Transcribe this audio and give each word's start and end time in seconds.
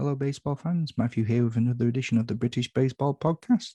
Hello, 0.00 0.14
baseball 0.14 0.56
fans. 0.56 0.94
Matthew 0.96 1.24
here 1.24 1.44
with 1.44 1.56
another 1.56 1.86
edition 1.86 2.16
of 2.16 2.26
the 2.26 2.34
British 2.34 2.72
Baseball 2.72 3.12
Podcast. 3.14 3.74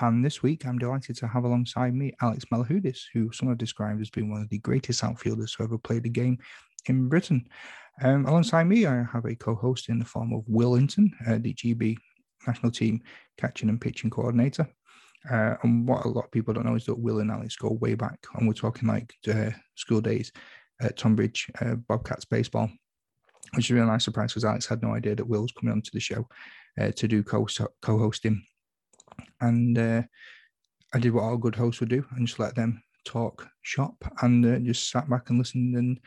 And 0.00 0.24
this 0.24 0.42
week, 0.42 0.64
I'm 0.64 0.78
delighted 0.78 1.16
to 1.16 1.28
have 1.28 1.44
alongside 1.44 1.94
me 1.94 2.14
Alex 2.22 2.46
Malahoudis, 2.50 3.00
who 3.12 3.30
some 3.32 3.50
have 3.50 3.58
described 3.58 4.00
as 4.00 4.08
being 4.08 4.30
one 4.30 4.40
of 4.40 4.48
the 4.48 4.60
greatest 4.60 5.04
outfielders 5.04 5.52
who 5.52 5.64
ever 5.64 5.76
played 5.76 6.04
the 6.04 6.08
game 6.08 6.38
in 6.86 7.10
Britain. 7.10 7.46
Um, 8.02 8.24
alongside 8.24 8.64
me, 8.64 8.86
I 8.86 9.04
have 9.12 9.26
a 9.26 9.34
co 9.34 9.54
host 9.54 9.90
in 9.90 9.98
the 9.98 10.06
form 10.06 10.32
of 10.32 10.42
Will 10.46 10.74
Hinton, 10.74 11.12
uh, 11.26 11.36
the 11.38 11.52
GB 11.52 11.98
national 12.46 12.72
team 12.72 13.02
catching 13.36 13.68
and 13.68 13.78
pitching 13.78 14.08
coordinator. 14.08 14.66
Uh, 15.30 15.56
and 15.62 15.86
what 15.86 16.06
a 16.06 16.08
lot 16.08 16.24
of 16.24 16.30
people 16.30 16.54
don't 16.54 16.64
know 16.64 16.76
is 16.76 16.86
that 16.86 16.98
Will 16.98 17.20
and 17.20 17.30
Alex 17.30 17.56
go 17.56 17.72
way 17.72 17.92
back, 17.92 18.18
and 18.36 18.48
we're 18.48 18.54
talking 18.54 18.88
like 18.88 19.12
uh, 19.30 19.50
school 19.74 20.00
days 20.00 20.32
at 20.80 20.96
Tonbridge 20.96 21.50
uh, 21.60 21.74
Bobcats 21.74 22.24
baseball 22.24 22.70
which 23.54 23.66
is 23.66 23.70
a 23.70 23.74
really 23.74 23.86
nice 23.86 24.04
surprise 24.04 24.32
because 24.32 24.44
Alex 24.44 24.66
had 24.66 24.82
no 24.82 24.94
idea 24.94 25.14
that 25.14 25.26
Will 25.26 25.42
was 25.42 25.52
coming 25.52 25.72
onto 25.72 25.90
the 25.92 26.00
show 26.00 26.28
uh, 26.80 26.90
to 26.92 27.08
do 27.08 27.22
co 27.22 27.46
hosting. 27.82 28.44
And 29.40 29.78
uh, 29.78 30.02
I 30.94 30.98
did 30.98 31.12
what 31.12 31.24
all 31.24 31.36
good 31.36 31.54
hosts 31.54 31.80
would 31.80 31.88
do 31.88 32.04
and 32.12 32.26
just 32.26 32.38
let 32.38 32.54
them 32.54 32.82
talk 33.04 33.48
shop 33.62 33.94
and 34.22 34.44
uh, 34.44 34.58
just 34.58 34.90
sat 34.90 35.08
back 35.08 35.30
and 35.30 35.38
listened 35.38 35.76
and 35.76 35.98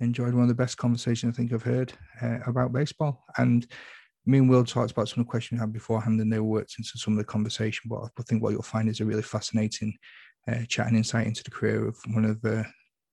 enjoyed 0.00 0.34
one 0.34 0.42
of 0.42 0.48
the 0.48 0.54
best 0.54 0.76
conversations 0.76 1.34
I 1.34 1.36
think 1.36 1.52
I've 1.52 1.62
heard 1.62 1.92
uh, 2.22 2.38
about 2.46 2.72
baseball. 2.72 3.24
And 3.38 3.66
me 4.26 4.38
and 4.38 4.48
Will 4.48 4.64
talked 4.64 4.92
about 4.92 5.08
some 5.08 5.20
of 5.20 5.26
the 5.26 5.30
questions 5.30 5.58
we 5.58 5.60
had 5.60 5.72
beforehand 5.72 6.20
and 6.20 6.32
they 6.32 6.40
worked 6.40 6.74
into 6.78 6.96
some 6.96 7.14
of 7.14 7.18
the 7.18 7.24
conversation. 7.24 7.88
But 7.88 8.10
I 8.18 8.22
think 8.22 8.42
what 8.42 8.52
you'll 8.52 8.62
find 8.62 8.88
is 8.88 9.00
a 9.00 9.04
really 9.04 9.22
fascinating 9.22 9.94
uh, 10.48 10.64
chat 10.68 10.86
and 10.86 10.96
insight 10.96 11.26
into 11.26 11.44
the 11.44 11.50
career 11.50 11.86
of 11.86 11.96
one 12.12 12.24
of 12.24 12.40
the, 12.40 12.64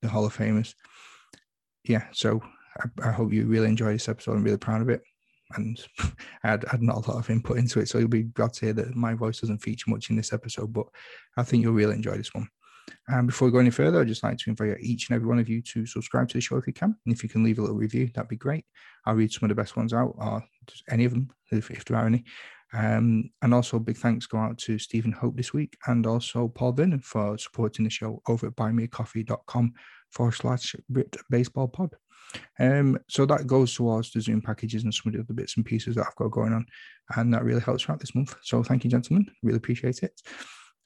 the 0.02 0.08
Hall 0.08 0.25
of 0.25 0.36
Famers. 0.36 0.73
Yeah, 1.84 2.05
so 2.11 2.41
I, 2.80 3.09
I, 3.09 3.11
hope 3.11 3.34
you 3.34 3.45
really 3.45 3.67
enjoy 3.67 3.93
this 3.93 4.09
episode. 4.09 4.34
I'm 4.34 4.43
really 4.43 4.57
proud 4.57 4.81
of 4.81 4.89
it. 4.89 5.02
And 5.55 5.80
I 6.43 6.49
had, 6.49 6.66
had 6.70 6.81
not 6.81 7.05
a 7.05 7.11
lot 7.11 7.20
of 7.20 7.30
input 7.30 7.57
into 7.57 7.80
it. 7.80 7.89
So 7.89 7.97
you'll 7.97 8.07
be 8.07 8.23
glad 8.23 8.53
to 8.53 8.66
hear 8.66 8.73
that 8.73 8.95
my 8.95 9.14
voice 9.14 9.41
doesn't 9.41 9.59
feature 9.59 9.89
much 9.89 10.09
in 10.09 10.16
this 10.16 10.33
episode, 10.33 10.72
but 10.73 10.88
I 11.38 11.44
think 11.44 11.64
you'll 11.64 11.73
really 11.73 11.95
enjoy 11.95 12.17
this 12.17 12.33
one. 12.33 12.47
And 13.08 13.27
before 13.27 13.47
we 13.47 13.52
go 13.52 13.59
any 13.59 13.69
further, 13.69 14.02
I'd 14.02 14.08
just 14.08 14.23
like 14.23 14.38
to 14.39 14.49
invite 14.49 14.77
each 14.81 15.09
and 15.09 15.16
every 15.16 15.27
one 15.27 15.39
of 15.39 15.49
you 15.49 15.61
to 15.61 15.86
subscribe 15.86 16.30
to 16.30 16.38
the 16.38 16.42
show 16.42 16.58
if 16.58 16.67
you 16.67 16.73
can. 16.73 16.95
And 17.05 17.14
if 17.14 17.23
you 17.23 17.30
can 17.30 17.44
leave 17.44 17.59
a 17.59 17.61
little 17.61 17.77
review, 17.77 18.09
that'd 18.14 18.30
be 18.30 18.38
great. 18.38 18.66
I'll 19.05 19.16
read 19.16 19.31
some 19.31 19.49
of 19.49 19.49
the 19.49 19.61
best 19.61 19.75
ones 19.75 19.94
out, 19.94 20.16
or 20.17 20.44
just 20.67 20.83
any 20.89 21.05
of 21.05 21.11
them, 21.11 21.30
if, 21.52 21.72
if 21.72 21.86
there 21.86 21.97
are 21.97 22.05
any. 22.05 22.23
Um, 22.73 23.30
and 23.42 23.53
also, 23.53 23.80
big 23.80 23.97
thanks 23.97 24.27
go 24.27 24.38
out 24.38 24.58
to 24.59 24.80
Stephen 24.80 25.11
Hope 25.11 25.36
this 25.36 25.53
week 25.53 25.77
and 25.88 26.08
also 26.08 26.47
Paul 26.47 26.72
Vernon 26.72 27.02
for 27.02 27.38
supporting 27.38 27.83
the 27.83 27.89
show 27.89 28.22
over 28.27 28.47
at 28.47 28.55
buymeacoffee.com 28.55 29.73
forward 30.11 30.31
slash 30.33 30.75
baseball 31.30 31.67
pod. 31.67 31.95
Um, 32.59 32.97
so 33.09 33.25
that 33.25 33.47
goes 33.47 33.73
towards 33.73 34.11
the 34.11 34.21
Zoom 34.21 34.41
packages 34.41 34.83
and 34.83 34.93
some 34.93 35.09
of 35.09 35.13
the 35.13 35.23
other 35.23 35.33
bits 35.33 35.57
and 35.57 35.65
pieces 35.65 35.95
that 35.95 36.05
I've 36.07 36.15
got 36.15 36.31
going 36.31 36.53
on. 36.53 36.65
And 37.15 37.33
that 37.33 37.43
really 37.43 37.61
helps 37.61 37.89
out 37.89 37.99
this 37.99 38.15
month. 38.15 38.35
So 38.43 38.63
thank 38.63 38.83
you, 38.83 38.89
gentlemen. 38.89 39.27
Really 39.43 39.57
appreciate 39.57 40.03
it. 40.03 40.19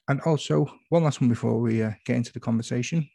And 0.07 0.21
also, 0.21 0.67
one 0.89 1.03
last 1.03 1.21
one 1.21 1.29
before 1.29 1.59
we 1.59 1.81
uh, 1.81 1.91
get 2.05 2.15
into 2.15 2.33
the 2.33 2.39
conversation. 2.39 3.09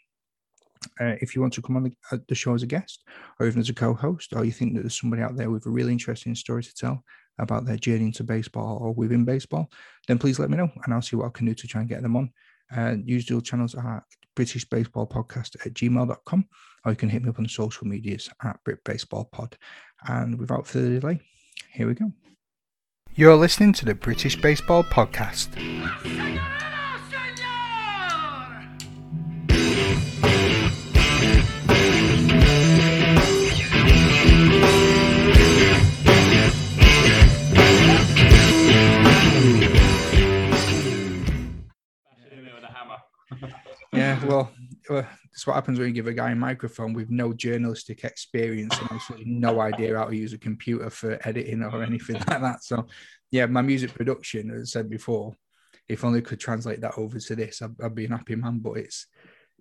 Uh, 0.99 1.17
if 1.21 1.35
you 1.35 1.43
want 1.43 1.53
to 1.53 1.63
come 1.63 1.77
on 1.77 1.85
the, 1.85 1.93
uh, 2.11 2.19
the, 2.29 2.35
show 2.35 2.55
as 2.55 2.63
a 2.63 2.67
guest 2.67 3.05
or 3.39 3.47
even 3.47 3.61
as 3.61 3.69
a 3.69 3.75
co-host, 3.75 4.33
or 4.35 4.45
you 4.47 4.51
think 4.51 4.75
that 4.75 4.81
there's 4.81 4.99
somebody 4.99 5.23
out 5.23 5.37
there 5.37 5.51
with 5.51 5.67
a 5.67 5.71
really 5.71 5.93
interesting 5.93 6.35
story 6.35 6.63
to 6.63 6.75
tell 6.75 7.05
about 7.39 7.67
their 7.67 7.77
journey 7.77 8.07
into 8.07 8.25
baseball 8.25 8.79
or 8.81 8.93
within 8.93 9.25
baseball, 9.25 9.71
then 10.09 10.19
please 10.19 10.39
let 10.39 10.51
me 10.51 10.57
know 10.57 10.71
and 10.85 10.95
I'll 10.95 11.03
see 11.03 11.17
what 11.17 11.27
I 11.27 11.31
can 11.31 11.47
do 11.47 11.55
to 11.55 11.67
try 11.67 11.83
and 11.83 11.91
get 11.91 12.03
them 12.03 12.17
on. 12.17 12.33
Uh, 12.75 12.97
usual 13.05 13.41
channels 13.41 13.75
are 13.75 14.05
British 14.35 14.65
Baseball 14.69 15.07
Podcast 15.07 15.57
at 15.65 15.75
gmail.com, 15.75 16.45
or 16.85 16.93
you 16.93 16.97
can 16.97 17.09
hit 17.09 17.23
me 17.23 17.31
up 17.31 17.39
on 17.39 17.49
social 17.49 17.87
medias 17.87 18.29
at 18.43 18.63
Brit 18.65 18.79
Baseball 18.85 19.29
Pod. 19.33 19.57
And 20.07 20.39
without 20.39 20.67
further 20.67 21.01
delay, 21.01 21.21
here 21.73 21.87
we 21.87 21.95
go. 21.95 22.13
You're 23.15 23.37
listening 23.37 23.73
to 23.75 23.85
the 23.85 23.95
British 23.95 24.41
Baseball 24.41 24.85
Podcast. 24.85 25.49
Uh, 44.91 45.03
that's 45.25 45.47
what 45.47 45.55
happens 45.55 45.79
when 45.79 45.89
you 45.89 45.95
give 45.95 46.09
a 46.09 46.13
guy 46.13 46.31
a 46.31 46.35
microphone 46.35 46.93
with 46.93 47.11
no 47.11 47.33
journalistic 47.33 48.05
experience 48.05 48.77
and 48.79 48.91
absolutely 48.91 49.31
no 49.31 49.61
idea 49.61 49.97
how 49.97 50.07
to 50.07 50.17
use 50.17 50.33
a 50.33 50.39
computer 50.39 50.91
for 50.91 51.19
editing 51.27 51.63
or 51.63 51.83
anything 51.83 52.17
like 52.29 52.41
that. 52.41 52.65
So, 52.65 52.87
yeah, 53.31 53.47
my 53.47 53.63
music 53.63 53.95
production, 53.95 54.51
as 54.51 54.63
I 54.63 54.65
said 54.65 54.91
before, 54.91 55.35
if 55.89 56.05
only 56.05 56.23
could 56.23 56.41
translate 56.41 56.81
that 56.81 56.99
over 56.99 57.19
to 57.19 57.37
this, 57.37 57.63
I'd, 57.63 57.81
I'd 57.83 57.95
be 57.95 58.07
an 58.07 58.13
happy 58.13 58.35
man. 58.35 58.59
But 58.59 58.79
it's 58.79 59.07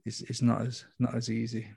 it's 0.06 0.22
it's 0.22 0.41
not 0.41 0.62
as 0.62 0.85
not 1.00 1.16
as 1.16 1.29
easy. 1.29 1.67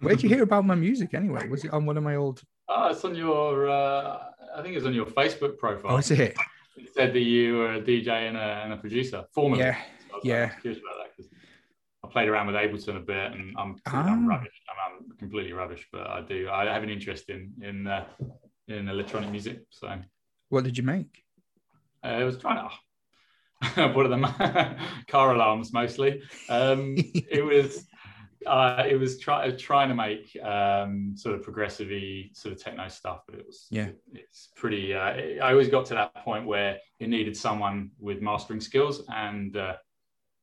Where 0.00 0.14
did 0.14 0.22
you 0.22 0.28
hear 0.28 0.42
about 0.42 0.66
my 0.66 0.74
music 0.74 1.14
anyway? 1.14 1.48
Was 1.48 1.64
it 1.64 1.72
on 1.72 1.86
one 1.86 1.96
of 1.96 2.02
my 2.02 2.16
old? 2.16 2.42
Oh, 2.68 2.90
it's 2.90 3.04
on 3.04 3.14
your. 3.14 3.70
Uh, 3.70 4.18
I 4.54 4.62
think 4.62 4.76
it's 4.76 4.86
on 4.86 4.94
your 4.94 5.06
Facebook 5.06 5.56
profile. 5.58 5.92
Oh, 5.92 5.96
is 5.96 6.10
it? 6.10 6.36
It 6.76 6.94
said 6.94 7.12
that 7.12 7.20
you 7.20 7.56
were 7.56 7.74
a 7.74 7.80
DJ 7.80 8.08
and 8.08 8.36
a, 8.36 8.40
and 8.40 8.72
a 8.72 8.76
producer, 8.76 9.24
formerly. 9.32 9.62
Yeah, 9.62 9.78
so 10.10 10.20
yeah. 10.22 10.52
I 12.08 12.12
played 12.12 12.28
around 12.28 12.46
with 12.46 12.56
Ableton 12.56 12.96
a 12.96 13.00
bit, 13.00 13.32
and 13.32 13.54
I'm, 13.58 13.76
ah. 13.86 14.04
I'm 14.04 14.26
rubbish. 14.26 14.60
I'm, 14.68 14.94
I'm, 15.10 15.16
completely 15.18 15.52
rubbish, 15.52 15.86
but 15.92 16.06
I 16.06 16.22
do. 16.22 16.48
I 16.50 16.64
have 16.66 16.82
an 16.82 16.88
interest 16.88 17.28
in 17.28 17.52
in 17.60 17.86
uh, 17.86 18.04
in 18.66 18.88
electronic 18.88 19.30
music. 19.30 19.60
So, 19.70 19.94
what 20.48 20.64
did 20.64 20.76
you 20.76 20.84
make? 20.84 21.24
Uh, 22.02 22.08
I 22.08 22.24
was 22.24 22.38
trying 22.38 22.68
to. 23.74 23.88
what 23.88 24.06
are 24.06 24.08
them? 24.08 24.22
car 25.08 25.34
alarms 25.34 25.72
mostly. 25.72 26.22
Um, 26.48 26.94
it 27.14 27.44
was. 27.44 27.86
Uh, 28.46 28.84
it 28.88 28.94
was 28.94 29.18
try, 29.18 29.50
trying 29.50 29.88
to 29.88 29.96
make 29.96 30.34
um, 30.44 31.12
sort 31.16 31.34
of 31.34 31.42
progressive 31.42 31.90
sort 32.34 32.54
of 32.54 32.62
techno 32.62 32.86
stuff, 32.86 33.22
but 33.26 33.34
it 33.34 33.44
was 33.44 33.66
yeah, 33.68 33.88
it's 34.14 34.50
pretty. 34.56 34.94
Uh, 34.94 35.44
I 35.44 35.50
always 35.50 35.68
got 35.68 35.86
to 35.86 35.94
that 35.94 36.14
point 36.24 36.46
where 36.46 36.78
it 37.00 37.08
needed 37.08 37.36
someone 37.36 37.90
with 37.98 38.22
mastering 38.22 38.60
skills, 38.60 39.02
and 39.12 39.56
uh, 39.56 39.74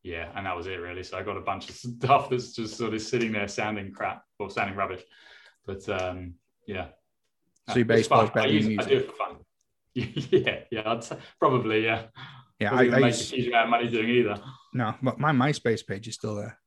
yeah, 0.06 0.30
and 0.36 0.46
that 0.46 0.56
was 0.56 0.68
it 0.68 0.76
really. 0.80 1.02
So 1.02 1.18
I 1.18 1.24
got 1.24 1.36
a 1.36 1.42
bunch 1.42 1.68
of 1.68 1.76
stuff 1.76 2.30
that's 2.30 2.54
just 2.54 2.78
sort 2.78 2.94
of 2.94 3.02
sitting 3.02 3.32
there 3.32 3.48
sounding 3.48 3.92
crap 3.92 4.22
or 4.40 4.52
sounding 4.52 4.76
rubbish. 4.76 5.02
But 5.66 5.90
um, 5.90 6.36
yeah. 6.68 6.90
So 7.70 7.78
your 7.78 7.86
baseball 7.86 8.28
better 8.28 8.48
I, 8.48 8.52
use, 8.52 8.68
music. 8.68 8.86
I 8.86 8.90
do 8.90 8.98
it 8.98 9.08
for 9.08 9.16
fun. 9.16 9.36
yeah, 9.96 10.60
yeah, 10.72 10.82
I'd 10.86 11.04
say, 11.04 11.18
probably, 11.40 11.84
yeah. 11.86 12.04
Yeah, 12.60 12.74
I, 12.74 12.82
I 12.82 13.00
make 13.00 13.16
a 13.16 13.18
huge 13.18 13.48
amount 13.48 13.64
of 13.66 13.70
money 13.72 13.90
doing 13.90 14.10
either. 14.10 14.40
No, 14.74 14.94
but 15.02 15.20
my 15.20 15.32
MySpace 15.32 15.86
page 15.86 16.08
is 16.08 16.14
still 16.14 16.36
there. 16.36 16.60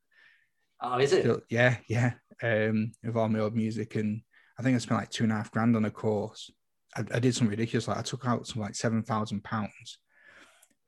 Oh, 0.83 0.99
is 0.99 1.13
it? 1.13 1.21
Still, 1.21 1.41
yeah, 1.49 1.77
yeah. 1.89 2.15
Um, 2.43 2.91
with 3.05 3.17
all 3.17 3.29
my 3.29 3.39
old 3.39 3.55
music, 3.55 3.95
and 3.95 4.21
I 4.59 4.63
think 4.63 4.75
I 4.75 4.79
spent 4.79 5.01
like 5.01 5.11
two 5.11 5.25
and 5.25 5.33
a 5.33 5.37
half 5.37 5.53
grand 5.53 5.77
on 5.77 5.85
a 5.85 5.91
course. 5.91 6.51
I, 6.97 7.05
I 7.15 7.21
did 7.21 7.35
something 7.35 7.51
ridiculous. 7.51 7.87
Like 7.87 7.99
I 7.99 8.03
took 8.03 8.27
out 8.27 8.49
some 8.49 8.63
like 8.63 8.75
seven 8.75 9.03
thousand 9.05 9.45
pounds 9.45 9.99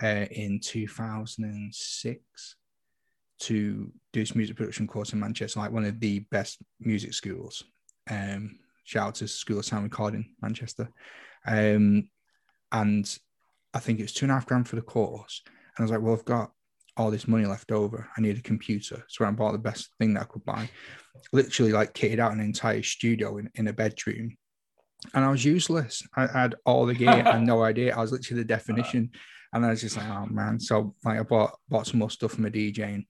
uh, 0.03 0.27
in 0.31 0.61
2006 0.61 2.57
to 3.41 3.93
do 4.13 4.21
this 4.21 4.35
music 4.35 4.57
production 4.57 4.87
course 4.87 5.13
in 5.13 5.21
Manchester, 5.21 5.61
like 5.61 5.73
one 5.73 5.85
of 5.85 5.99
the 6.01 6.21
best 6.31 6.59
music 6.79 7.15
schools. 7.15 7.65
Um, 8.09 8.59
shout 8.85 9.09
out 9.09 9.15
to 9.17 9.29
School 9.29 9.59
of 9.59 9.65
Sound 9.65 9.85
Recording, 9.85 10.35
Manchester. 10.43 10.91
Um, 11.47 12.09
and 12.73 13.19
I 13.73 13.79
think 13.79 13.99
it 13.99 14.03
was 14.03 14.13
two 14.13 14.27
and 14.27 14.33
a 14.33 14.35
half 14.35 14.47
grand 14.47 14.69
for 14.69 14.77
the 14.77 14.83
course. 14.83 15.43
And 15.47 15.83
I 15.83 15.83
was 15.83 15.91
like, 15.91 16.03
well, 16.03 16.15
I've 16.15 16.25
got 16.25 16.53
all 16.97 17.11
this 17.11 17.29
money 17.29 17.47
left 17.47 17.73
over. 17.73 18.09
I 18.17 18.21
need 18.21 18.37
a 18.37 18.43
computer. 18.43 19.05
So 19.09 19.25
I 19.25 19.31
bought 19.31 19.53
the 19.53 19.59
best 19.59 19.89
thing 19.99 20.15
that 20.15 20.23
I 20.23 20.27
could 20.27 20.45
buy. 20.45 20.69
Literally, 21.33 21.73
like, 21.73 21.95
kitted 21.95 22.19
out 22.19 22.33
an 22.33 22.41
entire 22.41 22.83
studio 22.83 23.39
in, 23.39 23.51
in 23.55 23.69
a 23.69 23.73
bedroom. 23.73 24.37
And 25.15 25.25
I 25.25 25.31
was 25.31 25.45
useless. 25.45 26.03
I 26.15 26.27
had 26.27 26.57
all 26.67 26.85
the 26.85 26.95
gear 26.95 27.09
and 27.09 27.47
no 27.47 27.63
idea. 27.65 27.97
I 27.97 28.01
was 28.01 28.13
literally 28.13 28.43
the 28.43 28.49
definition. 28.49 29.11
And 29.53 29.67
I 29.67 29.71
was 29.71 29.81
just 29.81 29.97
like, 29.97 30.09
oh 30.09 30.27
man. 30.27 30.61
So 30.61 30.95
like 31.05 31.19
I 31.19 31.23
bought 31.23 31.59
bought 31.69 31.87
some 31.87 31.99
more 31.99 32.11
stuff 32.11 32.33
from 32.33 32.47
a 32.47 32.51
DJing. 32.51 33.07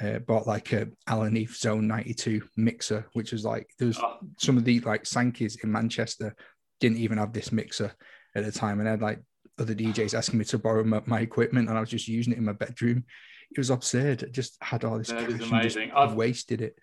Uh, 0.00 0.20
bought 0.20 0.46
like 0.46 0.72
a 0.72 0.86
Alan 1.08 1.34
Heath 1.34 1.58
Xone 1.60 1.82
92 1.82 2.42
mixer, 2.56 3.06
which 3.14 3.32
was 3.32 3.44
like 3.44 3.68
there 3.78 3.88
was 3.88 3.98
oh. 3.98 4.18
some 4.38 4.56
of 4.56 4.64
the 4.64 4.78
like 4.80 5.04
Sankeys 5.04 5.64
in 5.64 5.72
Manchester 5.72 6.36
didn't 6.78 6.98
even 6.98 7.18
have 7.18 7.32
this 7.32 7.50
mixer 7.50 7.92
at 8.36 8.44
the 8.44 8.52
time, 8.52 8.78
and 8.78 8.88
I 8.88 8.92
had 8.92 9.02
like 9.02 9.20
other 9.58 9.74
DJs 9.74 10.16
asking 10.16 10.38
me 10.38 10.44
to 10.46 10.58
borrow 10.58 10.84
my, 10.84 11.02
my 11.06 11.20
equipment, 11.20 11.68
and 11.68 11.76
I 11.76 11.80
was 11.80 11.90
just 11.90 12.08
using 12.08 12.32
it 12.32 12.38
in 12.38 12.44
my 12.44 12.52
bedroom. 12.52 13.04
It 13.50 13.58
was 13.58 13.70
absurd. 13.70 14.24
I 14.24 14.28
just 14.28 14.56
had 14.62 14.84
all 14.84 14.98
this 14.98 15.08
that 15.08 15.26
cash 15.26 15.50
and 15.50 15.62
just 15.62 15.78
I've 15.96 16.14
wasted 16.14 16.60
it. 16.60 16.78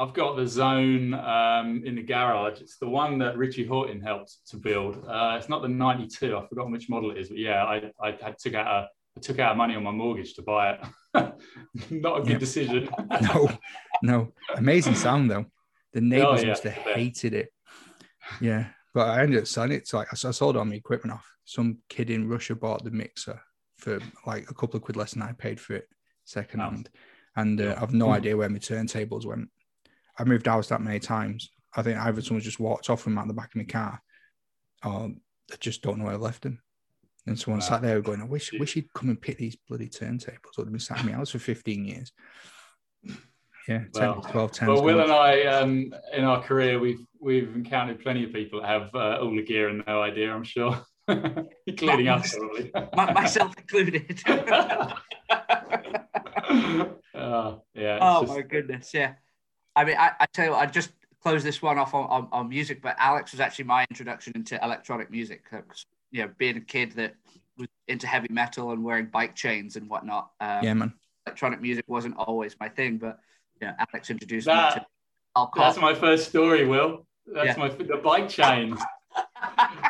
I've 0.00 0.14
got 0.14 0.36
the 0.36 0.46
zone 0.46 1.12
um, 1.12 1.82
in 1.84 1.94
the 1.94 2.02
garage. 2.02 2.62
It's 2.62 2.78
the 2.78 2.88
one 2.88 3.18
that 3.18 3.36
Richie 3.36 3.66
Hawtin 3.66 4.02
helped 4.02 4.38
to 4.48 4.56
build. 4.56 5.04
Uh, 5.06 5.36
it's 5.38 5.50
not 5.50 5.60
the 5.60 5.68
92. 5.68 6.34
I've 6.34 6.48
forgotten 6.48 6.72
which 6.72 6.88
model 6.88 7.10
it 7.10 7.18
is, 7.18 7.28
but 7.28 7.36
yeah, 7.36 7.64
I, 7.64 7.90
I, 8.02 8.08
I 8.24 8.30
took 8.32 8.54
out 8.54 8.66
a, 8.66 8.88
I 9.18 9.20
took 9.20 9.38
out 9.40 9.58
money 9.58 9.74
on 9.74 9.82
my 9.82 9.90
mortgage 9.90 10.32
to 10.34 10.42
buy 10.42 10.72
it. 10.72 10.80
not 11.90 12.20
a 12.20 12.24
good 12.24 12.38
decision. 12.38 12.88
no, 13.20 13.50
no. 14.02 14.32
Amazing 14.56 14.94
sound 14.94 15.30
though. 15.30 15.44
The 15.92 16.00
neighbors 16.00 16.40
oh, 16.40 16.42
yeah, 16.44 16.48
must 16.48 16.62
have 16.62 16.72
hated 16.72 17.34
it. 17.34 17.52
Yeah, 18.40 18.68
But 18.94 19.08
I 19.08 19.22
ended 19.22 19.40
up 19.40 19.48
selling 19.48 19.72
it 19.72 19.86
to 19.88 19.96
like 19.96 20.08
I 20.12 20.16
sold 20.16 20.56
all 20.56 20.64
my 20.64 20.76
equipment 20.76 21.12
off. 21.12 21.30
Some 21.44 21.78
kid 21.90 22.08
in 22.08 22.26
Russia 22.26 22.54
bought 22.54 22.84
the 22.84 22.90
mixer 22.90 23.38
for 23.76 24.00
like 24.24 24.48
a 24.50 24.54
couple 24.54 24.76
of 24.76 24.82
quid 24.82 24.96
less 24.96 25.12
than 25.12 25.22
I 25.22 25.32
paid 25.32 25.60
for 25.60 25.74
it 25.74 25.88
second 26.24 26.60
hand, 26.60 26.88
and 27.36 27.60
uh, 27.60 27.76
I've 27.78 27.92
no 27.92 28.12
idea 28.12 28.36
where 28.36 28.48
my 28.48 28.58
turntables 28.58 29.26
went. 29.26 29.50
I 30.20 30.24
moved 30.24 30.46
house 30.46 30.68
that 30.68 30.82
many 30.82 30.98
times. 30.98 31.50
I 31.74 31.82
think 31.82 31.98
either 31.98 32.20
someone 32.20 32.42
just 32.42 32.60
walked 32.60 32.90
off 32.90 33.00
from 33.02 33.16
out 33.16 33.26
the 33.28 33.34
back 33.34 33.50
of 33.54 33.56
my 33.56 33.64
car, 33.64 34.00
or 34.84 35.10
I 35.52 35.56
just 35.60 35.82
don't 35.82 35.98
know 35.98 36.04
where 36.04 36.14
I 36.14 36.18
left 36.18 36.44
him. 36.44 36.60
And 37.26 37.38
someone 37.38 37.60
wow. 37.60 37.66
sat 37.66 37.82
there 37.82 38.00
going, 38.00 38.20
I 38.20 38.24
wish, 38.24 38.50
wish 38.58 38.74
he'd 38.74 38.92
come 38.92 39.08
and 39.08 39.20
pick 39.20 39.38
these 39.38 39.56
bloody 39.68 39.88
turntables. 39.88 40.56
Would 40.56 40.66
have 40.66 40.72
been 40.72 40.80
sat 40.80 41.00
in 41.00 41.06
my 41.06 41.12
house 41.12 41.30
for 41.30 41.38
15 41.38 41.84
years. 41.84 42.12
Yeah, 43.68 43.84
10, 43.94 44.02
well, 44.02 44.20
12, 44.22 44.52
10. 44.52 44.68
Well, 44.68 44.82
Will 44.82 45.00
and 45.00 45.12
I, 45.12 45.42
um, 45.42 45.94
in 46.12 46.24
our 46.24 46.42
career, 46.42 46.78
we've 46.80 47.04
we've 47.20 47.54
encountered 47.54 48.00
plenty 48.00 48.24
of 48.24 48.32
people 48.32 48.60
that 48.60 48.68
have 48.68 48.94
uh, 48.94 49.18
all 49.20 49.34
the 49.34 49.42
gear 49.42 49.68
and 49.68 49.84
no 49.86 50.02
idea, 50.02 50.32
I'm 50.32 50.44
sure. 50.44 50.82
Including 51.66 52.08
us, 52.08 52.36
probably. 52.36 53.14
myself 53.14 53.54
included. 53.56 54.20
uh, 57.14 57.56
yeah. 57.74 57.98
Oh, 58.00 58.22
just... 58.22 58.34
my 58.34 58.42
goodness. 58.42 58.90
Yeah. 58.94 59.14
I 59.76 59.84
mean, 59.84 59.96
I, 59.98 60.12
I 60.20 60.26
tell 60.26 60.46
you 60.46 60.50
what, 60.52 60.60
I 60.60 60.66
just 60.66 60.90
close 61.22 61.44
this 61.44 61.62
one 61.62 61.78
off 61.78 61.94
on, 61.94 62.06
on, 62.06 62.28
on, 62.32 62.48
music, 62.48 62.82
but 62.82 62.96
Alex 62.98 63.32
was 63.32 63.40
actually 63.40 63.66
my 63.66 63.86
introduction 63.90 64.32
into 64.34 64.62
electronic 64.62 65.10
music. 65.10 65.44
Because, 65.44 65.84
you 66.10 66.22
know, 66.22 66.30
being 66.38 66.56
a 66.56 66.60
kid 66.60 66.92
that 66.92 67.14
was 67.56 67.68
into 67.88 68.06
heavy 68.06 68.28
metal 68.30 68.72
and 68.72 68.82
wearing 68.82 69.06
bike 69.06 69.34
chains 69.36 69.76
and 69.76 69.88
whatnot. 69.88 70.30
Um, 70.40 70.64
yeah, 70.64 70.74
man. 70.74 70.92
Electronic 71.26 71.60
music 71.60 71.84
wasn't 71.86 72.16
always 72.16 72.56
my 72.58 72.68
thing, 72.68 72.98
but 72.98 73.18
yeah, 73.60 73.74
Alex 73.78 74.10
introduced 74.10 74.46
that, 74.46 74.74
me 74.74 74.80
to 74.80 74.86
alcohol. 75.36 75.68
That's 75.68 75.80
my 75.80 75.94
first 75.94 76.28
story, 76.28 76.66
Will. 76.66 77.06
That's 77.26 77.58
yeah. 77.58 77.68
my 77.68 77.68
the 77.68 78.00
bike 78.02 78.28
chains. 78.28 78.80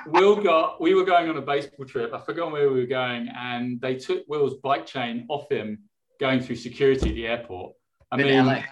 Will 0.07 0.37
got 0.43 0.81
we 0.81 0.95
were 0.95 1.05
going 1.05 1.29
on 1.29 1.37
a 1.37 1.43
baseball 1.43 1.87
trip. 1.87 2.13
I 2.13 2.19
forgot 2.19 2.51
where 2.51 2.69
we 2.71 2.81
were 2.81 2.87
going, 2.87 3.29
and 3.29 3.81
they 3.81 3.95
took 3.95 4.25
Will's 4.29 4.55
bike 4.55 4.87
chain 4.87 5.27
off 5.29 5.51
him 5.51 5.79
going 6.19 6.41
through 6.41 6.57
security 6.57 7.11
at 7.11 7.15
the 7.15 7.27
airport. 7.27 7.75
I 8.11 8.21
In 8.21 8.27
mean, 8.27 8.47
LA. 8.47 8.63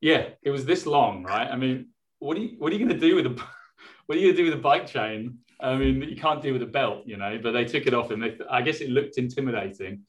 Yeah, 0.00 0.30
it 0.42 0.50
was 0.50 0.64
this 0.64 0.86
long, 0.86 1.24
right? 1.24 1.48
I 1.48 1.56
mean, 1.56 1.88
what 2.18 2.36
are 2.36 2.40
you 2.40 2.56
what 2.58 2.72
are 2.72 2.76
you 2.76 2.86
going 2.86 3.00
to 3.00 3.06
do 3.06 3.16
with 3.16 3.26
a 3.26 3.30
what 4.06 4.16
are 4.16 4.20
you 4.20 4.28
going 4.28 4.36
to 4.36 4.42
do 4.42 4.44
with 4.50 4.58
a 4.58 4.62
bike 4.62 4.86
chain? 4.86 5.38
I 5.60 5.76
mean, 5.76 6.02
you 6.02 6.16
can't 6.16 6.40
do 6.40 6.52
with 6.52 6.62
a 6.62 6.66
belt, 6.66 7.02
you 7.06 7.16
know. 7.16 7.38
But 7.42 7.52
they 7.52 7.64
took 7.64 7.86
it 7.86 7.94
off 7.94 8.10
and 8.10 8.22
They, 8.22 8.38
I 8.48 8.62
guess 8.62 8.80
it 8.80 8.90
looked 8.90 9.18
intimidating, 9.18 10.04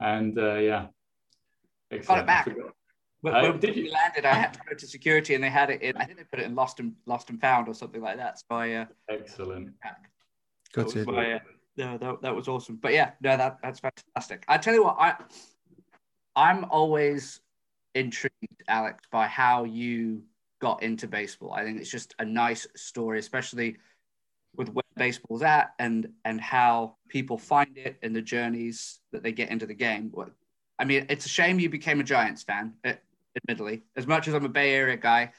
and 0.00 0.38
uh, 0.38 0.54
yeah, 0.56 0.86
got 2.06 2.18
it 2.18 2.26
back. 2.26 2.48
When, 3.22 3.34
uh, 3.34 3.42
when 3.42 3.60
did 3.60 3.76
you 3.76 3.90
landed, 3.90 4.26
I 4.26 4.34
had 4.34 4.52
to 4.54 4.60
go 4.68 4.74
to 4.74 4.86
security, 4.86 5.34
and 5.34 5.42
they 5.42 5.48
had 5.48 5.70
it 5.70 5.80
in. 5.80 5.96
I 5.96 6.04
think 6.04 6.18
they 6.18 6.24
put 6.24 6.40
it 6.40 6.46
in 6.46 6.54
lost 6.54 6.80
and 6.80 6.94
lost 7.06 7.30
and 7.30 7.40
found 7.40 7.68
or 7.68 7.74
something 7.74 8.02
like 8.02 8.16
that. 8.16 8.38
So 8.38 8.44
I 8.50 8.72
uh, 8.72 8.84
excellent. 9.08 9.70
Good 10.72 10.88
to 10.88 11.04
my, 11.04 11.34
uh, 11.34 11.38
no, 11.76 11.98
that, 11.98 12.22
that 12.22 12.34
was 12.34 12.48
awesome. 12.48 12.76
But 12.76 12.92
yeah, 12.92 13.12
no, 13.20 13.36
that 13.36 13.58
that's 13.62 13.80
fantastic. 13.80 14.44
I 14.48 14.58
tell 14.58 14.74
you 14.74 14.84
what, 14.84 14.96
I 14.98 15.14
I'm 16.34 16.64
always 16.64 17.40
intrigued, 17.94 18.62
Alex, 18.68 19.04
by 19.10 19.26
how 19.26 19.64
you 19.64 20.22
got 20.60 20.82
into 20.82 21.08
baseball. 21.08 21.52
I 21.52 21.64
think 21.64 21.80
it's 21.80 21.90
just 21.90 22.14
a 22.18 22.24
nice 22.24 22.66
story, 22.76 23.18
especially 23.18 23.76
with 24.56 24.68
where 24.68 24.84
baseball's 24.96 25.42
at 25.42 25.72
and 25.78 26.08
and 26.24 26.40
how 26.40 26.96
people 27.08 27.38
find 27.38 27.76
it 27.76 27.98
and 28.02 28.14
the 28.14 28.22
journeys 28.22 29.00
that 29.10 29.22
they 29.22 29.32
get 29.32 29.50
into 29.50 29.66
the 29.66 29.74
game. 29.74 30.12
I 30.78 30.84
mean, 30.84 31.06
it's 31.08 31.26
a 31.26 31.28
shame 31.28 31.58
you 31.58 31.68
became 31.68 32.00
a 32.00 32.04
Giants 32.04 32.42
fan 32.42 32.74
admittedly. 33.36 33.82
As 33.96 34.06
much 34.06 34.28
as 34.28 34.34
I'm 34.34 34.44
a 34.44 34.48
Bay 34.48 34.74
Area 34.74 34.96
guy, 34.96 35.32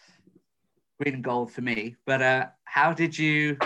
green 1.00 1.16
and 1.16 1.24
gold 1.24 1.52
for 1.52 1.62
me. 1.62 1.96
But 2.06 2.22
uh, 2.22 2.48
how 2.66 2.94
did 2.94 3.18
you? 3.18 3.58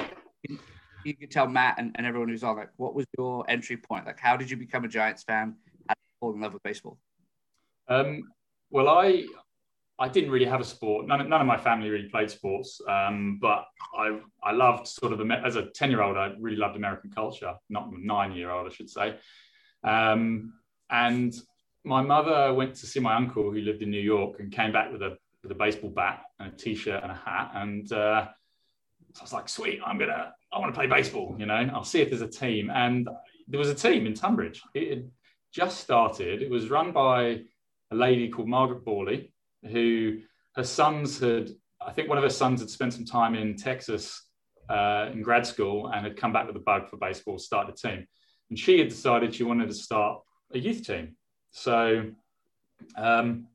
You 1.04 1.16
could 1.16 1.32
tell 1.32 1.48
Matt 1.48 1.76
and, 1.78 1.96
and 1.96 2.06
everyone 2.06 2.28
who's 2.28 2.44
on 2.44 2.58
like, 2.58 2.70
what 2.76 2.94
was 2.94 3.06
your 3.18 3.46
entry 3.48 3.78
point? 3.78 4.06
Like, 4.06 4.20
how 4.20 4.36
did 4.36 4.52
you 4.52 4.58
become 4.58 4.84
a 4.84 4.90
Giants 4.90 5.24
fan? 5.24 5.56
How 5.88 5.94
did 5.94 6.02
you 6.04 6.18
fall 6.20 6.34
in 6.34 6.42
love 6.42 6.54
with 6.54 6.64
baseball? 6.64 6.98
Um, 7.88 8.24
well, 8.70 8.88
I 8.88 9.26
I 10.00 10.08
didn't 10.08 10.30
really 10.30 10.46
have 10.46 10.62
a 10.62 10.66
sport. 10.66 11.08
None, 11.08 11.28
none 11.28 11.42
of 11.42 11.48
my 11.48 11.58
family 11.58 11.90
really 11.90 12.10
played 12.10 12.30
sports, 12.30 12.80
um, 12.88 13.40
but 13.42 13.66
I 13.98 14.20
I 14.44 14.52
loved 14.52 14.88
sort 14.88 15.14
of 15.14 15.32
as 15.32 15.56
a 15.56 15.68
ten 15.68 15.90
year 15.90 16.02
old. 16.02 16.18
I 16.18 16.34
really 16.40 16.58
loved 16.58 16.76
American 16.76 17.10
culture. 17.12 17.54
Not 17.70 17.90
nine 17.92 18.34
year 18.34 18.52
old, 18.52 18.72
I 18.72 18.74
should 18.74 18.90
say. 18.90 19.18
Um, 19.84 20.54
and 20.90 21.34
my 21.84 22.02
mother 22.02 22.54
went 22.54 22.76
to 22.76 22.86
see 22.86 23.00
my 23.00 23.16
uncle 23.16 23.52
who 23.52 23.60
lived 23.60 23.82
in 23.82 23.90
New 23.90 24.02
York 24.02 24.40
and 24.40 24.52
came 24.52 24.72
back 24.72 24.92
with 24.92 25.02
a 25.02 25.18
with 25.42 25.52
a 25.52 25.56
baseball 25.56 25.90
bat 25.90 26.24
and 26.40 26.54
a 26.54 26.56
t-shirt 26.56 27.02
and 27.02 27.12
a 27.12 27.16
hat. 27.16 27.52
And 27.56 27.92
uh, 27.92 28.28
so 29.14 29.22
I 29.22 29.24
was 29.24 29.34
like, 29.34 29.50
sweet, 29.50 29.80
I'm 29.86 29.98
gonna, 29.98 30.34
I 30.52 30.60
want 30.60 30.74
to 30.74 30.78
play 30.78 30.88
baseball. 30.88 31.36
You 31.40 31.46
know, 31.46 31.70
I'll 31.74 31.84
see 31.84 32.02
if 32.02 32.10
there's 32.10 32.22
a 32.22 32.28
team. 32.28 32.70
And 32.70 33.08
there 33.48 33.60
was 33.60 33.70
a 33.70 33.76
team 33.76 34.06
in 34.06 34.14
Tonbridge. 34.14 34.62
It 34.74 34.90
had 34.90 35.12
just 35.52 35.80
started. 35.80 36.42
It 36.42 36.50
was 36.50 36.70
run 36.70 36.92
by 36.92 37.42
a 37.92 37.96
lady 37.96 38.30
called 38.30 38.48
Margaret 38.48 38.86
Borley, 38.86 39.32
who 39.64 40.20
her 40.56 40.64
sons 40.64 41.20
had, 41.20 41.50
I 41.82 41.92
think 41.92 42.10
one 42.10 42.18
of 42.18 42.24
her 42.24 42.30
sons 42.30 42.62
had 42.62 42.70
spent 42.70 42.94
some 42.94 43.06
time 43.06 43.36
in 43.36 43.56
Texas 43.56 44.28
uh, 44.70 45.10
in 45.12 45.22
grad 45.22 45.46
school 45.46 45.88
and 45.88 46.06
had 46.06 46.18
come 46.18 46.34
back 46.34 46.48
with 46.48 46.56
a 46.56 46.60
bug 46.60 46.90
for 46.90 46.98
baseball, 46.98 47.38
started 47.38 47.74
a 47.74 47.78
team. 47.78 48.08
And 48.50 48.58
she 48.58 48.80
had 48.80 48.90
decided 48.90 49.34
she 49.34 49.44
wanted 49.44 49.68
to 49.68 49.74
start 49.74 50.22
a 50.54 50.60
youth 50.60 50.86
team. 50.86 51.16
So 51.52 52.12
um, 52.96 53.48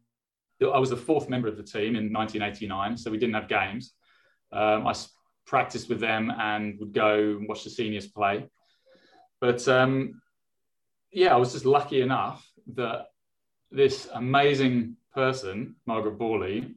I 0.62 0.78
was 0.78 0.90
the 0.90 0.96
fourth 0.96 1.28
member 1.28 1.48
of 1.48 1.56
the 1.56 1.62
team 1.62 1.96
in 1.96 2.12
1989, 2.12 2.96
so 2.96 3.10
we 3.10 3.18
didn't 3.18 3.34
have 3.34 3.48
games. 3.48 3.92
Um, 4.52 4.86
I 4.86 4.94
practiced 5.46 5.88
with 5.88 6.00
them 6.00 6.30
and 6.30 6.78
would 6.78 6.92
go 6.92 7.36
and 7.38 7.48
watch 7.48 7.64
the 7.64 7.70
seniors 7.70 8.06
play. 8.06 8.48
But 9.40 9.66
um, 9.68 10.20
yeah, 11.10 11.34
I 11.34 11.36
was 11.36 11.52
just 11.52 11.64
lucky 11.64 12.00
enough 12.00 12.46
that 12.74 13.06
this 13.72 14.08
amazing 14.14 14.96
person, 15.14 15.76
Margaret 15.86 16.18
Borley, 16.18 16.74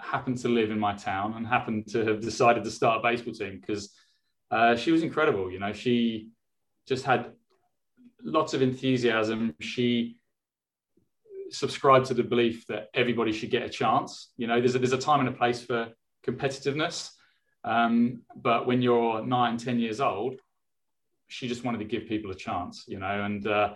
happened 0.00 0.38
to 0.38 0.48
live 0.48 0.70
in 0.70 0.78
my 0.78 0.94
town 0.94 1.34
and 1.34 1.46
happened 1.46 1.88
to 1.88 2.04
have 2.04 2.20
decided 2.20 2.64
to 2.64 2.70
start 2.70 3.00
a 3.00 3.02
baseball 3.02 3.34
team 3.34 3.60
because 3.60 3.90
uh, 4.50 4.74
she 4.76 4.90
was 4.90 5.02
incredible. 5.02 5.50
You 5.50 5.58
know, 5.58 5.72
she 5.72 6.30
just 6.86 7.04
had 7.04 7.32
lots 8.22 8.54
of 8.54 8.62
enthusiasm. 8.62 9.54
She 9.60 10.18
subscribed 11.50 12.06
to 12.06 12.14
the 12.14 12.22
belief 12.22 12.66
that 12.68 12.88
everybody 12.94 13.32
should 13.32 13.50
get 13.50 13.62
a 13.62 13.68
chance. 13.68 14.32
You 14.36 14.46
know, 14.46 14.58
there's 14.60 14.74
a, 14.74 14.78
there's 14.78 14.92
a 14.92 14.98
time 14.98 15.20
and 15.20 15.28
a 15.28 15.32
place 15.32 15.62
for 15.62 15.88
competitiveness. 16.26 17.10
Um, 17.64 18.22
but 18.36 18.66
when 18.66 18.82
you're 18.82 19.24
nine, 19.24 19.58
10 19.58 19.78
years 19.78 20.00
old, 20.00 20.40
she 21.26 21.48
just 21.48 21.64
wanted 21.64 21.78
to 21.78 21.84
give 21.84 22.08
people 22.08 22.30
a 22.30 22.34
chance, 22.34 22.84
you 22.86 22.98
know, 22.98 23.24
and 23.24 23.46
uh, 23.46 23.74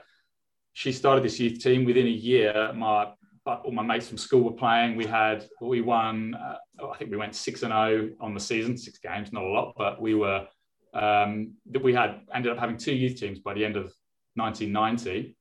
she 0.72 0.92
started 0.92 1.24
this 1.24 1.38
youth 1.38 1.62
team 1.62 1.84
within 1.84 2.06
a 2.06 2.10
year. 2.10 2.72
My, 2.74 3.12
all 3.46 3.72
my 3.72 3.82
mates 3.82 4.08
from 4.08 4.18
school 4.18 4.42
were 4.42 4.52
playing. 4.52 4.96
We 4.96 5.06
had, 5.06 5.46
we 5.60 5.80
won, 5.80 6.34
uh, 6.34 6.86
I 6.86 6.96
think 6.96 7.10
we 7.10 7.16
went 7.16 7.34
six 7.34 7.62
and 7.62 7.72
oh 7.72 8.10
on 8.20 8.34
the 8.34 8.40
season, 8.40 8.76
six 8.76 8.98
games, 8.98 9.32
not 9.32 9.42
a 9.42 9.48
lot, 9.48 9.74
but 9.76 10.00
we 10.00 10.14
were, 10.14 10.46
um, 10.94 11.54
we 11.82 11.92
had 11.92 12.20
ended 12.34 12.52
up 12.52 12.58
having 12.58 12.76
two 12.76 12.94
youth 12.94 13.18
teams 13.18 13.38
by 13.38 13.54
the 13.54 13.64
end 13.64 13.76
of 13.76 13.92
1990. 14.34 15.36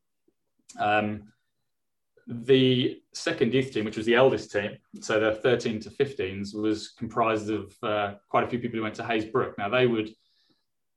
Um, 0.80 1.32
the 2.28 3.02
second 3.14 3.54
youth 3.54 3.74
team, 3.74 3.86
which 3.86 3.98
was 3.98 4.06
the 4.06 4.16
eldest 4.16 4.52
team, 4.52 4.78
so 5.02 5.20
the 5.20 5.36
13 5.36 5.80
to 5.82 5.90
15s, 5.90 6.56
was 6.56 6.90
comprised 6.98 7.50
of 7.50 7.74
uh, 7.84 8.14
quite 8.30 8.44
a 8.44 8.48
few 8.48 8.60
people 8.60 8.78
who 8.78 8.84
went 8.84 8.96
to 8.96 9.04
Hayesbrook. 9.04 9.58
Now 9.58 9.70
they 9.70 9.88
would 9.88 10.10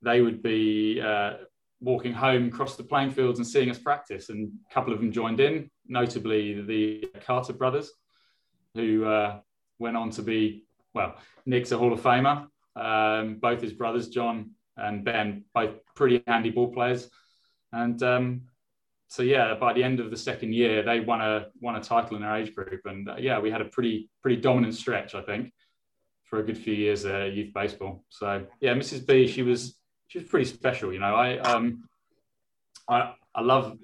they 0.03 0.21
would 0.21 0.43
be 0.43 1.01
uh, 1.01 1.35
walking 1.81 2.13
home 2.13 2.47
across 2.49 2.77
the 2.77 2.85
playing 2.85 3.11
fields 3.11 3.39
and 3.39 3.47
seeing 3.47 3.71
us 3.71 3.79
practice, 3.79 4.29
and 4.31 4.53
a 4.71 4.75
couple 4.75 4.93
of 4.93 5.01
them 5.01 5.13
joined 5.13 5.41
in, 5.41 5.71
notably 5.87 6.63
the 6.63 7.05
Carter 7.27 7.53
brothers, 7.53 7.93
who 8.75 9.05
uh, 9.05 9.39
went 9.79 9.97
on 9.97 10.11
to 10.11 10.23
be 10.23 10.65
well, 10.95 11.17
Nick's 11.45 11.73
a 11.73 11.79
Hall 11.79 11.93
of 11.93 12.01
Famer. 12.01 12.47
Um, 12.77 13.37
both 13.37 13.61
his 13.61 13.73
brothers, 13.73 14.09
John 14.09 14.51
and 14.77 15.05
Ben, 15.05 15.45
both 15.55 15.75
pretty 15.95 16.23
handy 16.27 16.51
ball 16.51 16.73
players, 16.73 17.09
and 17.73 18.03
um, 18.03 18.43
so 19.09 19.23
yeah, 19.23 19.55
by 19.55 19.73
the 19.73 19.85
end 19.85 20.01
of 20.01 20.11
the 20.11 20.17
second 20.17 20.55
year, 20.55 20.83
they 20.83 20.99
won 20.99 21.21
a 21.21 21.47
won 21.61 21.77
a 21.77 21.81
title 21.81 22.17
in 22.17 22.23
their 22.23 22.35
age 22.35 22.53
group, 22.55 22.81
and 22.85 23.09
uh, 23.09 23.17
yeah, 23.19 23.39
we 23.39 23.51
had 23.51 23.61
a 23.61 23.67
pretty 23.67 24.11
pretty 24.23 24.41
dominant 24.41 24.75
stretch, 24.75 25.15
I 25.15 25.23
think, 25.23 25.53
for 26.25 26.41
a 26.41 26.43
good 26.43 26.59
few 26.59 26.75
years 26.75 27.07
uh, 27.07 27.25
youth 27.25 27.55
baseball. 27.55 28.05
So 28.09 28.45
yeah, 28.61 28.75
Mrs. 28.75 29.07
B, 29.07 29.29
she 29.29 29.43
was 29.43 29.79
she 30.09 30.19
was 30.19 30.29
pretty 30.29 30.47
special. 30.47 30.93
You 30.93 31.01
know, 31.01 31.15
I 31.15 31.39
um, 31.39 31.85
I 32.89 33.15
I 33.35 33.41
love. 33.41 33.79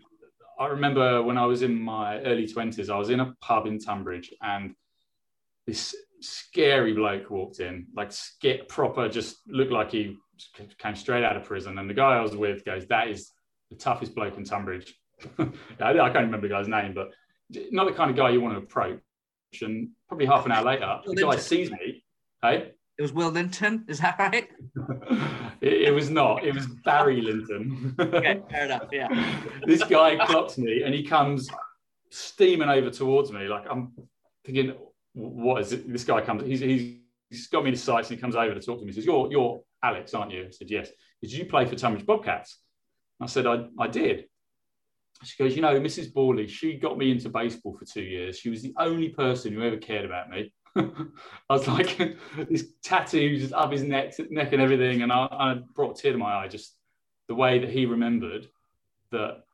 I 0.59 0.67
remember 0.67 1.23
when 1.23 1.39
I 1.39 1.47
was 1.47 1.63
in 1.63 1.81
my 1.81 2.21
early 2.21 2.47
twenties, 2.47 2.91
I 2.91 2.97
was 2.97 3.11
in 3.11 3.21
a 3.21 3.35
pub 3.41 3.67
in 3.67 3.79
Tonbridge, 3.79 4.33
and 4.43 4.75
this 5.67 5.95
scary 6.21 6.93
bloke 6.93 7.31
walked 7.31 7.61
in, 7.61 7.87
like 7.95 8.13
skit 8.13 8.69
proper, 8.69 9.09
just 9.09 9.39
looked 9.47 9.73
like 9.73 9.93
he 9.93 10.17
came 10.79 10.95
straight 10.95 11.25
out 11.25 11.37
of 11.37 11.45
prison. 11.45 11.79
And 11.79 11.89
the 11.89 11.95
guy 11.95 12.17
I 12.17 12.21
was 12.21 12.37
with 12.37 12.65
goes, 12.65 12.87
"That 12.87 13.09
is 13.09 13.33
the 13.71 13.77
toughest 13.77 14.15
bloke 14.15 14.37
in 14.37 14.45
Tonbridge." 14.45 14.95
I 15.39 15.53
can't 15.93 16.15
remember 16.15 16.49
the 16.49 16.55
guy's 16.55 16.69
name, 16.69 16.95
but 16.95 17.11
not 17.71 17.87
the 17.87 17.93
kind 17.93 18.11
of 18.11 18.17
guy 18.17 18.31
you 18.31 18.41
want 18.41 18.55
to 18.55 18.63
approach. 18.63 19.01
And 19.63 19.91
probably 20.09 20.27
half 20.27 20.47
an 20.47 20.53
hour 20.53 20.65
later, 20.65 21.01
the 21.05 21.17
guy 21.17 21.37
sees 21.37 21.71
me. 21.71 22.05
Hey, 22.43 22.73
It 23.01 23.05
was 23.05 23.15
Will 23.15 23.31
Linton, 23.31 23.87
is 23.89 23.99
that 24.01 24.19
right? 24.19 24.47
it, 25.63 25.89
it, 25.89 25.95
was 25.95 26.11
not. 26.11 26.45
It 26.45 26.55
was 26.55 26.67
Barry 26.85 27.23
Linton. 27.23 27.95
okay, 27.99 28.43
fair 28.51 28.67
enough. 28.67 28.89
Yeah. 28.93 29.09
this 29.65 29.83
guy 29.85 30.23
clocks 30.27 30.59
me 30.59 30.83
and 30.83 30.95
he 30.95 31.03
comes 31.03 31.49
steaming 32.11 32.69
over 32.69 32.91
towards 32.91 33.33
me. 33.33 33.49
Like 33.49 33.65
I'm 33.71 33.93
thinking, 34.45 34.75
what 35.15 35.63
is 35.63 35.73
it? 35.73 35.91
This 35.91 36.05
guy 36.05 36.21
comes. 36.21 36.43
He's 36.43 36.61
he's, 36.61 36.99
he's 37.31 37.47
got 37.47 37.65
me 37.65 37.71
to 37.71 37.77
sights 37.79 38.11
and 38.11 38.19
he 38.19 38.21
comes 38.21 38.37
over 38.37 38.53
to 38.53 38.61
talk 38.61 38.81
to 38.81 38.85
me. 38.85 38.93
He 38.93 38.97
says, 38.97 39.07
"You're 39.07 39.31
you're 39.31 39.63
Alex, 39.83 40.13
aren't 40.13 40.33
you?" 40.33 40.49
I 40.49 40.51
said, 40.51 40.71
"Yes." 40.71 40.91
Did 41.23 41.33
you 41.33 41.47
play 41.47 41.65
for 41.65 41.77
Tonbridge 41.77 42.05
Bobcats? 42.05 42.59
I 43.19 43.25
said, 43.25 43.47
"I 43.47 43.65
I 43.79 43.89
did." 43.89 44.27
She 45.25 45.43
goes, 45.43 45.57
"You 45.57 45.63
know, 45.63 45.81
Mrs. 45.81 46.13
Borley, 46.13 46.51
she 46.51 46.75
got 46.75 46.99
me 46.99 47.13
into 47.13 47.31
baseball 47.31 47.79
for 47.79 47.87
two 47.87 48.03
years. 48.03 48.39
She 48.39 48.51
was 48.51 48.61
the 48.61 48.75
only 48.79 49.09
person 49.09 49.55
who 49.55 49.63
ever 49.63 49.79
cared 49.79 50.05
about 50.05 50.29
me." 50.29 50.53
I 50.77 50.93
was 51.49 51.67
like, 51.67 51.99
this 52.49 52.67
tattoos 52.83 53.53
up 53.53 53.73
his 53.73 53.83
neck, 53.83 54.15
neck 54.31 54.53
and 54.53 54.63
everything, 54.63 55.03
and 55.03 55.13
I, 55.13 55.27
I 55.31 55.61
brought 55.75 55.99
a 55.99 56.03
tear 56.03 56.13
to 56.13 56.19
my 56.19 56.35
eye. 56.35 56.49
Just 56.49 56.77
the 57.29 57.35
way 57.35 57.59
that 57.59 57.71
he 57.71 57.87
remembered 57.87 58.49
that 59.11 59.45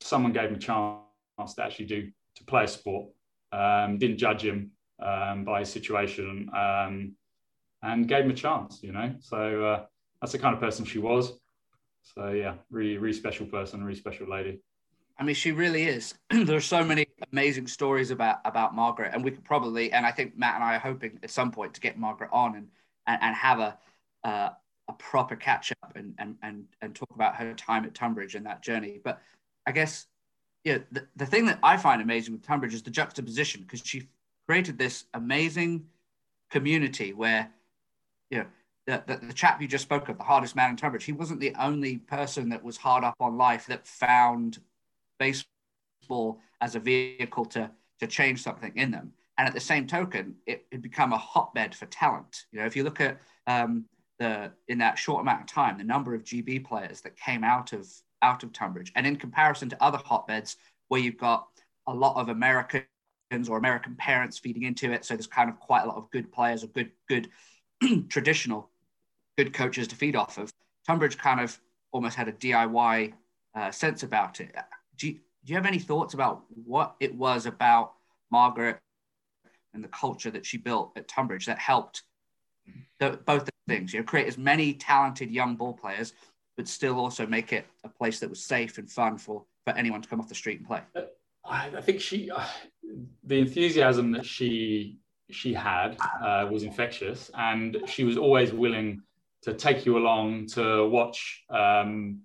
someone 0.00 0.32
gave 0.32 0.50
him 0.50 0.56
a 0.56 0.58
chance 0.58 1.54
to 1.56 1.64
actually 1.64 1.86
do 1.86 2.10
to 2.36 2.44
play 2.44 2.64
a 2.64 2.68
sport. 2.68 3.08
Um, 3.52 3.98
didn't 3.98 4.18
judge 4.18 4.44
him 4.44 4.72
um, 5.02 5.44
by 5.44 5.60
his 5.60 5.70
situation, 5.70 6.50
um, 6.54 7.14
and 7.82 8.06
gave 8.06 8.24
him 8.24 8.30
a 8.30 8.34
chance. 8.34 8.80
You 8.82 8.92
know, 8.92 9.14
so 9.20 9.64
uh, 9.64 9.84
that's 10.20 10.32
the 10.32 10.38
kind 10.38 10.54
of 10.54 10.60
person 10.60 10.84
she 10.84 10.98
was. 10.98 11.32
So 12.02 12.30
yeah, 12.30 12.54
really, 12.70 12.96
really 12.96 13.12
special 13.12 13.46
person, 13.46 13.82
really 13.82 13.98
special 13.98 14.28
lady. 14.28 14.60
I 15.18 15.24
mean, 15.24 15.34
she 15.34 15.52
really 15.52 15.84
is. 15.84 16.14
there 16.30 16.56
are 16.56 16.60
so 16.60 16.84
many 16.84 17.06
amazing 17.32 17.66
stories 17.66 18.10
about 18.10 18.38
about 18.44 18.74
Margaret, 18.74 19.12
and 19.12 19.24
we 19.24 19.30
could 19.30 19.44
probably, 19.44 19.92
and 19.92 20.06
I 20.06 20.12
think 20.12 20.38
Matt 20.38 20.54
and 20.54 20.64
I 20.64 20.76
are 20.76 20.80
hoping 20.80 21.18
at 21.22 21.30
some 21.30 21.50
point 21.50 21.74
to 21.74 21.80
get 21.80 21.98
Margaret 21.98 22.30
on 22.32 22.54
and 22.56 22.68
and, 23.06 23.22
and 23.22 23.34
have 23.34 23.58
a 23.58 23.78
uh, 24.24 24.50
a 24.88 24.92
proper 24.94 25.36
catch 25.36 25.72
up 25.82 25.96
and, 25.96 26.14
and 26.18 26.36
and 26.42 26.64
and 26.80 26.94
talk 26.94 27.10
about 27.14 27.36
her 27.36 27.52
time 27.54 27.84
at 27.84 27.94
Tonbridge 27.94 28.34
and 28.36 28.46
that 28.46 28.62
journey. 28.62 29.00
But 29.02 29.20
I 29.66 29.72
guess, 29.72 30.06
yeah, 30.64 30.78
the, 30.92 31.06
the 31.16 31.26
thing 31.26 31.46
that 31.46 31.58
I 31.62 31.76
find 31.76 32.00
amazing 32.00 32.32
with 32.32 32.42
Tonbridge 32.42 32.74
is 32.74 32.82
the 32.82 32.90
juxtaposition 32.90 33.62
because 33.62 33.82
she 33.84 34.08
created 34.46 34.78
this 34.78 35.04
amazing 35.14 35.86
community 36.50 37.12
where, 37.12 37.50
you 38.30 38.38
know, 38.38 38.46
the, 38.86 39.02
the, 39.06 39.26
the, 39.26 39.32
chap 39.34 39.60
you 39.60 39.68
just 39.68 39.84
spoke 39.84 40.08
of, 40.08 40.16
the 40.16 40.24
hardest 40.24 40.56
man 40.56 40.70
in 40.70 40.76
Tonbridge, 40.76 41.04
he 41.04 41.12
wasn't 41.12 41.40
the 41.40 41.54
only 41.60 41.98
person 41.98 42.48
that 42.48 42.64
was 42.64 42.78
hard 42.78 43.04
up 43.04 43.14
on 43.20 43.36
life 43.36 43.66
that 43.66 43.86
found 43.86 44.58
baseball 45.18 46.40
as 46.60 46.74
a 46.74 46.80
vehicle 46.80 47.44
to 47.44 47.70
to 48.00 48.06
change 48.06 48.42
something 48.42 48.72
in 48.76 48.90
them. 48.90 49.12
And 49.36 49.46
at 49.46 49.54
the 49.54 49.60
same 49.60 49.86
token, 49.86 50.36
it 50.46 50.66
had 50.72 50.82
become 50.82 51.12
a 51.12 51.18
hotbed 51.18 51.74
for 51.74 51.86
talent. 51.86 52.44
You 52.52 52.60
know, 52.60 52.66
if 52.66 52.74
you 52.74 52.84
look 52.84 53.00
at 53.00 53.20
um, 53.46 53.84
the 54.18 54.52
in 54.66 54.78
that 54.78 54.98
short 54.98 55.20
amount 55.20 55.42
of 55.42 55.46
time, 55.46 55.78
the 55.78 55.84
number 55.84 56.14
of 56.14 56.24
GB 56.24 56.64
players 56.64 57.00
that 57.02 57.16
came 57.16 57.44
out 57.44 57.72
of 57.72 57.88
out 58.22 58.42
of 58.42 58.52
Tonbridge, 58.52 58.92
and 58.96 59.06
in 59.06 59.16
comparison 59.16 59.68
to 59.68 59.82
other 59.82 59.98
hotbeds 59.98 60.56
where 60.88 61.00
you've 61.00 61.18
got 61.18 61.46
a 61.86 61.94
lot 61.94 62.16
of 62.16 62.28
Americans 62.28 62.84
or 63.48 63.58
American 63.58 63.94
parents 63.94 64.38
feeding 64.38 64.64
into 64.64 64.92
it, 64.92 65.04
so 65.04 65.14
there's 65.14 65.26
kind 65.26 65.50
of 65.50 65.60
quite 65.60 65.82
a 65.82 65.86
lot 65.86 65.96
of 65.96 66.10
good 66.10 66.32
players 66.32 66.64
or 66.64 66.68
good 66.68 66.90
good 67.08 67.28
traditional 68.08 68.70
good 69.36 69.52
coaches 69.52 69.86
to 69.86 69.94
feed 69.94 70.16
off 70.16 70.36
of. 70.38 70.50
Tonbridge 70.84 71.16
kind 71.16 71.40
of 71.40 71.60
almost 71.92 72.16
had 72.16 72.26
a 72.26 72.32
DIY 72.32 73.12
uh, 73.54 73.70
sense 73.70 74.02
about 74.02 74.40
it 74.40 74.52
do 74.98 75.08
you, 75.08 75.14
do 75.14 75.52
you 75.52 75.54
have 75.54 75.66
any 75.66 75.78
thoughts 75.78 76.14
about 76.14 76.42
what 76.64 76.94
it 77.00 77.14
was 77.14 77.46
about 77.46 77.94
Margaret 78.30 78.78
and 79.72 79.82
the 79.82 79.88
culture 79.88 80.30
that 80.30 80.44
she 80.44 80.58
built 80.58 80.92
at 80.96 81.08
Tonbridge 81.08 81.46
that 81.46 81.58
helped 81.58 82.02
the, 83.00 83.18
both 83.24 83.44
the 83.44 83.52
things, 83.66 83.92
you 83.92 84.00
know, 84.00 84.04
create 84.04 84.26
as 84.26 84.36
many 84.36 84.74
talented 84.74 85.30
young 85.30 85.56
ball 85.56 85.72
players, 85.72 86.12
but 86.56 86.68
still 86.68 86.98
also 86.98 87.26
make 87.26 87.52
it 87.52 87.66
a 87.84 87.88
place 87.88 88.20
that 88.20 88.28
was 88.28 88.42
safe 88.42 88.78
and 88.78 88.90
fun 88.90 89.16
for, 89.16 89.44
for 89.64 89.72
anyone 89.74 90.02
to 90.02 90.08
come 90.08 90.20
off 90.20 90.28
the 90.28 90.34
street 90.34 90.58
and 90.58 90.66
play? 90.66 90.80
I, 91.44 91.70
I 91.76 91.80
think 91.80 92.00
she, 92.00 92.30
uh, 92.30 92.44
the 93.24 93.38
enthusiasm 93.38 94.12
that 94.12 94.26
she 94.26 94.98
she 95.30 95.52
had 95.52 95.96
uh, 96.22 96.48
was 96.50 96.62
infectious, 96.62 97.30
and 97.34 97.76
she 97.86 98.04
was 98.04 98.16
always 98.16 98.50
willing 98.50 99.02
to 99.42 99.52
take 99.52 99.84
you 99.84 99.98
along 99.98 100.46
to 100.46 100.88
watch 100.88 101.44
um, 101.50 102.22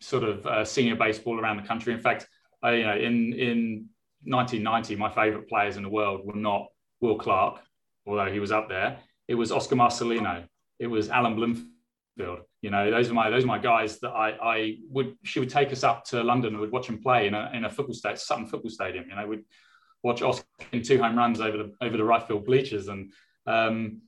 sort 0.00 0.24
of 0.24 0.46
uh, 0.46 0.64
senior 0.64 0.96
baseball 0.96 1.38
around 1.38 1.58
the 1.58 1.66
country. 1.66 1.92
In 1.92 2.00
fact, 2.00 2.26
I, 2.62 2.72
you 2.72 2.84
know, 2.84 2.96
in 2.96 3.32
in 3.32 3.88
1990, 4.24 4.96
my 4.96 5.10
favourite 5.10 5.48
players 5.48 5.76
in 5.76 5.82
the 5.82 5.88
world 5.88 6.22
were 6.24 6.34
not 6.34 6.66
Will 7.00 7.18
Clark, 7.18 7.60
although 8.06 8.30
he 8.30 8.40
was 8.40 8.52
up 8.52 8.68
there. 8.68 8.98
It 9.28 9.34
was 9.34 9.52
Oscar 9.52 9.76
Marcelino. 9.76 10.44
It 10.78 10.86
was 10.86 11.08
Alan 11.08 11.36
Bloomfield. 11.36 12.40
You 12.62 12.70
know, 12.70 12.90
those 12.90 13.10
are 13.10 13.14
my 13.14 13.30
those 13.30 13.44
are 13.44 13.48
my 13.48 13.58
guys 13.58 14.00
that 14.00 14.10
I, 14.10 14.30
I 14.42 14.76
would. 14.88 15.16
She 15.24 15.40
would 15.40 15.50
take 15.50 15.72
us 15.72 15.84
up 15.84 16.04
to 16.06 16.22
London 16.22 16.52
and 16.52 16.60
would 16.60 16.72
watch 16.72 16.88
him 16.88 17.00
play 17.00 17.26
in 17.26 17.34
a 17.34 17.50
in 17.54 17.64
a 17.64 17.70
football 17.70 17.94
stadium, 17.94 18.18
Sutton 18.18 18.46
Football 18.46 18.70
Stadium. 18.70 19.06
You 19.08 19.16
know, 19.16 19.26
we'd 19.26 19.44
watch 20.02 20.22
Oscar 20.22 20.44
in 20.72 20.82
two 20.82 21.00
home 21.00 21.16
runs 21.16 21.40
over 21.40 21.56
the 21.56 21.72
over 21.80 21.96
the 21.96 22.04
right 22.04 22.22
field 22.22 22.44
bleachers, 22.44 22.88
and 22.88 23.12
um, 23.46 24.02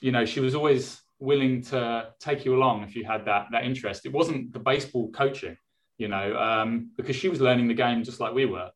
you 0.00 0.12
know, 0.12 0.24
she 0.24 0.40
was 0.40 0.54
always 0.54 1.00
willing 1.18 1.62
to 1.62 2.08
take 2.20 2.44
you 2.44 2.54
along 2.54 2.82
if 2.82 2.94
you 2.96 3.04
had 3.04 3.24
that 3.26 3.46
that 3.52 3.64
interest. 3.64 4.06
It 4.06 4.12
wasn't 4.12 4.52
the 4.52 4.58
baseball 4.58 5.10
coaching, 5.12 5.56
you 5.98 6.08
know, 6.08 6.36
um, 6.36 6.90
because 6.96 7.16
she 7.16 7.28
was 7.28 7.40
learning 7.40 7.68
the 7.68 7.74
game 7.74 8.02
just 8.04 8.20
like 8.20 8.34
we 8.34 8.46
were. 8.46 8.70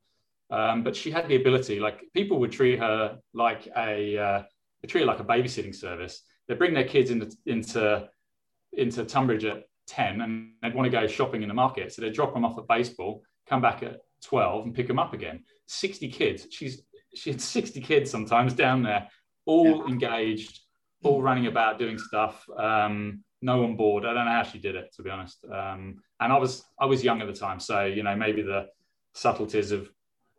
Um, 0.51 0.83
but 0.83 0.97
she 0.97 1.11
had 1.11 1.29
the 1.29 1.37
ability. 1.37 1.79
Like 1.79 2.03
people 2.15 2.39
would 2.41 2.53
treat 2.53 2.79
her 2.79 3.19
like 3.35 3.69
a 3.77 4.19
uh, 4.19 4.43
treat 4.87 5.03
her 5.03 5.07
like 5.07 5.21
a 5.21 5.25
babysitting 5.25 5.75
service. 5.75 6.23
They 6.47 6.55
bring 6.55 6.75
their 6.75 6.89
kids 6.89 7.11
into 7.11 7.37
into 7.47 8.09
into 8.73 9.05
Tonbridge 9.05 9.45
at 9.45 9.65
ten, 9.87 10.21
and 10.21 10.53
they'd 10.63 10.75
want 10.75 10.87
to 10.87 10.91
go 10.91 11.07
shopping 11.07 11.43
in 11.43 11.49
the 11.49 11.55
market, 11.55 11.93
so 11.93 12.03
they 12.03 12.11
drop 12.11 12.35
them 12.35 12.45
off 12.45 12.59
at 12.59 12.69
baseball, 12.69 13.23
come 13.47 13.61
back 13.61 13.83
at 13.83 14.01
twelve, 14.23 14.65
and 14.65 14.75
pick 14.75 14.87
them 14.87 14.99
up 14.99 15.13
again. 15.13 15.45
Sixty 15.67 16.09
kids. 16.09 16.47
She's 16.51 16.83
she 17.15 17.31
had 17.31 17.41
sixty 17.41 17.81
kids 17.81 18.11
sometimes 18.11 18.55
down 18.55 18.83
there, 18.83 19.09
all 19.45 19.67
yeah. 19.67 19.93
engaged 19.93 20.61
all 21.03 21.23
running 21.23 21.47
about 21.47 21.79
doing 21.79 21.99
stuff. 21.99 22.45
Um, 22.57 23.23
no 23.41 23.63
one 23.63 23.77
bored. 23.77 24.05
I 24.05 24.15
don't 24.15 24.25
know 24.25 24.33
how 24.33 24.43
she 24.43 24.59
did 24.59 24.75
it, 24.75 24.93
to 24.97 25.03
be 25.03 25.11
honest. 25.11 25.45
Um, 25.45 26.03
and 26.21 26.33
I 26.33 26.39
was 26.39 26.65
I 26.79 26.87
was 26.87 27.05
young 27.05 27.21
at 27.21 27.27
the 27.27 27.33
time, 27.33 27.61
so 27.61 27.85
you 27.85 28.03
know 28.03 28.17
maybe 28.17 28.43
the 28.43 28.67
subtleties 29.15 29.71
of 29.71 29.89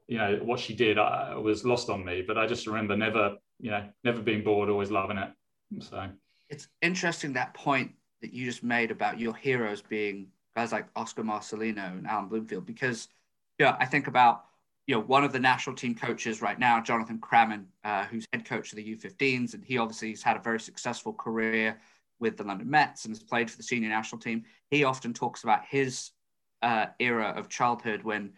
you 0.08 0.18
know 0.18 0.40
what 0.44 0.60
she 0.60 0.76
did 0.76 0.98
uh, 0.98 1.36
was 1.42 1.64
lost 1.64 1.90
on 1.90 2.04
me. 2.04 2.24
But 2.26 2.38
I 2.38 2.46
just 2.46 2.68
remember 2.68 2.98
never 2.98 3.38
you 3.60 3.72
know 3.72 3.88
never 4.04 4.22
being 4.22 4.44
bored, 4.44 4.70
always 4.70 4.92
loving 4.92 5.18
it. 5.18 5.30
So 5.80 6.10
it's 6.50 6.68
interesting 6.82 7.34
that 7.34 7.54
point 7.54 7.92
that 8.22 8.34
you 8.34 8.46
just 8.46 8.64
made 8.64 8.92
about 8.92 9.20
your 9.20 9.34
heroes 9.34 9.82
being 9.82 10.28
guys 10.56 10.72
like 10.72 10.88
Oscar 10.96 11.24
Marcelino 11.24 11.98
and 11.98 12.06
Alan 12.06 12.28
Bloomfield, 12.28 12.66
because 12.66 13.08
yeah, 13.58 13.78
I 13.80 13.86
think 13.86 14.08
about 14.08 14.46
you 14.90 14.96
know, 14.96 15.02
one 15.02 15.24
of 15.24 15.32
the 15.32 15.40
national 15.40 15.76
team 15.76 15.94
coaches 15.94 16.42
right 16.42 16.58
now, 16.58 16.82
Jonathan 16.82 17.20
Cramin, 17.20 17.66
uh, 17.84 18.06
who's 18.06 18.26
head 18.34 18.44
coach 18.44 18.72
of 18.72 18.76
the 18.76 18.96
U15s, 18.96 19.54
and 19.54 19.64
he 19.64 19.78
obviously 19.78 20.10
has 20.10 20.24
had 20.24 20.36
a 20.36 20.40
very 20.40 20.60
successful 20.60 21.14
career 21.14 21.80
with 22.20 22.38
the 22.38 22.44
London 22.44 22.68
Mets 22.68 23.06
and 23.06 23.12
has 23.12 23.22
played 23.22 23.52
for 23.52 23.58
the 23.58 23.62
senior 23.62 23.90
national 23.90 24.20
team. 24.20 24.46
He 24.72 24.86
often 24.86 25.14
talks 25.14 25.44
about 25.44 25.64
his 25.64 26.10
uh, 26.64 26.88
era 26.98 27.36
of 27.38 27.50
childhood 27.50 28.02
when 28.02 28.32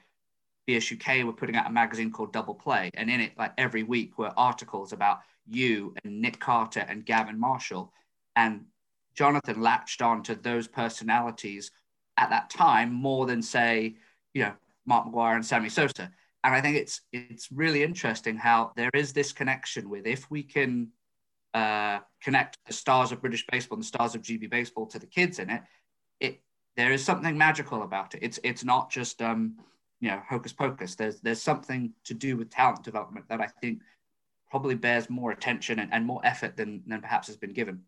BSUK 0.68 1.24
were 1.24 1.32
putting 1.32 1.56
out 1.56 1.68
a 1.68 1.72
magazine 1.72 2.12
called 2.12 2.34
Double 2.34 2.56
Play, 2.56 2.92
and 2.96 3.10
in 3.10 3.22
it, 3.22 3.32
like 3.38 3.54
every 3.58 3.84
week, 3.84 4.18
were 4.18 4.34
articles 4.36 4.92
about 4.92 5.20
you 5.48 5.96
and 6.04 6.20
Nick 6.20 6.42
Carter 6.42 6.86
and 6.86 7.06
Gavin 7.06 7.40
Marshall, 7.40 7.94
and 8.36 8.66
Jonathan 9.16 9.62
latched 9.62 10.02
on 10.02 10.22
to 10.24 10.36
those 10.36 10.68
personalities 10.68 11.72
at 12.18 12.30
that 12.30 12.50
time 12.50 12.92
more 12.92 13.26
than 13.26 13.42
say, 13.42 13.96
you 14.34 14.44
know, 14.44 14.54
Mark 14.86 15.08
McGwire 15.08 15.36
and 15.36 15.46
Sammy 15.46 15.70
Sosa 15.70 16.12
and 16.44 16.56
I 16.56 16.62
think 16.62 16.78
it's 16.78 17.02
it's 17.12 17.52
really 17.52 17.84
interesting 17.84 18.36
how 18.36 18.72
there 18.76 18.90
is 18.94 19.14
this 19.14 19.32
connection 19.32 19.90
with 19.90 20.08
if 20.08 20.30
we 20.32 20.44
can 20.44 20.90
uh, 21.54 22.00
connect 22.24 22.58
the 22.66 22.74
stars 22.74 23.12
of 23.12 23.22
British 23.22 23.46
baseball 23.52 23.76
and 23.76 23.84
the 23.84 23.88
stars 23.88 24.16
of 24.16 24.22
GB 24.22 24.50
baseball 24.50 24.88
to 24.88 25.00
the 25.00 25.06
kids 25.06 25.40
in 25.40 25.50
it, 25.50 25.62
it 26.20 26.42
there 26.78 26.92
is 26.92 27.04
something 27.04 27.38
magical 27.38 27.84
about 27.84 28.16
it. 28.16 28.20
It's 28.24 28.40
it's 28.44 28.64
not 28.64 28.90
just 28.90 29.22
um, 29.22 29.58
you 30.00 30.10
know 30.10 30.22
hocus 30.28 30.54
pocus. 30.54 30.96
There's 30.96 31.22
there's 31.22 31.42
something 31.42 31.94
to 32.06 32.14
do 32.14 32.38
with 32.38 32.50
talent 32.50 32.84
development 32.84 33.28
that 33.30 33.42
I 33.42 33.48
think 33.48 33.82
probably 34.50 34.76
bears 34.76 35.10
more 35.10 35.32
attention 35.32 35.80
and, 35.80 35.94
and 35.94 36.06
more 36.06 36.22
effort 36.24 36.58
than 36.58 36.82
than 36.88 37.02
perhaps 37.02 37.28
has 37.28 37.38
been 37.38 37.54
given. 37.54 37.82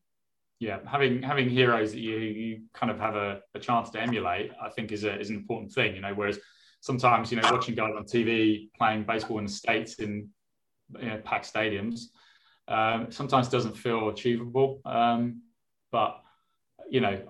Yeah, 0.59 0.79
having 0.85 1.23
having 1.23 1.49
heroes 1.49 1.91
that 1.93 1.99
you 1.99 2.17
you 2.17 2.61
kind 2.73 2.91
of 2.91 2.99
have 2.99 3.15
a, 3.15 3.41
a 3.55 3.59
chance 3.59 3.89
to 3.91 4.01
emulate, 4.01 4.51
I 4.61 4.69
think 4.69 4.91
is 4.91 5.05
a 5.05 5.19
is 5.19 5.29
an 5.29 5.35
important 5.35 5.71
thing. 5.73 5.95
You 5.95 6.01
know, 6.01 6.13
whereas 6.13 6.39
sometimes 6.83 7.31
you 7.31 7.39
know 7.39 7.49
watching 7.49 7.75
guys 7.75 7.93
on 7.95 8.03
TV 8.03 8.67
playing 8.77 9.05
baseball 9.05 9.37
in 9.37 9.45
the 9.45 9.51
states 9.51 9.95
in 9.95 10.27
you 10.99 11.07
know, 11.07 11.17
packed 11.23 11.51
stadiums 11.51 12.07
um, 12.67 13.07
sometimes 13.09 13.47
doesn't 13.47 13.77
feel 13.77 14.09
achievable. 14.09 14.81
Um, 14.85 15.43
but 15.93 16.21
you 16.89 16.99
know, 16.99 17.21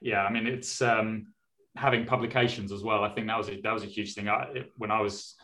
yeah, 0.00 0.24
I 0.24 0.32
mean 0.32 0.48
it's 0.48 0.82
um, 0.82 1.28
having 1.76 2.06
publications 2.06 2.72
as 2.72 2.82
well. 2.82 3.04
I 3.04 3.10
think 3.10 3.28
that 3.28 3.38
was 3.38 3.48
a, 3.48 3.60
that 3.60 3.72
was 3.72 3.84
a 3.84 3.86
huge 3.86 4.14
thing. 4.14 4.28
I, 4.28 4.48
it, 4.54 4.72
when 4.76 4.90
I 4.90 5.00
was, 5.00 5.36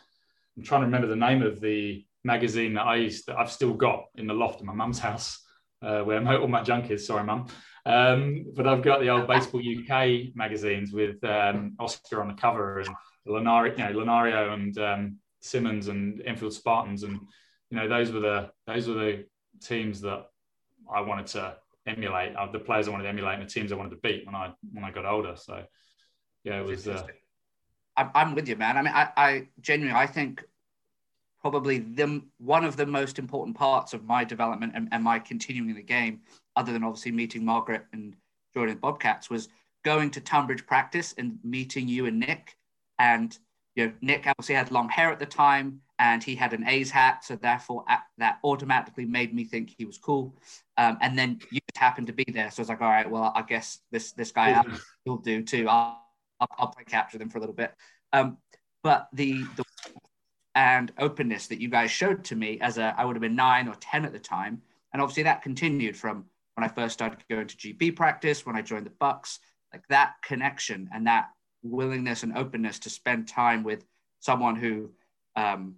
I'm 0.57 0.63
trying 0.63 0.81
to 0.81 0.87
remember 0.87 1.07
the 1.07 1.15
name 1.15 1.43
of 1.43 1.61
the 1.61 2.05
magazine 2.25 2.73
that 2.73 2.83
I 2.83 2.97
used. 2.97 3.27
That 3.27 3.37
I've 3.37 3.51
still 3.51 3.73
got 3.73 4.05
in 4.15 4.27
the 4.27 4.33
loft 4.33 4.59
in 4.59 4.67
my 4.67 4.73
mum's 4.73 4.99
house. 4.99 5.39
uh, 5.81 6.01
where 6.01 6.25
all 6.39 6.47
my 6.47 6.63
junk 6.63 6.91
is. 6.91 7.05
Sorry, 7.07 7.23
mum. 7.23 7.47
Um, 7.85 8.45
but 8.55 8.67
I've 8.67 8.81
got 8.81 9.01
the 9.01 9.09
old 9.09 9.27
Baseball 9.27 9.61
UK 9.61 10.35
magazines 10.35 10.93
with 10.93 11.21
um, 11.25 11.75
Oscar 11.79 12.21
on 12.21 12.29
the 12.29 12.33
cover 12.33 12.79
and 12.79 12.89
Lunario, 13.27 13.77
you 13.77 13.83
know, 13.83 14.05
Lunario 14.05 14.53
and 14.53 14.77
um, 14.77 15.17
Simmons 15.39 15.87
and 15.87 16.21
Enfield 16.25 16.53
Spartans, 16.53 17.03
and 17.03 17.19
you 17.69 17.77
know 17.77 17.87
those 17.87 18.11
were 18.11 18.19
the 18.19 18.51
those 18.67 18.87
were 18.87 18.95
the 18.95 19.25
teams 19.61 20.01
that 20.01 20.25
I 20.93 21.01
wanted 21.01 21.27
to 21.27 21.55
emulate. 21.85 22.35
Uh, 22.35 22.51
the 22.51 22.59
players 22.59 22.87
I 22.87 22.91
wanted 22.91 23.03
to 23.03 23.09
emulate, 23.09 23.39
and 23.39 23.49
the 23.49 23.53
teams 23.53 23.71
I 23.71 23.75
wanted 23.75 23.91
to 23.91 23.97
beat 23.97 24.25
when 24.25 24.35
I 24.35 24.53
when 24.71 24.83
I 24.83 24.91
got 24.91 25.05
older. 25.05 25.35
So 25.35 25.63
yeah, 26.43 26.59
it 26.59 26.65
was. 26.65 26.87
Uh, 26.87 27.03
I'm 27.95 28.33
with 28.33 28.47
you, 28.47 28.55
man. 28.55 28.77
I 28.77 28.81
mean, 28.81 28.93
I, 28.93 29.09
I 29.15 29.47
genuinely, 29.61 29.99
I 29.99 30.07
think 30.07 30.43
probably 31.41 31.79
the 31.79 32.23
one 32.37 32.63
of 32.63 32.75
the 32.75 32.85
most 32.85 33.19
important 33.19 33.55
parts 33.55 33.93
of 33.93 34.05
my 34.05 34.23
development 34.23 34.71
and, 34.75 34.87
and 34.91 35.03
my 35.03 35.19
continuing 35.19 35.75
the 35.75 35.83
game, 35.83 36.21
other 36.55 36.73
than 36.73 36.83
obviously 36.83 37.11
meeting 37.11 37.45
Margaret 37.45 37.85
and 37.93 38.15
joining 38.53 38.75
the 38.75 38.79
Bobcats, 38.79 39.29
was 39.29 39.49
going 39.83 40.09
to 40.11 40.21
Tonbridge 40.21 40.65
practice 40.65 41.13
and 41.17 41.37
meeting 41.43 41.87
you 41.87 42.05
and 42.05 42.19
Nick. 42.19 42.55
And 43.03 43.37
you 43.75 43.87
know, 43.87 43.93
Nick 44.01 44.25
obviously 44.27 44.55
had 44.55 44.71
long 44.71 44.87
hair 44.87 45.11
at 45.11 45.19
the 45.19 45.25
time, 45.25 45.81
and 45.99 46.23
he 46.23 46.35
had 46.35 46.53
an 46.53 46.65
A's 46.65 46.89
hat, 46.89 47.25
so 47.25 47.35
therefore 47.35 47.83
that 48.17 48.39
automatically 48.43 49.05
made 49.05 49.33
me 49.33 49.43
think 49.43 49.73
he 49.77 49.83
was 49.83 49.97
cool. 49.97 50.37
Um, 50.77 50.97
and 51.01 51.17
then 51.19 51.39
you 51.51 51.59
just 51.59 51.77
happened 51.77 52.07
to 52.07 52.13
be 52.13 52.23
there, 52.23 52.49
so 52.49 52.61
I 52.61 52.63
was 52.63 52.69
like, 52.69 52.81
all 52.81 52.89
right, 52.89 53.09
well, 53.09 53.33
I 53.35 53.41
guess 53.41 53.79
this 53.91 54.13
this 54.13 54.31
guy 54.31 54.63
will 55.05 55.17
do 55.17 55.43
too. 55.43 55.67
I'll, 55.67 56.01
I'll, 56.39 56.47
I'll 56.57 56.67
play 56.67 56.85
capture 56.85 57.17
them 57.17 57.29
for 57.29 57.39
a 57.39 57.41
little 57.41 57.55
bit. 57.55 57.73
Um, 58.13 58.37
but 58.83 59.09
the 59.11 59.43
the 59.57 59.63
and 60.55 60.93
openness 60.97 61.47
that 61.47 61.59
you 61.59 61.67
guys 61.67 61.91
showed 61.91 62.23
to 62.25 62.35
me 62.35 62.59
as 62.61 62.77
a 62.77 62.95
I 62.97 63.03
would 63.03 63.15
have 63.17 63.21
been 63.21 63.35
nine 63.35 63.67
or 63.67 63.75
ten 63.81 64.05
at 64.05 64.13
the 64.13 64.19
time, 64.19 64.61
and 64.93 65.01
obviously 65.01 65.23
that 65.23 65.41
continued 65.41 65.97
from 65.97 66.25
when 66.55 66.63
I 66.63 66.67
first 66.69 66.93
started 66.93 67.19
going 67.29 67.47
to 67.47 67.57
GB 67.57 67.95
practice, 67.95 68.45
when 68.45 68.55
I 68.55 68.61
joined 68.61 68.85
the 68.85 68.91
Bucks, 68.91 69.39
like 69.73 69.85
that 69.89 70.13
connection 70.21 70.89
and 70.93 71.07
that 71.07 71.25
willingness 71.63 72.23
and 72.23 72.37
openness 72.37 72.79
to 72.79 72.89
spend 72.89 73.27
time 73.27 73.63
with 73.63 73.85
someone 74.19 74.55
who 74.55 74.91
um, 75.35 75.75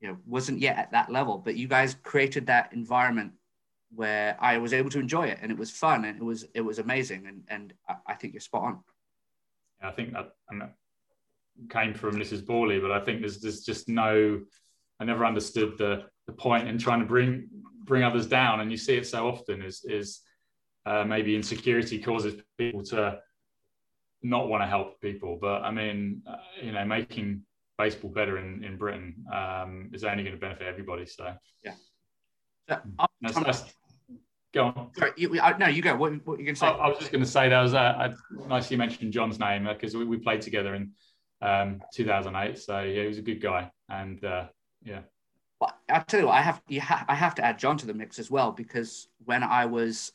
you 0.00 0.08
know 0.08 0.16
wasn't 0.26 0.58
yet 0.58 0.78
at 0.78 0.92
that 0.92 1.10
level, 1.10 1.38
but 1.38 1.56
you 1.56 1.68
guys 1.68 1.96
created 2.02 2.46
that 2.46 2.72
environment 2.72 3.32
where 3.94 4.36
I 4.40 4.58
was 4.58 4.72
able 4.72 4.90
to 4.90 4.98
enjoy 4.98 5.28
it 5.28 5.38
and 5.40 5.50
it 5.50 5.58
was 5.58 5.70
fun 5.70 6.04
and 6.04 6.18
it 6.18 6.24
was 6.24 6.46
it 6.54 6.60
was 6.60 6.78
amazing 6.78 7.26
and 7.26 7.42
and 7.48 7.72
I, 8.06 8.14
think 8.14 8.34
you're 8.34 8.40
spot 8.40 8.62
on. 8.62 8.80
Yeah, 9.80 9.88
I 9.88 9.92
think 9.92 10.12
that, 10.12 10.32
came 11.70 11.92
from 11.92 12.14
Mrs. 12.14 12.42
Borley, 12.42 12.80
but 12.80 12.92
I 12.92 13.00
think 13.00 13.20
there's 13.20 13.40
there's 13.40 13.64
just 13.64 13.88
no. 13.88 14.40
I 15.00 15.04
never 15.04 15.24
understood 15.24 15.78
the 15.78 16.04
the 16.26 16.32
point 16.32 16.68
in 16.68 16.78
trying 16.78 17.00
to 17.00 17.06
bring 17.06 17.48
bring 17.84 18.02
others 18.02 18.26
down, 18.26 18.60
and 18.60 18.70
you 18.70 18.76
see 18.76 18.96
it 18.96 19.06
so 19.06 19.28
often. 19.28 19.62
Is 19.62 19.84
is 19.84 20.20
uh, 20.86 21.04
maybe 21.04 21.34
insecurity 21.34 21.98
causes 21.98 22.40
people 22.56 22.82
to 22.84 23.18
not 24.22 24.48
want 24.48 24.62
to 24.62 24.66
help 24.66 25.00
people, 25.00 25.38
but 25.40 25.62
I 25.62 25.70
mean, 25.70 26.22
uh, 26.26 26.36
you 26.62 26.72
know, 26.72 26.84
making 26.84 27.42
baseball 27.76 28.10
better 28.10 28.38
in 28.38 28.64
in 28.64 28.76
Britain 28.76 29.24
um, 29.32 29.90
is 29.92 30.04
only 30.04 30.22
going 30.22 30.34
to 30.34 30.40
benefit 30.40 30.66
everybody. 30.66 31.06
So 31.06 31.32
yeah. 31.64 31.74
So, 32.68 32.78
that's, 33.22 33.40
that's, 33.40 33.74
go 34.52 34.66
on. 34.66 34.90
Sorry, 34.96 35.12
you, 35.16 35.40
uh, 35.40 35.56
no, 35.58 35.68
you 35.68 35.80
go. 35.80 35.96
What, 35.96 36.12
what 36.26 36.34
are 36.34 36.40
you 36.40 36.44
going 36.44 36.54
to 36.54 36.60
say? 36.60 36.66
I, 36.66 36.70
I, 36.70 36.88
was 36.88 36.98
just 36.98 37.12
going 37.12 37.24
to 37.24 37.30
say 37.30 37.48
that 37.48 37.60
was 37.60 37.74
uh, 37.74 38.12
nice 38.46 38.70
you 38.70 38.76
mentioned 38.76 39.12
John's 39.12 39.38
name 39.38 39.64
because 39.64 39.96
we, 39.96 40.04
we 40.04 40.18
played 40.18 40.42
together 40.42 40.74
in 40.74 40.92
um, 41.40 41.80
2008. 41.94 42.58
So 42.58 42.80
yeah, 42.80 43.02
he 43.02 43.08
was 43.08 43.18
a 43.18 43.22
good 43.22 43.40
guy, 43.40 43.70
and 43.88 44.22
uh, 44.24 44.46
yeah. 44.84 45.00
Well, 45.60 45.74
I'll 45.88 46.04
tell 46.04 46.20
you 46.20 46.26
what, 46.26 46.34
I 46.34 46.42
have 46.42 46.62
you 46.68 46.80
ha- 46.80 47.04
I 47.08 47.14
have 47.14 47.34
to 47.36 47.44
add 47.44 47.58
John 47.58 47.76
to 47.78 47.86
the 47.86 47.94
mix 47.94 48.18
as 48.18 48.30
well 48.30 48.52
because 48.52 49.08
when 49.24 49.42
I 49.42 49.66
was 49.66 50.12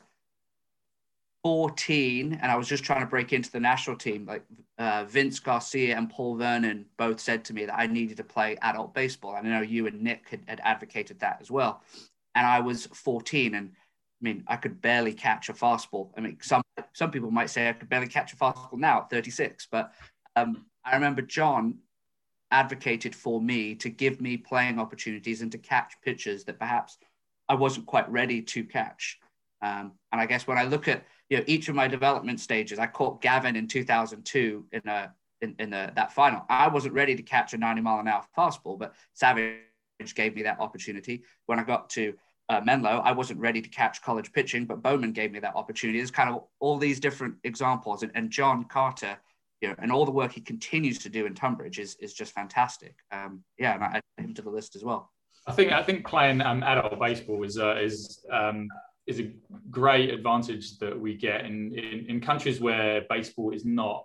14 1.44 2.38
and 2.40 2.50
I 2.50 2.56
was 2.56 2.66
just 2.66 2.84
trying 2.84 3.00
to 3.00 3.06
break 3.06 3.34
into 3.34 3.52
the 3.52 3.60
national 3.60 3.96
team, 3.96 4.24
like 4.24 4.42
uh, 4.78 5.04
Vince 5.04 5.38
Garcia 5.38 5.94
and 5.94 6.08
Paul 6.08 6.36
Vernon 6.36 6.86
both 6.96 7.20
said 7.20 7.44
to 7.44 7.52
me 7.52 7.66
that 7.66 7.78
I 7.78 7.86
needed 7.86 8.16
to 8.16 8.24
play 8.24 8.56
adult 8.62 8.94
baseball. 8.94 9.36
And 9.36 9.46
I 9.46 9.50
know 9.50 9.60
you 9.60 9.86
and 9.86 10.02
Nick 10.02 10.30
had, 10.30 10.40
had 10.48 10.60
advocated 10.64 11.20
that 11.20 11.38
as 11.42 11.50
well. 11.50 11.82
And 12.34 12.46
I 12.46 12.60
was 12.60 12.86
14 12.86 13.54
and 13.54 13.70
I 13.70 14.24
mean, 14.24 14.44
I 14.48 14.56
could 14.56 14.80
barely 14.80 15.12
catch 15.12 15.50
a 15.50 15.52
fastball. 15.52 16.10
I 16.16 16.22
mean, 16.22 16.38
some 16.40 16.62
some 16.94 17.10
people 17.10 17.30
might 17.30 17.50
say 17.50 17.68
I 17.68 17.72
could 17.74 17.90
barely 17.90 18.06
catch 18.06 18.32
a 18.32 18.36
fastball 18.36 18.78
now 18.78 19.00
at 19.00 19.10
36, 19.10 19.68
but 19.70 19.92
um, 20.36 20.64
I 20.82 20.94
remember 20.94 21.20
John 21.20 21.78
advocated 22.50 23.14
for 23.14 23.40
me 23.40 23.74
to 23.74 23.90
give 23.90 24.20
me 24.20 24.38
playing 24.38 24.78
opportunities 24.78 25.42
and 25.42 25.52
to 25.52 25.58
catch 25.58 25.92
pitches 26.02 26.44
that 26.44 26.58
perhaps 26.58 26.96
I 27.48 27.54
wasn't 27.54 27.86
quite 27.86 28.10
ready 28.10 28.40
to 28.40 28.64
catch. 28.64 29.18
Um, 29.60 29.92
and 30.10 30.20
I 30.20 30.26
guess 30.26 30.46
when 30.46 30.56
I 30.56 30.64
look 30.64 30.88
at 30.88 31.04
you 31.30 31.38
know 31.38 31.44
each 31.46 31.68
of 31.68 31.74
my 31.74 31.88
development 31.88 32.40
stages, 32.40 32.78
I 32.78 32.86
caught 32.86 33.22
Gavin 33.22 33.56
in 33.56 33.66
2002 33.66 34.66
in 34.72 34.82
a 34.86 35.12
in, 35.40 35.54
in 35.58 35.72
a, 35.72 35.92
that 35.96 36.12
final. 36.12 36.44
I 36.48 36.68
wasn't 36.68 36.94
ready 36.94 37.14
to 37.16 37.22
catch 37.22 37.52
a 37.54 37.58
90 37.58 37.82
mile 37.82 38.00
an 38.00 38.08
hour 38.08 38.24
fastball, 38.36 38.78
but 38.78 38.94
Savage 39.12 39.58
gave 40.14 40.34
me 40.34 40.42
that 40.42 40.60
opportunity. 40.60 41.22
When 41.46 41.58
I 41.58 41.64
got 41.64 41.90
to 41.90 42.14
uh, 42.48 42.60
Menlo, 42.64 43.00
I 43.04 43.12
wasn't 43.12 43.40
ready 43.40 43.60
to 43.60 43.68
catch 43.68 44.02
college 44.02 44.32
pitching, 44.32 44.64
but 44.66 44.82
Bowman 44.82 45.12
gave 45.12 45.32
me 45.32 45.40
that 45.40 45.56
opportunity. 45.56 45.98
There's 45.98 46.10
kind 46.10 46.30
of 46.30 46.44
all 46.60 46.78
these 46.78 47.00
different 47.00 47.36
examples, 47.44 48.02
and, 48.02 48.12
and 48.14 48.30
John 48.30 48.64
Carter 48.64 49.18
you 49.64 49.70
know, 49.70 49.76
and 49.78 49.90
all 49.90 50.04
the 50.04 50.12
work 50.12 50.30
he 50.30 50.42
continues 50.42 50.98
to 50.98 51.08
do 51.08 51.24
in 51.24 51.34
Tonbridge 51.34 51.78
is 51.78 51.96
is 51.98 52.12
just 52.12 52.32
fantastic. 52.32 52.96
Um, 53.10 53.42
yeah, 53.58 53.74
and 53.74 53.82
I 53.82 53.86
add 53.96 54.24
him 54.24 54.34
to 54.34 54.42
the 54.42 54.50
list 54.50 54.76
as 54.76 54.84
well. 54.84 55.10
I 55.46 55.52
think 55.52 55.72
I 55.72 55.82
think 55.82 56.06
playing 56.06 56.42
um, 56.42 56.62
adult 56.62 56.98
baseball 57.00 57.42
is 57.44 57.58
uh, 57.58 57.76
is 57.76 58.24
um, 58.30 58.68
is 59.06 59.20
a 59.20 59.30
great 59.70 60.10
advantage 60.10 60.78
that 60.78 60.98
we 60.98 61.14
get 61.14 61.44
in, 61.44 61.72
in, 61.76 62.06
in 62.08 62.20
countries 62.20 62.60
where 62.60 63.02
baseball 63.10 63.52
is 63.52 63.64
not 63.64 64.04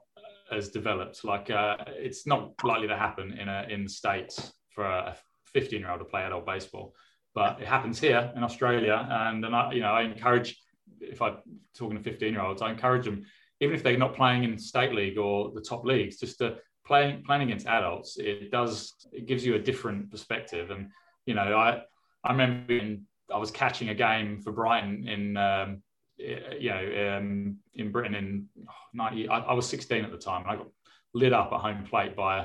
as 0.51 0.69
developed. 0.69 1.23
Like 1.23 1.49
uh, 1.49 1.77
it's 1.87 2.27
not 2.27 2.51
likely 2.63 2.87
to 2.87 2.97
happen 2.97 3.37
in 3.39 3.47
a, 3.47 3.65
in 3.69 3.83
the 3.83 3.89
states 3.89 4.51
for 4.71 4.85
a 4.85 5.15
15 5.53 5.79
year 5.79 5.89
old 5.89 5.99
to 5.99 6.05
play 6.05 6.23
adult 6.23 6.45
baseball, 6.45 6.93
but 7.33 7.61
it 7.61 7.67
happens 7.67 7.99
here 7.99 8.31
in 8.35 8.43
Australia. 8.43 9.07
And, 9.09 9.43
and 9.45 9.55
I, 9.55 9.71
you 9.71 9.81
know, 9.81 9.91
I 9.91 10.03
encourage 10.03 10.59
if 10.99 11.21
I'm 11.21 11.37
talking 11.77 11.97
to 11.97 12.03
15 12.03 12.33
year 12.33 12.41
olds, 12.41 12.61
I 12.61 12.71
encourage 12.71 13.05
them 13.05 13.25
even 13.61 13.75
if 13.75 13.83
they're 13.83 13.97
not 13.97 14.15
playing 14.15 14.43
in 14.43 14.57
state 14.57 14.93
league 14.93 15.17
or 15.17 15.51
the 15.51 15.61
top 15.61 15.85
leagues, 15.85 16.17
just 16.17 16.37
to 16.39 16.57
playing 16.85 17.23
playing 17.23 17.43
against 17.43 17.67
adults, 17.67 18.17
it 18.17 18.51
does 18.51 18.93
it 19.11 19.25
gives 19.25 19.45
you 19.45 19.55
a 19.55 19.59
different 19.59 20.09
perspective. 20.11 20.71
And 20.71 20.89
you 21.25 21.33
know, 21.33 21.57
I 21.57 21.81
I 22.23 22.31
remember 22.31 22.73
in, 22.73 23.05
I 23.33 23.37
was 23.37 23.51
catching 23.51 23.89
a 23.89 23.95
game 23.95 24.41
for 24.41 24.51
Brighton 24.51 25.07
in 25.07 25.37
um, 25.37 25.81
you 26.17 26.69
know 26.69 27.17
um, 27.17 27.57
in 27.73 27.91
Britain 27.91 28.15
in 28.15 28.45
ninety. 28.93 29.27
I, 29.27 29.39
I, 29.39 29.53
was 29.53 29.67
sixteen 29.67 30.03
at 30.03 30.11
the 30.11 30.17
time, 30.17 30.43
and 30.43 30.51
I 30.51 30.55
got 30.55 30.67
lit 31.13 31.33
up 31.33 31.51
at 31.53 31.59
home 31.59 31.83
plate 31.85 32.15
by 32.15 32.37
a 32.37 32.41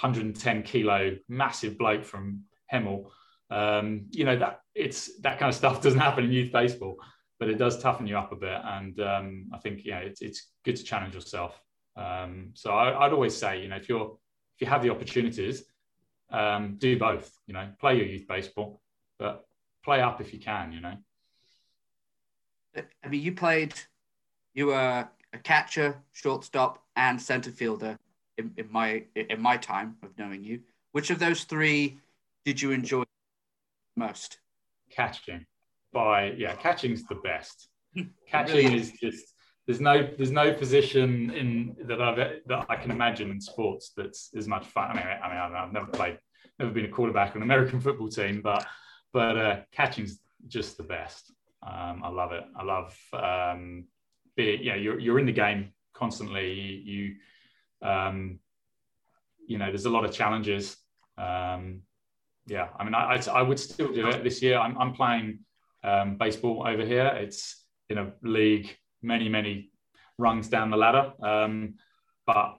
110 0.00 0.62
kilo 0.64 1.16
massive 1.28 1.78
bloke 1.78 2.04
from 2.04 2.42
Hemel. 2.72 3.10
Um, 3.48 4.06
you 4.10 4.24
know 4.24 4.36
that 4.36 4.60
it's 4.74 5.20
that 5.20 5.38
kind 5.38 5.48
of 5.48 5.54
stuff 5.54 5.82
doesn't 5.82 6.00
happen 6.00 6.24
in 6.24 6.32
youth 6.32 6.52
baseball 6.52 6.98
but 7.38 7.48
it 7.48 7.58
does 7.58 7.78
toughen 7.78 8.06
you 8.06 8.16
up 8.16 8.32
a 8.32 8.36
bit. 8.36 8.58
And 8.64 8.98
um, 9.00 9.46
I 9.52 9.58
think 9.58 9.84
yeah, 9.84 9.98
it's 9.98 10.22
it's 10.22 10.50
good 10.64 10.76
to 10.76 10.84
challenge 10.84 11.14
yourself. 11.14 11.60
Um, 11.96 12.50
so 12.54 12.70
I, 12.70 13.06
would 13.06 13.14
always 13.14 13.36
say, 13.36 13.62
you 13.62 13.68
know, 13.68 13.76
if 13.76 13.88
you're 13.88 14.18
if 14.56 14.60
you 14.60 14.66
have 14.66 14.82
the 14.82 14.90
opportunities, 14.90 15.64
um, 16.30 16.76
do 16.78 16.98
both. 16.98 17.30
You 17.46 17.54
know, 17.54 17.68
play 17.78 17.96
your 17.96 18.06
youth 18.06 18.26
baseball, 18.26 18.80
but 19.18 19.44
play 19.86 20.02
up 20.02 20.20
if 20.20 20.34
you 20.34 20.40
can. 20.40 20.72
You 20.72 20.80
know. 20.80 20.96
I 23.02 23.08
mean, 23.08 23.22
you 23.22 23.32
played. 23.32 23.72
You 24.52 24.66
were 24.66 25.08
a 25.32 25.38
catcher, 25.42 25.96
shortstop, 26.12 26.82
and 26.96 27.22
center 27.22 27.50
fielder 27.50 27.98
in, 28.36 28.52
in 28.58 28.70
my 28.70 29.04
in 29.14 29.40
my 29.40 29.56
time 29.56 29.96
of 30.02 30.10
knowing 30.18 30.44
you. 30.44 30.60
Which 30.92 31.10
of 31.10 31.18
those 31.18 31.44
three 31.44 31.98
did 32.44 32.60
you 32.60 32.72
enjoy 32.72 33.04
most? 33.96 34.38
Catching 34.90 35.46
by 35.92 36.32
yeah, 36.32 36.54
catching's 36.56 37.04
the 37.04 37.16
best. 37.16 37.68
Catching 38.28 38.72
is 38.72 38.92
just 38.92 39.24
there's 39.66 39.80
no 39.80 40.08
there's 40.16 40.30
no 40.32 40.52
position 40.52 41.30
in 41.30 41.76
that 41.86 42.02
I've 42.02 42.16
that 42.46 42.66
I 42.68 42.76
can 42.76 42.90
imagine 42.90 43.30
in 43.30 43.40
sports 43.40 43.92
that's 43.96 44.30
as 44.36 44.48
much 44.48 44.66
fun. 44.66 44.90
I 44.90 44.94
mean, 44.94 45.06
I 45.06 45.28
mean, 45.28 45.54
I've 45.54 45.72
never 45.72 45.86
played, 45.86 46.18
never 46.58 46.72
been 46.72 46.86
a 46.86 46.88
quarterback 46.88 47.30
on 47.30 47.36
an 47.36 47.42
American 47.42 47.80
football 47.80 48.08
team, 48.08 48.40
but 48.42 48.66
but 49.16 49.38
uh, 49.38 49.56
catching's 49.72 50.20
just 50.46 50.76
the 50.76 50.82
best. 50.82 51.32
Um, 51.66 52.02
I 52.04 52.10
love 52.10 52.32
it. 52.32 52.44
I 52.54 52.62
love 52.62 52.94
um, 53.14 53.86
be 54.36 54.58
you 54.60 54.70
know 54.72 54.76
you're 54.76 55.00
you're 55.00 55.18
in 55.18 55.24
the 55.24 55.32
game 55.32 55.72
constantly. 55.94 56.52
You, 56.52 56.74
you 56.92 57.88
um, 57.88 58.40
you 59.46 59.56
know 59.56 59.68
there's 59.68 59.86
a 59.86 59.90
lot 59.90 60.04
of 60.04 60.12
challenges. 60.12 60.76
Um, 61.16 61.80
yeah, 62.46 62.68
I 62.78 62.84
mean, 62.84 62.92
I, 62.92 63.14
I, 63.14 63.40
I 63.40 63.40
would 63.40 63.58
still 63.58 63.90
do 63.90 64.06
it 64.08 64.22
this 64.22 64.42
year. 64.42 64.58
I'm 64.58 64.76
I'm 64.76 64.92
playing 64.92 65.38
um, 65.82 66.18
baseball 66.18 66.66
over 66.68 66.84
here. 66.84 67.06
It's 67.06 67.64
in 67.88 67.96
a 67.96 68.12
league 68.22 68.76
many, 69.00 69.30
many 69.30 69.70
rungs 70.18 70.48
down 70.50 70.70
the 70.70 70.76
ladder. 70.76 71.14
Um, 71.22 71.76
but 72.26 72.58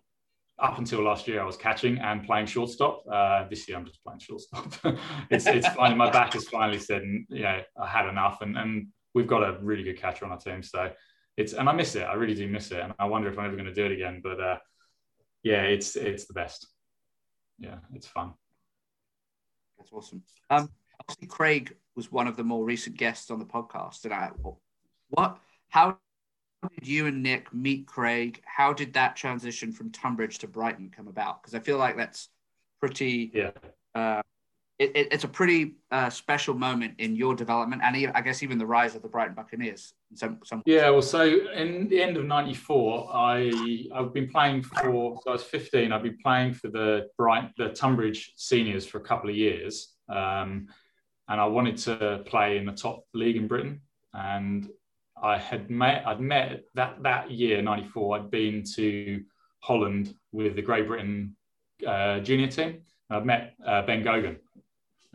up 0.60 0.80
until 0.80 1.04
last 1.04 1.28
year, 1.28 1.42
I 1.42 1.46
was 1.46 1.58
catching 1.58 2.00
and 2.00 2.24
playing 2.24 2.48
shortstop. 2.48 3.04
Uh, 3.12 3.48
this 3.48 3.68
year, 3.68 3.78
I'm 3.78 3.86
just 3.86 4.04
playing 4.04 4.20
shortstop. 4.20 4.74
it's 5.30 5.46
it's 5.46 5.68
finally 5.70 5.96
my 5.96 6.10
back 6.10 6.34
has 6.34 6.48
finally 6.48 6.80
said, 6.80 7.04
yeah, 7.30 7.62
I 7.80 7.88
had 7.88 8.08
enough, 8.08 8.42
and 8.42 8.58
and 8.58 8.88
we've 9.14 9.28
got 9.28 9.44
a 9.44 9.60
really 9.62 9.84
good 9.84 10.00
catcher 10.00 10.26
on 10.26 10.32
our 10.32 10.40
team. 10.40 10.64
So 10.64 10.92
it's 11.38 11.54
and 11.54 11.70
I 11.70 11.74
miss 11.74 11.96
it. 11.96 12.04
I 12.04 12.14
really 12.14 12.34
do 12.34 12.48
miss 12.48 12.72
it, 12.72 12.80
and 12.80 12.94
I 12.98 13.06
wonder 13.06 13.30
if 13.30 13.38
I'm 13.38 13.46
ever 13.46 13.56
going 13.56 13.68
to 13.68 13.74
do 13.74 13.86
it 13.86 13.92
again. 13.92 14.22
But 14.24 14.40
uh, 14.40 14.58
yeah, 15.44 15.62
it's 15.62 15.96
it's 15.96 16.26
the 16.26 16.34
best. 16.34 16.68
Yeah, 17.60 17.78
it's 17.94 18.08
fun. 18.08 18.34
That's 19.78 19.92
awesome. 19.94 20.24
Um, 20.50 20.70
Craig 21.28 21.76
was 21.96 22.12
one 22.12 22.28
of 22.28 22.36
the 22.36 22.44
more 22.44 22.66
recent 22.66 22.98
guests 22.98 23.30
on 23.30 23.38
the 23.38 23.46
podcast, 23.46 24.06
and 24.06 24.14
I 24.14 24.32
what 25.10 25.38
how 25.70 26.00
did 26.76 26.88
you 26.88 27.06
and 27.08 27.22
Nick 27.22 27.54
meet 27.54 27.88
Craig? 27.88 28.42
How 28.46 28.74
did 28.74 28.94
that 28.94 29.16
transition 29.16 29.72
from 29.72 29.92
Tonbridge 29.92 30.40
to 30.40 30.48
Brighton 30.48 30.92
come 30.96 31.08
about? 31.08 31.42
Because 31.42 31.54
I 31.54 31.60
feel 31.60 31.78
like 31.78 31.98
that's 31.98 32.30
pretty 32.80 33.32
yeah. 33.34 33.52
Uh, 33.94 34.22
it, 34.80 34.96
it, 34.96 35.08
it's 35.12 35.24
a 35.24 35.28
pretty 35.28 35.76
uh, 35.90 36.10
special 36.10 36.54
moment 36.54 36.96
in 37.00 37.16
your 37.16 37.34
development, 37.34 37.82
and 37.84 37.96
I 38.14 38.22
guess 38.22 38.44
even 38.44 38.60
the 38.60 38.66
rise 38.66 38.96
of 38.96 39.02
the 39.02 39.08
Brighton 39.08 39.34
Buccaneers. 39.34 39.94
Some, 40.14 40.40
some 40.44 40.62
yeah. 40.66 40.90
Well, 40.92 41.02
so 41.02 41.24
in 41.24 41.88
the 41.88 42.02
end 42.02 42.16
of 42.16 42.26
'94, 42.26 43.10
I 43.12 43.88
I've 43.94 44.14
been 44.14 44.30
playing 44.30 44.62
for. 44.64 45.20
So 45.24 45.30
I 45.30 45.32
was 45.32 45.44
15. 45.44 45.92
I've 45.92 46.04
been 46.04 46.20
playing 46.24 46.54
for 46.54 46.68
the 46.68 47.08
Bright 47.18 47.52
the 47.58 47.70
Tonbridge 47.70 48.34
seniors 48.36 48.86
for 48.86 49.00
a 49.00 49.02
couple 49.02 49.30
of 49.30 49.36
years, 49.36 49.96
um, 50.10 50.68
and 51.28 51.42
I 51.42 51.46
wanted 51.46 51.78
to 51.78 52.24
play 52.28 52.58
in 52.58 52.66
the 52.66 52.74
top 52.74 53.04
league 53.16 53.36
in 53.36 53.48
Britain. 53.48 53.82
And 54.14 54.70
I 55.22 55.38
had 55.38 55.70
met 55.70 56.08
I'd 56.08 56.20
met 56.22 56.64
that 56.76 57.04
that 57.04 57.32
year 57.32 57.62
'94. 57.62 58.18
I'd 58.18 58.32
been 58.32 58.64
to 58.76 59.24
Holland 59.60 60.14
with 60.32 60.56
the 60.56 60.62
Great 60.62 60.88
Britain 60.88 61.36
uh, 61.86 62.20
junior 62.20 62.48
team. 62.48 62.82
I'd 63.10 63.26
met 63.26 63.56
uh, 63.66 63.82
Ben 63.84 64.04
Gogan 64.04 64.38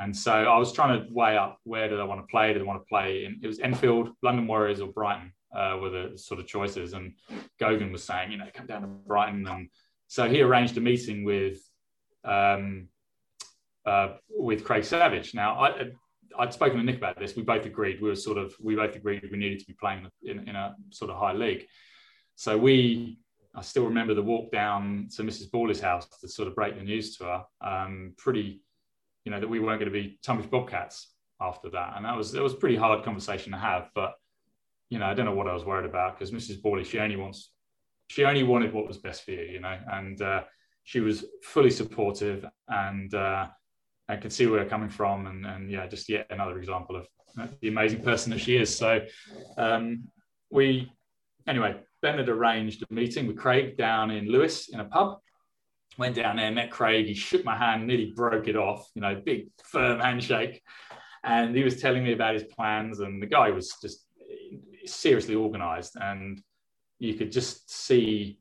and 0.03 0.17
so 0.17 0.33
I 0.33 0.59
was 0.59 0.73
trying 0.73 1.01
to 1.01 1.13
weigh 1.13 1.37
up 1.37 1.61
where 1.65 1.89
did 1.89 2.01
I 2.01 2.05
want 2.05 2.21
to 2.21 2.27
play? 2.27 2.53
Did 2.53 2.63
I 2.63 2.65
want 2.65 2.83
to 2.83 2.89
play? 2.89 3.29
It 3.41 3.47
was 3.47 3.61
Enfield, 3.61 4.11
London 4.23 4.49
Warriors, 4.49 4.81
or 4.81 4.89
Brighton 4.89 5.33
uh, 5.55 5.79
were 5.81 5.91
the 5.91 6.19
sort 6.19 6.41
of 6.41 6.47
choices. 6.47 6.93
And 6.93 7.15
Gogan 7.61 7.93
was 7.93 8.03
saying, 8.03 8.33
you 8.33 8.39
know, 8.39 8.49
come 8.53 8.67
down 8.67 8.83
to 8.83 8.89
Brighton. 8.89 9.47
And 9.47 9.69
so 10.09 10.29
he 10.29 10.43
arranged 10.43 10.77
a 10.77 10.81
meeting 10.81 11.25
with 11.25 11.59
um, 12.25 12.89
uh, 13.87 14.15
with 14.29 14.65
Craig 14.65 14.85
Savage. 14.85 15.35
Now 15.35 15.61
I. 15.61 15.91
I'd 16.39 16.53
spoken 16.53 16.79
to 16.79 16.85
Nick 16.85 16.97
about 16.97 17.19
this. 17.19 17.37
We 17.37 17.43
both 17.43 17.67
agreed. 17.67 18.01
We 18.01 18.09
were 18.09 18.17
sort 18.17 18.39
of 18.39 18.55
we 18.61 18.75
both 18.75 18.97
agreed 18.97 19.29
we 19.31 19.39
needed 19.39 19.61
to 19.61 19.67
be 19.67 19.75
playing 19.75 20.09
in, 20.23 20.49
in 20.49 20.57
a 20.57 20.75
sort 20.91 21.11
of 21.11 21.19
high 21.19 21.33
league. 21.33 21.67
So 22.37 22.57
we 22.57 23.19
I 23.55 23.63
still 23.63 23.85
remember 23.85 24.15
the 24.15 24.23
walk 24.23 24.51
down 24.51 25.09
to 25.17 25.23
Mrs. 25.23 25.51
Borley's 25.51 25.81
house 25.81 26.09
to 26.21 26.29
sort 26.29 26.49
of 26.49 26.55
break 26.55 26.77
the 26.77 26.83
news 26.83 27.17
to 27.19 27.25
her. 27.25 27.45
Um, 27.61 28.15
pretty 28.17 28.63
you 29.25 29.31
know, 29.31 29.41
that 29.41 29.49
we 29.49 29.61
weren't 29.61 29.81
going 29.81 29.93
to 29.93 29.99
be 29.99 30.19
Tonbridge 30.23 30.51
Bobcats 30.51 31.13
after 31.41 31.71
that. 31.71 31.95
And 31.97 32.05
that 32.05 32.17
was, 32.17 32.35
it 32.35 32.43
was 32.43 32.55
a 32.55 32.57
pretty 32.57 32.77
hard 32.77 33.05
conversation 33.05 33.53
to 33.53 33.59
have, 33.59 33.89
but, 33.95 34.15
you 34.91 34.99
know, 34.99 35.07
I 35.07 35.15
don't 35.15 35.27
know 35.27 35.35
what 35.35 35.49
I 35.49 35.55
was 35.55 35.65
worried 35.65 35.89
about 35.89 36.19
because 36.19 36.33
Mrs. 36.33 36.61
Bawley, 36.61 36.85
she 36.85 36.99
only 36.99 37.17
wants, 37.17 37.51
she 38.09 38.25
only 38.25 38.43
wanted 38.43 38.73
what 38.73 38.87
was 38.87 38.99
best 38.99 39.25
for 39.25 39.31
you, 39.31 39.43
you 39.43 39.61
know, 39.61 39.79
and 39.93 40.21
uh, 40.21 40.43
she 40.85 41.01
was 41.01 41.25
fully 41.43 41.71
supportive 41.71 42.45
and, 42.69 43.15
uh, 43.15 43.47
I 44.09 44.17
can 44.17 44.31
see 44.31 44.47
where 44.47 44.61
we're 44.61 44.69
coming 44.69 44.91
from. 44.91 45.27
And, 45.27 45.47
and 45.47 45.71
yeah, 45.71 45.87
just 45.87 46.09
yet 46.09 46.27
another 46.31 46.59
example 46.59 46.97
of 46.97 47.09
the 47.61 47.69
amazing 47.69 48.03
person 48.03 48.31
that 48.31 48.41
she 48.41 48.57
is. 48.57 48.77
So 48.77 49.01
um, 49.57 50.05
we, 50.51 50.93
anyway, 51.47 51.77
Ben 52.03 52.19
had 52.19 52.29
arranged 52.29 52.83
a 52.83 52.93
meeting 52.93 53.27
with 53.27 53.39
Craig 53.39 53.77
down 53.77 54.11
in 54.11 54.27
Lewes 54.27 54.69
in 54.73 54.81
a 54.81 54.85
pub 54.85 55.19
went 55.99 56.17
down 56.17 56.37
there, 56.37 56.51
met 56.51 56.71
Craig. 56.71 57.07
He 57.07 57.15
shook 57.15 57.45
my 57.45 57.57
hand, 57.57 57.87
nearly 57.87 58.13
broke 58.15 58.49
it 58.49 58.57
off. 58.57 58.89
You 58.95 59.03
know, 59.03 59.21
big 59.25 59.49
firm 59.65 60.01
handshake, 60.01 60.63
and 61.25 61.55
he 61.55 61.63
was 61.63 61.81
telling 61.81 62.05
me 62.05 62.13
about 62.13 62.35
his 62.35 62.45
plans. 62.45 63.01
And 63.01 63.23
the 63.23 63.27
guy 63.27 63.51
was 63.51 63.75
just 63.81 64.05
seriously 64.87 65.35
organised, 65.35 65.97
and 65.97 66.41
you 66.99 67.15
could 67.15 67.33
just 67.33 67.71
see 67.71 68.39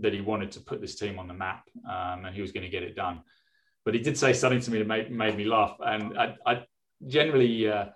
that 0.00 0.12
he 0.12 0.20
wanted 0.20 0.50
to 0.52 0.60
put 0.60 0.80
this 0.80 0.96
team 0.96 1.18
on 1.18 1.28
the 1.28 1.34
map, 1.34 1.68
um, 1.88 2.24
and 2.24 2.34
he 2.34 2.40
was 2.40 2.52
going 2.52 2.64
to 2.64 2.70
get 2.70 2.82
it 2.82 2.96
done. 2.96 3.20
But 3.88 3.94
he 3.94 4.02
did 4.02 4.18
say 4.18 4.34
something 4.34 4.60
to 4.60 4.70
me 4.70 4.80
that 4.80 4.86
made, 4.86 5.10
made 5.10 5.34
me 5.34 5.46
laugh, 5.46 5.78
and 5.80 6.18
I, 6.18 6.34
I 6.44 6.66
generally 7.06 7.70
uh, 7.70 7.86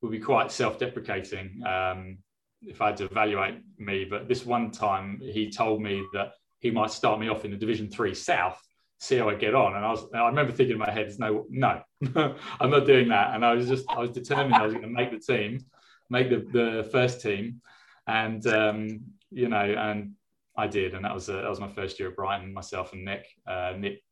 would 0.00 0.10
be 0.10 0.18
quite 0.18 0.50
self-deprecating 0.50 1.60
um, 1.66 2.16
if 2.62 2.80
I 2.80 2.86
had 2.86 2.96
to 2.96 3.04
evaluate 3.04 3.56
me. 3.76 4.06
But 4.06 4.28
this 4.28 4.46
one 4.46 4.70
time, 4.70 5.20
he 5.22 5.50
told 5.50 5.82
me 5.82 6.02
that 6.14 6.32
he 6.60 6.70
might 6.70 6.90
start 6.90 7.20
me 7.20 7.28
off 7.28 7.44
in 7.44 7.50
the 7.50 7.58
Division 7.58 7.90
Three 7.90 8.14
South, 8.14 8.58
see 8.98 9.18
how 9.18 9.28
I 9.28 9.34
get 9.34 9.54
on. 9.54 9.76
And 9.76 9.84
I 9.84 9.90
was, 9.90 10.06
I 10.14 10.26
remember 10.26 10.52
thinking 10.52 10.72
in 10.72 10.78
my 10.78 10.90
head, 10.90 11.12
no, 11.18 11.44
no, 11.50 11.82
I'm 12.58 12.70
not 12.70 12.86
doing 12.86 13.08
that. 13.08 13.34
And 13.34 13.44
I 13.44 13.52
was 13.52 13.68
just, 13.68 13.84
I 13.90 13.98
was 13.98 14.08
determined 14.08 14.54
I 14.54 14.64
was 14.64 14.72
going 14.72 14.86
to 14.86 14.88
make 14.88 15.10
the 15.10 15.18
team, 15.18 15.66
make 16.08 16.30
the, 16.30 16.46
the 16.50 16.88
first 16.90 17.20
team, 17.20 17.60
and 18.06 18.46
um, 18.46 19.00
you 19.30 19.50
know, 19.50 19.58
and 19.58 20.12
I 20.56 20.66
did, 20.66 20.94
and 20.94 21.04
that 21.04 21.12
was 21.12 21.28
a, 21.28 21.32
that 21.32 21.50
was 21.50 21.60
my 21.60 21.68
first 21.68 22.00
year 22.00 22.08
at 22.08 22.16
Brighton. 22.16 22.54
Myself 22.54 22.94
and 22.94 23.04
Nick, 23.04 23.26
uh, 23.46 23.74
Nick, 23.76 24.02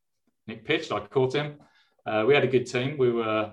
Nick 0.51 0.65
pitched. 0.65 0.93
I 0.93 1.01
caught 1.01 1.35
him. 1.35 1.59
Uh, 2.05 2.25
we 2.27 2.35
had 2.35 2.45
a 2.45 2.49
good 2.49 2.67
team. 2.67 2.99
We 2.99 3.11
were 3.11 3.53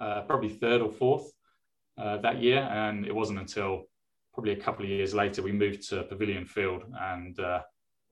uh, 0.00 0.22
probably 0.22 0.48
third 0.48 0.80
or 0.80 0.90
fourth 0.90 1.30
uh, 1.98 2.16
that 2.18 2.42
year, 2.42 2.58
and 2.58 3.06
it 3.06 3.14
wasn't 3.14 3.38
until 3.38 3.84
probably 4.34 4.52
a 4.52 4.56
couple 4.56 4.84
of 4.84 4.90
years 4.90 5.14
later 5.14 5.42
we 5.42 5.52
moved 5.52 5.88
to 5.90 6.02
Pavilion 6.04 6.46
Field, 6.46 6.84
and 6.98 7.38
uh, 7.38 7.60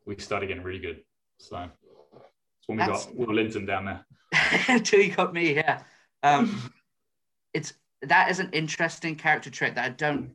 we 0.07 0.17
started 0.19 0.47
getting 0.47 0.63
really 0.63 0.81
good. 0.81 1.03
So 1.39 1.57
that's 1.57 2.69
when 2.69 2.79
we 2.79 2.85
that's, 2.85 3.07
got 3.07 3.17
Will 3.17 3.35
Linton 3.35 3.65
down 3.65 3.87
there. 3.87 4.05
Until 4.69 5.01
you 5.01 5.13
got 5.13 5.33
me, 5.33 5.55
here. 5.55 5.81
Um, 6.23 6.73
it's 7.55 7.73
that 8.03 8.31
is 8.31 8.39
an 8.39 8.51
interesting 8.53 9.17
character 9.17 9.51
trait 9.51 9.75
that 9.75 9.85
I 9.85 9.89
don't 9.91 10.35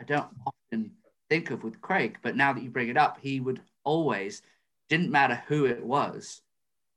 I 0.00 0.04
don't 0.04 0.28
often 0.46 0.92
think 1.28 1.50
of 1.50 1.62
with 1.62 1.80
Craig, 1.80 2.18
but 2.22 2.36
now 2.36 2.52
that 2.52 2.62
you 2.62 2.70
bring 2.70 2.88
it 2.88 2.96
up, 2.96 3.18
he 3.20 3.40
would 3.40 3.60
always 3.84 4.42
didn't 4.88 5.10
matter 5.10 5.42
who 5.46 5.66
it 5.66 5.84
was, 5.84 6.40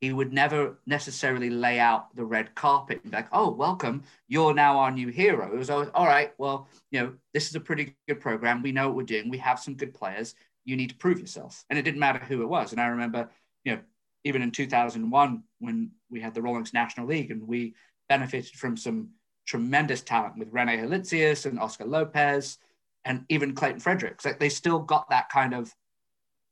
he 0.01 0.13
would 0.13 0.31
never 0.31 0.79
necessarily 0.85 1.49
lay 1.49 1.79
out 1.79 2.15
the 2.15 2.23
red 2.23 2.55
carpet 2.55 3.01
and 3.03 3.11
be 3.11 3.17
like, 3.17 3.27
"Oh, 3.31 3.51
welcome, 3.51 4.03
you're 4.27 4.53
now 4.53 4.79
our 4.79 4.91
new 4.91 5.09
hero." 5.09 5.51
It 5.51 5.57
was 5.57 5.69
always, 5.69 5.89
"All 5.93 6.07
right, 6.07 6.33
well, 6.37 6.67
you 6.91 7.01
know, 7.01 7.13
this 7.33 7.49
is 7.49 7.55
a 7.55 7.59
pretty 7.59 7.95
good 8.07 8.21
program. 8.21 8.61
We 8.61 8.71
know 8.71 8.87
what 8.87 8.97
we're 8.97 9.03
doing. 9.03 9.29
We 9.29 9.37
have 9.39 9.59
some 9.59 9.75
good 9.75 9.93
players 9.93 10.35
you 10.69 10.75
need 10.75 10.89
to 10.89 10.95
prove 10.95 11.19
yourself. 11.19 11.65
And 11.69 11.79
it 11.79 11.81
didn't 11.81 11.99
matter 11.99 12.19
who 12.19 12.41
it 12.41 12.49
was. 12.49 12.71
And 12.71 12.79
I 12.79 12.87
remember, 12.87 13.29
you 13.63 13.73
know, 13.73 13.81
even 14.23 14.41
in 14.41 14.51
2001 14.51 15.43
when 15.59 15.91
we 16.09 16.21
had 16.21 16.33
the 16.33 16.41
Rawlings 16.41 16.73
National 16.73 17.07
League 17.07 17.31
and 17.31 17.47
we 17.47 17.75
benefited 18.07 18.53
from 18.53 18.77
some 18.77 19.09
tremendous 19.47 20.01
talent 20.01 20.37
with 20.37 20.49
Rene 20.51 20.77
Halitzius 20.77 21.45
and 21.45 21.59
Oscar 21.59 21.85
Lopez 21.85 22.59
and 23.03 23.25
even 23.29 23.55
Clayton 23.55 23.79
Fredericks. 23.79 24.25
Like 24.25 24.39
they 24.39 24.49
still 24.49 24.79
got 24.79 25.09
that 25.09 25.29
kind 25.29 25.53
of, 25.53 25.73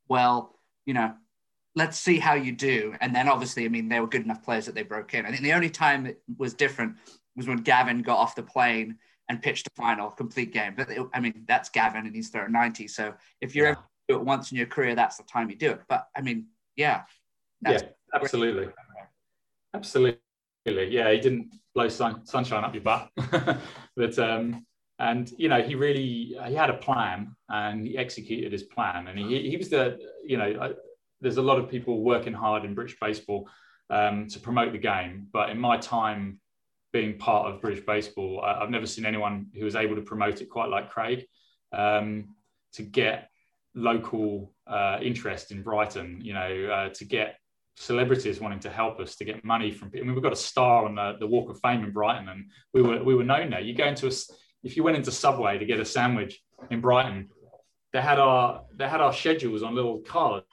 well, 0.08 0.56
you 0.86 0.94
know, 0.96 1.14
let's 1.78 2.00
see 2.00 2.20
how 2.20 2.34
you 2.34 2.52
do. 2.52 2.96
And 3.02 3.16
then 3.16 3.30
obviously, 3.30 3.66
I 3.66 3.70
mean, 3.70 3.88
they 3.88 4.00
were 4.00 4.08
good 4.08 4.24
enough 4.24 4.44
players 4.44 4.66
that 4.66 4.76
they 4.76 4.84
broke 4.84 5.14
in. 5.14 5.26
I 5.26 5.30
think 5.30 5.44
the 5.44 5.54
only 5.54 5.70
time 5.70 6.06
it 6.06 6.22
was 6.38 6.54
different 6.54 6.96
was 7.36 7.48
when 7.48 7.58
Gavin 7.58 8.02
got 8.02 8.18
off 8.18 8.36
the 8.36 8.44
plane 8.44 8.98
and 9.30 9.42
pitched 9.42 9.68
a 9.68 9.72
final 9.76 10.10
complete 10.10 10.52
game. 10.54 10.74
But 10.76 10.90
it, 10.90 11.02
I 11.14 11.20
mean, 11.20 11.44
that's 11.48 11.70
Gavin 11.70 12.06
and 12.06 12.16
he's 12.16 12.30
throwing 12.30 12.52
90. 12.52 12.88
So 12.88 13.14
if 13.42 13.56
you're 13.56 13.70
yeah 13.70 13.76
do 14.08 14.16
it 14.16 14.24
once 14.24 14.52
in 14.52 14.58
your 14.58 14.68
career, 14.68 14.96
that's 14.96 15.18
the 15.18 15.24
time 15.24 15.50
you 15.50 15.56
do 15.56 15.72
it. 15.72 15.82
But 15.88 16.08
I 16.16 16.22
mean, 16.22 16.48
yeah. 16.76 17.02
Yeah, 17.66 17.80
absolutely. 18.14 18.70
Absolutely. 19.74 20.20
Yeah, 20.66 21.12
he 21.12 21.20
didn't 21.20 21.54
blow 21.74 21.90
sun, 21.90 22.26
sunshine 22.26 22.64
up 22.64 22.74
your 22.74 22.84
butt. 22.84 23.10
but, 23.96 24.20
um, 24.20 24.66
and, 25.00 25.32
you 25.38 25.50
know, 25.50 25.62
he 25.62 25.76
really, 25.76 26.36
he 26.48 26.54
had 26.54 26.70
a 26.70 26.76
plan 26.76 27.36
and 27.50 27.86
he 27.86 27.98
executed 27.98 28.52
his 28.52 28.64
plan. 28.64 29.08
And 29.08 29.20
he, 29.20 29.50
he 29.50 29.58
was 29.58 29.70
the, 29.70 30.00
you 30.26 30.38
know, 30.38 30.76
there's 31.22 31.38
a 31.38 31.42
lot 31.42 31.60
of 31.60 31.70
people 31.70 32.02
working 32.02 32.34
hard 32.34 32.66
in 32.66 32.76
British 32.76 32.98
baseball 33.00 33.50
um, 33.90 34.28
to 34.28 34.40
promote 34.40 34.72
the 34.72 34.78
game. 34.78 35.28
But 35.32 35.50
in 35.50 35.60
my 35.60 35.78
time 35.78 36.40
being 36.94 37.18
part 37.18 37.52
of 37.52 37.62
British 37.62 37.86
baseball, 37.86 38.42
I, 38.44 38.60
have 38.60 38.70
never 38.70 38.86
seen 38.86 39.06
anyone 39.06 39.48
who 39.54 39.66
was 39.66 39.76
able 39.76 39.96
to 39.96 40.02
promote 40.02 40.42
it 40.42 40.50
quite 40.50 40.70
like 40.70 40.90
Craig. 40.90 41.26
Um, 41.72 42.30
to 42.74 42.84
get 42.84 43.30
local 43.76 44.54
uh, 44.68 45.00
interest 45.02 45.52
in 45.52 45.64
Brighton, 45.64 46.20
you 46.22 46.34
know, 46.34 46.70
uh, 46.72 46.90
to 46.90 47.06
get 47.06 47.38
celebrities 47.76 48.40
wanting 48.40 48.60
to 48.60 48.70
help 48.70 49.00
us 49.00 49.16
to 49.16 49.26
get 49.26 49.44
money 49.44 49.72
from 49.72 49.90
people. 49.90 50.06
I 50.06 50.08
mean, 50.08 50.16
we've 50.16 50.24
got 50.24 50.34
a 50.34 50.38
star 50.38 50.86
on 50.86 50.96
the, 50.96 51.16
the 51.20 51.28
Walk 51.28 51.50
of 51.50 51.60
Fame 51.62 51.84
in 51.84 51.92
Brighton, 51.92 52.30
and 52.30 52.46
we 52.74 52.82
were 52.82 53.04
we 53.04 53.16
were 53.16 53.24
known 53.24 53.50
there. 53.50 53.62
You 53.62 53.74
go 53.74 53.86
into 53.86 54.08
a 54.08 54.12
if 54.64 54.76
you 54.76 54.84
went 54.84 54.98
into 54.98 55.12
Subway 55.12 55.58
to 55.58 55.66
get 55.66 55.80
a 55.80 55.86
sandwich 55.86 56.40
in 56.70 56.82
Brighton, 56.82 57.30
they 57.94 58.02
had 58.02 58.20
our 58.20 58.64
they 58.76 58.88
had 58.88 59.02
our 59.02 59.14
schedules 59.14 59.64
on 59.64 59.76
little 59.76 60.00
cards 60.00 60.46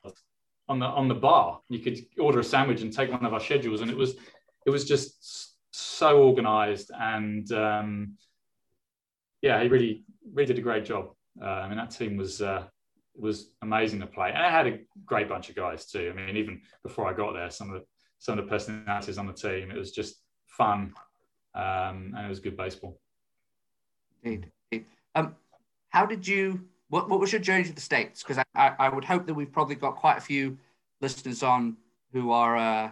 on 0.68 0.78
the 0.78 0.86
on 0.86 1.08
the 1.08 1.14
bar. 1.14 1.60
You 1.68 1.78
could 1.78 1.98
order 2.18 2.40
a 2.40 2.44
sandwich 2.44 2.82
and 2.82 2.92
take 2.92 3.10
one 3.10 3.24
of 3.24 3.32
our 3.32 3.40
schedules, 3.40 3.80
and 3.80 3.90
it 3.90 3.96
was 3.96 4.14
it 4.66 4.70
was 4.70 4.84
just 4.84 5.54
so 5.72 6.22
organised 6.22 6.90
and 6.96 7.50
um, 7.52 8.16
yeah, 9.42 9.62
he 9.62 9.68
really 9.68 10.04
really 10.32 10.46
did 10.46 10.58
a 10.58 10.62
great 10.62 10.84
job. 10.86 11.10
Uh, 11.40 11.46
I 11.46 11.68
mean, 11.68 11.76
that 11.76 11.90
team 11.90 12.16
was 12.16 12.40
uh, 12.40 12.64
was 13.14 13.50
amazing 13.62 14.00
to 14.00 14.06
play. 14.06 14.30
And 14.30 14.42
I 14.42 14.50
had 14.50 14.66
a 14.66 14.78
great 15.04 15.28
bunch 15.28 15.50
of 15.50 15.54
guys 15.54 15.86
too. 15.86 16.10
I 16.12 16.16
mean, 16.16 16.36
even 16.36 16.62
before 16.82 17.08
I 17.08 17.12
got 17.12 17.32
there, 17.34 17.50
some 17.50 17.70
of 17.70 17.80
the 17.80 17.86
some 18.18 18.38
of 18.38 18.44
the 18.44 18.50
personalities 18.50 19.18
on 19.18 19.26
the 19.26 19.34
team, 19.34 19.70
it 19.70 19.76
was 19.76 19.92
just 19.92 20.16
fun, 20.46 20.94
um, 21.54 22.14
and 22.16 22.24
it 22.24 22.28
was 22.28 22.40
good 22.40 22.56
baseball. 22.56 22.98
Indeed. 24.22 24.50
Um, 25.14 25.36
how 25.90 26.06
did 26.06 26.26
you? 26.26 26.66
What, 26.88 27.08
what 27.08 27.20
was 27.20 27.32
your 27.32 27.40
journey 27.40 27.64
to 27.64 27.72
the 27.72 27.80
states? 27.80 28.22
Because 28.22 28.38
I, 28.38 28.44
I, 28.54 28.74
I 28.78 28.88
would 28.88 29.04
hope 29.04 29.26
that 29.26 29.34
we've 29.34 29.52
probably 29.52 29.74
got 29.74 29.96
quite 29.96 30.18
a 30.18 30.20
few 30.20 30.58
listeners 31.00 31.42
on 31.42 31.76
who 32.12 32.30
are 32.30 32.56
uh, 32.56 32.90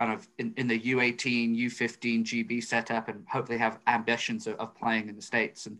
kind 0.00 0.12
of 0.12 0.26
in, 0.38 0.52
in 0.56 0.66
the 0.66 0.78
U18, 0.78 1.56
U15 1.56 2.24
GB 2.24 2.64
setup, 2.64 3.08
and 3.08 3.24
hopefully 3.28 3.58
have 3.58 3.78
ambitions 3.86 4.46
of, 4.46 4.56
of 4.56 4.74
playing 4.74 5.08
in 5.08 5.16
the 5.16 5.22
states. 5.22 5.66
And 5.66 5.78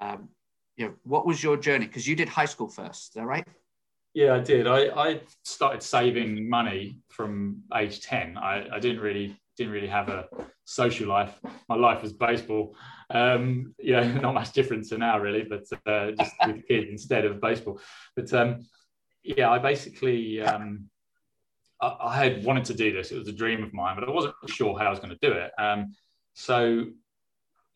um, 0.00 0.28
you 0.76 0.86
know, 0.86 0.94
what 1.04 1.26
was 1.26 1.42
your 1.42 1.56
journey? 1.56 1.86
Because 1.86 2.06
you 2.06 2.16
did 2.16 2.28
high 2.28 2.46
school 2.46 2.68
first, 2.68 3.10
is 3.10 3.14
that 3.14 3.26
right? 3.26 3.46
Yeah, 4.14 4.34
I 4.34 4.40
did. 4.40 4.66
I, 4.66 4.86
I 4.88 5.20
started 5.44 5.82
saving 5.82 6.48
money 6.48 6.98
from 7.08 7.62
age 7.76 8.00
10. 8.00 8.38
I, 8.38 8.66
I 8.72 8.78
didn't 8.80 9.00
really 9.00 9.38
didn't 9.58 9.72
really 9.72 9.88
have 9.88 10.08
a 10.08 10.26
social 10.64 11.08
life. 11.08 11.38
My 11.68 11.74
life 11.74 12.02
was 12.02 12.12
baseball. 12.12 12.76
Um, 13.10 13.74
yeah, 13.78 14.06
not 14.20 14.34
much 14.34 14.52
difference 14.52 14.88
to 14.90 14.98
now, 14.98 15.18
really, 15.18 15.44
but 15.44 15.64
uh, 15.86 16.12
just 16.12 16.34
with 16.46 16.66
kids 16.66 16.88
instead 16.90 17.24
of 17.24 17.40
baseball. 17.40 17.80
But 18.16 18.32
um, 18.32 18.66
yeah, 19.22 19.50
I 19.50 19.58
basically 19.58 20.40
um, 20.40 20.88
I, 21.82 21.96
I, 22.00 22.16
had 22.16 22.44
wanted 22.44 22.64
to 22.66 22.74
do 22.74 22.92
this. 22.92 23.10
It 23.10 23.18
was 23.18 23.28
a 23.28 23.32
dream 23.32 23.62
of 23.62 23.74
mine, 23.74 23.96
but 23.98 24.08
I 24.08 24.12
wasn't 24.12 24.34
sure 24.46 24.78
how 24.78 24.86
I 24.86 24.90
was 24.90 25.00
going 25.00 25.16
to 25.18 25.28
do 25.28 25.32
it. 25.32 25.50
Um, 25.58 25.94
so 26.34 26.86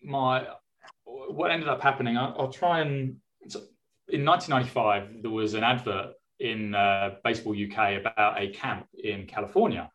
my 0.03 0.47
what 1.05 1.51
ended 1.51 1.69
up 1.69 1.83
happening, 1.83 2.17
I, 2.17 2.33
will 2.37 2.53
try 2.53 2.81
and 2.81 3.17
in 4.09 4.25
1995 4.25 5.23
there 5.23 5.31
was 5.31 5.55
an 5.55 5.65
advert 5.65 6.13
in 6.39 6.75
uh, 6.75 7.17
Baseball 7.25 7.55
UK 7.55 8.01
about 8.01 8.41
a 8.41 8.49
camp 8.49 8.87
in 9.03 9.27
California. 9.27 9.91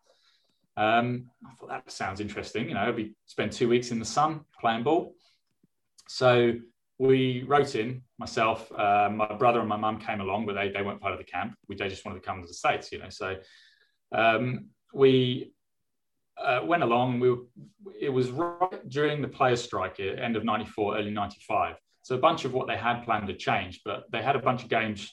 Um, 0.78 1.32
I 1.46 1.54
thought 1.56 1.70
that 1.70 1.92
sounds 1.92 2.22
interesting. 2.22 2.70
You 2.70 2.76
know, 2.76 2.92
we 2.92 3.16
spend 3.26 3.52
two 3.52 3.68
weeks 3.68 3.92
in 3.92 4.00
the 4.00 4.06
sun 4.06 4.42
playing 4.62 4.84
ball. 4.84 5.16
So 6.08 6.54
we 7.00 7.44
wrote 7.48 7.76
in 7.76 8.04
myself, 8.20 8.72
uh, 8.72 9.10
my 9.12 9.34
brother 9.34 9.60
and 9.60 9.68
my 9.68 9.76
mum 9.76 10.00
came 10.00 10.22
along, 10.22 10.46
but 10.46 10.54
they, 10.54 10.70
they 10.70 10.84
weren't 10.84 11.02
part 11.02 11.13
of 11.13 11.20
the 11.20 11.26
camp. 11.26 11.56
We 11.68 11.76
they 11.76 11.90
just 11.90 12.06
wanted 12.06 12.22
to 12.22 12.26
come 12.26 12.42
to 12.42 12.48
the 12.48 12.54
states, 12.54 12.92
you 12.92 13.00
know. 13.00 13.10
So 13.10 13.38
um, 14.12 14.70
we 14.94 15.52
uh, 16.38 16.62
went 16.63 16.84
along. 16.84 17.20
We 17.20 17.32
were, 17.32 17.44
it 18.00 18.10
was 18.10 18.30
right 18.30 18.88
during 18.88 19.22
the 19.22 19.28
players' 19.28 19.63
strike, 19.63 20.00
end 20.00 20.36
of 20.36 20.44
'94, 20.44 20.98
early 20.98 21.12
'95. 21.12 21.76
So 22.04 22.16
a 22.16 22.20
bunch 22.20 22.46
of 22.46 22.54
what 22.54 22.68
they 22.68 22.78
had 22.78 23.04
planned 23.04 23.28
had 23.28 23.40
changed, 23.40 23.82
but 23.84 24.06
they 24.12 24.22
had 24.22 24.36
a 24.36 24.40
bunch 24.40 24.63
of 24.63 24.70
games 24.70 25.12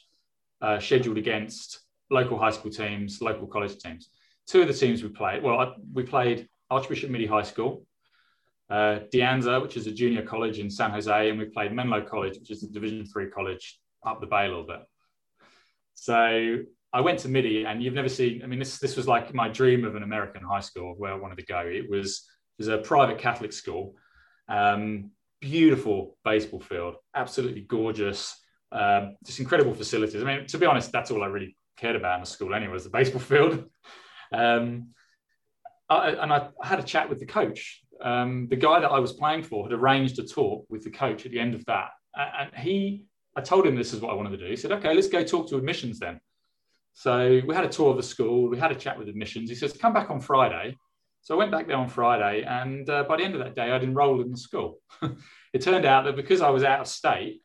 uh, 0.62 0.78
scheduled 0.78 1.18
against 1.18 1.80
local 2.10 2.38
high 2.38 2.52
school 2.52 2.70
teams, 2.70 3.20
local 3.20 3.46
college 3.46 3.76
teams. 3.78 4.10
Two 4.46 4.62
of 4.62 4.68
the 4.68 4.74
teams 4.74 5.02
we 5.02 5.08
played, 5.08 5.42
well, 5.42 5.74
we 5.92 6.02
played 6.02 6.48
Archbishop 6.70 7.10
Mitty 7.10 7.26
High 7.26 7.42
School, 7.42 7.86
uh, 8.70 9.00
De 9.10 9.20
Anza, 9.20 9.60
which 9.62 9.76
is 9.76 9.86
a 9.86 9.92
junior 9.92 10.22
college 10.22 10.58
in 10.58 10.70
San 10.70 10.90
Jose, 10.90 11.30
and 11.30 11.38
we 11.38 11.46
played 11.46 11.72
Menlo 11.72 12.02
College, 12.02 12.38
which 12.38 12.50
is 12.50 12.62
a 12.62 12.68
Division 12.68 13.06
Three 13.06 13.30
college 13.30 13.78
up 14.04 14.20
the 14.20 14.26
bay 14.26 14.46
a 14.46 14.48
little 14.48 14.66
bit. 14.66 14.80
So 15.94 16.58
I 16.92 17.00
went 17.00 17.18
to 17.20 17.28
Mitty, 17.28 17.64
and 17.64 17.82
you've 17.82 17.94
never 17.94 18.08
seen. 18.08 18.42
I 18.42 18.46
mean, 18.46 18.58
this 18.58 18.78
this 18.78 18.96
was 18.96 19.08
like 19.08 19.34
my 19.34 19.48
dream 19.48 19.84
of 19.84 19.96
an 19.96 20.02
American 20.02 20.42
high 20.42 20.60
school 20.60 20.94
where 20.96 21.12
I 21.12 21.16
wanted 21.16 21.38
to 21.38 21.44
go. 21.44 21.60
It 21.60 21.88
was 21.88 22.28
it 22.58 22.62
was 22.62 22.68
a 22.68 22.78
private 22.78 23.18
Catholic 23.18 23.52
school, 23.52 23.96
um, 24.48 25.10
beautiful 25.40 26.16
baseball 26.24 26.60
field, 26.60 26.96
absolutely 27.14 27.62
gorgeous, 27.62 28.34
um, 28.72 29.16
just 29.24 29.40
incredible 29.40 29.74
facilities. 29.74 30.22
I 30.22 30.24
mean, 30.24 30.46
to 30.46 30.58
be 30.58 30.66
honest, 30.66 30.92
that's 30.92 31.10
all 31.10 31.22
I 31.22 31.26
really 31.26 31.56
cared 31.76 31.96
about 31.96 32.16
in 32.16 32.20
the 32.20 32.26
school 32.26 32.54
anyway, 32.54 32.72
was 32.72 32.84
the 32.84 32.90
baseball 32.90 33.20
field. 33.20 33.64
Um, 34.34 34.88
I, 35.88 36.10
and 36.10 36.32
I 36.32 36.48
had 36.62 36.78
a 36.78 36.82
chat 36.82 37.08
with 37.08 37.20
the 37.20 37.26
coach. 37.26 37.82
Um, 38.02 38.48
the 38.48 38.56
guy 38.56 38.80
that 38.80 38.90
I 38.90 38.98
was 38.98 39.12
playing 39.12 39.42
for 39.44 39.64
had 39.64 39.72
arranged 39.72 40.18
a 40.18 40.24
talk 40.24 40.66
with 40.68 40.82
the 40.82 40.90
coach 40.90 41.24
at 41.24 41.32
the 41.32 41.38
end 41.38 41.54
of 41.54 41.64
that. 41.66 41.90
And 42.16 42.50
he, 42.54 43.04
I 43.36 43.40
told 43.40 43.66
him 43.66 43.76
this 43.76 43.92
is 43.92 44.00
what 44.00 44.10
I 44.10 44.14
wanted 44.14 44.30
to 44.30 44.38
do. 44.38 44.46
He 44.46 44.56
said, 44.56 44.72
okay, 44.72 44.94
let's 44.94 45.08
go 45.08 45.22
talk 45.22 45.48
to 45.50 45.56
admissions 45.56 45.98
then. 45.98 46.20
So 46.94 47.40
we 47.46 47.54
had 47.54 47.64
a 47.64 47.68
tour 47.68 47.90
of 47.90 47.96
the 47.96 48.02
school. 48.02 48.48
We 48.48 48.58
had 48.58 48.70
a 48.70 48.76
chat 48.76 48.98
with 48.98 49.08
admissions. 49.08 49.50
He 49.50 49.56
says, 49.56 49.72
come 49.72 49.92
back 49.92 50.10
on 50.10 50.20
Friday. 50.20 50.76
So 51.22 51.34
I 51.34 51.38
went 51.38 51.50
back 51.50 51.66
there 51.66 51.76
on 51.76 51.88
Friday. 51.88 52.44
And 52.44 52.88
uh, 52.88 53.04
by 53.04 53.16
the 53.16 53.24
end 53.24 53.34
of 53.34 53.40
that 53.40 53.54
day, 53.54 53.70
I'd 53.70 53.82
enrolled 53.82 54.20
in 54.20 54.30
the 54.30 54.36
school. 54.36 54.78
it 55.52 55.62
turned 55.62 55.84
out 55.84 56.04
that 56.04 56.16
because 56.16 56.40
I 56.40 56.50
was 56.50 56.64
out 56.64 56.80
of 56.80 56.86
state, 56.86 57.42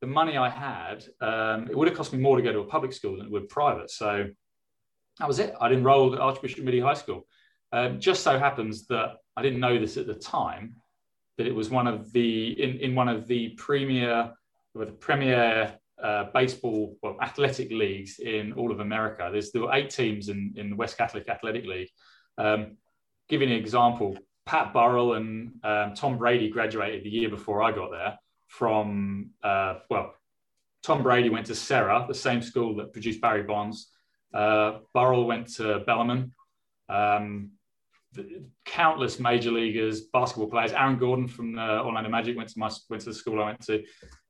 the 0.00 0.06
money 0.06 0.36
I 0.36 0.50
had, 0.50 1.04
um, 1.20 1.68
it 1.70 1.76
would 1.76 1.88
have 1.88 1.96
cost 1.96 2.12
me 2.12 2.18
more 2.18 2.36
to 2.36 2.42
go 2.42 2.52
to 2.52 2.60
a 2.60 2.66
public 2.66 2.92
school 2.92 3.16
than 3.16 3.26
it 3.26 3.32
would 3.32 3.48
private. 3.48 3.90
So 3.90 4.26
that 5.18 5.28
was 5.28 5.38
it. 5.38 5.54
I'd 5.60 5.72
enrolled 5.72 6.14
at 6.14 6.20
Archbishop 6.20 6.64
Mitty 6.64 6.80
High 6.80 6.94
School. 6.94 7.26
Um, 7.72 8.00
just 8.00 8.22
so 8.22 8.38
happens 8.38 8.86
that 8.86 9.16
I 9.36 9.42
didn't 9.42 9.60
know 9.60 9.78
this 9.78 9.96
at 9.96 10.06
the 10.06 10.14
time, 10.14 10.76
that 11.38 11.46
it 11.46 11.54
was 11.54 11.70
one 11.70 11.86
of 11.86 12.12
the 12.12 12.62
in, 12.62 12.78
in 12.78 12.94
one 12.94 13.08
of 13.08 13.26
the 13.26 13.50
premier 13.50 14.32
the 14.74 14.86
premier 14.86 15.74
uh, 16.02 16.24
baseball 16.34 16.96
well 17.02 17.16
athletic 17.22 17.70
leagues 17.70 18.18
in 18.18 18.52
all 18.52 18.70
of 18.70 18.80
America. 18.80 19.28
There's 19.32 19.52
there 19.52 19.62
were 19.62 19.74
eight 19.74 19.90
teams 19.90 20.28
in, 20.28 20.54
in 20.56 20.70
the 20.70 20.76
West 20.76 20.96
Catholic 20.96 21.28
Athletic 21.28 21.64
League. 21.64 21.88
Um, 22.38 22.76
giving 23.28 23.50
an 23.50 23.56
example, 23.56 24.16
Pat 24.44 24.72
Burrell 24.72 25.14
and 25.14 25.52
um, 25.64 25.94
Tom 25.94 26.18
Brady 26.18 26.48
graduated 26.48 27.02
the 27.02 27.10
year 27.10 27.28
before 27.28 27.62
I 27.62 27.72
got 27.72 27.90
there 27.90 28.18
from 28.48 29.30
uh, 29.42 29.78
well, 29.90 30.14
Tom 30.82 31.02
Brady 31.02 31.30
went 31.30 31.46
to 31.46 31.54
Serra, 31.54 32.04
the 32.06 32.14
same 32.14 32.40
school 32.42 32.76
that 32.76 32.92
produced 32.92 33.20
Barry 33.20 33.42
Bonds. 33.42 33.90
Uh, 34.36 34.80
Burrell 34.92 35.26
went 35.26 35.48
to 35.54 35.80
Bellarmine. 35.86 36.32
Um, 36.88 37.52
countless 38.64 39.18
major 39.18 39.50
leaguers, 39.50 40.02
basketball 40.02 40.48
players. 40.48 40.72
Aaron 40.72 40.98
Gordon 40.98 41.28
from 41.28 41.54
the 41.54 41.80
Orlando 41.80 42.10
Magic 42.10 42.36
went 42.36 42.48
to 42.50 42.58
my 42.58 42.70
went 42.90 43.02
to 43.02 43.10
the 43.10 43.14
school 43.14 43.40
I 43.42 43.46
went 43.46 43.62
to. 43.62 43.82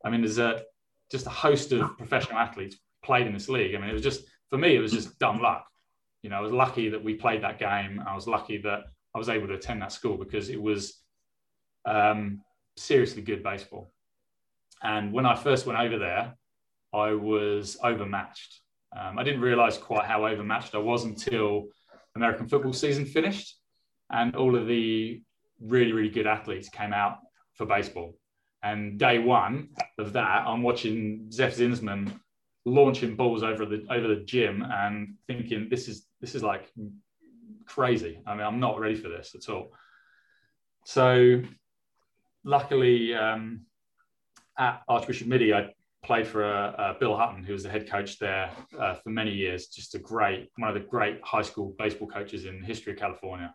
I 0.04 0.10
mean, 0.10 0.20
there's 0.20 0.38
a 0.38 0.62
just 1.10 1.26
a 1.26 1.30
host 1.30 1.72
of 1.72 1.96
professional 1.96 2.38
athletes 2.38 2.76
played 3.04 3.26
in 3.26 3.32
this 3.32 3.48
league. 3.48 3.74
I 3.74 3.78
mean, 3.78 3.90
it 3.90 3.94
was 3.94 4.02
just 4.02 4.24
for 4.48 4.58
me, 4.58 4.76
it 4.76 4.80
was 4.80 4.92
just 4.92 5.18
dumb 5.18 5.40
luck. 5.40 5.66
You 6.22 6.30
know, 6.30 6.36
I 6.36 6.40
was 6.40 6.52
lucky 6.52 6.88
that 6.90 7.02
we 7.02 7.14
played 7.14 7.42
that 7.42 7.58
game. 7.58 8.02
I 8.06 8.14
was 8.14 8.26
lucky 8.26 8.58
that 8.58 8.84
I 9.14 9.18
was 9.18 9.28
able 9.28 9.48
to 9.48 9.54
attend 9.54 9.82
that 9.82 9.92
school 9.92 10.16
because 10.16 10.50
it 10.50 10.60
was 10.60 11.00
um, 11.84 12.42
seriously 12.76 13.22
good 13.22 13.42
baseball. 13.42 13.92
And 14.82 15.12
when 15.12 15.26
I 15.26 15.34
first 15.34 15.66
went 15.66 15.78
over 15.78 15.98
there, 15.98 16.34
I 16.92 17.12
was 17.12 17.76
overmatched. 17.82 18.60
Um, 18.98 19.18
I 19.18 19.24
didn't 19.24 19.40
realize 19.40 19.76
quite 19.76 20.06
how 20.06 20.26
overmatched 20.26 20.74
I 20.74 20.78
was 20.78 21.04
until 21.04 21.68
American 22.14 22.48
football 22.48 22.72
season 22.72 23.04
finished 23.04 23.58
and 24.10 24.34
all 24.36 24.56
of 24.56 24.66
the 24.66 25.22
really, 25.60 25.92
really 25.92 26.08
good 26.08 26.26
athletes 26.26 26.68
came 26.68 26.92
out 26.92 27.18
for 27.54 27.66
baseball. 27.66 28.16
And 28.62 28.98
day 28.98 29.18
one 29.18 29.70
of 29.98 30.14
that, 30.14 30.46
I'm 30.46 30.62
watching 30.62 31.30
Zeph 31.30 31.56
Zinsman 31.56 32.12
launching 32.64 33.14
balls 33.14 33.42
over 33.44 33.64
the 33.64 33.86
over 33.90 34.08
the 34.08 34.22
gym 34.24 34.64
and 34.68 35.14
thinking 35.28 35.68
this 35.70 35.88
is 35.88 36.06
this 36.20 36.34
is 36.34 36.42
like 36.42 36.70
crazy. 37.66 38.20
I 38.26 38.34
mean, 38.34 38.44
I'm 38.44 38.60
not 38.60 38.80
ready 38.80 38.94
for 38.94 39.08
this 39.08 39.34
at 39.34 39.48
all. 39.52 39.72
So, 40.84 41.42
luckily, 42.44 43.14
um, 43.14 43.66
at 44.58 44.82
Archbishop 44.88 45.28
Mitty, 45.28 45.52
I 45.52 45.74
played 46.06 46.26
for 46.26 46.44
uh, 46.44 46.70
uh, 46.72 46.98
Bill 46.98 47.16
Hutton, 47.16 47.42
who 47.42 47.52
was 47.52 47.64
the 47.64 47.68
head 47.68 47.90
coach 47.90 48.18
there 48.18 48.50
uh, 48.78 48.94
for 48.94 49.10
many 49.10 49.32
years. 49.32 49.66
Just 49.66 49.94
a 49.94 49.98
great, 49.98 50.50
one 50.56 50.68
of 50.68 50.74
the 50.74 50.88
great 50.88 51.20
high 51.24 51.42
school 51.42 51.74
baseball 51.78 52.08
coaches 52.08 52.44
in 52.44 52.60
the 52.60 52.66
history 52.66 52.92
of 52.92 52.98
California. 52.98 53.54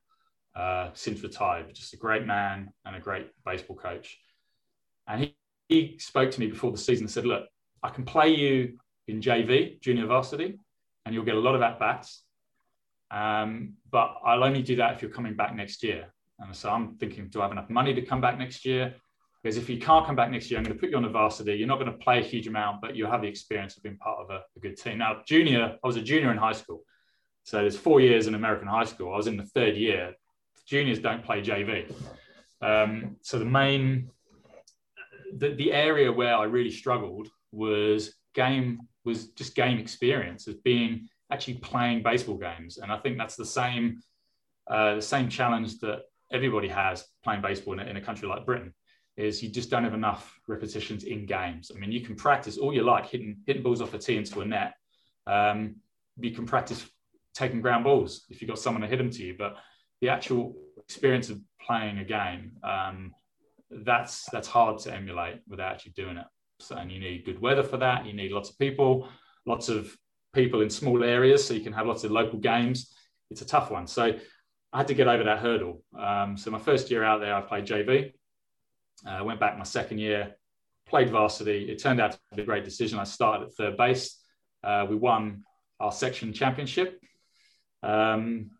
Uh, 0.54 0.90
since 0.94 1.24
retired, 1.24 1.74
just 1.74 1.94
a 1.94 1.98
great 1.98 2.26
man 2.26 2.70
and 2.84 2.94
a 2.94 3.00
great 3.00 3.28
baseball 3.46 3.78
coach. 3.78 4.18
And 5.08 5.22
he, 5.22 5.36
he 5.70 5.98
spoke 5.98 6.30
to 6.30 6.40
me 6.42 6.48
before 6.48 6.72
the 6.72 6.78
season 6.78 7.06
and 7.06 7.12
said, 7.12 7.26
"Look, 7.26 7.46
I 7.82 7.90
can 7.90 8.04
play 8.04 8.36
you 8.36 8.78
in 9.08 9.22
JV, 9.22 9.80
junior 9.80 10.08
varsity, 10.08 10.60
and 11.06 11.16
you'll 11.16 11.24
get 11.24 11.36
a 11.36 11.40
lot 11.40 11.56
of 11.56 11.62
at 11.62 11.80
bats. 11.80 12.26
Um, 13.12 13.76
but 13.90 14.18
I'll 14.26 14.44
only 14.44 14.62
do 14.62 14.76
that 14.76 14.94
if 14.94 15.02
you're 15.02 15.12
coming 15.12 15.36
back 15.36 15.56
next 15.56 15.84
year." 15.84 16.14
And 16.40 16.54
so 16.54 16.70
I'm 16.70 16.96
thinking, 16.96 17.30
do 17.30 17.40
I 17.40 17.44
have 17.44 17.52
enough 17.54 17.70
money 17.70 17.94
to 17.94 18.02
come 18.02 18.20
back 18.20 18.38
next 18.38 18.66
year? 18.66 18.96
Because 19.42 19.58
if 19.58 19.70
you 19.70 19.80
can't 19.80 20.06
come 20.06 20.16
back 20.16 20.30
next 20.30 20.52
year, 20.52 20.60
I'm 20.60 20.64
going 20.64 20.76
to 20.76 20.80
put 20.80 20.92
you 20.92 20.98
on 20.98 21.04
the 21.04 21.10
varsity. 21.10 21.54
You're 21.54 21.68
not 21.68 21.80
going 21.80 21.92
to 21.92 21.98
play 21.98 22.20
a 22.20 22.24
huge 22.24 22.48
amount, 22.48 22.80
but 22.80 22.96
you'll 22.96 23.10
have 23.10 23.22
the 23.22 23.28
experience 23.28 23.76
of 23.76 23.84
being 23.84 23.98
part 23.98 24.20
of 24.20 24.30
a, 24.30 24.42
a 24.56 24.60
good 24.60 24.78
team. 24.78 25.00
Now, 25.00 25.22
junior, 25.26 25.78
I 25.84 25.88
was 25.88 25.96
a 25.96 26.02
junior 26.02 26.32
in 26.32 26.38
high 26.38 26.52
school. 26.52 26.84
So 27.44 27.58
there's 27.58 27.78
four 27.78 28.02
years 28.02 28.28
in 28.28 28.36
American 28.36 28.68
high 28.68 28.86
school. 28.86 29.14
I 29.14 29.18
was 29.18 29.26
in 29.26 29.38
the 29.38 29.46
third 29.46 29.76
year. 29.76 30.14
Juniors 30.68 31.00
don't 31.00 31.24
play 31.24 31.42
JV. 31.42 31.92
Um, 32.62 33.18
so 33.24 33.40
the 33.40 33.46
main, 33.46 34.12
the, 35.36 35.56
the 35.56 35.74
area 35.74 36.12
where 36.12 36.36
I 36.36 36.44
really 36.44 36.70
struggled 36.70 37.28
was 37.52 38.14
game, 38.36 38.82
was 39.04 39.30
just 39.30 39.56
game 39.56 39.80
experience, 39.80 40.48
as 40.48 40.54
being 40.56 41.08
actually 41.32 41.56
playing 41.56 42.04
baseball 42.04 42.38
games. 42.38 42.78
And 42.78 42.92
I 42.92 42.98
think 43.00 43.18
that's 43.18 43.38
the 43.38 43.46
same, 43.46 44.04
uh, 44.68 44.96
the 44.96 45.02
same 45.02 45.30
challenge 45.30 45.80
that 45.80 46.04
everybody 46.32 46.68
has 46.68 47.06
playing 47.24 47.42
baseball 47.42 47.74
in 47.74 47.80
a, 47.80 47.90
in 47.90 47.98
a 47.98 48.02
country 48.02 48.28
like 48.28 48.46
Britain 48.46 48.72
is 49.18 49.44
you 49.44 49.50
just 49.50 49.70
don't 49.70 49.84
have 49.84 49.94
enough 49.94 50.40
repetitions 50.48 51.04
in 51.04 51.26
games. 51.26 51.72
I 51.74 51.80
mean, 51.80 51.92
you 51.92 52.02
can 52.02 52.16
practice 52.16 52.58
all 52.58 52.74
you 52.74 52.84
like 52.84 53.08
hitting 53.08 53.38
hitting 53.46 53.64
balls 53.64 53.82
off 53.82 53.94
a 53.94 53.98
tee 53.98 54.18
into 54.18 54.42
a 54.42 54.46
net. 54.46 54.74
Um, 55.28 55.76
you 56.18 56.32
can 56.32 56.46
practice 56.46 56.86
taking 57.34 57.62
ground 57.62 57.84
balls 57.84 58.26
if 58.30 58.42
you've 58.42 58.50
got 58.50 58.60
someone 58.60 58.82
to 58.82 58.88
hit 58.88 58.98
them 58.98 59.10
to 59.10 59.24
you, 59.24 59.36
but 59.38 59.56
the 60.02 60.10
actual 60.10 60.56
experience 60.78 61.30
of 61.30 61.40
playing 61.66 62.00
a 62.00 62.06
game, 62.06 62.54
um, 62.64 63.12
that's 63.70 64.26
that's 64.32 64.48
hard 64.48 64.80
to 64.80 64.94
emulate 64.94 65.40
without 65.48 65.74
actually 65.74 65.94
doing 65.94 66.18
it. 66.18 66.26
So, 66.60 66.76
and 66.76 66.92
you 66.92 67.00
need 67.00 67.26
good 67.26 67.42
weather 67.42 67.64
for 67.64 67.78
that. 67.78 68.06
You 68.06 68.14
need 68.14 68.32
lots 68.32 68.50
of 68.50 68.60
people, 68.60 69.08
lots 69.46 69.70
of 69.70 69.96
people 70.34 70.62
in 70.62 70.70
small 70.70 71.04
areas, 71.04 71.46
so 71.46 71.54
you 71.54 71.62
can 71.62 71.74
have 71.74 71.88
lots 71.88 72.04
of 72.04 72.12
local 72.12 72.40
games. 72.40 72.94
It's 73.30 73.42
a 73.42 73.46
tough 73.46 73.72
one. 73.72 73.88
So 73.88 74.14
I 74.74 74.78
had 74.78 74.88
to 74.88 74.94
get 74.94 75.08
over 75.08 75.24
that 75.24 75.40
hurdle. 75.40 75.84
Um, 75.98 76.38
so 76.38 76.52
my 76.52 76.60
first 76.60 76.92
year 76.92 77.04
out 77.04 77.20
there, 77.22 77.36
I 77.36 77.42
played 77.42 77.66
JV. 77.66 78.14
I 79.06 79.20
uh, 79.20 79.24
went 79.24 79.40
back 79.40 79.58
my 79.58 79.64
second 79.64 80.00
year, 80.00 80.36
played 80.88 81.10
varsity. 81.10 81.70
It 81.70 81.82
turned 81.82 82.00
out 82.00 82.12
to 82.12 82.20
be 82.36 82.44
a 82.44 82.46
great 82.46 82.66
decision. 82.66 83.00
I 83.00 83.04
started 83.04 83.48
at 83.48 83.54
third 83.54 83.78
base. 83.78 84.18
Uh, 84.64 84.86
we 84.90 84.96
won 84.96 85.44
our 85.80 85.92
section 85.92 86.34
championship. 86.34 87.00
Um, 87.84 88.52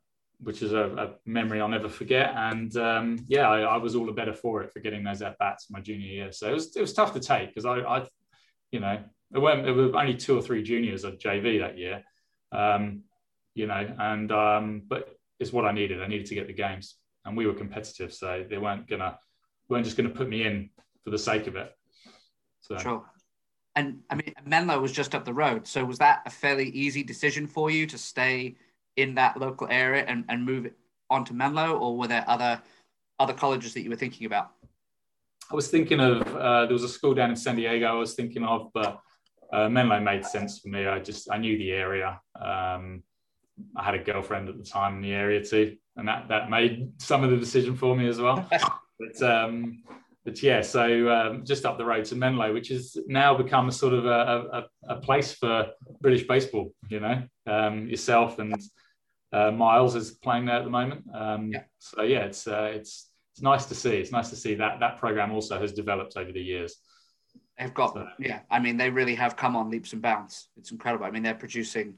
which 0.44 0.62
is 0.62 0.74
a, 0.74 0.84
a, 0.84 1.30
memory 1.30 1.62
I'll 1.62 1.68
never 1.68 1.90
forget. 1.90 2.34
And 2.36 2.76
um, 2.78 3.24
yeah, 3.28 3.48
I, 3.48 3.62
I, 3.62 3.78
was 3.78 3.96
all 3.96 4.06
the 4.06 4.12
better 4.12 4.34
for 4.34 4.64
it 4.64 4.74
for 4.74 4.80
getting 4.80 5.04
those 5.04 5.22
at 5.22 5.38
bats 5.38 5.70
my 5.70 5.80
junior 5.80 6.08
year. 6.08 6.32
So 6.32 6.50
it 6.50 6.54
was 6.54 6.76
it 6.76 6.82
was 6.82 6.94
tough 6.94 7.14
to 7.14 7.20
take 7.20 7.50
because 7.50 7.66
I, 7.66 7.80
I, 7.80 8.08
you 8.72 8.80
know, 8.80 9.04
there 9.30 9.42
weren't 9.42 9.64
there 9.64 9.74
were 9.74 9.96
only 9.96 10.16
two 10.16 10.38
or 10.38 10.42
three 10.42 10.64
juniors 10.64 11.06
at 11.06 11.20
JV 11.20 11.60
that 11.60 11.78
year, 11.78 12.04
um, 12.52 13.04
you 13.54 13.68
know, 13.68 13.96
and 14.00 14.32
um, 14.32 14.82
but 14.88 15.16
it's 15.40 15.54
what 15.54 15.66
I 15.66 15.72
needed. 15.72 16.02
I 16.02 16.08
needed 16.08 16.28
to 16.28 16.36
get 16.36 16.48
the 16.48 16.54
games, 16.54 16.96
and 17.24 17.38
we 17.38 17.46
were 17.46 17.54
competitive, 17.54 18.14
so 18.14 18.44
they 18.48 18.58
weren't 18.58 18.88
gonna 18.90 19.18
weren't 19.72 19.86
just 19.86 19.98
gonna 19.98 20.10
put 20.10 20.30
me 20.30 20.44
in 20.44 20.70
for 21.04 21.10
the 21.10 21.18
sake 21.18 21.48
of 21.48 21.56
it. 21.56 21.76
So. 22.62 22.78
Sure. 22.78 23.04
And 23.76 24.02
I 24.10 24.16
mean, 24.16 24.34
Menlo 24.46 24.80
was 24.80 24.92
just 24.92 25.16
up 25.16 25.26
the 25.26 25.34
road, 25.34 25.66
so 25.66 25.84
was 25.84 25.98
that 26.00 26.22
a 26.26 26.30
fairly 26.30 26.70
easy 26.70 27.04
decision 27.04 27.48
for 27.48 27.72
you 27.72 27.88
to 27.88 27.98
stay? 27.98 28.56
in 28.98 29.16
that 29.16 29.38
local 29.38 29.68
area 29.70 30.04
and, 30.08 30.26
and 30.30 30.46
move 30.46 30.70
on 31.10 31.26
to 31.26 31.34
Menlo, 31.34 31.78
or 31.78 31.98
were 31.98 32.08
there 32.08 32.26
other 32.28 32.62
other 33.20 33.34
colleges 33.34 33.74
that 33.74 33.82
you 33.82 33.90
were 33.90 33.96
thinking 33.96 34.26
about? 34.26 34.52
I 35.52 35.56
was 35.56 35.68
thinking 35.68 36.00
of 36.00 36.22
uh, 36.36 36.66
there 36.66 36.74
was 36.74 36.84
a 36.84 36.90
school 36.90 37.14
down 37.14 37.30
in 37.30 37.36
San 37.36 37.56
Diego 37.56 37.86
I 37.86 37.94
was 37.94 38.14
thinking 38.14 38.44
of, 38.44 38.70
but 38.74 39.00
uh, 39.52 39.70
Menlo 39.70 40.00
made 40.00 40.26
sense 40.26 40.60
for 40.60 40.70
me. 40.70 40.88
I 40.88 41.00
just 41.00 41.30
I 41.32 41.38
knew 41.38 41.58
the 41.58 41.72
area. 41.72 42.20
Um, 42.40 43.04
I 43.76 43.84
had 43.84 43.96
a 43.96 44.00
girlfriend 44.00 44.50
at 44.50 44.58
the 44.58 44.64
time 44.64 44.96
in 44.96 45.02
the 45.02 45.14
area 45.14 45.44
too, 45.44 45.78
and 45.98 46.08
that 46.08 46.30
that 46.30 46.50
made 46.50 46.92
some 47.02 47.24
of 47.24 47.32
the 47.32 47.38
decision 47.38 47.76
for 47.76 47.96
me 47.96 48.08
as 48.08 48.20
well. 48.20 48.48
but 49.02 49.30
um, 49.30 49.84
but 50.24 50.44
yeah, 50.44 50.62
so 50.62 51.10
um, 51.10 51.46
just 51.46 51.66
up 51.66 51.78
the 51.78 51.86
road 51.86 52.06
to 52.06 52.16
Menlo, 52.16 52.54
which 52.54 52.70
has 52.70 52.96
now 53.08 53.36
become 53.36 53.68
a 53.68 53.72
sort 53.72 53.94
of 53.94 54.06
a, 54.06 54.10
a, 54.90 54.94
a 54.96 54.96
place 55.02 55.34
for 55.34 55.68
British 56.00 56.28
baseball. 56.28 56.74
You 56.90 57.00
know, 57.00 57.24
um, 57.48 57.88
yourself 57.88 58.38
and 58.40 58.56
uh, 59.34 59.52
Miles 59.52 59.96
is 59.96 60.12
playing 60.12 60.46
there 60.46 60.58
at 60.58 60.64
the 60.64 60.70
moment. 60.70 61.06
Um, 61.14 61.52
yeah. 61.52 61.64
So 61.80 62.04
yeah, 62.04 62.26
it's 62.26 62.48
uh, 62.48 62.72
it's 62.74 63.10
it's 63.34 63.42
nice 63.42 63.66
to 63.66 63.76
see. 63.76 63.98
It's 63.98 64.12
nice 64.12 64.30
to 64.30 64.36
see 64.36 64.56
that 64.56 64.80
that 64.80 64.98
program 64.98 65.32
also 65.32 65.60
has 65.60 65.74
developed 65.74 66.18
over 66.18 66.32
the 66.32 66.42
years. 66.42 66.76
They've 67.58 67.74
got 67.74 67.94
so, 67.94 68.08
yeah. 68.20 68.42
I 68.50 68.60
mean, 68.60 68.78
they 68.78 68.90
really 68.90 69.16
have 69.16 69.36
come 69.36 69.56
on 69.56 69.70
leaps 69.70 69.94
and 69.94 70.02
bounds. 70.02 70.50
It's 70.58 70.72
incredible. 70.72 71.06
I 71.06 71.12
mean, 71.12 71.24
they're 71.24 71.34
producing 71.34 71.96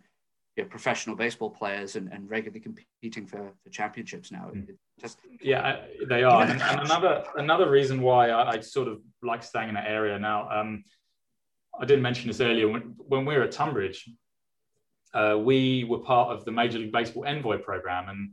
you 0.56 0.64
know, 0.64 0.70
professional 0.70 1.16
baseball 1.16 1.50
players 1.50 1.96
and, 1.96 2.12
and 2.12 2.30
regularly 2.30 2.60
competing 2.60 3.26
for, 3.26 3.54
for 3.64 3.70
championships 3.70 4.32
now. 4.32 4.52
Mm. 4.54 4.68
Just 5.02 5.18
yeah, 5.42 5.82
they 6.08 6.24
are. 6.24 6.44
And, 6.44 6.62
and, 6.62 6.82
another 6.82 7.24
another 7.38 7.70
reason 7.70 8.02
why 8.02 8.30
I, 8.30 8.52
I, 8.52 8.60
sort 8.60 8.88
of 8.88 9.02
like 9.22 9.44
staying 9.44 9.70
in 9.70 9.76
that 9.76 9.88
area 9.88 10.20
now. 10.20 10.50
Um, 10.50 10.84
I 11.80 11.86
didn't 11.86 12.04
mention 12.04 12.28
this 12.28 12.40
earlier. 12.40 12.68
When, 12.68 12.94
when 12.98 13.26
we 13.26 13.36
were 13.36 13.44
at 13.44 13.52
Tonbridge, 13.52 14.08
uh, 15.14 15.38
we 15.40 15.86
were 15.86 16.00
part 16.00 16.30
of 16.30 16.46
the 16.46 16.52
Major 16.52 16.78
League 16.78 16.92
Baseball 16.92 17.26
Envoy 17.26 17.58
program, 17.58 18.10
and 18.10 18.32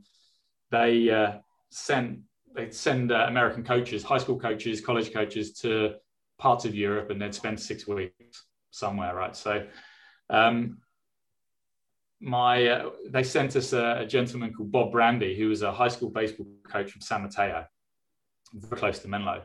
they 0.69 1.09
uh, 1.09 1.33
sent 1.69 2.19
they 2.55 2.69
send 2.69 3.11
uh, 3.11 3.25
American 3.27 3.63
coaches, 3.63 4.03
high 4.03 4.17
school 4.17 4.39
coaches, 4.39 4.81
college 4.81 5.13
coaches 5.13 5.53
to 5.59 5.95
parts 6.37 6.65
of 6.65 6.75
Europe, 6.75 7.09
and 7.09 7.21
they'd 7.21 7.33
spend 7.33 7.59
six 7.59 7.87
weeks 7.87 8.45
somewhere, 8.71 9.15
right? 9.15 9.35
So, 9.35 9.65
um, 10.29 10.79
my 12.21 12.67
uh, 12.67 12.89
they 13.09 13.23
sent 13.23 13.55
us 13.55 13.73
a, 13.73 14.01
a, 14.01 14.05
gentleman 14.05 14.53
called 14.53 14.71
Bob 14.71 14.91
Brandy, 14.91 15.35
who 15.35 15.49
was 15.49 15.63
a 15.63 15.71
high 15.71 15.87
school 15.87 16.09
baseball 16.09 16.47
coach 16.63 16.91
from 16.91 17.01
San 17.01 17.23
Mateo, 17.23 17.65
very 18.53 18.79
close 18.79 18.99
to 18.99 19.07
Menlo, 19.07 19.43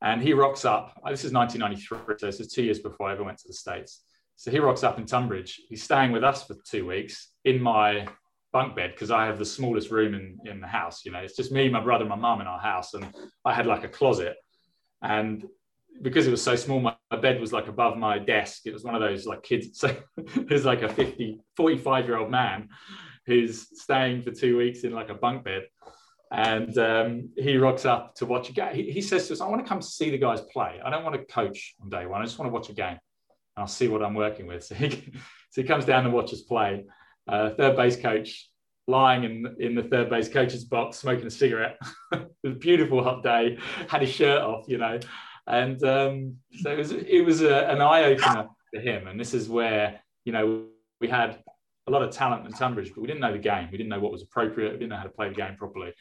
and 0.00 0.22
he 0.22 0.32
rocks 0.32 0.64
up. 0.64 0.94
This 1.08 1.24
is 1.24 1.32
1993, 1.32 2.16
so 2.18 2.26
this 2.26 2.40
is 2.40 2.52
two 2.52 2.62
years 2.62 2.78
before 2.78 3.08
I 3.08 3.12
ever 3.12 3.24
went 3.24 3.38
to 3.38 3.48
the 3.48 3.54
states 3.54 4.04
so 4.36 4.50
he 4.50 4.58
rocks 4.58 4.82
up 4.82 4.98
in 4.98 5.06
Tonbridge. 5.06 5.60
He's 5.68 5.82
staying 5.82 6.12
with 6.12 6.24
us 6.24 6.44
for 6.44 6.56
two 6.68 6.86
weeks 6.86 7.32
in 7.44 7.60
my 7.60 8.06
bunk 8.52 8.76
bed 8.76 8.92
because 8.92 9.10
I 9.10 9.26
have 9.26 9.38
the 9.38 9.44
smallest 9.44 9.90
room 9.90 10.14
in, 10.14 10.38
in 10.44 10.60
the 10.60 10.66
house. 10.66 11.04
You 11.04 11.12
know, 11.12 11.20
it's 11.20 11.36
just 11.36 11.52
me, 11.52 11.68
my 11.68 11.80
brother, 11.80 12.04
my 12.04 12.16
mum 12.16 12.40
in 12.40 12.46
our 12.46 12.58
house. 12.58 12.94
And 12.94 13.06
I 13.44 13.54
had 13.54 13.66
like 13.66 13.84
a 13.84 13.88
closet. 13.88 14.36
And 15.02 15.44
because 16.02 16.26
it 16.26 16.30
was 16.30 16.42
so 16.42 16.56
small, 16.56 16.80
my, 16.80 16.96
my 17.10 17.18
bed 17.18 17.40
was 17.40 17.52
like 17.52 17.68
above 17.68 17.96
my 17.96 18.18
desk. 18.18 18.62
It 18.66 18.72
was 18.72 18.84
one 18.84 18.94
of 18.94 19.00
those 19.00 19.26
like 19.26 19.42
kids. 19.42 19.68
So 19.74 19.94
there's 20.36 20.64
like 20.64 20.82
a 20.82 20.88
50, 20.88 21.40
45 21.56 22.06
year 22.06 22.18
old 22.18 22.30
man 22.30 22.68
who's 23.26 23.66
staying 23.80 24.22
for 24.22 24.30
two 24.30 24.56
weeks 24.56 24.84
in 24.84 24.92
like 24.92 25.08
a 25.08 25.14
bunk 25.14 25.44
bed. 25.44 25.62
And 26.30 26.76
um, 26.78 27.30
he 27.36 27.56
rocks 27.56 27.84
up 27.84 28.16
to 28.16 28.26
watch 28.26 28.48
a 28.48 28.52
game. 28.52 28.74
He, 28.74 28.90
he 28.90 29.00
says 29.00 29.28
to 29.28 29.34
us, 29.34 29.40
I 29.40 29.46
want 29.46 29.64
to 29.64 29.68
come 29.68 29.80
see 29.80 30.10
the 30.10 30.18
guys 30.18 30.40
play. 30.52 30.80
I 30.84 30.90
don't 30.90 31.04
want 31.04 31.14
to 31.16 31.24
coach 31.32 31.74
on 31.80 31.88
day 31.90 32.06
one. 32.06 32.20
I 32.20 32.24
just 32.24 32.38
want 32.38 32.50
to 32.50 32.52
watch 32.52 32.68
a 32.70 32.74
game. 32.74 32.98
I'll 33.56 33.66
see 33.68 33.88
what 33.88 34.02
I'm 34.02 34.14
working 34.14 34.46
with. 34.46 34.64
So 34.68 34.74
he, 34.74 34.90
so 35.50 35.62
he 35.62 35.68
comes 35.68 35.84
down 35.84 36.04
and 36.04 36.12
watches 36.12 36.42
play. 36.42 36.84
Uh, 37.28 37.50
third 37.50 37.76
base 37.76 37.96
coach 37.96 38.50
lying 38.86 39.24
in 39.24 39.56
in 39.60 39.74
the 39.74 39.84
third 39.84 40.10
base 40.10 40.28
coach's 40.28 40.64
box 40.64 40.98
smoking 40.98 41.26
a 41.26 41.30
cigarette. 41.30 41.78
it 42.12 42.28
was 42.42 42.52
a 42.54 42.58
beautiful 42.58 43.02
hot 43.02 43.22
day. 43.22 43.58
Had 43.88 44.02
his 44.02 44.10
shirt 44.10 44.42
off, 44.42 44.64
you 44.66 44.78
know, 44.78 44.98
and 45.46 45.82
um, 45.84 46.36
so 46.62 46.70
it 46.70 46.78
was 46.78 46.92
it 46.92 47.24
was 47.24 47.42
a, 47.42 47.66
an 47.70 47.80
eye 47.80 48.04
opener 48.04 48.48
for 48.72 48.80
him. 48.80 49.06
And 49.06 49.18
this 49.18 49.34
is 49.34 49.48
where 49.48 50.00
you 50.24 50.32
know 50.32 50.66
we 51.00 51.08
had 51.08 51.42
a 51.86 51.90
lot 51.90 52.02
of 52.02 52.10
talent 52.10 52.46
in 52.46 52.52
Tonbridge, 52.52 52.92
but 52.94 53.00
we 53.00 53.06
didn't 53.06 53.20
know 53.20 53.32
the 53.32 53.38
game. 53.38 53.68
We 53.70 53.76
didn't 53.76 53.90
know 53.90 54.00
what 54.00 54.12
was 54.12 54.22
appropriate. 54.22 54.72
We 54.72 54.78
didn't 54.78 54.90
know 54.90 54.96
how 54.96 55.02
to 55.04 55.10
play 55.10 55.28
the 55.28 55.34
game 55.34 55.56
properly. 55.56 55.92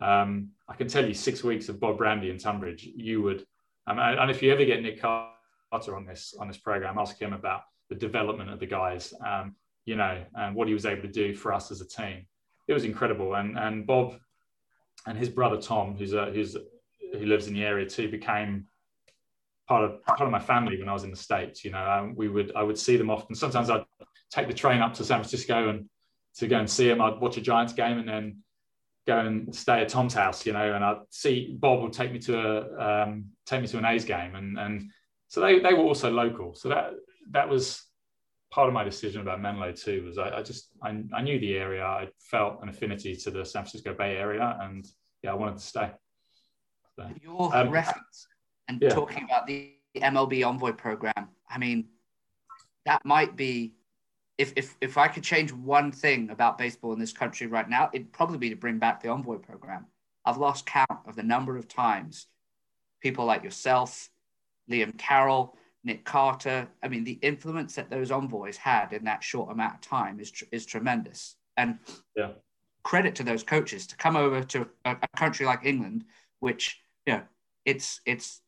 Um, 0.00 0.50
I 0.68 0.74
can 0.74 0.88
tell 0.88 1.06
you, 1.06 1.14
six 1.14 1.44
weeks 1.44 1.68
of 1.68 1.80
Bob 1.80 1.98
Brandy 1.98 2.30
in 2.30 2.38
Tonbridge, 2.38 2.88
you 2.94 3.22
would. 3.22 3.44
Um, 3.86 3.98
and 3.98 4.30
if 4.30 4.42
you 4.42 4.52
ever 4.52 4.64
get 4.64 4.82
Nick 4.82 5.00
Carter 5.00 5.96
on 5.96 6.04
this 6.04 6.34
on 6.38 6.48
this 6.48 6.58
program, 6.58 6.98
ask 6.98 7.20
him 7.20 7.32
about 7.32 7.62
the 7.88 7.94
development 7.94 8.50
of 8.50 8.60
the 8.60 8.66
guys, 8.66 9.14
um, 9.24 9.54
you 9.86 9.96
know, 9.96 10.22
and 10.34 10.54
what 10.54 10.68
he 10.68 10.74
was 10.74 10.86
able 10.86 11.02
to 11.02 11.08
do 11.08 11.34
for 11.34 11.52
us 11.52 11.70
as 11.70 11.80
a 11.80 11.88
team. 11.88 12.26
It 12.66 12.74
was 12.74 12.84
incredible. 12.84 13.34
And 13.34 13.58
and 13.58 13.86
Bob 13.86 14.18
and 15.06 15.16
his 15.16 15.28
brother 15.28 15.60
Tom, 15.60 15.96
who's 15.96 16.12
a, 16.12 16.26
who's 16.32 16.56
who 17.12 17.26
lives 17.26 17.46
in 17.46 17.54
the 17.54 17.64
area 17.64 17.86
too, 17.86 18.10
became 18.10 18.66
part 19.68 19.84
of 19.84 20.02
part 20.04 20.20
of 20.20 20.30
my 20.30 20.40
family 20.40 20.78
when 20.78 20.88
I 20.88 20.92
was 20.92 21.04
in 21.04 21.10
the 21.10 21.16
states. 21.16 21.64
You 21.64 21.72
know, 21.72 21.84
um, 21.84 22.14
we 22.16 22.28
would 22.28 22.52
I 22.56 22.62
would 22.62 22.78
see 22.78 22.96
them 22.96 23.10
often. 23.10 23.34
Sometimes 23.34 23.70
I'd 23.70 23.84
take 24.30 24.48
the 24.48 24.54
train 24.54 24.80
up 24.80 24.94
to 24.94 25.04
San 25.04 25.18
Francisco 25.18 25.68
and 25.68 25.88
to 26.36 26.48
go 26.48 26.58
and 26.58 26.68
see 26.68 26.88
them. 26.88 27.00
I'd 27.00 27.20
watch 27.20 27.36
a 27.36 27.40
Giants 27.40 27.72
game 27.72 27.98
and 27.98 28.08
then 28.08 28.38
go 29.06 29.18
and 29.18 29.54
stay 29.54 29.80
at 29.80 29.88
Tom's 29.88 30.14
house. 30.14 30.46
You 30.46 30.54
know, 30.54 30.74
and 30.74 30.84
I'd 30.84 30.98
see 31.10 31.56
Bob 31.58 31.82
would 31.82 31.92
take 31.92 32.12
me 32.12 32.18
to 32.20 32.38
a 32.40 33.02
um, 33.04 33.26
take 33.46 33.60
me 33.60 33.68
to 33.68 33.78
an 33.78 33.84
A's 33.84 34.04
game 34.04 34.34
and 34.34 34.58
and 34.58 34.90
so 35.28 35.42
they, 35.42 35.60
they 35.60 35.74
were 35.74 35.84
also 35.84 36.10
local. 36.10 36.54
So 36.54 36.70
that 36.70 36.92
that 37.30 37.48
was 37.48 37.84
part 38.50 38.68
of 38.68 38.74
my 38.74 38.82
decision 38.82 39.20
about 39.20 39.40
Menlo 39.40 39.72
too. 39.72 40.04
Was 40.06 40.18
I, 40.18 40.38
I 40.38 40.42
just 40.42 40.68
I, 40.82 40.88
I, 41.14 41.22
knew 41.22 41.38
the 41.38 41.56
area. 41.56 41.84
I 41.84 42.08
felt 42.18 42.62
an 42.62 42.70
affinity 42.70 43.14
to 43.16 43.30
the 43.30 43.44
San 43.44 43.62
Francisco 43.62 43.94
Bay 43.94 44.16
Area, 44.16 44.58
and 44.62 44.86
yeah, 45.22 45.32
I 45.32 45.34
wanted 45.34 45.58
to 45.58 45.64
stay. 45.64 45.90
So, 46.96 47.08
Your 47.22 47.54
um, 47.54 47.68
reference 47.68 48.26
and 48.68 48.80
yeah. 48.80 48.90
talking 48.90 49.24
about 49.24 49.46
the 49.46 49.72
MLB 49.96 50.46
Envoy 50.46 50.72
program. 50.72 51.28
I 51.48 51.58
mean, 51.58 51.88
that 52.84 53.04
might 53.04 53.36
be. 53.36 53.74
If, 54.36 54.52
if, 54.54 54.76
if 54.80 54.96
I 54.96 55.08
could 55.08 55.24
change 55.24 55.52
one 55.52 55.90
thing 55.90 56.30
about 56.30 56.58
baseball 56.58 56.92
in 56.92 57.00
this 57.00 57.12
country 57.12 57.48
right 57.48 57.68
now, 57.68 57.90
it'd 57.92 58.12
probably 58.12 58.38
be 58.38 58.50
to 58.50 58.56
bring 58.56 58.78
back 58.78 59.02
the 59.02 59.08
Envoy 59.08 59.38
program. 59.38 59.86
I've 60.24 60.36
lost 60.36 60.64
count 60.64 61.00
of 61.08 61.16
the 61.16 61.24
number 61.24 61.56
of 61.56 61.66
times 61.66 62.28
people 63.00 63.24
like 63.24 63.42
yourself, 63.42 64.10
Liam 64.70 64.96
Carroll, 64.98 65.56
Nick 65.84 66.04
Carter. 66.04 66.68
I 66.82 66.88
mean, 66.88 67.04
the 67.04 67.18
influence 67.22 67.74
that 67.76 67.90
those 67.90 68.10
envoys 68.10 68.56
had 68.56 68.92
in 68.92 69.04
that 69.04 69.22
short 69.22 69.50
amount 69.50 69.74
of 69.74 69.80
time 69.80 70.20
is, 70.20 70.32
is 70.52 70.66
tremendous. 70.66 71.36
And 71.56 71.78
yeah. 72.16 72.32
credit 72.82 73.14
to 73.16 73.22
those 73.22 73.42
coaches 73.42 73.86
to 73.88 73.96
come 73.96 74.16
over 74.16 74.42
to 74.44 74.68
a, 74.84 74.96
a 75.02 75.16
country 75.16 75.46
like 75.46 75.64
England, 75.64 76.04
which, 76.40 76.78
you 77.06 77.14
know, 77.14 77.22
it's, 77.64 78.00
it's, 78.06 78.40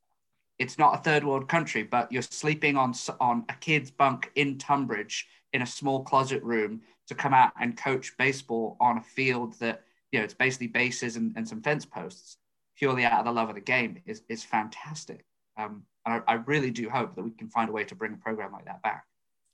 it's 0.61 0.78
not 0.78 0.94
a 0.94 1.02
third 1.02 1.24
world 1.24 1.48
country, 1.48 1.82
but 1.82 2.12
you're 2.12 2.20
sleeping 2.22 2.76
on, 2.76 2.92
on 3.18 3.44
a 3.48 3.54
kid's 3.54 3.90
bunk 3.90 4.30
in 4.34 4.58
Tonbridge 4.58 5.26
in 5.54 5.62
a 5.62 5.66
small 5.66 6.04
closet 6.04 6.42
room 6.42 6.82
to 7.08 7.14
come 7.14 7.32
out 7.32 7.52
and 7.58 7.78
coach 7.78 8.12
baseball 8.18 8.76
on 8.78 8.98
a 8.98 9.02
field 9.02 9.58
that, 9.58 9.82
you 10.12 10.18
know, 10.18 10.24
it's 10.24 10.34
basically 10.34 10.66
bases 10.66 11.16
and, 11.16 11.32
and 11.34 11.48
some 11.48 11.62
fence 11.62 11.86
posts 11.86 12.36
purely 12.76 13.04
out 13.04 13.20
of 13.20 13.24
the 13.24 13.32
love 13.32 13.48
of 13.48 13.54
the 13.54 13.61
game 13.61 14.02
is, 14.04 14.22
is 14.28 14.44
fantastic. 14.44 15.24
Um, 15.56 15.82
and 16.04 16.22
I, 16.28 16.32
I, 16.32 16.34
really 16.34 16.70
do 16.70 16.88
hope 16.88 17.14
that 17.16 17.22
we 17.22 17.30
can 17.30 17.48
find 17.48 17.68
a 17.68 17.72
way 17.72 17.84
to 17.84 17.94
bring 17.94 18.12
a 18.12 18.16
program 18.16 18.52
like 18.52 18.66
that 18.66 18.82
back. 18.82 19.04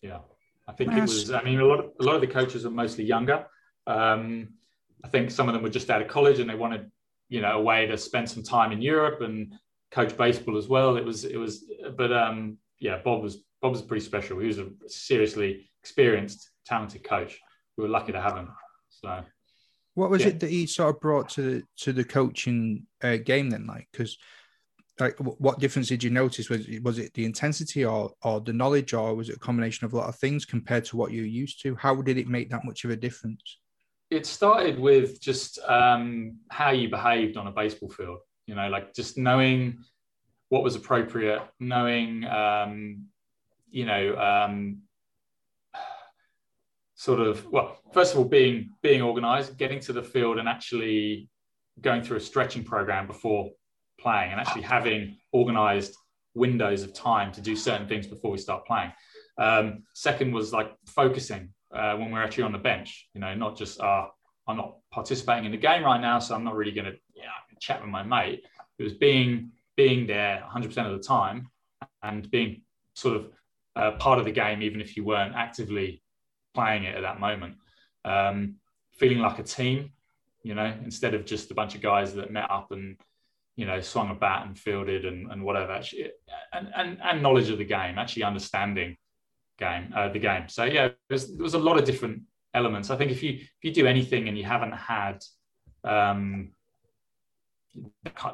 Yeah, 0.02 0.18
I 0.68 0.72
think 0.72 0.92
it 0.92 1.00
was. 1.00 1.30
I 1.30 1.42
mean, 1.42 1.60
a 1.60 1.64
lot 1.64 1.80
of, 1.80 1.92
a 2.00 2.02
lot 2.02 2.16
of 2.16 2.20
the 2.20 2.26
coaches 2.26 2.66
are 2.66 2.70
mostly 2.70 3.04
younger. 3.04 3.46
Um, 3.86 4.48
I 5.04 5.08
think 5.08 5.30
some 5.30 5.48
of 5.48 5.54
them 5.54 5.62
were 5.62 5.70
just 5.70 5.88
out 5.88 6.02
of 6.02 6.08
college 6.08 6.40
and 6.40 6.50
they 6.50 6.54
wanted, 6.54 6.90
you 7.28 7.40
know, 7.40 7.58
a 7.58 7.62
way 7.62 7.86
to 7.86 7.96
spend 7.96 8.28
some 8.28 8.42
time 8.42 8.72
in 8.72 8.82
Europe 8.82 9.22
and 9.22 9.54
coach 9.96 10.14
baseball 10.16 10.58
as 10.58 10.68
well. 10.68 10.96
It 10.98 11.04
was 11.04 11.24
it 11.24 11.38
was, 11.38 11.64
but 11.96 12.12
um, 12.12 12.58
yeah, 12.78 12.98
Bob 13.02 13.22
was 13.22 13.42
Bob 13.62 13.72
was 13.72 13.82
pretty 13.82 14.04
special. 14.04 14.38
He 14.38 14.46
was 14.46 14.58
a 14.58 14.68
seriously 14.86 15.70
experienced, 15.82 16.50
talented 16.66 17.02
coach. 17.02 17.40
We 17.76 17.84
were 17.84 17.90
lucky 17.90 18.12
to 18.12 18.20
have 18.20 18.36
him. 18.36 18.48
So, 18.90 19.24
what 19.94 20.10
was 20.10 20.20
Yeah. 20.22 20.28
it 20.28 20.40
that 20.40 20.50
he 20.50 20.66
sort 20.66 20.94
of 20.94 21.00
brought 21.00 21.30
to 21.30 21.42
the 21.42 21.62
to 21.84 21.94
the 21.94 22.04
coaching 22.04 22.86
uh, 23.02 23.16
game 23.16 23.48
then? 23.48 23.66
Like, 23.66 23.88
because 23.90 24.18
like, 25.00 25.16
what 25.18 25.60
difference 25.60 25.88
did 25.88 26.04
you 26.04 26.10
notice? 26.10 26.50
Was 26.50 26.66
it, 26.68 26.82
was 26.82 26.98
it 26.98 27.14
the 27.14 27.24
intensity 27.24 27.82
or 27.84 28.12
or 28.22 28.42
the 28.42 28.52
knowledge, 28.52 28.92
or 28.92 29.14
was 29.14 29.30
it 29.30 29.36
a 29.36 29.46
combination 29.48 29.86
of 29.86 29.94
a 29.94 29.96
lot 29.96 30.10
of 30.10 30.16
things 30.16 30.44
compared 30.44 30.84
to 30.86 30.98
what 30.98 31.10
you're 31.12 31.24
used 31.24 31.62
to? 31.62 31.74
How 31.74 31.94
did 32.02 32.18
it 32.18 32.28
make 32.28 32.50
that 32.50 32.64
much 32.64 32.84
of 32.84 32.90
a 32.90 32.96
difference? 32.96 33.58
it 34.10 34.24
started 34.24 34.78
with 34.78 35.20
just 35.20 35.58
um, 35.66 36.36
how 36.48 36.70
you 36.70 36.88
behaved 36.88 37.36
on 37.36 37.48
a 37.48 37.50
baseball 37.50 37.90
field. 37.90 38.20
You 38.46 38.54
know, 38.54 38.68
like 38.68 38.94
just 38.94 39.18
knowing 39.18 39.78
what 40.48 40.62
was 40.62 40.76
appropriate, 40.76 41.42
knowing, 41.58 42.24
um, 42.24 43.06
you 43.70 43.84
know, 43.84 44.16
um, 44.16 44.82
sort 46.94 47.20
of. 47.20 47.46
Well, 47.50 47.78
first 47.92 48.12
of 48.12 48.18
all, 48.18 48.24
being 48.24 48.70
being 48.82 49.02
organised, 49.02 49.56
getting 49.56 49.80
to 49.80 49.92
the 49.92 50.02
field, 50.02 50.38
and 50.38 50.48
actually 50.48 51.28
going 51.80 52.02
through 52.02 52.18
a 52.18 52.20
stretching 52.20 52.64
program 52.64 53.06
before 53.06 53.50
playing, 54.00 54.32
and 54.32 54.40
actually 54.40 54.62
having 54.62 55.16
organised 55.34 55.94
windows 56.34 56.82
of 56.82 56.92
time 56.92 57.32
to 57.32 57.40
do 57.40 57.56
certain 57.56 57.88
things 57.88 58.06
before 58.06 58.30
we 58.30 58.38
start 58.38 58.64
playing. 58.66 58.92
Um, 59.38 59.82
second 59.94 60.32
was 60.32 60.52
like 60.52 60.72
focusing 60.86 61.52
uh, 61.74 61.96
when 61.96 62.10
we're 62.10 62.22
actually 62.22 62.44
on 62.44 62.52
the 62.52 62.58
bench. 62.58 63.08
You 63.12 63.20
know, 63.20 63.34
not 63.34 63.56
just 63.56 63.80
uh, 63.80 64.06
I'm 64.46 64.56
not 64.56 64.76
participating 64.92 65.46
in 65.46 65.50
the 65.50 65.58
game 65.58 65.82
right 65.82 66.00
now, 66.00 66.20
so 66.20 66.34
I'm 66.34 66.44
not 66.44 66.54
really 66.54 66.72
going 66.72 66.86
to 66.86 66.96
know, 67.26 67.45
chat 67.60 67.80
with 67.80 67.90
my 67.90 68.02
mate. 68.02 68.44
It 68.78 68.82
was 68.82 68.94
being 68.94 69.52
being 69.76 70.06
there 70.06 70.42
100% 70.50 70.66
of 70.86 70.96
the 70.96 71.04
time 71.04 71.50
and 72.02 72.30
being 72.30 72.62
sort 72.94 73.16
of 73.16 73.28
uh, 73.74 73.92
part 73.92 74.18
of 74.18 74.24
the 74.24 74.32
game, 74.32 74.62
even 74.62 74.80
if 74.80 74.96
you 74.96 75.04
weren't 75.04 75.34
actively 75.34 76.02
playing 76.54 76.84
it 76.84 76.96
at 76.96 77.02
that 77.02 77.20
moment. 77.20 77.56
Um, 78.04 78.56
feeling 78.92 79.18
like 79.18 79.38
a 79.38 79.42
team, 79.42 79.92
you 80.42 80.54
know, 80.54 80.72
instead 80.82 81.12
of 81.12 81.26
just 81.26 81.50
a 81.50 81.54
bunch 81.54 81.74
of 81.74 81.82
guys 81.82 82.14
that 82.14 82.30
met 82.30 82.50
up 82.50 82.70
and 82.70 82.96
you 83.56 83.64
know 83.64 83.80
swung 83.80 84.10
a 84.10 84.14
bat 84.14 84.46
and 84.46 84.58
fielded 84.58 85.04
and, 85.04 85.30
and 85.30 85.42
whatever. 85.42 85.72
Actually, 85.72 86.10
and, 86.52 86.70
and 86.74 86.98
and 87.02 87.22
knowledge 87.22 87.50
of 87.50 87.58
the 87.58 87.64
game, 87.64 87.98
actually 87.98 88.22
understanding 88.22 88.96
game 89.58 89.92
uh, 89.94 90.08
the 90.08 90.18
game. 90.18 90.48
So 90.48 90.64
yeah, 90.64 90.90
there's 91.08 91.34
there 91.34 91.42
was 91.42 91.54
a 91.54 91.58
lot 91.58 91.78
of 91.78 91.84
different 91.84 92.22
elements. 92.54 92.90
I 92.90 92.96
think 92.96 93.10
if 93.10 93.22
you 93.22 93.32
if 93.32 93.62
you 93.62 93.72
do 93.72 93.86
anything 93.86 94.28
and 94.28 94.38
you 94.38 94.44
haven't 94.44 94.72
had 94.72 95.22
um, 95.84 96.52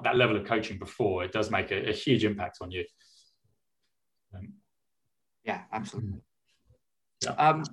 that 0.04 0.16
level 0.16 0.36
of 0.36 0.44
coaching 0.44 0.78
before, 0.78 1.24
it 1.24 1.32
does 1.32 1.50
make 1.50 1.70
a, 1.70 1.88
a 1.88 1.92
huge 1.92 2.24
impact 2.24 2.58
on 2.60 2.70
you. 2.70 2.84
Um, 4.34 4.54
Yeah, 5.44 5.62
absolutely. 5.72 6.20
Yeah. 7.24 7.32
Um, 7.32 7.64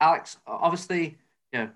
Alex, 0.00 0.36
obviously, 0.46 1.18
you 1.52 1.60
know, 1.60 1.70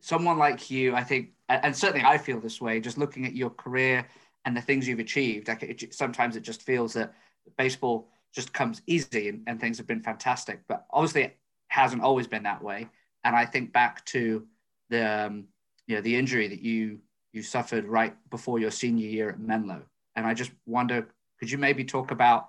someone 0.00 0.38
like 0.38 0.70
you, 0.70 0.94
I 0.94 1.02
think, 1.02 1.30
and 1.48 1.76
certainly 1.76 2.04
I 2.04 2.18
feel 2.18 2.40
this 2.40 2.60
way, 2.60 2.80
just 2.80 2.98
looking 2.98 3.26
at 3.26 3.34
your 3.34 3.50
career 3.50 4.06
and 4.44 4.56
the 4.56 4.60
things 4.60 4.86
you've 4.86 4.98
achieved. 4.98 5.48
Like 5.48 5.62
it, 5.62 5.94
sometimes 5.94 6.36
it 6.36 6.42
just 6.42 6.62
feels 6.62 6.92
that 6.94 7.14
baseball 7.56 8.08
just 8.34 8.52
comes 8.52 8.82
easy 8.86 9.28
and, 9.28 9.42
and 9.46 9.60
things 9.60 9.78
have 9.78 9.86
been 9.86 10.02
fantastic. 10.02 10.60
But 10.68 10.86
obviously, 10.90 11.22
it 11.22 11.38
hasn't 11.68 12.02
always 12.02 12.26
been 12.26 12.42
that 12.44 12.62
way. 12.62 12.88
And 13.24 13.34
I 13.34 13.46
think 13.46 13.72
back 13.72 14.04
to 14.06 14.46
the, 14.90 15.26
um, 15.26 15.44
you 15.86 15.96
know, 15.96 16.02
the 16.02 16.16
injury 16.16 16.48
that 16.48 16.62
you 16.62 17.00
you 17.36 17.42
suffered 17.42 17.84
right 17.86 18.16
before 18.30 18.58
your 18.58 18.70
senior 18.70 19.06
year 19.06 19.28
at 19.28 19.38
Menlo. 19.38 19.82
And 20.16 20.26
I 20.26 20.32
just 20.34 20.50
wonder, 20.64 21.06
could 21.38 21.50
you 21.50 21.58
maybe 21.58 21.84
talk 21.84 22.10
about 22.10 22.48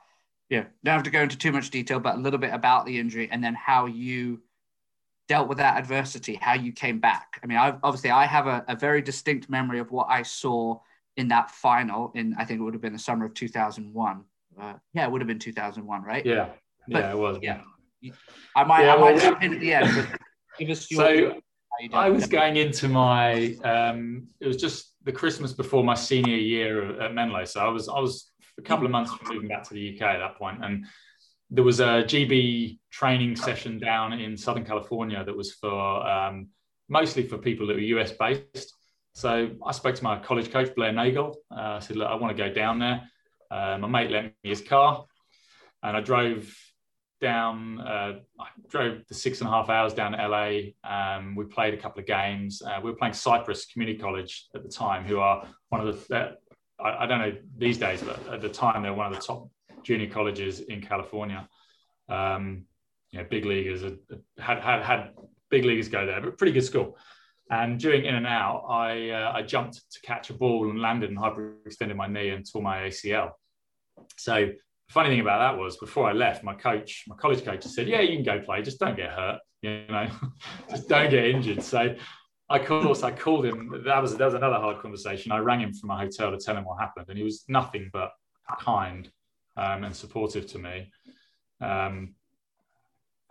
yeah, 0.50 0.64
don't 0.82 0.94
have 0.94 1.04
to 1.04 1.10
go 1.12 1.22
into 1.24 1.38
too 1.38 1.52
much 1.52 1.70
detail, 1.72 2.00
but 2.00 2.16
a 2.16 2.18
little 2.20 2.40
bit 2.40 2.54
about 2.54 2.86
the 2.86 2.98
injury 2.98 3.28
and 3.30 3.44
then 3.44 3.54
how 3.54 3.86
you 3.86 4.42
dealt 5.28 5.50
with 5.50 5.58
that 5.58 5.78
adversity, 5.78 6.36
how 6.36 6.54
you 6.54 6.72
came 6.72 7.00
back. 7.02 7.38
I 7.44 7.48
mean, 7.48 7.58
I've, 7.58 7.76
obviously, 7.84 8.12
I 8.12 8.26
have 8.26 8.48
a, 8.48 8.64
a 8.70 8.76
very 8.78 9.02
distinct 9.02 9.50
memory 9.50 9.80
of 9.80 9.92
what 9.92 10.08
I 10.10 10.24
saw 10.24 10.80
in 11.18 11.28
that 11.28 11.52
final. 11.52 12.14
In 12.16 12.34
I 12.40 12.46
think 12.46 12.62
it 12.62 12.64
would 12.64 12.74
have 12.74 12.82
been 12.82 12.94
the 12.94 13.00
summer 13.00 13.26
of 13.26 13.34
2001. 13.34 14.24
Uh, 14.58 14.74
yeah, 14.94 15.04
it 15.06 15.12
would 15.12 15.20
have 15.20 15.28
been 15.28 15.38
2001, 15.38 16.02
right? 16.04 16.26
yeah, 16.26 16.48
But- 16.88 17.00
yeah, 17.00 17.12
it 17.12 17.18
was. 17.18 17.40
yeah. 17.42 17.62
I 18.56 18.64
might, 18.64 18.86
Yeah, 18.86 18.96
I 18.96 18.98
might 19.02 19.16
well- 19.16 19.20
jump 19.20 19.44
in 19.44 19.54
at 19.56 19.60
the 19.60 19.74
end, 19.74 19.90
but 19.98 20.20
give 20.58 20.70
us 20.70 20.90
your. 20.92 21.02
So 21.02 21.10
you 21.10 21.42
I 21.94 22.10
was 22.10 22.28
going 22.28 22.58
into 22.58 22.88
my. 22.88 23.56
Um, 23.64 24.28
it 24.40 24.48
was 24.48 24.58
just 24.58 24.94
the 25.04 25.12
Christmas 25.12 25.54
before 25.54 25.84
my 25.84 25.94
senior 25.94 26.36
year 26.36 27.02
at 27.02 27.14
Menlo, 27.14 27.46
so 27.46 27.60
I 27.60 27.70
was 27.70 27.88
I 27.88 28.00
was 28.00 28.32
a 28.58 28.62
couple 28.62 28.86
of 28.86 28.92
months 28.92 29.14
from 29.14 29.34
moving 29.34 29.50
back 29.50 29.64
to 29.64 29.74
the 29.74 29.96
UK 29.96 30.02
at 30.02 30.20
that 30.20 30.38
point, 30.38 30.64
and 30.64 30.86
there 31.50 31.64
was 31.64 31.80
a 31.80 32.04
GB 32.04 32.80
training 32.92 33.36
session 33.36 33.80
down 33.80 34.14
in 34.14 34.36
Southern 34.36 34.66
California 34.66 35.24
that 35.24 35.36
was 35.36 35.54
for 35.54 36.08
um, 36.08 36.48
mostly 36.90 37.24
for 37.24 37.38
people 37.38 37.68
that 37.68 37.76
were 37.76 37.82
US 38.00 38.12
based. 38.12 38.74
So 39.14 39.50
I 39.66 39.72
spoke 39.72 39.96
to 39.96 40.04
my 40.04 40.20
college 40.20 40.52
coach 40.52 40.76
Blair 40.76 40.92
Nagel. 40.92 41.36
Uh, 41.52 41.78
I 41.78 41.80
said, 41.80 41.96
"Look, 41.96 42.08
I 42.08 42.16
want 42.16 42.36
to 42.36 42.44
go 42.44 42.54
down 42.54 42.80
there." 42.80 43.10
Uh, 43.50 43.78
my 43.80 43.88
mate 43.88 44.12
lent 44.12 44.34
me 44.44 44.50
his 44.50 44.62
car, 44.62 45.06
and 45.84 45.96
I 45.96 46.02
drove 46.02 46.54
down. 47.20 47.80
Uh, 47.80 48.20
I 48.40 48.48
drove 48.68 49.02
the 49.08 49.14
six 49.14 49.42
and 49.42 49.48
a 49.48 49.52
half 49.52 49.70
hours 49.70 49.94
down 49.94 50.12
to 50.12 50.28
LA. 50.28 50.60
Um, 50.84 51.36
we 51.36 51.46
played 51.46 51.74
a 51.74 51.78
couple 51.78 52.00
of 52.00 52.06
games. 52.06 52.62
Uh, 52.62 52.80
we 52.84 52.92
were 52.92 52.98
playing 52.98 53.14
Cypress 53.14 53.66
Community 53.66 53.98
College 53.98 54.48
at 54.56 54.64
the 54.64 54.70
time, 54.70 55.04
who 55.04 55.20
are 55.20 55.48
one 55.70 55.86
of 55.86 56.08
the. 56.08 56.38
I, 56.80 57.04
I 57.04 57.06
don't 57.06 57.20
know 57.20 57.34
these 57.58 57.78
days, 57.78 58.02
but 58.02 58.34
at 58.34 58.42
the 58.42 58.50
time 58.50 58.84
they 58.84 58.90
were 58.90 58.96
one 58.96 59.08
of 59.08 59.14
the 59.14 59.26
top 59.26 59.50
junior 59.84 60.10
colleges 60.10 60.60
in 60.60 60.82
California. 60.82 61.48
Um, 62.10 62.66
you 63.12 63.20
know, 63.20 63.26
big 63.30 63.46
leaguers 63.46 63.82
had 63.82 63.98
had 64.38 64.60
had, 64.60 64.84
had 64.84 65.12
big 65.50 65.66
leaguers 65.66 65.90
go 65.90 66.06
there, 66.06 66.22
but 66.22 66.38
pretty 66.38 66.54
good 66.54 66.66
school. 66.66 66.98
And 67.50 67.80
during 67.80 68.04
in 68.06 68.16
and 68.16 68.28
out, 68.28 68.66
I 68.70 69.10
uh, 69.12 69.32
I 69.34 69.42
jumped 69.42 69.92
to 69.92 70.02
catch 70.02 70.30
a 70.30 70.34
ball 70.34 70.70
and 70.70 70.82
landed 70.82 71.10
and 71.10 71.18
hyperextended 71.18 71.96
my 71.96 72.08
knee 72.08 72.30
and 72.30 72.46
tore 72.50 72.62
my 72.62 72.80
ACL. 72.80 73.32
So 74.18 74.50
funny 74.90 75.10
thing 75.10 75.20
about 75.20 75.40
that 75.40 75.60
was 75.60 75.78
before 75.78 76.10
I 76.10 76.14
left, 76.14 76.44
my 76.44 76.54
coach, 76.54 77.04
my 77.08 77.16
college 77.16 77.44
coach, 77.44 77.64
said, 77.64 77.88
"Yeah, 77.88 78.02
you 78.02 78.16
can 78.16 78.24
go 78.24 78.44
play, 78.44 78.62
just 78.62 78.80
don't 78.80 78.96
get 78.96 79.12
hurt. 79.12 79.40
You 79.62 79.86
know, 79.90 80.08
just 80.70 80.88
don't 80.88 81.10
get 81.10 81.26
injured." 81.26 81.64
So, 81.64 81.96
I 82.50 82.60
course 82.60 83.04
I 83.04 83.12
called 83.12 83.46
him. 83.46 83.84
That 83.86 84.02
was 84.02 84.16
that 84.18 84.26
was 84.26 84.34
another 84.34 84.56
hard 84.56 84.82
conversation. 84.82 85.32
I 85.32 85.40
rang 85.40 85.62
him 85.62 85.74
from 85.74 85.88
my 85.90 86.00
hotel 86.00 86.32
to 86.32 86.38
tell 86.38 86.56
him 86.56 86.66
what 86.66 86.80
happened, 86.80 87.08
and 87.10 87.18
he 87.18 87.24
was 87.24 87.44
nothing 87.48 87.90
but 87.92 88.12
kind 88.60 89.10
um, 89.58 89.84
and 89.84 89.96
supportive 89.96 90.48
to 90.48 90.60
me. 90.60 90.92
Um, 91.60 92.16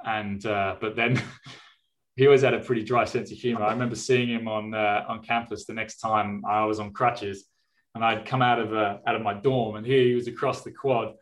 and 0.05 0.45
uh, 0.45 0.77
but 0.81 0.97
then 0.97 1.23
he 2.17 2.27
always 2.27 2.43
had 2.43 2.55
a 2.55 2.61
pretty 2.61 2.83
dry 2.83 3.05
sense 3.05 3.33
of 3.33 3.39
humor. 3.39 3.63
I 3.63 3.73
remember 3.73 3.97
seeing 3.97 4.29
him 4.29 4.49
on 4.49 4.75
uh, 4.75 5.05
on 5.09 5.23
campus 5.23 5.65
the 5.65 5.75
next 5.75 5.99
time 5.99 6.45
I 6.47 6.65
was 6.65 6.81
on 6.81 6.93
crutches, 6.93 7.47
and 7.95 8.05
I'd 8.05 8.27
come 8.27 8.43
out 8.43 8.59
of 8.59 8.75
uh, 8.75 8.99
out 9.07 9.15
of 9.15 9.23
my 9.23 9.35
dorm, 9.35 9.77
and 9.77 9.87
here 9.87 10.03
he 10.03 10.15
was 10.15 10.29
across 10.29 10.63
the 10.63 10.73
quad, 10.73 11.15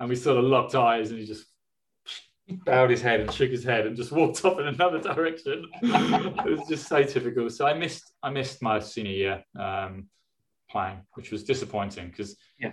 and 0.00 0.08
we 0.08 0.16
sort 0.16 0.38
of 0.38 0.44
locked 0.44 0.74
eyes, 0.74 1.10
and 1.10 1.20
he 1.20 1.26
just 1.26 1.46
bowed 2.64 2.90
his 2.90 3.00
head 3.00 3.20
and 3.20 3.32
shook 3.32 3.50
his 3.50 3.62
head 3.62 3.86
and 3.86 3.96
just 3.96 4.10
walked 4.20 4.44
off 4.44 4.58
in 4.58 4.66
another 4.66 4.98
direction. 5.00 5.66
it 5.82 6.58
was 6.58 6.68
just 6.68 6.88
so 6.88 7.02
typical. 7.04 7.48
So 7.48 7.66
I 7.66 7.74
missed 7.74 8.02
I 8.22 8.30
missed 8.30 8.62
my 8.62 8.80
senior 8.80 9.12
year 9.12 9.44
um, 9.58 10.08
playing, 10.70 10.98
which 11.14 11.30
was 11.30 11.44
disappointing 11.44 12.08
because 12.08 12.36
Yeah. 12.58 12.72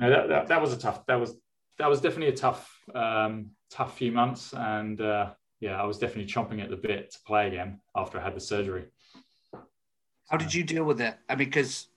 you 0.00 0.06
know, 0.06 0.10
that, 0.10 0.28
that 0.28 0.46
that 0.48 0.60
was 0.62 0.72
a 0.72 0.78
tough 0.78 1.04
that 1.06 1.20
was 1.20 1.34
that 1.78 1.88
was 1.88 2.00
definitely 2.00 2.28
a 2.28 2.36
tough 2.36 2.70
um, 2.94 3.50
tough 3.70 3.98
few 3.98 4.12
months 4.12 4.54
and. 4.54 5.00
Uh, 5.00 5.30
yeah, 5.60 5.78
I 5.78 5.84
was 5.84 5.98
definitely 5.98 6.24
chomping 6.32 6.62
at 6.62 6.70
the 6.70 6.76
bit 6.76 7.10
to 7.10 7.18
play 7.26 7.46
again 7.46 7.80
after 7.94 8.18
I 8.18 8.24
had 8.24 8.34
the 8.34 8.40
surgery. 8.40 8.86
How 10.30 10.38
did 10.38 10.54
you 10.54 10.64
deal 10.64 10.84
with 10.84 11.02
it? 11.02 11.14
I 11.28 11.34
mean, 11.34 11.48
because 11.48 11.88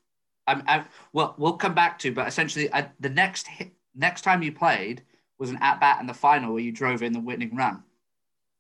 I'm, 0.46 0.64
I'm 0.68 0.84
well, 1.14 1.34
we'll 1.38 1.54
come 1.56 1.74
back 1.74 1.98
to, 2.00 2.12
but 2.12 2.28
essentially, 2.28 2.72
I, 2.74 2.90
the 3.00 3.08
next 3.10 3.48
hit, 3.48 3.72
next 3.96 4.22
time 4.22 4.44
you 4.44 4.52
played 4.52 5.04
was 5.38 5.50
an 5.50 5.58
at 5.62 5.80
bat 5.80 6.00
in 6.00 6.08
the 6.08 6.14
final 6.14 6.54
where 6.54 6.62
you 6.62 6.72
drove 6.72 7.04
in 7.04 7.14
the 7.14 7.20
winning 7.20 7.56
run. 7.56 7.84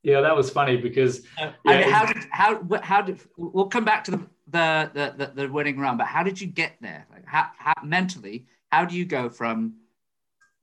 Yeah, 0.02 0.22
that 0.22 0.36
was 0.36 0.50
funny 0.50 0.78
because 0.78 1.22
I 1.38 1.54
mean, 1.66 1.90
how 1.90 2.06
did 2.06 2.18
how 2.32 2.68
how 2.82 3.02
did 3.02 3.20
we'll 3.38 3.68
come 3.68 3.86
back 3.86 4.04
to 4.06 4.12
the 4.12 4.20
the 4.48 4.92
the, 4.94 5.14
the, 5.18 5.32
the 5.34 5.48
winning 5.52 5.80
run, 5.80 5.98
but 5.98 6.08
how 6.08 6.24
did 6.24 6.40
you 6.40 6.48
get 6.48 6.76
there? 6.82 7.08
Like, 7.12 7.26
how, 7.26 7.48
how 7.58 7.74
mentally, 7.84 8.48
how 8.72 8.86
do 8.86 8.96
you 8.96 9.06
go 9.06 9.30
from 9.30 9.76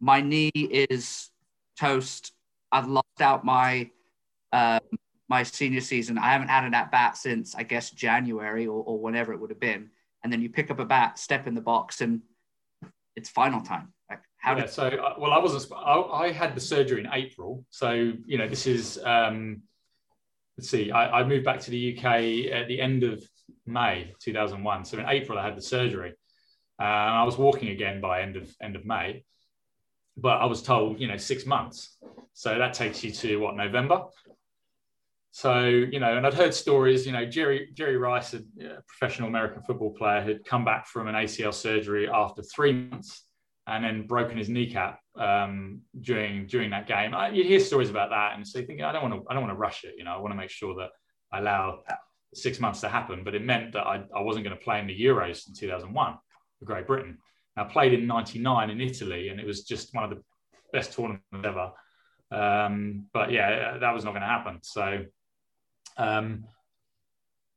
my 0.01 0.21
knee 0.21 0.51
is 0.55 1.31
toast, 1.79 2.33
I've 2.73 2.89
lost 2.89 3.21
out 3.21 3.45
my 3.45 3.91
um, 4.53 4.81
my 5.29 5.43
senior 5.43 5.81
season. 5.81 6.19
I 6.19 6.33
haven't 6.33 6.49
had 6.49 6.65
an 6.65 6.75
at 6.75 6.91
bat 6.91 7.17
since 7.17 7.55
I 7.55 7.63
guess 7.63 7.91
January 7.91 8.67
or, 8.67 8.83
or 8.83 8.99
whenever 8.99 9.33
it 9.33 9.41
would 9.41 9.51
have 9.51 9.61
been. 9.61 9.91
And 10.23 10.33
then 10.33 10.43
you 10.43 10.51
pick 10.51 10.71
up 10.71 10.81
a 10.81 10.85
bat, 10.85 11.19
step 11.19 11.47
in 11.47 11.55
the 11.55 11.61
box, 11.61 12.01
and 12.01 12.21
it's 13.17 13.31
final 13.31 13.61
time. 13.61 13.93
How 14.41 14.57
yeah, 14.57 14.63
did 14.63 14.71
so 14.71 14.87
uh, 14.87 15.15
well, 15.19 15.33
I 15.33 15.39
wasn't. 15.39 15.71
I, 15.73 16.01
I 16.01 16.33
had 16.33 16.55
the 16.55 16.61
surgery 16.61 17.01
in 17.01 17.09
April, 17.13 17.65
so 17.69 17.93
you 17.93 18.39
know 18.39 18.49
this 18.49 18.67
is. 18.67 18.99
Um, 19.05 19.63
let's 20.57 20.71
see, 20.71 20.91
I, 20.91 21.21
I 21.21 21.25
moved 21.25 21.45
back 21.45 21.61
to 21.61 21.71
the 21.71 21.97
UK 21.97 22.51
at 22.53 22.67
the 22.67 22.81
end 22.81 23.03
of 23.03 23.23
May 23.67 24.13
2001. 24.21 24.85
So 24.87 24.99
in 24.99 25.07
April, 25.07 25.39
I 25.39 25.45
had 25.45 25.57
the 25.57 25.63
surgery. 25.63 26.15
Uh, 26.79 26.85
I 26.85 27.25
was 27.25 27.37
walking 27.37 27.69
again 27.69 28.01
by 28.01 28.23
end 28.23 28.37
of 28.37 28.51
end 28.63 28.77
of 28.77 28.87
May, 28.87 29.25
but 30.17 30.41
I 30.41 30.47
was 30.47 30.63
told, 30.63 30.99
you 30.99 31.07
know, 31.07 31.19
six 31.19 31.45
months. 31.45 31.99
So 32.33 32.57
that 32.59 32.73
takes 32.73 33.05
you 33.05 33.11
to 33.11 33.37
what 33.37 33.57
November. 33.57 34.05
So 35.33 35.67
you 35.67 36.01
know, 36.01 36.17
and 36.17 36.27
I'd 36.27 36.33
heard 36.33 36.55
stories. 36.55 37.05
You 37.05 37.13
know, 37.13 37.27
Jerry 37.27 37.69
Jerry 37.75 37.99
Rice, 37.99 38.33
a 38.33 38.41
professional 38.89 39.29
American 39.29 39.63
football 39.63 39.91
player, 39.91 40.23
had 40.23 40.47
come 40.47 40.65
back 40.65 40.87
from 40.87 41.09
an 41.09 41.15
ACL 41.15 41.53
surgery 41.53 42.09
after 42.09 42.43
three 42.43 42.73
months 42.73 43.25
and 43.71 43.85
then 43.85 44.07
broken 44.07 44.37
his 44.37 44.49
kneecap 44.49 45.01
um, 45.17 45.83
during 46.01 46.47
during 46.47 46.71
that 46.71 46.87
game. 46.87 47.15
I, 47.15 47.31
you 47.31 47.45
hear 47.45 47.61
stories 47.61 47.89
about 47.89 48.11
that, 48.11 48.35
and 48.35 48.47
so 48.47 48.59
you 48.59 48.67
think 48.67 48.83
I 48.83 48.93
don't 48.93 49.03
want 49.03 49.15
to 49.15 49.31
I 49.31 49.35
don't 49.35 49.43
want 49.43 49.55
to 49.55 49.59
rush 49.59 49.85
it. 49.85 49.95
You 49.97 50.05
know, 50.05 50.13
I 50.13 50.19
want 50.19 50.33
to 50.33 50.37
make 50.37 50.51
sure 50.51 50.75
that 50.77 50.91
I 51.33 51.39
allow 51.39 51.81
six 52.35 52.59
months 52.59 52.81
to 52.81 52.89
happen. 52.89 53.23
But 53.25 53.35
it 53.35 53.45
meant 53.45 53.73
that 53.73 53.87
I, 53.87 54.03
I 54.15 54.21
wasn't 54.23 54.45
going 54.45 54.57
to 54.57 54.63
play 54.63 54.81
in 54.81 54.87
the 54.87 54.99
Euros 54.99 55.49
in 55.49 55.55
2001 55.55 56.15
for 56.59 56.65
Great 56.65 56.87
Britain. 56.87 57.19
I 57.57 57.65
played 57.65 57.93
in 57.93 58.07
'99 58.07 58.71
in 58.71 58.81
Italy, 58.81 59.29
and 59.29 59.39
it 59.39 59.47
was 59.47 59.63
just 59.63 59.95
one 59.95 60.05
of 60.05 60.11
the 60.11 60.23
best 60.73 60.93
tournaments 60.93 61.23
ever. 61.45 61.73
Um, 62.33 63.07
but 63.13 63.31
yeah, 63.31 63.79
that 63.79 63.95
was 63.95 64.05
not 64.05 64.13
going 64.13 64.23
to 64.23 64.27
happen. 64.27 64.59
So 64.63 65.05
um, 65.97 66.45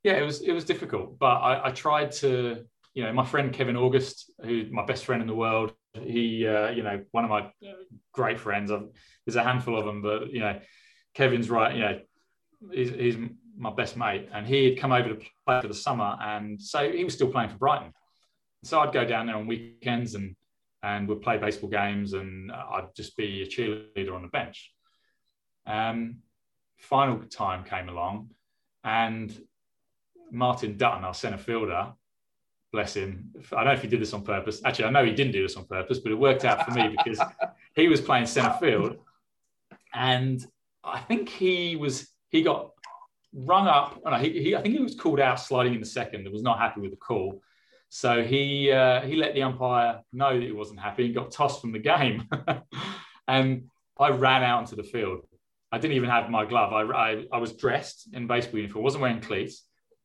yeah, 0.03 0.13
it 0.13 0.23
was 0.23 0.41
it 0.41 0.51
was 0.51 0.65
difficult, 0.65 1.17
but 1.17 1.37
I, 1.37 1.67
I 1.67 1.71
tried 1.71 2.11
to 2.23 2.65
you 2.93 3.03
know, 3.03 3.11
my 3.13 3.25
friend 3.25 3.51
Kevin 3.51 3.75
August, 3.75 4.31
who's 4.43 4.71
my 4.71 4.85
best 4.85 5.05
friend 5.05 5.21
in 5.21 5.27
the 5.27 5.35
world, 5.35 5.73
he, 5.93 6.47
uh, 6.47 6.69
you 6.69 6.83
know, 6.83 7.03
one 7.11 7.23
of 7.23 7.29
my 7.29 7.51
great 8.11 8.39
friends. 8.39 8.71
I've, 8.71 8.87
there's 9.25 9.35
a 9.35 9.43
handful 9.43 9.77
of 9.77 9.85
them, 9.85 10.01
but 10.01 10.29
you 10.31 10.39
know, 10.39 10.59
Kevin's 11.13 11.49
right. 11.49 11.75
You 11.75 11.81
know, 11.81 11.99
he's, 12.71 12.89
he's 12.91 13.17
my 13.57 13.71
best 13.71 13.97
mate, 13.97 14.29
and 14.33 14.45
he 14.45 14.65
had 14.65 14.79
come 14.79 14.91
over 14.91 15.09
to 15.09 15.21
play 15.45 15.61
for 15.61 15.67
the 15.67 15.73
summer, 15.73 16.17
and 16.21 16.61
so 16.61 16.91
he 16.91 17.03
was 17.03 17.13
still 17.13 17.31
playing 17.31 17.49
for 17.49 17.57
Brighton. 17.57 17.93
So 18.63 18.79
I'd 18.79 18.93
go 18.93 19.05
down 19.05 19.25
there 19.25 19.35
on 19.35 19.47
weekends 19.47 20.15
and 20.15 20.35
and 20.83 21.07
we'd 21.07 21.21
play 21.21 21.37
baseball 21.37 21.69
games, 21.69 22.13
and 22.13 22.51
I'd 22.51 22.93
just 22.95 23.15
be 23.15 23.41
a 23.41 23.47
cheerleader 23.47 24.13
on 24.13 24.21
the 24.21 24.27
bench. 24.27 24.71
Um, 25.65 26.17
final 26.77 27.19
time 27.23 27.63
came 27.63 27.87
along, 27.89 28.31
and 28.83 29.35
Martin 30.29 30.77
Dutton, 30.77 31.05
our 31.05 31.13
centre 31.13 31.37
fielder, 31.37 31.93
bless 32.73 32.95
him. 32.95 33.31
I 33.51 33.57
don't 33.57 33.65
know 33.65 33.71
if 33.73 33.81
he 33.83 33.87
did 33.87 34.01
this 34.01 34.13
on 34.13 34.23
purpose. 34.23 34.61
Actually, 34.65 34.85
I 34.85 34.89
know 34.89 35.05
he 35.05 35.13
didn't 35.13 35.31
do 35.31 35.43
this 35.43 35.55
on 35.55 35.65
purpose, 35.65 35.99
but 35.99 36.11
it 36.11 36.15
worked 36.15 36.43
out 36.43 36.65
for 36.65 36.71
me 36.71 36.89
because 36.89 37.21
he 37.75 37.87
was 37.87 38.01
playing 38.01 38.25
centre 38.25 38.57
field, 38.59 38.97
and 39.93 40.45
I 40.83 40.99
think 40.99 41.29
he 41.29 41.75
was 41.77 42.09
he 42.29 42.41
got 42.41 42.71
rung 43.31 43.67
up. 43.67 44.01
Oh 44.03 44.09
no, 44.09 44.17
he, 44.17 44.43
he, 44.43 44.55
I 44.55 44.61
think 44.61 44.75
he 44.75 44.81
was 44.81 44.95
called 44.95 45.19
out 45.19 45.39
sliding 45.39 45.75
in 45.75 45.79
the 45.79 45.85
second. 45.85 46.25
and 46.25 46.33
was 46.33 46.41
not 46.41 46.57
happy 46.57 46.81
with 46.81 46.91
the 46.91 46.97
call, 46.97 47.41
so 47.89 48.23
he 48.23 48.71
uh, 48.71 49.01
he 49.01 49.15
let 49.15 49.35
the 49.35 49.43
umpire 49.43 50.01
know 50.11 50.33
that 50.33 50.45
he 50.45 50.51
wasn't 50.51 50.79
happy 50.79 51.05
and 51.05 51.15
got 51.15 51.31
tossed 51.31 51.61
from 51.61 51.71
the 51.71 51.79
game. 51.79 52.27
and 53.27 53.69
I 53.99 54.09
ran 54.09 54.43
out 54.43 54.61
into 54.61 54.75
the 54.75 54.83
field. 54.83 55.21
I 55.71 55.77
didn't 55.77 55.95
even 55.95 56.09
have 56.09 56.29
my 56.29 56.45
glove. 56.45 56.73
I, 56.73 56.81
I, 56.81 57.25
I 57.31 57.37
was 57.37 57.53
dressed 57.53 58.09
in 58.13 58.27
baseball 58.27 58.59
uniform, 58.59 58.83
wasn't 58.83 59.01
wearing 59.01 59.21
cleats. 59.21 59.63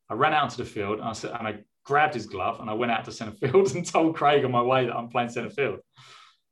I 0.08 0.14
ran 0.14 0.32
out 0.32 0.44
into 0.44 0.56
the 0.58 0.64
field 0.64 0.98
and 0.98 1.08
I, 1.08 1.12
said, 1.12 1.32
and 1.38 1.46
I 1.46 1.58
grabbed 1.88 2.12
his 2.12 2.26
glove 2.26 2.60
and 2.60 2.68
I 2.68 2.74
went 2.74 2.92
out 2.92 3.06
to 3.06 3.12
centre 3.12 3.34
field 3.34 3.66
and 3.74 3.84
told 3.84 4.14
Craig 4.14 4.44
on 4.44 4.52
my 4.52 4.62
way 4.62 4.84
that 4.84 4.94
I'm 4.94 5.08
playing 5.08 5.30
centre 5.30 5.50
field. 5.50 5.80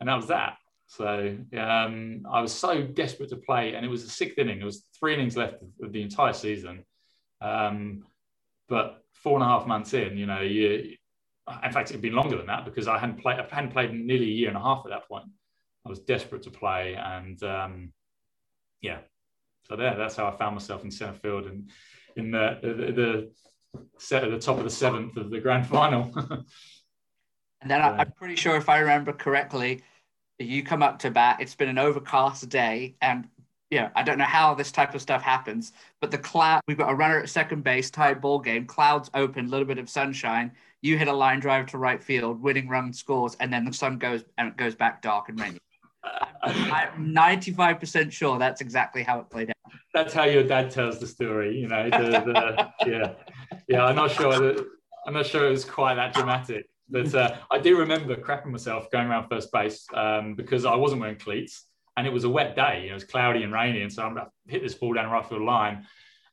And 0.00 0.08
that 0.08 0.16
was 0.16 0.28
that. 0.28 0.56
So 0.86 1.36
um, 1.58 2.22
I 2.30 2.40
was 2.40 2.52
so 2.52 2.82
desperate 2.82 3.28
to 3.30 3.36
play, 3.36 3.74
and 3.74 3.84
it 3.84 3.88
was 3.88 4.04
the 4.04 4.10
sixth 4.10 4.38
inning. 4.38 4.60
It 4.60 4.64
was 4.64 4.84
three 4.98 5.14
innings 5.14 5.36
left 5.36 5.56
of 5.82 5.92
the 5.92 6.00
entire 6.00 6.32
season. 6.32 6.84
Um, 7.40 8.04
but 8.68 9.02
four 9.14 9.34
and 9.34 9.42
a 9.42 9.46
half 9.46 9.66
months 9.66 9.94
in, 9.94 10.16
you 10.16 10.26
know, 10.26 10.40
you, 10.40 10.94
in 11.64 11.72
fact, 11.72 11.90
it'd 11.90 12.02
been 12.02 12.14
longer 12.14 12.36
than 12.36 12.46
that 12.46 12.64
because 12.64 12.86
I 12.86 12.98
hadn't 12.98 13.20
played. 13.20 13.40
I 13.40 13.46
hadn't 13.50 13.72
played 13.72 13.92
nearly 13.92 14.26
a 14.26 14.38
year 14.40 14.48
and 14.48 14.56
a 14.56 14.60
half 14.60 14.82
at 14.86 14.90
that 14.90 15.08
point. 15.08 15.26
I 15.84 15.88
was 15.88 15.98
desperate 15.98 16.44
to 16.44 16.50
play, 16.50 16.94
and 16.94 17.42
um, 17.42 17.92
yeah, 18.80 18.98
so 19.68 19.76
there, 19.76 19.96
that's 19.96 20.16
how 20.16 20.28
I 20.28 20.36
found 20.36 20.54
myself 20.54 20.84
in 20.84 20.90
centre 20.90 21.18
field 21.18 21.46
and 21.46 21.70
in 22.16 22.30
the, 22.30 22.58
the, 22.62 22.68
the 22.92 23.32
set 23.98 24.24
at 24.24 24.30
the 24.30 24.38
top 24.38 24.58
of 24.58 24.64
the 24.64 24.70
seventh 24.70 25.16
of 25.16 25.30
the 25.30 25.40
grand 25.40 25.66
final. 25.66 26.12
and 27.60 27.70
then 27.70 27.80
I, 27.80 28.02
am 28.02 28.12
pretty 28.12 28.36
sure, 28.36 28.56
if 28.56 28.68
I 28.68 28.78
remember 28.78 29.12
correctly, 29.12 29.82
you 30.38 30.62
come 30.62 30.82
up 30.82 30.98
to 31.00 31.10
bat. 31.10 31.38
It's 31.40 31.54
been 31.54 31.68
an 31.68 31.78
overcast 31.78 32.48
day, 32.48 32.96
and 33.00 33.28
yeah, 33.70 33.90
I 33.96 34.02
don't 34.02 34.18
know 34.18 34.24
how 34.24 34.54
this 34.54 34.70
type 34.70 34.94
of 34.94 35.02
stuff 35.02 35.22
happens, 35.22 35.72
but 36.00 36.10
the 36.10 36.18
cloud. 36.18 36.60
We've 36.68 36.78
got 36.78 36.90
a 36.90 36.94
runner 36.94 37.20
at 37.20 37.28
second 37.28 37.64
base, 37.64 37.90
tied 37.90 38.20
ball 38.20 38.38
game. 38.38 38.66
Clouds 38.66 39.10
open, 39.14 39.46
a 39.46 39.48
little 39.48 39.66
bit 39.66 39.78
of 39.78 39.88
sunshine. 39.88 40.52
You 40.82 40.98
hit 40.98 41.08
a 41.08 41.12
line 41.12 41.40
drive 41.40 41.66
to 41.66 41.78
right 41.78 42.02
field, 42.02 42.40
winning 42.40 42.68
run 42.68 42.92
scores, 42.92 43.36
and 43.40 43.52
then 43.52 43.64
the 43.64 43.72
sun 43.72 43.98
goes 43.98 44.24
and 44.38 44.48
it 44.48 44.56
goes 44.56 44.74
back 44.74 45.02
dark 45.02 45.28
and 45.28 45.40
rainy. 45.40 45.58
I'm 46.42 47.14
95% 47.14 48.12
sure 48.12 48.38
that's 48.38 48.60
exactly 48.60 49.02
how 49.02 49.18
it 49.20 49.30
played 49.30 49.50
out. 49.50 49.72
That's 49.92 50.14
how 50.14 50.24
your 50.24 50.44
dad 50.44 50.70
tells 50.70 50.98
the 50.98 51.06
story, 51.06 51.58
you 51.58 51.68
know. 51.68 51.90
The, 51.90 51.98
the, 51.98 52.72
yeah, 52.86 53.12
yeah. 53.68 53.84
I'm 53.84 53.96
not 53.96 54.10
sure 54.10 54.38
that 54.38 54.66
I'm 55.06 55.14
not 55.14 55.26
sure 55.26 55.46
it 55.46 55.50
was 55.50 55.64
quite 55.64 55.94
that 55.94 56.14
dramatic, 56.14 56.68
but 56.88 57.14
uh, 57.14 57.36
I 57.50 57.58
do 57.58 57.78
remember 57.78 58.16
crapping 58.16 58.46
myself 58.46 58.90
going 58.90 59.06
around 59.06 59.28
first 59.28 59.52
base 59.52 59.86
um, 59.94 60.34
because 60.34 60.64
I 60.64 60.74
wasn't 60.74 61.00
wearing 61.00 61.18
cleats 61.18 61.64
and 61.96 62.06
it 62.06 62.12
was 62.12 62.24
a 62.24 62.30
wet 62.30 62.54
day. 62.54 62.88
It 62.90 62.92
was 62.92 63.04
cloudy 63.04 63.42
and 63.42 63.52
rainy, 63.52 63.82
and 63.82 63.92
so 63.92 64.02
I'm 64.02 64.18
hit 64.46 64.62
this 64.62 64.74
ball 64.74 64.92
down 64.92 65.10
right 65.10 65.26
field 65.26 65.42
line, 65.42 65.86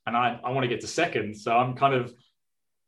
and 0.06 0.16
I, 0.16 0.40
I 0.44 0.52
want 0.52 0.64
to 0.64 0.68
get 0.68 0.82
to 0.82 0.88
second, 0.88 1.36
so 1.36 1.56
I'm 1.56 1.76
kind 1.76 1.94
of 1.94 2.14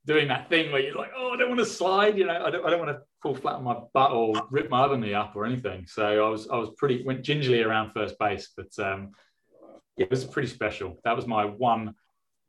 doing 0.06 0.28
that 0.28 0.50
thing 0.50 0.72
where 0.72 0.82
you're 0.82 0.96
like, 0.96 1.12
oh, 1.18 1.32
I 1.34 1.38
don't 1.38 1.50
want 1.50 1.60
to 1.60 1.66
slide, 1.66 2.18
you 2.18 2.26
know, 2.26 2.44
I 2.46 2.52
don't, 2.52 2.66
I 2.66 2.70
don't 2.70 2.80
want 2.80 2.96
to 2.96 3.04
fall 3.24 3.34
flat 3.34 3.56
on 3.56 3.64
my 3.64 3.78
butt 3.94 4.12
or 4.12 4.36
rip 4.52 4.70
my 4.70 4.84
other 4.84 4.98
knee 4.98 5.14
up 5.16 5.36
or 5.36 5.46
anything. 5.46 5.86
So 5.88 6.06
I 6.06 6.30
was, 6.30 6.48
I 6.48 6.58
was 6.58 6.70
pretty 6.78 7.04
went 7.04 7.24
gingerly 7.24 7.64
around 7.64 7.92
first 7.92 8.20
base, 8.20 8.52
but 8.56 8.68
um, 8.78 9.12
it 9.98 10.12
was 10.12 10.24
pretty 10.24 10.50
special. 10.50 11.00
That 11.06 11.16
was 11.16 11.26
my 11.26 11.46
one 11.46 11.96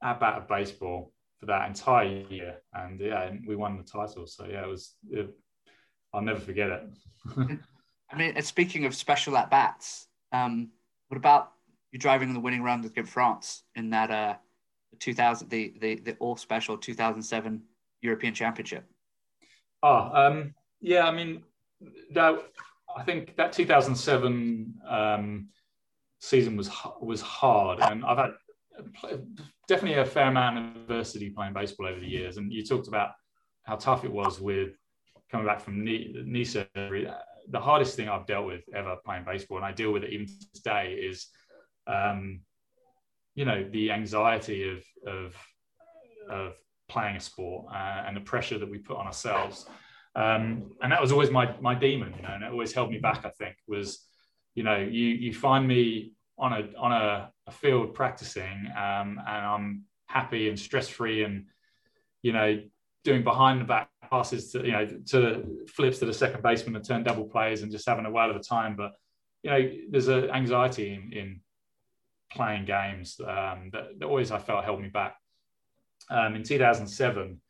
at 0.03 0.20
bat 0.20 0.35
of 0.35 0.49
baseball 0.49 1.12
for 1.39 1.47
that 1.47 1.68
entire 1.68 2.24
year, 2.28 2.57
and 2.72 3.01
yeah, 3.01 3.30
we 3.47 3.57
won 3.57 3.76
the 3.76 3.82
title. 3.82 4.26
So 4.26 4.47
yeah, 4.47 4.64
it 4.64 4.68
was. 4.68 4.95
It, 5.11 5.30
I'll 6.12 6.22
never 6.22 6.41
forget 6.41 6.70
it. 6.70 6.82
I 8.11 8.16
mean, 8.16 8.41
speaking 8.43 8.87
of 8.87 8.95
special 8.95 9.37
at 9.37 9.51
bats, 9.51 10.07
um, 10.32 10.70
what 11.09 11.16
about 11.18 11.53
you 11.93 11.99
driving 11.99 12.32
the 12.32 12.41
winning 12.41 12.62
run 12.62 12.84
against 12.84 13.12
France 13.12 13.64
in 13.74 13.91
that 13.91 14.11
uh, 14.11 14.34
2000 14.99 15.51
the 15.51 15.74
the 15.80 15.97
the 15.97 16.16
all 16.18 16.37
special 16.37 16.78
2007 16.78 17.62
European 18.01 18.34
Championship? 18.34 18.84
Oh, 19.82 20.11
um, 20.14 20.55
yeah. 20.80 21.07
I 21.07 21.12
mean, 21.12 21.43
that 22.14 22.39
I 22.97 23.03
think 23.03 23.37
that 23.37 23.53
2007 23.53 24.74
um, 24.89 25.49
season 26.20 26.57
was 26.57 26.70
was 27.01 27.20
hard, 27.20 27.80
and 27.80 28.05
I've 28.05 28.18
had 28.18 28.30
definitely 29.69 29.99
a 29.99 30.05
fair 30.05 30.29
amount 30.29 30.59
of 30.59 30.83
adversity 30.83 31.31
playing 31.31 31.53
baseball 31.53 31.87
over 31.87 32.01
the 32.01 32.07
years. 32.09 32.37
And 32.37 32.53
you 32.53 32.64
talked 32.64 32.89
about 32.89 33.11
how 33.64 33.77
tough 33.77 34.05
it 34.05 34.12
was 34.12 34.41
with 34.41 34.77
coming 35.31 35.47
back 35.47 35.61
from 35.61 35.85
knee, 35.85 36.14
knee 36.25 36.45
surgery. 36.45 37.09
The 37.49 37.61
hardest 37.61 37.97
thing 37.97 38.09
I've 38.09 38.27
dealt 38.27 38.47
with 38.47 38.62
ever 38.75 38.97
playing 39.05 39.25
baseball, 39.25 39.59
and 39.59 39.67
I 39.67 39.73
deal 39.73 39.93
with 39.93 40.05
it 40.05 40.12
even 40.12 40.27
today, 40.55 40.93
is 40.93 41.29
um, 41.87 42.41
you 43.35 43.45
know 43.45 43.69
the 43.71 43.93
anxiety 43.93 44.69
of 44.69 44.85
of 45.07 45.37
of 46.29 46.55
playing 46.89 47.17
a 47.17 47.21
sport 47.21 47.67
uh, 47.73 48.05
and 48.07 48.17
the 48.17 48.21
pressure 48.21 48.59
that 48.59 48.69
we 48.69 48.79
put 48.79 48.97
on 48.97 49.07
ourselves. 49.07 49.67
Um, 50.14 50.73
and 50.83 50.91
that 50.93 51.01
was 51.01 51.12
always 51.12 51.31
my 51.31 51.55
my 51.61 51.75
demon, 51.75 52.14
you 52.17 52.23
know, 52.23 52.31
and 52.35 52.43
it 52.43 52.51
always 52.51 52.73
held 52.73 52.91
me 52.91 52.99
back. 52.99 53.25
I 53.25 53.31
think 53.31 53.57
was, 53.69 54.05
you 54.55 54.62
know, 54.62 54.77
you 54.77 55.07
you 55.09 55.33
find 55.33 55.69
me 55.69 56.16
on 56.39 56.53
a 56.53 56.68
on 56.78 56.93
a, 56.93 57.30
a 57.47 57.51
field 57.51 57.95
practicing, 57.95 58.66
um, 58.76 59.20
and 59.26 59.47
I'm 59.47 59.82
happy 60.07 60.49
and 60.49 60.59
stress 60.59 60.89
free, 60.89 61.22
and 61.24 61.47
you 62.22 62.32
know, 62.32 62.62
doing 63.05 63.24
behind 63.24 63.61
the 63.61 63.64
back 63.64 63.89
passes 64.11 64.53
to 64.53 64.64
you 64.64 64.72
know 64.72 64.87
to 65.07 65.64
flips 65.68 65.99
to 65.99 66.07
the 66.07 66.12
second 66.12 66.43
baseman 66.43 66.76
and 66.76 66.84
turn 66.84 67.03
double 67.03 67.24
plays 67.24 67.62
and 67.62 67.72
just 67.72 67.89
having 67.89 68.07
a 68.07 68.11
whale 68.11 68.30
of 68.30 68.37
a 68.37 68.41
time. 68.41 68.76
But 68.76 68.93
you 69.43 69.51
know, 69.51 69.70
there's 69.91 70.09
an 70.09 70.30
anxiety 70.30 70.95
in, 70.95 71.12
in 71.16 71.41
playing 72.32 72.64
games 72.64 73.20
um, 73.20 73.70
that, 73.72 73.99
that, 73.99 74.07
always 74.07 74.30
I 74.30 74.39
felt 74.39 74.64
held 74.64 74.80
me 74.80 74.89
back. 74.89 75.16
Um, 76.11 76.34
in 76.34 76.43
2007, 76.43 77.41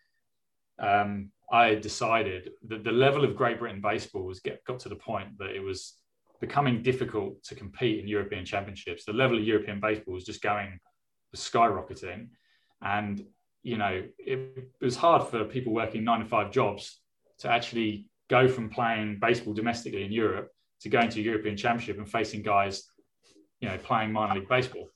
um, 0.79 1.31
I 1.51 1.75
decided 1.75 2.51
that 2.69 2.85
the 2.85 2.93
level 2.93 3.25
of 3.25 3.37
Great 3.37 3.59
Britain 3.59 3.81
baseball 3.81 4.25
was 4.25 4.41
get, 4.41 4.65
got 4.65 4.81
to 4.81 4.89
the 4.89 4.97
point 4.97 5.39
that 5.39 5.51
it 5.51 5.61
was 5.61 5.95
becoming 6.41 6.83
difficult 6.83 7.43
to 7.45 7.55
compete 7.55 8.01
in 8.01 8.09
European 8.09 8.45
championships. 8.45 9.05
The 9.05 9.13
level 9.13 9.39
of 9.39 9.45
European 9.45 9.81
baseball 9.81 10.15
was 10.15 10.25
just 10.25 10.43
going 10.43 10.79
skyrocketing, 11.35 12.29
and 12.83 13.23
you 13.63 13.77
know 13.77 14.03
it, 14.19 14.69
was 14.81 14.97
hard 14.97 15.29
for 15.29 15.45
people 15.45 15.73
working 15.73 16.05
nine 16.05 16.21
to 16.21 16.27
five 16.27 16.51
jobs 16.51 17.01
to 17.41 17.51
actually 17.51 18.07
go 18.29 18.49
from 18.49 18.71
playing 18.71 19.19
baseball 19.21 19.55
domestically 19.55 20.05
in 20.05 20.13
Europe 20.13 20.49
to 20.81 20.89
going 20.89 21.09
to 21.11 21.21
a 21.21 21.23
European 21.23 21.57
Championship 21.57 21.99
and 21.99 22.11
facing 22.11 22.43
guys 22.43 22.85
you 23.61 23.69
know, 23.69 23.79
playing 23.79 24.13
minor 24.13 24.35
league 24.35 24.49
baseball. 24.49 24.89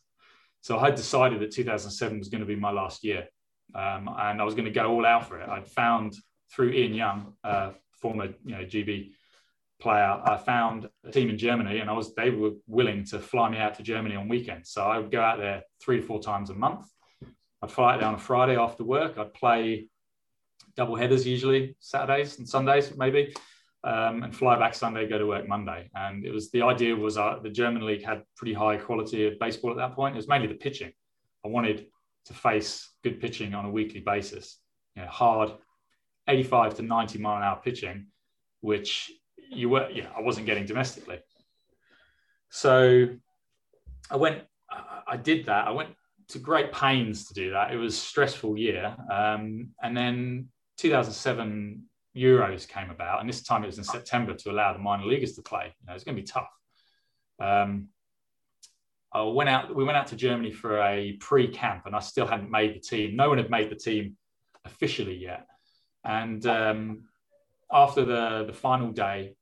So 0.60 0.78
I 0.78 0.86
had 0.86 0.94
decided 0.94 1.40
that 1.40 1.52
2007 1.52 2.18
was 2.18 2.28
going 2.28 2.40
to 2.40 2.46
be 2.46 2.56
my 2.56 2.70
last 2.70 3.02
year, 3.02 3.26
um, 3.74 4.08
and 4.18 4.40
I 4.40 4.44
was 4.44 4.54
going 4.54 4.66
to 4.66 4.70
go 4.70 4.90
all 4.90 5.06
out 5.06 5.26
for 5.26 5.40
it. 5.40 5.48
I'd 5.48 5.66
found 5.66 6.14
through 6.52 6.70
Ian 6.70 6.94
Young, 6.94 7.34
uh, 7.42 7.72
former 7.92 8.26
you 8.44 8.56
know 8.56 8.64
GB 8.64 9.12
player, 9.80 10.20
I 10.24 10.36
found 10.36 10.88
a 11.04 11.10
team 11.10 11.30
in 11.30 11.38
Germany, 11.38 11.78
and 11.78 11.90
I 11.90 11.92
was 11.92 12.14
they 12.14 12.30
were 12.30 12.52
willing 12.66 13.04
to 13.06 13.18
fly 13.18 13.48
me 13.48 13.58
out 13.58 13.74
to 13.74 13.82
Germany 13.82 14.16
on 14.16 14.28
weekends. 14.28 14.70
So 14.70 14.82
I 14.82 14.98
would 14.98 15.10
go 15.10 15.20
out 15.20 15.38
there 15.38 15.62
three 15.82 16.00
to 16.00 16.06
four 16.06 16.20
times 16.20 16.50
a 16.50 16.54
month. 16.54 16.86
I'd 17.62 17.70
fly 17.70 17.94
out 17.94 18.00
there 18.00 18.08
on 18.08 18.14
a 18.14 18.18
Friday 18.18 18.56
after 18.56 18.84
work. 18.84 19.18
I'd 19.18 19.34
play 19.34 19.88
double 20.76 20.96
headers 20.96 21.26
usually 21.26 21.76
Saturdays 21.80 22.38
and 22.38 22.48
Sundays 22.48 22.96
maybe, 22.96 23.34
um, 23.84 24.22
and 24.22 24.34
fly 24.34 24.58
back 24.58 24.74
Sunday, 24.74 25.08
go 25.08 25.18
to 25.18 25.26
work 25.26 25.48
Monday. 25.48 25.90
And 25.94 26.24
it 26.24 26.30
was 26.30 26.50
the 26.50 26.62
idea 26.62 26.94
was 26.94 27.18
uh, 27.18 27.38
the 27.42 27.50
German 27.50 27.84
league 27.84 28.04
had 28.04 28.22
pretty 28.36 28.54
high 28.54 28.76
quality 28.76 29.26
of 29.26 29.38
baseball 29.38 29.70
at 29.72 29.76
that 29.78 29.94
point. 29.94 30.14
It 30.14 30.16
was 30.16 30.28
mainly 30.28 30.46
the 30.46 30.54
pitching. 30.54 30.92
I 31.44 31.48
wanted 31.48 31.86
to 32.26 32.34
face 32.34 32.90
good 33.02 33.20
pitching 33.20 33.54
on 33.54 33.64
a 33.64 33.70
weekly 33.70 34.00
basis. 34.00 34.58
You 34.94 35.02
know, 35.02 35.08
hard 35.08 35.52
85 36.28 36.76
to 36.76 36.82
90 36.82 37.18
mile 37.18 37.36
an 37.38 37.42
hour 37.42 37.60
pitching, 37.62 38.06
which 38.60 39.10
you 39.50 39.68
were, 39.68 39.88
yeah, 39.90 40.08
I 40.16 40.20
wasn't 40.20 40.46
getting 40.46 40.66
domestically. 40.66 41.18
So 42.50 43.08
I 44.10 44.16
went, 44.16 44.42
I 45.06 45.16
did 45.16 45.46
that. 45.46 45.66
I 45.66 45.70
went 45.70 45.90
to 46.28 46.38
great 46.38 46.72
pains 46.72 47.26
to 47.26 47.34
do 47.34 47.50
that. 47.50 47.72
It 47.72 47.76
was 47.76 48.00
stressful 48.00 48.56
year. 48.56 48.96
Um, 49.10 49.70
and 49.82 49.96
then 49.96 50.48
2007 50.78 51.82
Euros 52.16 52.66
came 52.66 52.90
about, 52.90 53.20
and 53.20 53.28
this 53.28 53.42
time 53.42 53.62
it 53.62 53.66
was 53.66 53.78
in 53.78 53.84
September 53.84 54.34
to 54.34 54.50
allow 54.50 54.72
the 54.72 54.78
minor 54.78 55.06
leaguers 55.06 55.32
to 55.34 55.42
play. 55.42 55.74
You 55.80 55.86
know, 55.86 55.94
it's 55.94 56.04
going 56.04 56.16
to 56.16 56.22
be 56.22 56.26
tough. 56.26 56.50
Um, 57.40 57.88
I 59.12 59.22
went 59.22 59.48
out. 59.48 59.74
We 59.74 59.84
went 59.84 59.96
out 59.96 60.08
to 60.08 60.16
Germany 60.16 60.52
for 60.52 60.80
a 60.80 61.16
pre-camp, 61.20 61.86
and 61.86 61.96
I 61.96 62.00
still 62.00 62.26
hadn't 62.26 62.50
made 62.50 62.74
the 62.74 62.80
team. 62.80 63.16
No 63.16 63.28
one 63.28 63.38
had 63.38 63.50
made 63.50 63.70
the 63.70 63.76
team 63.76 64.16
officially 64.64 65.16
yet. 65.16 65.46
And 66.04 66.44
um, 66.46 67.04
after 67.72 68.04
the 68.04 68.44
the 68.46 68.52
final 68.52 68.92
day, 68.92 69.34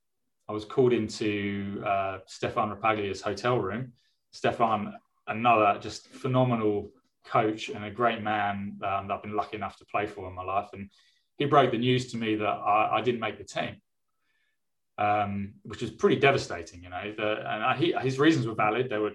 I 0.49 0.51
was 0.51 0.65
called 0.65 0.93
into 0.93 1.83
uh, 1.85 2.17
Stefan 2.25 2.71
Rapaglia's 2.71 3.21
hotel 3.21 3.59
room. 3.59 3.93
Stefan, 4.31 4.95
another 5.27 5.77
just 5.79 6.07
phenomenal 6.07 6.89
coach 7.23 7.69
and 7.69 7.85
a 7.85 7.91
great 7.91 8.23
man 8.23 8.79
um, 8.83 9.07
that 9.07 9.13
I've 9.13 9.21
been 9.21 9.35
lucky 9.35 9.57
enough 9.57 9.77
to 9.77 9.85
play 9.85 10.07
for 10.07 10.27
in 10.27 10.33
my 10.33 10.43
life. 10.43 10.69
And 10.73 10.89
he 11.37 11.45
broke 11.45 11.71
the 11.71 11.77
news 11.77 12.11
to 12.11 12.17
me 12.17 12.35
that 12.35 12.47
I, 12.47 12.97
I 12.97 13.01
didn't 13.01 13.19
make 13.19 13.37
the 13.37 13.43
team, 13.43 13.75
um, 14.97 15.53
which 15.61 15.81
was 15.81 15.91
pretty 15.91 16.15
devastating. 16.15 16.81
You 16.81 16.89
know, 16.89 17.13
the, 17.15 17.31
and 17.37 17.63
I, 17.63 17.77
he, 17.77 17.93
his 18.01 18.17
reasons 18.17 18.47
were 18.47 18.55
valid. 18.55 18.89
They 18.89 18.97
were 18.97 19.13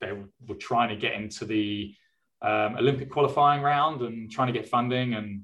they 0.00 0.12
were 0.48 0.56
trying 0.56 0.88
to 0.88 0.96
get 0.96 1.14
into 1.14 1.44
the 1.44 1.94
um, 2.42 2.74
Olympic 2.76 3.08
qualifying 3.08 3.62
round 3.62 4.02
and 4.02 4.28
trying 4.28 4.52
to 4.52 4.52
get 4.52 4.68
funding, 4.68 5.14
and 5.14 5.42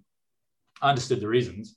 I 0.82 0.88
understood 0.88 1.20
the 1.20 1.28
reasons. 1.28 1.76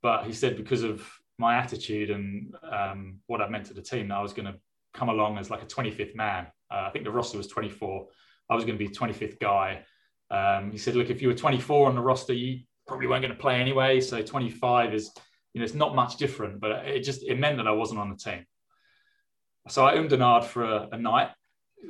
But 0.00 0.24
he 0.24 0.32
said 0.32 0.56
because 0.56 0.82
of 0.82 1.06
my 1.42 1.56
attitude 1.56 2.10
and 2.10 2.54
um, 2.70 3.18
what 3.26 3.42
I 3.42 3.48
meant 3.48 3.66
to 3.66 3.74
the 3.74 3.82
team, 3.82 4.10
I 4.10 4.22
was 4.22 4.32
going 4.32 4.46
to 4.46 4.54
come 4.94 5.08
along 5.08 5.38
as 5.38 5.50
like 5.50 5.62
a 5.62 5.66
25th 5.66 6.14
man. 6.14 6.46
Uh, 6.70 6.84
I 6.86 6.90
think 6.90 7.04
the 7.04 7.10
roster 7.10 7.36
was 7.36 7.48
24. 7.48 8.06
I 8.48 8.54
was 8.54 8.64
going 8.64 8.78
to 8.78 8.84
be 8.84 8.94
25th 8.94 9.38
guy. 9.40 9.84
Um, 10.30 10.70
he 10.70 10.78
said, 10.78 10.94
look, 10.94 11.10
if 11.10 11.20
you 11.20 11.28
were 11.28 11.34
24 11.34 11.88
on 11.88 11.94
the 11.94 12.00
roster, 12.00 12.32
you 12.32 12.60
probably 12.86 13.08
weren't 13.08 13.22
going 13.22 13.34
to 13.34 13.40
play 13.40 13.60
anyway. 13.60 14.00
So 14.00 14.22
25 14.22 14.94
is, 14.94 15.10
you 15.52 15.60
know, 15.60 15.64
it's 15.64 15.74
not 15.74 15.94
much 15.94 16.16
different, 16.16 16.60
but 16.60 16.86
it 16.86 17.00
just, 17.00 17.22
it 17.24 17.38
meant 17.38 17.58
that 17.58 17.66
I 17.66 17.72
wasn't 17.72 18.00
on 18.00 18.08
the 18.08 18.16
team. 18.16 18.46
So 19.68 19.84
I 19.84 19.96
ummed 19.96 20.12
and 20.12 20.22
ahed 20.22 20.44
for 20.44 20.64
a, 20.64 20.88
a 20.92 20.98
night. 20.98 21.30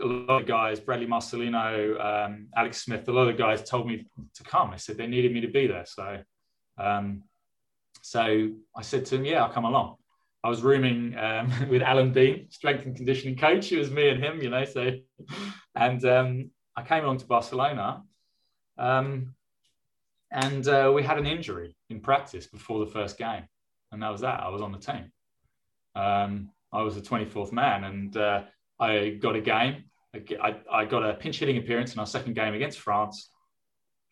A 0.03 0.07
lot 0.07 0.42
of 0.42 0.48
guys, 0.48 0.80
Bradley 0.80 1.07
Marcelino, 1.07 2.00
um, 2.00 2.48
Alex 2.57 2.82
Smith, 2.82 3.07
a 3.09 3.12
lot 3.12 3.28
of 3.28 3.36
guys 3.36 3.62
told 3.62 3.86
me 3.86 4.07
to 4.34 4.42
come. 4.42 4.70
They 4.70 4.78
said 4.78 4.96
they 4.96 5.07
needed 5.07 5.32
me 5.32 5.42
to 5.42 5.48
be 5.48 5.66
there. 5.66 5.84
So, 5.86 6.18
um, 6.78 7.24
so 8.03 8.50
I 8.76 8.82
said 8.82 9.07
to 9.07 9.16
him, 9.16 9.24
yeah, 9.24 9.42
I'll 9.42 9.53
come 9.53 9.64
along. 9.64 9.96
I 10.44 10.48
was 10.48 10.62
rooming 10.62 11.16
um, 11.16 11.53
with 11.70 11.82
Alan 11.82 12.12
Dean, 12.12 12.48
strength 12.50 12.84
and 12.84 12.96
conditioning 12.96 13.36
coach. 13.36 13.72
It 13.72 13.78
was 13.78 13.90
me 13.90 14.09
and 14.11 14.22
him, 14.22 14.42
you 14.42 14.50
know. 14.50 14.64
So, 14.64 14.90
and 15.74 16.05
um, 16.05 16.50
I 16.76 16.82
came 16.82 17.05
along 17.05 17.18
to 17.18 17.26
Barcelona, 17.26 18.03
um, 18.76 19.34
and 20.30 20.66
uh, 20.66 20.90
we 20.94 21.03
had 21.03 21.18
an 21.18 21.26
injury 21.26 21.76
in 21.90 22.00
practice 22.00 22.46
before 22.46 22.84
the 22.84 22.90
first 22.90 23.18
game, 23.18 23.44
and 23.92 24.03
that 24.03 24.11
was 24.11 24.22
that. 24.22 24.40
I 24.40 24.48
was 24.48 24.62
on 24.62 24.72
the 24.72 24.78
team. 24.78 25.12
Um, 25.94 26.50
I 26.72 26.82
was 26.82 26.94
the 26.94 27.03
24th 27.03 27.53
man, 27.53 27.84
and 27.84 28.16
uh, 28.16 28.42
I 28.80 29.11
got 29.20 29.36
a 29.36 29.40
game. 29.40 29.84
I, 30.14 30.57
I, 30.70 30.84
got 30.84 31.09
a 31.09 31.14
pinch 31.14 31.38
hitting 31.38 31.57
appearance 31.57 31.94
in 31.94 32.00
our 32.00 32.07
second 32.07 32.34
game 32.34 32.53
against 32.53 32.78
France. 32.78 33.30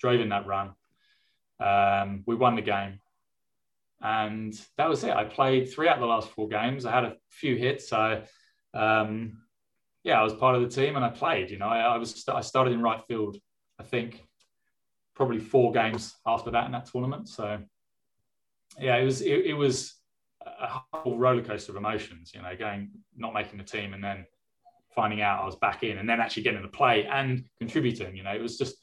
Drove 0.00 0.20
in 0.20 0.30
that 0.30 0.46
run. 0.46 0.70
Um, 1.58 2.22
we 2.26 2.34
won 2.36 2.56
the 2.56 2.62
game, 2.62 3.00
and 4.02 4.54
that 4.78 4.88
was 4.88 5.04
it. 5.04 5.10
I 5.10 5.24
played 5.24 5.72
three 5.72 5.88
out 5.88 5.96
of 5.96 6.00
the 6.00 6.06
last 6.06 6.30
four 6.30 6.48
games. 6.48 6.86
I 6.86 6.92
had 6.92 7.04
a 7.04 7.16
few 7.30 7.56
hits. 7.56 7.88
So, 7.88 8.22
um, 8.72 9.42
yeah, 10.04 10.18
I 10.18 10.24
was 10.24 10.32
part 10.32 10.56
of 10.56 10.62
the 10.62 10.68
team, 10.68 10.96
and 10.96 11.04
I 11.04 11.10
played. 11.10 11.50
You 11.50 11.58
know, 11.58 11.68
I, 11.68 11.80
I 11.80 11.96
was 11.98 12.24
I 12.28 12.40
started 12.40 12.72
in 12.72 12.82
right 12.82 13.00
field. 13.06 13.36
I 13.78 13.82
think 13.82 14.22
probably 15.14 15.38
four 15.38 15.72
games 15.72 16.14
after 16.26 16.50
that 16.52 16.64
in 16.66 16.72
that 16.72 16.86
tournament. 16.86 17.28
So 17.28 17.58
yeah, 18.78 18.96
it 18.96 19.04
was 19.04 19.20
it, 19.20 19.46
it 19.46 19.54
was 19.54 19.94
a 20.44 20.80
whole 20.92 21.18
roller 21.18 21.42
coaster 21.42 21.72
of 21.72 21.76
emotions. 21.76 22.32
You 22.34 22.40
know, 22.42 22.56
going 22.58 22.90
not 23.16 23.34
making 23.34 23.58
the 23.58 23.64
team 23.64 23.92
and 23.92 24.02
then 24.02 24.24
finding 24.94 25.20
out 25.20 25.42
I 25.42 25.44
was 25.44 25.56
back 25.56 25.82
in 25.82 25.98
and 25.98 26.08
then 26.08 26.20
actually 26.20 26.44
getting 26.44 26.62
to 26.62 26.68
play 26.68 27.04
and 27.04 27.44
contributing. 27.58 28.16
You 28.16 28.22
know, 28.22 28.32
it 28.34 28.40
was 28.40 28.56
just 28.56 28.76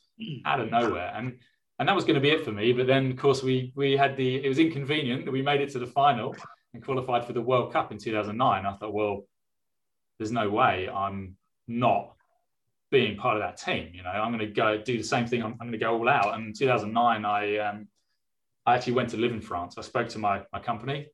out 0.45 0.59
of 0.59 0.69
nowhere 0.69 1.11
and. 1.15 1.39
And 1.79 1.87
that 1.87 1.95
was 1.95 2.05
going 2.05 2.15
to 2.15 2.21
be 2.21 2.31
it 2.31 2.43
for 2.43 2.51
me. 2.51 2.73
But 2.73 2.87
then, 2.87 3.11
of 3.11 3.17
course, 3.17 3.43
we 3.43 3.71
we 3.75 3.95
had 3.95 4.17
the. 4.17 4.43
It 4.43 4.49
was 4.49 4.59
inconvenient 4.59 5.25
that 5.25 5.31
we 5.31 5.41
made 5.41 5.61
it 5.61 5.71
to 5.71 5.79
the 5.79 5.87
final 5.87 6.35
and 6.73 6.83
qualified 6.83 7.25
for 7.25 7.33
the 7.33 7.41
World 7.41 7.71
Cup 7.71 7.91
in 7.91 7.97
2009. 7.97 8.65
I 8.65 8.73
thought, 8.77 8.93
well, 8.93 9.25
there's 10.17 10.31
no 10.31 10.49
way 10.49 10.89
I'm 10.89 11.35
not 11.67 12.13
being 12.89 13.17
part 13.17 13.35
of 13.35 13.43
that 13.43 13.57
team. 13.57 13.91
You 13.93 14.03
know, 14.03 14.09
I'm 14.09 14.31
going 14.31 14.47
to 14.47 14.53
go 14.53 14.81
do 14.81 14.97
the 14.97 15.03
same 15.03 15.27
thing. 15.27 15.43
I'm, 15.43 15.53
I'm 15.53 15.67
going 15.67 15.71
to 15.73 15.77
go 15.77 15.97
all 15.97 16.09
out. 16.09 16.33
And 16.33 16.47
in 16.47 16.53
2009, 16.53 17.25
I 17.25 17.57
um, 17.57 17.87
I 18.65 18.75
actually 18.75 18.93
went 18.93 19.09
to 19.09 19.17
live 19.17 19.31
in 19.31 19.41
France. 19.41 19.75
I 19.77 19.81
spoke 19.81 20.09
to 20.09 20.19
my 20.19 20.43
my 20.51 20.59
company. 20.59 21.07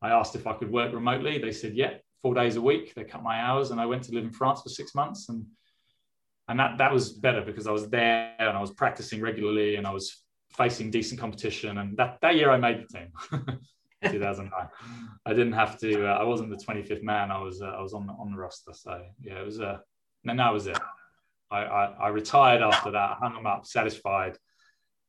I 0.00 0.10
asked 0.10 0.36
if 0.36 0.46
I 0.46 0.52
could 0.52 0.70
work 0.70 0.92
remotely. 0.94 1.38
They 1.38 1.50
said, 1.50 1.74
yeah, 1.74 1.94
four 2.22 2.34
days 2.34 2.54
a 2.54 2.60
week. 2.60 2.94
They 2.94 3.04
cut 3.04 3.22
my 3.22 3.40
hours, 3.40 3.70
and 3.70 3.80
I 3.80 3.86
went 3.86 4.04
to 4.04 4.12
live 4.12 4.24
in 4.24 4.30
France 4.30 4.62
for 4.62 4.68
six 4.68 4.94
months. 4.94 5.28
And 5.28 5.44
and 6.48 6.58
that 6.58 6.78
that 6.78 6.92
was 6.92 7.12
better 7.12 7.42
because 7.42 7.66
I 7.66 7.72
was 7.72 7.88
there 7.88 8.34
and 8.38 8.56
I 8.56 8.60
was 8.60 8.72
practicing 8.72 9.20
regularly 9.20 9.76
and 9.76 9.86
I 9.86 9.92
was 9.92 10.22
facing 10.56 10.90
decent 10.90 11.20
competition. 11.20 11.78
And 11.78 11.96
that 11.98 12.18
that 12.22 12.36
year 12.36 12.50
I 12.50 12.56
made 12.56 12.82
the 12.82 12.98
team. 12.98 13.58
2009. 14.10 14.68
I 15.26 15.30
didn't 15.30 15.52
have 15.52 15.78
to. 15.80 16.06
Uh, 16.06 16.14
I 16.14 16.22
wasn't 16.22 16.50
the 16.50 16.64
25th 16.64 17.02
man. 17.02 17.30
I 17.30 17.40
was. 17.40 17.60
Uh, 17.60 17.66
I 17.66 17.82
was 17.82 17.94
on 17.94 18.06
the 18.06 18.12
on 18.12 18.30
the 18.30 18.38
roster. 18.38 18.72
So 18.72 19.02
yeah, 19.20 19.40
it 19.40 19.44
was. 19.44 19.60
Uh, 19.60 19.78
and 20.24 20.38
that 20.38 20.52
was 20.52 20.66
it. 20.66 20.78
I, 21.50 21.64
I, 21.64 21.84
I 22.00 22.08
retired 22.08 22.60
after 22.60 22.90
that, 22.90 23.16
hung 23.20 23.32
them 23.32 23.46
up, 23.46 23.66
satisfied, 23.66 24.36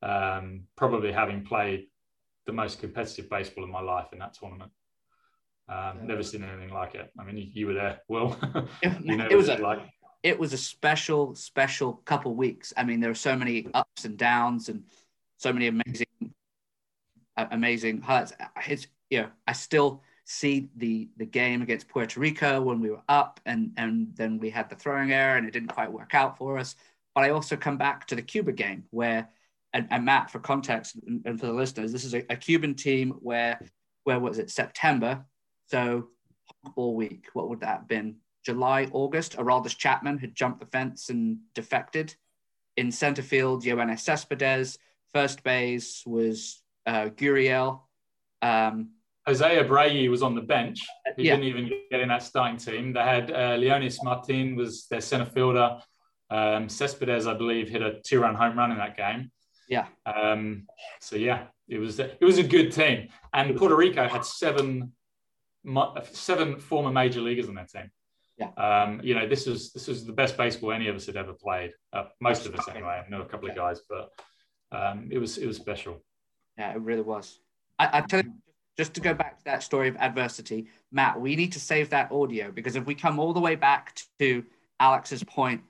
um, 0.01 0.63
probably 0.77 1.11
having 1.11 1.43
played 1.43 1.87
the 2.45 2.53
most 2.53 2.79
competitive 2.79 3.29
baseball 3.29 3.65
in 3.65 3.71
my 3.71 3.81
life 3.81 4.07
in 4.13 4.19
that 4.19 4.35
tournament. 4.35 4.71
Um, 5.67 6.07
never 6.07 6.23
seen 6.23 6.43
anything 6.43 6.73
like 6.73 6.95
it. 6.95 7.11
I 7.19 7.25
mean, 7.25 7.37
you, 7.37 7.47
you 7.53 7.67
were 7.67 7.73
there, 7.73 7.99
Will. 8.07 8.37
you 9.01 9.17
know 9.17 9.27
it 9.29 9.35
was 9.35 9.49
a, 9.49 9.57
like. 9.57 9.79
It 10.23 10.37
was 10.37 10.53
a 10.53 10.57
special, 10.57 11.35
special 11.35 11.93
couple 12.05 12.35
weeks. 12.35 12.73
I 12.75 12.83
mean, 12.83 12.99
there 12.99 13.09
were 13.09 13.15
so 13.15 13.35
many 13.35 13.67
ups 13.73 14.05
and 14.05 14.17
downs, 14.17 14.69
and 14.69 14.83
so 15.37 15.53
many 15.53 15.67
amazing, 15.67 16.07
uh, 17.37 17.47
amazing 17.51 18.01
highlights. 18.01 18.33
It's 18.67 18.87
you 19.09 19.21
know, 19.21 19.29
I 19.47 19.53
still 19.53 20.03
see 20.25 20.69
the 20.75 21.09
the 21.17 21.25
game 21.25 21.61
against 21.61 21.87
Puerto 21.87 22.19
Rico 22.19 22.61
when 22.61 22.79
we 22.79 22.91
were 22.91 23.01
up, 23.07 23.39
and 23.45 23.71
and 23.77 24.15
then 24.15 24.39
we 24.39 24.49
had 24.49 24.69
the 24.69 24.75
throwing 24.75 25.11
error, 25.11 25.37
and 25.37 25.47
it 25.47 25.51
didn't 25.51 25.69
quite 25.69 25.91
work 25.91 26.13
out 26.13 26.37
for 26.37 26.57
us. 26.57 26.75
But 27.15 27.23
I 27.23 27.31
also 27.31 27.57
come 27.57 27.77
back 27.77 28.07
to 28.07 28.15
the 28.15 28.21
Cuba 28.21 28.51
game 28.51 28.85
where, 28.91 29.29
and, 29.73 29.87
and 29.89 30.05
Matt, 30.05 30.29
for 30.29 30.39
context 30.39 30.95
and, 31.05 31.21
and, 31.25 31.39
for 31.39 31.47
the 31.47 31.53
listeners, 31.53 31.91
this 31.91 32.05
is 32.05 32.13
a, 32.13 32.23
a, 32.29 32.35
Cuban 32.35 32.75
team 32.75 33.11
where 33.19 33.59
where 34.03 34.19
was 34.19 34.39
it 34.39 34.49
September? 34.49 35.25
So 35.67 36.09
all 36.75 36.95
week, 36.95 37.27
what 37.33 37.49
would 37.49 37.61
that 37.61 37.79
have 37.79 37.87
been? 37.87 38.17
July, 38.49 38.87
August. 38.91 39.37
Aroldis 39.37 39.77
Chapman 39.77 40.17
had 40.17 40.33
jumped 40.33 40.59
the 40.59 40.65
fence 40.65 41.09
and 41.09 41.37
defected. 41.53 42.15
In 42.77 42.91
center 42.91 43.21
field, 43.21 43.63
Yoenis 43.63 43.99
Cespedes. 43.99 44.77
First 45.13 45.43
base 45.43 46.03
was 46.05 46.61
uh, 46.87 47.09
Gurriel. 47.09 47.81
Um, 48.41 48.91
Jose 49.27 49.63
Abreu 49.63 50.09
was 50.09 50.23
on 50.23 50.33
the 50.33 50.41
bench. 50.41 50.79
He 51.15 51.23
yeah. 51.23 51.35
didn't 51.35 51.45
even 51.45 51.71
get 51.91 51.99
in 51.99 52.09
that 52.09 52.23
starting 52.23 52.57
team. 52.57 52.93
They 52.93 53.01
had 53.01 53.31
uh, 53.31 53.57
Leonys 53.57 54.03
Martin 54.03 54.55
was 54.55 54.87
their 54.87 55.01
center 55.01 55.25
fielder. 55.25 55.77
Um, 56.31 56.69
Cespedes, 56.69 57.27
I 57.27 57.35
believe, 57.35 57.69
hit 57.69 57.81
a 57.81 57.99
two-run 58.03 58.35
home 58.35 58.57
run 58.57 58.71
in 58.71 58.77
that 58.77 58.97
game. 58.97 59.31
Yeah. 59.67 59.85
Um, 60.05 60.67
so 60.99 61.15
yeah, 61.15 61.47
it 61.67 61.77
was 61.77 61.99
it 61.99 62.21
was 62.21 62.39
a 62.39 62.43
good 62.43 62.71
team, 62.71 63.09
and 63.33 63.55
Puerto 63.55 63.75
Rico 63.75 64.07
had 64.07 64.25
seven 64.25 64.93
seven 66.11 66.59
former 66.59 66.91
major 66.91 67.21
leaguers 67.21 67.47
on 67.49 67.55
their 67.55 67.65
team. 67.65 67.91
Yeah. 68.39 68.51
Um, 68.55 69.01
you 69.03 69.15
know, 69.15 69.27
this 69.27 69.45
was 69.45 69.73
this 69.73 69.87
was 69.87 70.05
the 70.05 70.13
best 70.13 70.37
baseball 70.37 70.71
any 70.71 70.87
of 70.87 70.95
us 70.95 71.05
had 71.05 71.17
ever 71.17 71.33
played. 71.33 71.71
Uh, 71.91 72.05
most 72.21 72.45
of 72.45 72.55
us, 72.55 72.67
anyway. 72.69 73.03
I 73.05 73.09
know 73.09 73.21
a 73.21 73.25
couple 73.25 73.49
of 73.49 73.55
guys, 73.55 73.81
but 73.89 74.11
um, 74.71 75.09
it 75.11 75.17
was 75.17 75.37
it 75.37 75.45
was 75.45 75.57
special. 75.57 76.01
Yeah, 76.57 76.71
it 76.71 76.81
really 76.81 77.01
was. 77.01 77.39
I, 77.77 77.97
I 77.97 78.01
tell 78.01 78.23
you, 78.23 78.33
just 78.77 78.93
to 78.93 79.01
go 79.01 79.13
back 79.13 79.39
to 79.39 79.43
that 79.45 79.61
story 79.61 79.89
of 79.89 79.97
adversity, 79.97 80.67
Matt, 80.91 81.19
we 81.19 81.35
need 81.35 81.51
to 81.51 81.59
save 81.59 81.89
that 81.89 82.11
audio 82.13 82.49
because 82.49 82.77
if 82.77 82.85
we 82.85 82.95
come 82.95 83.19
all 83.19 83.33
the 83.33 83.41
way 83.41 83.55
back 83.55 83.99
to 84.19 84.45
Alex's 84.79 85.23
point 85.23 85.61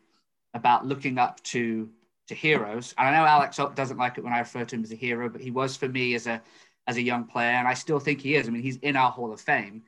about 0.53 0.85
looking 0.85 1.17
up 1.17 1.41
to 1.45 1.89
to 2.27 2.35
heroes, 2.35 2.93
and 2.99 3.07
I 3.07 3.11
know 3.19 3.25
Alex 3.25 3.59
doesn't 3.73 3.97
like 3.97 4.19
it 4.19 4.23
when 4.23 4.33
I 4.33 4.39
refer 4.39 4.63
to 4.63 4.75
him 4.75 4.83
as 4.83 4.91
a 4.91 4.95
hero, 4.95 5.27
but 5.27 5.41
he 5.41 5.49
was 5.49 5.75
for 5.75 5.89
me 5.89 6.13
as 6.13 6.27
a 6.27 6.39
as 6.85 6.97
a 6.97 7.01
young 7.01 7.23
player, 7.23 7.53
and 7.53 7.67
I 7.67 7.73
still 7.73 7.99
think 7.99 8.21
he 8.21 8.35
is. 8.35 8.47
I 8.47 8.51
mean, 8.51 8.61
he's 8.61 8.77
in 8.77 8.95
our 8.95 9.11
Hall 9.11 9.33
of 9.33 9.41
Fame. 9.41 9.81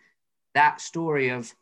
That 0.56 0.82
story 0.82 1.30
of 1.30 1.54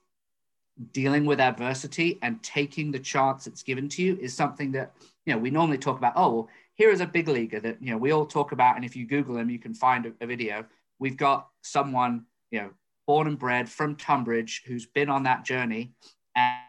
dealing 0.91 1.25
with 1.25 1.39
adversity 1.39 2.19
and 2.21 2.41
taking 2.41 2.91
the 2.91 2.99
chance 2.99 3.45
that's 3.45 3.63
given 3.63 3.89
to 3.89 4.01
you 4.01 4.17
is 4.21 4.33
something 4.33 4.71
that 4.71 4.93
you 5.25 5.33
know 5.33 5.39
we 5.39 5.49
normally 5.49 5.77
talk 5.77 5.97
about. 5.97 6.13
Oh, 6.15 6.33
well, 6.33 6.49
here 6.75 6.91
is 6.91 7.01
a 7.01 7.05
big 7.05 7.27
leaguer 7.27 7.59
that 7.59 7.81
you 7.81 7.91
know 7.91 7.97
we 7.97 8.11
all 8.11 8.25
talk 8.25 8.51
about, 8.51 8.75
and 8.75 8.85
if 8.85 8.95
you 8.95 9.05
Google 9.05 9.37
him, 9.37 9.49
you 9.49 9.59
can 9.59 9.73
find 9.73 10.05
a, 10.05 10.13
a 10.21 10.27
video 10.27 10.65
we've 10.99 11.17
got 11.17 11.47
someone, 11.61 12.25
you 12.51 12.59
know, 12.59 12.69
born 13.07 13.27
and 13.27 13.39
bred 13.39 13.67
from 13.69 13.95
Tonbridge 13.95 14.63
who's 14.67 14.85
been 14.85 15.09
on 15.09 15.23
that 15.23 15.43
journey. 15.43 15.93
And, 16.35 16.59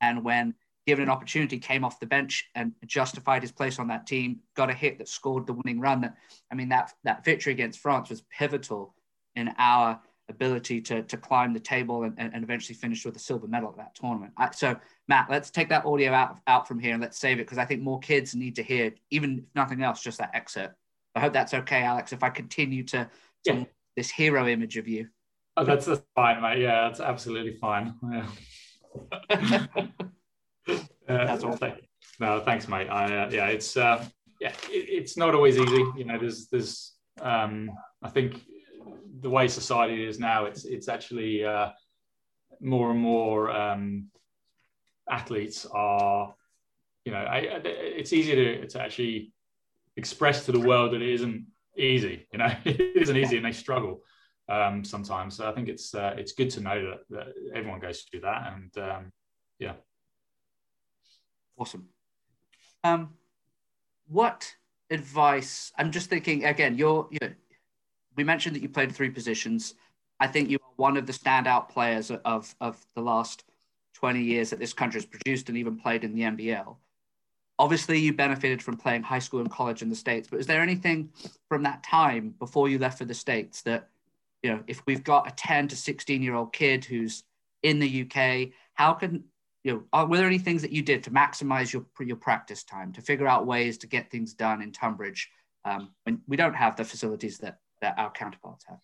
and 0.00 0.24
when 0.24 0.54
given 0.86 1.04
an 1.04 1.08
opportunity, 1.08 1.58
came 1.58 1.84
off 1.84 1.98
the 1.98 2.06
bench 2.06 2.48
and 2.54 2.72
justified 2.84 3.42
his 3.42 3.50
place 3.50 3.78
on 3.78 3.88
that 3.88 4.06
team, 4.06 4.40
got 4.54 4.70
a 4.70 4.74
hit 4.74 4.98
that 4.98 5.08
scored 5.08 5.46
the 5.46 5.52
winning 5.52 5.80
run. 5.80 6.02
That 6.02 6.16
I 6.52 6.54
mean, 6.54 6.68
that 6.68 6.92
that 7.04 7.24
victory 7.24 7.52
against 7.52 7.80
France 7.80 8.10
was 8.10 8.22
pivotal 8.30 8.94
in 9.34 9.52
our 9.58 10.00
ability 10.28 10.80
to, 10.80 11.02
to 11.02 11.16
climb 11.16 11.52
the 11.52 11.60
table 11.60 12.02
and, 12.02 12.14
and 12.18 12.42
eventually 12.42 12.74
finish 12.74 13.04
with 13.04 13.16
a 13.16 13.20
silver 13.20 13.46
medal 13.46 13.70
at 13.70 13.76
that 13.76 13.94
tournament. 13.94 14.32
I, 14.36 14.50
so, 14.50 14.76
Matt, 15.08 15.30
let's 15.30 15.50
take 15.50 15.68
that 15.68 15.84
audio 15.84 16.12
out, 16.12 16.38
out 16.46 16.66
from 16.66 16.78
here 16.78 16.92
and 16.92 17.02
let's 17.02 17.18
save 17.18 17.38
it 17.38 17.44
because 17.44 17.58
I 17.58 17.64
think 17.64 17.82
more 17.82 18.00
kids 18.00 18.34
need 18.34 18.56
to 18.56 18.62
hear, 18.62 18.92
even 19.10 19.38
if 19.38 19.44
nothing 19.54 19.82
else, 19.82 20.02
just 20.02 20.18
that 20.18 20.30
excerpt. 20.34 20.74
I 21.14 21.20
hope 21.20 21.32
that's 21.32 21.54
okay, 21.54 21.82
Alex, 21.82 22.12
if 22.12 22.22
I 22.22 22.30
continue 22.30 22.82
to, 22.84 23.08
to 23.44 23.54
yeah 23.54 23.64
this 23.96 24.10
hero 24.10 24.46
image 24.46 24.76
of 24.76 24.86
you. 24.86 25.08
Oh, 25.56 25.64
that's, 25.64 25.86
that's 25.86 26.02
fine, 26.14 26.42
mate. 26.42 26.60
Yeah, 26.60 26.82
that's 26.82 27.00
absolutely 27.00 27.56
fine. 27.56 27.94
Yeah. 28.12 28.28
uh, 30.68 30.76
that's 31.08 31.42
all. 31.42 31.56
Thank, 31.56 31.86
no, 32.20 32.40
thanks, 32.40 32.68
mate. 32.68 32.88
I, 32.88 33.24
uh, 33.24 33.30
yeah, 33.32 33.46
it's 33.46 33.76
uh, 33.76 34.04
yeah, 34.38 34.52
it, 34.70 34.86
it's 34.88 35.16
not 35.16 35.34
always 35.34 35.56
easy. 35.56 35.82
You 35.96 36.04
know, 36.04 36.18
there's 36.18 36.48
there's 36.48 36.94
um, 37.22 37.70
I 38.02 38.10
think 38.10 38.42
the 39.20 39.30
way 39.30 39.48
society 39.48 40.04
is 40.04 40.18
now, 40.18 40.44
it's 40.44 40.64
it's 40.64 40.88
actually 40.88 41.44
uh, 41.44 41.70
more 42.60 42.90
and 42.90 43.00
more 43.00 43.50
um, 43.50 44.06
athletes 45.10 45.66
are, 45.72 46.34
you 47.04 47.12
know, 47.12 47.18
I, 47.18 47.38
it's 47.64 48.12
easier 48.12 48.36
to, 48.36 48.66
to 48.68 48.80
actually 48.80 49.32
express 49.96 50.46
to 50.46 50.52
the 50.52 50.60
world 50.60 50.92
that 50.92 51.02
it 51.02 51.12
isn't 51.14 51.46
easy. 51.76 52.26
You 52.32 52.38
know, 52.38 52.52
it 52.64 52.96
isn't 52.96 53.16
easy, 53.16 53.36
and 53.36 53.46
they 53.46 53.52
struggle 53.52 54.02
um, 54.48 54.84
sometimes. 54.84 55.36
So 55.36 55.48
I 55.48 55.52
think 55.52 55.68
it's 55.68 55.94
uh, 55.94 56.14
it's 56.16 56.32
good 56.32 56.50
to 56.50 56.60
know 56.60 56.90
that, 56.90 57.00
that 57.10 57.26
everyone 57.54 57.80
goes 57.80 58.02
through 58.02 58.20
that, 58.20 58.52
and 58.52 58.78
um, 58.78 59.12
yeah. 59.58 59.74
Awesome. 61.58 61.88
Um, 62.84 63.14
what 64.08 64.54
advice? 64.90 65.72
I'm 65.78 65.90
just 65.90 66.10
thinking 66.10 66.44
again. 66.44 66.76
You're 66.76 67.08
you 67.10 67.18
know, 67.22 67.32
we 68.16 68.24
mentioned 68.24 68.56
that 68.56 68.62
you 68.62 68.68
played 68.68 68.92
three 68.92 69.10
positions. 69.10 69.74
I 70.18 70.26
think 70.26 70.50
you 70.50 70.56
are 70.56 70.72
one 70.76 70.96
of 70.96 71.06
the 71.06 71.12
standout 71.12 71.68
players 71.68 72.10
of 72.10 72.54
of 72.60 72.84
the 72.94 73.02
last 73.02 73.44
20 73.94 74.22
years 74.22 74.50
that 74.50 74.58
this 74.58 74.72
country 74.72 75.00
has 75.00 75.06
produced 75.06 75.48
and 75.48 75.56
even 75.56 75.76
played 75.78 76.04
in 76.04 76.14
the 76.14 76.22
NBL 76.22 76.76
obviously 77.58 77.98
you 77.98 78.12
benefited 78.12 78.62
from 78.62 78.76
playing 78.76 79.02
high 79.02 79.18
school 79.18 79.40
and 79.40 79.50
college 79.50 79.82
in 79.82 79.88
the 79.88 79.96
states 79.96 80.28
but 80.30 80.40
is 80.40 80.46
there 80.46 80.60
anything 80.60 81.10
from 81.48 81.62
that 81.62 81.82
time 81.82 82.34
before 82.38 82.68
you 82.68 82.78
left 82.78 82.98
for 82.98 83.04
the 83.04 83.14
states 83.14 83.62
that 83.62 83.88
you 84.42 84.50
know 84.50 84.62
if 84.66 84.82
we've 84.86 85.04
got 85.04 85.28
a 85.28 85.34
10 85.34 85.68
to 85.68 85.76
16 85.76 86.22
year 86.22 86.34
old 86.34 86.52
kid 86.52 86.84
who's 86.84 87.24
in 87.62 87.78
the 87.78 88.02
uk 88.02 88.48
how 88.74 88.92
can 88.92 89.24
you 89.64 89.72
know 89.72 89.82
are, 89.92 90.06
were 90.06 90.16
there 90.16 90.26
any 90.26 90.38
things 90.38 90.62
that 90.62 90.72
you 90.72 90.82
did 90.82 91.02
to 91.02 91.10
maximize 91.10 91.72
your 91.72 91.84
your 92.00 92.16
practice 92.16 92.62
time 92.62 92.92
to 92.92 93.00
figure 93.00 93.26
out 93.26 93.46
ways 93.46 93.78
to 93.78 93.86
get 93.86 94.10
things 94.10 94.34
done 94.34 94.60
in 94.62 94.72
tonbridge 94.72 95.30
um, 95.64 95.90
when 96.04 96.20
we 96.28 96.36
don't 96.36 96.54
have 96.54 96.76
the 96.76 96.84
facilities 96.84 97.38
that 97.38 97.58
that 97.86 97.98
our 97.98 98.10
counterparts 98.10 98.64
have 98.68 98.78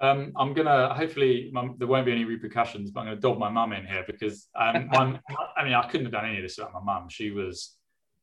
um, 0.00 0.32
I'm 0.36 0.54
gonna 0.54 0.94
hopefully 0.94 1.52
there 1.76 1.88
won't 1.88 2.06
be 2.06 2.12
any 2.12 2.24
repercussions, 2.24 2.92
but 2.92 3.00
I'm 3.00 3.06
gonna 3.06 3.20
dob 3.20 3.38
my 3.38 3.48
mum 3.48 3.72
in 3.72 3.84
here 3.84 4.04
because 4.06 4.48
um, 4.54 4.88
I'm, 4.92 5.18
I 5.56 5.64
mean 5.64 5.74
I 5.74 5.88
couldn't 5.88 6.06
have 6.06 6.12
done 6.12 6.24
any 6.24 6.36
of 6.36 6.44
this 6.44 6.56
without 6.56 6.72
my 6.72 6.80
mum. 6.80 7.08
She 7.08 7.32
was 7.32 7.76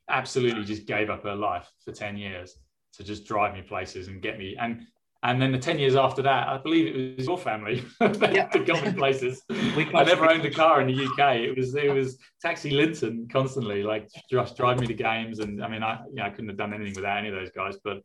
absolutely 0.10 0.64
just 0.64 0.86
gave 0.86 1.10
up 1.10 1.24
her 1.24 1.36
life 1.36 1.70
for 1.84 1.92
ten 1.92 2.16
years 2.16 2.56
to 2.94 3.04
just 3.04 3.26
drive 3.26 3.54
me 3.54 3.62
places 3.62 4.08
and 4.08 4.22
get 4.22 4.40
me 4.40 4.56
and 4.58 4.86
and 5.24 5.42
then 5.42 5.52
the 5.52 5.58
10 5.58 5.80
years 5.80 5.96
after 5.96 6.22
that, 6.22 6.48
I 6.48 6.60
believe 6.60 6.96
it 6.96 7.18
was 7.18 7.26
your 7.26 7.38
family 7.38 7.84
that 8.00 8.64
got 8.68 8.86
me 8.86 8.94
places. 8.94 9.42
I 9.50 10.04
never 10.04 10.30
owned 10.30 10.46
a 10.46 10.52
car 10.52 10.82
in 10.82 10.88
the 10.88 11.04
UK. 11.04 11.38
It 11.38 11.58
was 11.58 11.74
it 11.74 11.92
was 11.92 12.20
Taxi 12.44 12.70
Lintern 12.70 13.28
constantly, 13.32 13.82
like 13.82 14.08
just 14.30 14.56
drive 14.56 14.80
me 14.80 14.86
to 14.86 14.94
games. 14.94 15.40
And 15.40 15.64
I 15.64 15.68
mean, 15.68 15.82
I 15.82 16.00
you 16.10 16.18
know, 16.18 16.26
I 16.26 16.30
couldn't 16.30 16.50
have 16.50 16.58
done 16.58 16.76
anything 16.76 16.94
without 16.94 17.18
any 17.18 17.30
of 17.30 17.34
those 17.34 17.50
guys. 17.50 17.76
But 17.84 18.04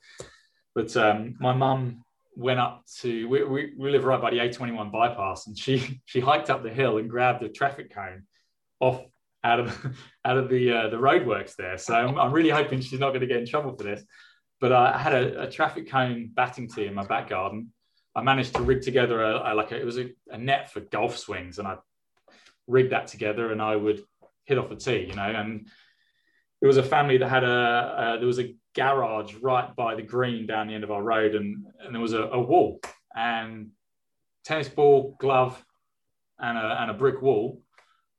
but 0.75 0.97
um, 0.97 1.37
my 1.41 1.53
mum 1.53 2.05
went 2.37 2.61
up 2.61 2.85
to 3.01 3.29
we, 3.29 3.45
we, 3.45 3.73
we 3.77 3.91
live 3.91 4.05
right 4.05 4.21
by 4.21 4.31
the 4.31 4.39
A21 4.39 4.91
bypass, 4.91 5.47
and 5.47 5.59
she 5.59 6.01
she 6.05 6.21
hiked 6.21 6.51
up 6.51 6.63
the 6.63 6.71
hill 6.71 6.99
and 6.99 7.11
grabbed 7.11 7.43
a 7.43 7.49
traffic 7.49 7.93
cone 7.93 8.25
off 8.79 9.03
out 9.45 9.61
of 9.61 9.97
out 10.25 10.37
of 10.37 10.49
the 10.49 10.73
uh, 10.73 10.89
the 10.89 10.97
roadworks 10.97 11.57
there. 11.57 11.79
So 11.79 11.95
I'm, 11.95 12.19
I'm 12.19 12.33
really 12.33 12.51
hoping 12.51 12.81
she's 12.81 13.01
not 13.01 13.11
going 13.11 13.21
to 13.21 13.27
get 13.27 13.39
in 13.39 13.47
trouble 13.47 13.77
for 13.77 13.85
this. 13.85 14.03
But 14.61 14.73
I 14.73 14.99
had 14.99 15.15
a, 15.15 15.45
a, 15.45 15.51
traffic 15.51 15.91
cone 15.91 16.33
batting 16.35 16.69
tee 16.69 16.85
in 16.85 16.93
my 16.93 17.07
back 17.07 17.31
garden. 17.31 17.73
I 18.15 18.23
managed 18.23 18.55
to 18.57 18.63
rig 18.63 18.83
together 18.83 19.23
a, 19.23 19.53
a 19.53 19.55
like 19.55 19.73
a, 19.73 19.81
it 19.81 19.87
was 19.87 19.97
a, 19.97 20.11
a, 20.31 20.37
net 20.37 20.71
for 20.71 20.81
golf 20.81 21.17
swings, 21.17 21.59
and 21.59 21.67
I 21.67 21.79
rigged 22.67 22.93
that 22.93 23.07
together, 23.07 23.53
and 23.53 23.63
I 23.63 23.77
would 23.77 24.03
hit 24.45 24.59
off 24.59 24.71
a 24.71 24.77
tee, 24.77 25.07
you 25.09 25.15
know. 25.15 25.23
And 25.23 25.69
it 26.63 26.67
was 26.67 26.77
a 26.77 26.83
family 26.83 27.17
that 27.19 27.29
had 27.29 27.45
a, 27.45 28.15
a 28.17 28.19
there 28.19 28.27
was 28.27 28.39
a 28.39 28.55
garage 28.75 29.35
right 29.37 29.75
by 29.75 29.95
the 29.95 30.03
green 30.03 30.47
down 30.47 30.69
the 30.69 30.75
end 30.75 30.85
of 30.85 30.91
our 30.91 31.03
road, 31.03 31.35
and, 31.35 31.67
and 31.81 31.95
there 31.95 32.03
was 32.03 32.13
a, 32.13 32.23
a 32.23 32.41
wall 32.41 32.81
and 33.15 33.71
tennis 34.45 34.69
ball, 34.69 35.17
glove, 35.19 35.63
and 36.39 36.57
a, 36.57 36.83
and 36.83 36.91
a 36.91 36.95
brick 36.95 37.21
wall. 37.23 37.63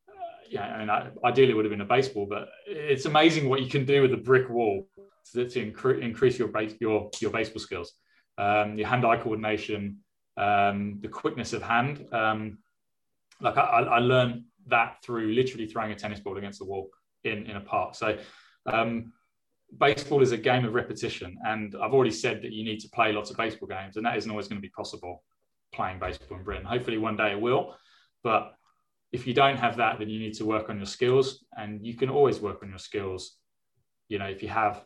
Uh, 0.10 0.14
yeah, 0.50 0.64
I 0.64 0.80
mean, 0.80 0.90
I, 0.90 1.10
ideally 1.24 1.54
would 1.54 1.66
have 1.66 1.72
been 1.72 1.82
a 1.82 1.86
baseball, 1.86 2.28
but 2.30 2.50
it's 2.68 3.06
amazing 3.06 3.48
what 3.48 3.62
you 3.62 3.70
can 3.70 3.86
do 3.86 4.02
with 4.02 4.14
a 4.14 4.18
brick 4.18 4.50
wall 4.50 4.88
to, 5.34 5.48
to 5.48 5.72
incre- 5.72 6.02
increase 6.02 6.38
your 6.38 6.50
base, 6.50 6.74
your 6.80 7.10
your 7.20 7.32
baseball 7.32 7.60
skills, 7.60 7.94
um, 8.38 8.78
your 8.78 8.88
hand-eye 8.88 9.18
coordination, 9.18 9.98
um, 10.38 10.98
the 11.02 11.08
quickness 11.08 11.54
of 11.54 11.62
hand. 11.62 12.08
Um, 12.12 12.58
like 13.40 13.58
I, 13.58 13.62
I 13.84 14.00
learned 14.00 14.44
that 14.68 14.98
through 15.04 15.34
literally 15.34 15.68
throwing 15.68 15.92
a 15.92 15.96
tennis 15.96 16.20
ball 16.20 16.38
against 16.38 16.60
the 16.60 16.66
wall 16.66 16.90
in 17.24 17.46
in 17.46 17.56
a 17.56 17.62
park. 17.62 17.96
So 17.96 18.18
um, 18.66 19.14
baseball 19.80 20.22
is 20.22 20.32
a 20.32 20.38
game 20.38 20.66
of 20.66 20.74
repetition. 20.74 21.38
And 21.46 21.76
I've 21.82 21.94
already 21.94 22.12
said 22.12 22.42
that 22.42 22.52
you 22.52 22.64
need 22.64 22.80
to 22.82 22.90
play 22.90 23.14
lots 23.14 23.32
of 23.32 23.38
baseball 23.38 23.68
games, 23.68 23.98
and 23.98 24.06
that 24.06 24.18
isn't 24.18 24.30
always 24.30 24.48
going 24.48 24.62
to 24.62 24.68
be 24.68 24.70
possible 24.70 25.24
playing 25.74 26.00
baseball 26.00 26.38
in 26.38 26.44
Britain. 26.44 26.66
Hopefully, 26.66 26.98
one 26.98 27.16
day 27.16 27.32
it 27.32 27.42
will. 27.42 27.76
But 28.24 28.54
if 29.12 29.28
you 29.28 29.34
don't 29.34 29.58
have 29.58 29.78
that, 29.78 30.00
then 30.00 30.10
you 30.10 30.20
need 30.20 30.34
to 30.36 30.46
work 30.46 30.70
on 30.70 30.78
your 30.78 30.86
skills, 30.86 31.44
and 31.58 31.86
you 31.86 31.96
can 31.96 32.10
always 32.10 32.40
work 32.40 32.64
on 32.64 32.70
your 32.70 32.80
skills. 32.80 33.38
You 34.10 34.20
know, 34.20 34.26
if 34.26 34.44
you 34.44 34.50
have 34.50 34.86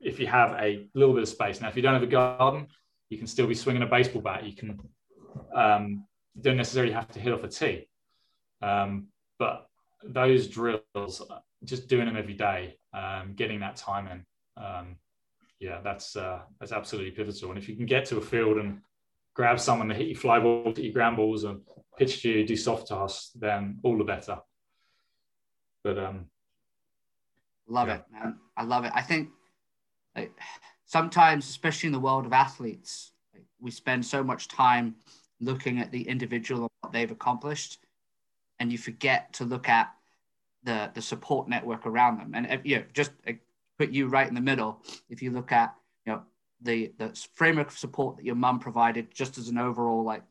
if 0.00 0.20
you 0.20 0.26
have 0.26 0.52
a 0.52 0.86
little 0.94 1.14
bit 1.14 1.22
of 1.22 1.28
space. 1.28 1.60
Now, 1.60 1.68
if 1.68 1.76
you 1.76 1.82
don't 1.82 1.94
have 1.94 2.02
a 2.02 2.06
garden, 2.06 2.66
you 3.08 3.16
can 3.16 3.26
still 3.26 3.46
be 3.46 3.54
swinging 3.54 3.82
a 3.82 3.86
baseball 3.86 4.20
bat. 4.20 4.44
You 4.44 4.54
can 4.54 4.78
um, 5.54 6.04
you 6.34 6.42
don't 6.42 6.56
necessarily 6.56 6.92
have 6.92 7.08
to 7.12 7.20
hit 7.20 7.32
off 7.32 7.44
a 7.44 7.48
tee, 7.48 7.88
um, 8.60 9.06
but 9.38 9.66
those 10.06 10.48
drills, 10.48 11.22
just 11.64 11.88
doing 11.88 12.06
them 12.06 12.16
every 12.16 12.34
day, 12.34 12.76
um, 12.92 13.32
getting 13.34 13.60
that 13.60 13.76
time 13.76 14.06
in, 14.06 14.62
um, 14.62 14.96
yeah, 15.60 15.80
that's 15.82 16.16
uh, 16.16 16.40
that's 16.60 16.72
absolutely 16.72 17.12
pivotal. 17.12 17.50
And 17.50 17.58
if 17.58 17.68
you 17.68 17.76
can 17.76 17.86
get 17.86 18.04
to 18.06 18.18
a 18.18 18.20
field 18.20 18.58
and 18.58 18.80
grab 19.32 19.58
someone 19.58 19.88
to 19.88 19.94
hit 19.94 20.08
you 20.08 20.16
fly 20.16 20.38
balls, 20.40 20.76
hit 20.76 20.86
you 20.86 20.92
ground 20.92 21.16
balls, 21.16 21.44
and 21.44 21.60
pitch 21.98 22.22
to 22.22 22.30
you, 22.30 22.46
do 22.46 22.56
soft 22.56 22.88
toss, 22.88 23.30
then 23.34 23.78
all 23.82 23.96
the 23.96 24.04
better. 24.04 24.38
But 25.82 25.98
um, 25.98 26.26
love 27.66 27.88
yeah. 27.88 27.96
it, 27.96 28.04
man. 28.12 28.38
I 28.56 28.64
love 28.64 28.84
it. 28.84 28.92
I 28.94 29.02
think 29.02 29.30
like, 30.14 30.32
sometimes, 30.86 31.48
especially 31.48 31.88
in 31.88 31.92
the 31.92 32.00
world 32.00 32.26
of 32.26 32.32
athletes, 32.32 33.12
like, 33.32 33.44
we 33.60 33.70
spend 33.70 34.04
so 34.04 34.22
much 34.22 34.48
time 34.48 34.96
looking 35.40 35.78
at 35.78 35.90
the 35.90 36.02
individual 36.02 36.62
and 36.62 36.70
what 36.80 36.92
they've 36.92 37.10
accomplished 37.10 37.78
and 38.58 38.70
you 38.72 38.78
forget 38.78 39.32
to 39.34 39.44
look 39.44 39.68
at 39.68 39.92
the 40.62 40.90
the 40.94 41.02
support 41.02 41.48
network 41.48 41.86
around 41.86 42.18
them. 42.18 42.32
And 42.34 42.46
if, 42.46 42.60
you 42.64 42.76
know, 42.76 42.84
just 42.92 43.12
uh, 43.26 43.32
put 43.78 43.90
you 43.90 44.08
right 44.08 44.28
in 44.28 44.34
the 44.34 44.40
middle. 44.40 44.82
If 45.08 45.22
you 45.22 45.30
look 45.30 45.52
at 45.52 45.74
you 46.06 46.12
know 46.12 46.22
the 46.62 46.92
the 46.98 47.18
framework 47.34 47.68
of 47.68 47.78
support 47.78 48.16
that 48.16 48.24
your 48.24 48.34
mum 48.34 48.58
provided, 48.58 49.12
just 49.12 49.38
as 49.38 49.48
an 49.48 49.58
overall 49.58 50.02
like 50.04 50.22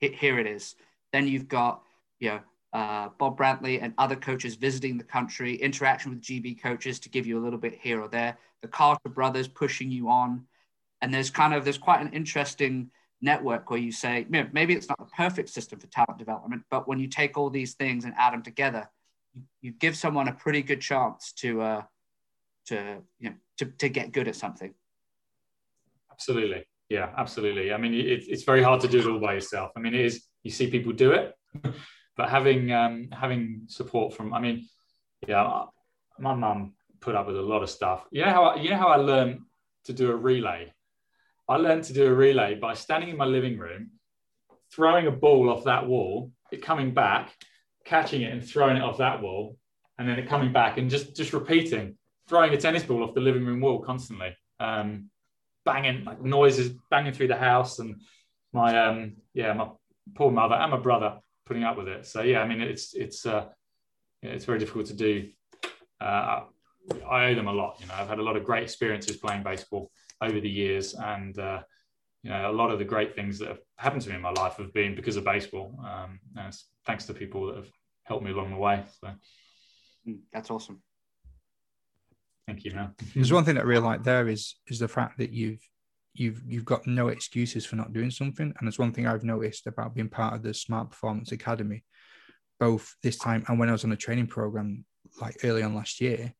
here 0.00 0.38
it 0.38 0.46
is. 0.46 0.76
Then 1.12 1.26
you've 1.26 1.48
got 1.48 1.82
you 2.20 2.28
know 2.28 2.40
uh, 2.72 3.08
Bob 3.18 3.38
Brantley 3.38 3.82
and 3.82 3.94
other 3.98 4.16
coaches 4.16 4.54
visiting 4.54 4.98
the 4.98 5.04
country, 5.04 5.54
interaction 5.54 6.10
with 6.10 6.20
GB 6.20 6.60
coaches 6.60 7.00
to 7.00 7.08
give 7.08 7.26
you 7.26 7.38
a 7.38 7.42
little 7.42 7.58
bit 7.58 7.74
here 7.74 8.00
or 8.00 8.08
there. 8.08 8.36
The 8.60 8.68
Carter 8.68 9.08
brothers 9.08 9.48
pushing 9.48 9.90
you 9.90 10.08
on, 10.08 10.44
and 11.00 11.12
there's 11.12 11.30
kind 11.30 11.54
of 11.54 11.64
there's 11.64 11.78
quite 11.78 12.00
an 12.00 12.12
interesting 12.12 12.90
network 13.20 13.70
where 13.70 13.78
you 13.78 13.92
say 13.92 14.20
you 14.20 14.26
know, 14.30 14.48
maybe 14.52 14.74
it's 14.74 14.88
not 14.88 14.98
the 14.98 15.06
perfect 15.16 15.48
system 15.48 15.78
for 15.78 15.86
talent 15.88 16.18
development, 16.18 16.62
but 16.70 16.86
when 16.86 16.98
you 16.98 17.08
take 17.08 17.36
all 17.36 17.50
these 17.50 17.74
things 17.74 18.04
and 18.04 18.14
add 18.16 18.32
them 18.32 18.42
together, 18.42 18.88
you, 19.34 19.42
you 19.60 19.72
give 19.72 19.96
someone 19.96 20.28
a 20.28 20.32
pretty 20.32 20.62
good 20.62 20.80
chance 20.80 21.32
to 21.32 21.60
uh, 21.60 21.82
to 22.66 22.98
you 23.18 23.30
know 23.30 23.36
to, 23.58 23.66
to 23.66 23.88
get 23.88 24.12
good 24.12 24.28
at 24.28 24.36
something. 24.36 24.72
Absolutely, 26.12 26.64
yeah, 26.88 27.10
absolutely. 27.16 27.72
I 27.72 27.76
mean, 27.76 27.94
it, 27.94 28.24
it's 28.28 28.44
very 28.44 28.62
hard 28.62 28.80
to 28.82 28.88
do 28.88 29.00
it 29.00 29.06
all 29.06 29.20
by 29.20 29.34
yourself. 29.34 29.72
I 29.76 29.80
mean, 29.80 29.94
it 29.94 30.04
is. 30.04 30.24
You 30.42 30.50
see 30.50 30.70
people 30.70 30.92
do 30.92 31.12
it, 31.12 31.34
but 32.16 32.28
having 32.28 32.72
um, 32.72 33.08
having 33.12 33.62
support 33.66 34.14
from, 34.14 34.32
I 34.32 34.40
mean, 34.40 34.68
yeah, 35.26 35.64
my 36.18 36.34
mum 36.34 36.74
put 37.00 37.14
up 37.14 37.26
with 37.26 37.36
a 37.36 37.42
lot 37.42 37.62
of 37.62 37.70
stuff. 37.70 38.06
You 38.10 38.24
know 38.24 38.30
how 38.30 38.44
I, 38.44 38.60
you 38.60 38.70
know 38.70 38.76
how 38.76 38.88
I 38.88 38.96
learned 38.96 39.40
to 39.84 39.92
do 39.92 40.10
a 40.10 40.16
relay 40.16 40.72
I 41.48 41.56
learned 41.56 41.84
to 41.84 41.92
do 41.92 42.06
a 42.06 42.14
relay 42.14 42.54
by 42.56 42.74
standing 42.74 43.08
in 43.08 43.16
my 43.16 43.24
living 43.24 43.58
room, 43.58 43.90
throwing 44.72 45.06
a 45.06 45.10
ball 45.10 45.48
off 45.48 45.64
that 45.64 45.86
wall, 45.86 46.30
it 46.52 46.62
coming 46.62 46.92
back, 46.92 47.34
catching 47.84 48.22
it 48.22 48.32
and 48.32 48.44
throwing 48.46 48.76
it 48.76 48.82
off 48.82 48.98
that 48.98 49.22
wall, 49.22 49.56
and 49.98 50.08
then 50.08 50.18
it 50.18 50.28
coming 50.28 50.52
back 50.52 50.76
and 50.76 50.90
just 50.90 51.16
just 51.16 51.32
repeating, 51.32 51.96
throwing 52.28 52.52
a 52.52 52.56
tennis 52.56 52.82
ball 52.82 53.02
off 53.02 53.14
the 53.14 53.20
living 53.20 53.46
room 53.46 53.60
wall 53.60 53.80
constantly, 53.80 54.36
um, 54.60 55.10
banging 55.64 56.04
like 56.04 56.22
noises 56.22 56.72
banging 56.90 57.12
through 57.12 57.28
the 57.28 57.36
house, 57.36 57.78
and 57.78 58.00
my 58.52 58.78
um 58.78 59.16
yeah 59.32 59.52
my 59.54 59.68
poor 60.14 60.30
mother 60.30 60.54
and 60.54 60.70
my 60.70 60.78
brother 60.78 61.18
putting 61.46 61.64
up 61.64 61.78
with 61.78 61.88
it. 61.88 62.04
So 62.04 62.20
yeah, 62.22 62.40
I 62.40 62.46
mean 62.46 62.60
it's 62.60 62.94
it's 62.94 63.24
uh, 63.24 63.46
it's 64.22 64.44
very 64.44 64.58
difficult 64.58 64.86
to 64.86 64.94
do. 64.94 65.30
Uh, 66.00 66.42
I 67.10 67.26
owe 67.26 67.34
them 67.34 67.48
a 67.48 67.52
lot. 67.52 67.78
You 67.80 67.86
know, 67.86 67.94
I've 67.94 68.08
had 68.08 68.18
a 68.18 68.22
lot 68.22 68.36
of 68.36 68.44
great 68.44 68.62
experiences 68.62 69.16
playing 69.16 69.42
baseball 69.42 69.90
over 70.20 70.40
the 70.40 70.50
years. 70.50 70.94
And, 70.94 71.38
uh, 71.38 71.62
you 72.22 72.30
know, 72.30 72.50
a 72.50 72.52
lot 72.52 72.70
of 72.70 72.78
the 72.78 72.84
great 72.84 73.14
things 73.14 73.38
that 73.38 73.48
have 73.48 73.60
happened 73.76 74.02
to 74.02 74.10
me 74.10 74.16
in 74.16 74.22
my 74.22 74.32
life 74.32 74.56
have 74.56 74.72
been 74.72 74.94
because 74.94 75.16
of 75.16 75.24
baseball. 75.24 75.78
Um, 75.80 76.20
and 76.36 76.48
it's 76.48 76.68
thanks 76.86 77.06
to 77.06 77.14
people 77.14 77.46
that 77.46 77.56
have 77.56 77.70
helped 78.04 78.24
me 78.24 78.32
along 78.32 78.50
the 78.50 78.56
way. 78.56 78.84
So 79.00 79.10
mm, 80.08 80.18
that's 80.32 80.50
awesome. 80.50 80.82
Thank 82.46 82.64
you, 82.64 82.72
man. 82.72 82.94
There's 83.14 83.32
one 83.32 83.44
thing 83.44 83.56
that 83.56 83.64
I 83.64 83.66
really 83.66 83.84
like 83.84 84.02
there 84.02 84.26
is 84.28 84.56
is 84.66 84.78
the 84.78 84.88
fact 84.88 85.18
that 85.18 85.32
you've 85.32 85.60
you've 86.14 86.42
you've 86.46 86.64
got 86.64 86.86
no 86.86 87.08
excuses 87.08 87.66
for 87.66 87.76
not 87.76 87.92
doing 87.92 88.10
something. 88.10 88.46
And 88.46 88.66
there's 88.66 88.78
one 88.78 88.92
thing 88.92 89.06
I've 89.06 89.22
noticed 89.22 89.66
about 89.66 89.94
being 89.94 90.08
part 90.08 90.34
of 90.34 90.42
the 90.42 90.54
Smart 90.54 90.90
Performance 90.90 91.30
Academy, 91.30 91.84
both 92.58 92.96
this 93.02 93.18
time 93.18 93.44
and 93.48 93.58
when 93.58 93.68
I 93.68 93.72
was 93.72 93.84
on 93.84 93.92
a 93.92 93.96
training 93.96 94.28
program 94.28 94.84
like 95.20 95.36
early 95.44 95.62
on 95.62 95.74
last 95.74 96.00
year, 96.00 96.32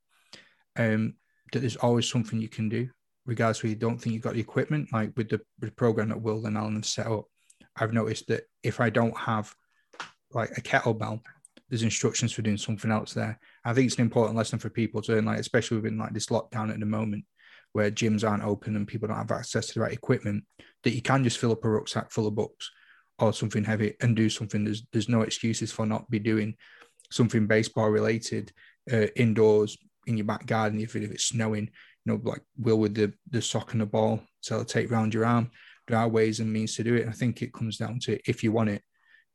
um, 0.76 1.14
that 1.53 1.61
there's 1.61 1.76
always 1.76 2.09
something 2.09 2.41
you 2.41 2.49
can 2.49 2.68
do 2.68 2.89
regardless 3.29 3.62
whether 3.62 3.68
you 3.68 3.76
don't 3.76 3.99
think 3.99 4.14
you've 4.14 4.22
got 4.22 4.33
the 4.33 4.41
equipment, 4.41 4.89
like 4.91 5.12
with 5.14 5.29
the, 5.29 5.41
the 5.59 5.70
program 5.70 6.09
that 6.09 6.20
Will 6.20 6.47
and 6.47 6.57
Alan 6.57 6.76
have 6.76 6.87
set 6.87 7.07
up, 7.07 7.26
I've 7.76 7.93
noticed 7.93 8.26
that 8.29 8.45
if 8.62 8.81
I 8.81 8.89
don't 8.89 9.16
have 9.16 9.55
like 10.33 10.57
a 10.57 10.62
kettlebell, 10.62 11.20
there's 11.68 11.83
instructions 11.83 12.33
for 12.33 12.41
doing 12.41 12.57
something 12.57 12.91
else 12.91 13.12
there. 13.12 13.39
I 13.66 13.74
think 13.74 13.87
it's 13.87 13.97
an 13.97 14.03
important 14.03 14.39
lesson 14.39 14.59
for 14.59 14.70
people 14.70 15.03
to 15.03 15.12
learn, 15.12 15.26
like 15.26 15.39
especially 15.39 15.76
within 15.76 15.99
like 15.99 16.14
this 16.14 16.29
lockdown 16.29 16.72
at 16.72 16.81
the 16.81 16.87
moment, 16.87 17.26
where 17.72 17.91
gyms 17.91 18.26
aren't 18.26 18.45
open 18.45 18.74
and 18.76 18.89
people 18.89 19.09
don't 19.09 19.18
have 19.18 19.31
access 19.31 19.66
to 19.66 19.74
the 19.74 19.81
right 19.81 19.93
equipment, 19.93 20.45
that 20.85 20.95
you 20.95 21.03
can 21.03 21.22
just 21.22 21.37
fill 21.37 21.53
up 21.53 21.64
a 21.66 21.68
rucksack 21.68 22.11
full 22.11 22.26
of 22.26 22.35
books 22.35 22.70
or 23.18 23.35
something 23.35 23.62
heavy 23.62 23.95
and 24.01 24.16
do 24.16 24.31
something. 24.31 24.64
There's 24.64 24.85
there's 24.91 25.11
no 25.11 25.20
excuses 25.20 25.70
for 25.70 25.85
not 25.85 26.09
be 26.09 26.18
doing 26.18 26.55
something 27.11 27.47
baseball 27.47 27.91
related 27.91 28.53
uh, 28.91 29.09
indoors 29.16 29.76
in 30.07 30.16
your 30.16 30.24
back 30.24 30.47
garden 30.47 30.81
if, 30.81 30.97
if 30.97 31.11
it's 31.11 31.26
snowing 31.26 31.68
know, 32.09 32.21
like 32.23 32.43
Will 32.59 32.79
with 32.79 32.95
the 32.95 33.13
the 33.31 33.43
sock 33.43 33.73
and 33.73 33.81
the 33.81 33.87
ball, 33.87 34.21
so 34.41 34.65
take 34.65 34.91
round 34.91 35.15
your 35.15 35.25
arm. 35.25 35.51
There 35.87 35.99
are 35.99 36.09
ways 36.09 36.41
and 36.41 36.53
means 36.53 36.75
to 36.77 36.85
do 36.85 36.95
it. 36.95 37.03
And 37.03 37.11
I 37.11 37.15
think 37.15 37.41
it 37.41 37.53
comes 37.53 37.79
down 37.79 37.99
to 38.01 38.19
if 38.29 38.43
you 38.43 38.53
want 38.53 38.71
it, 38.71 38.83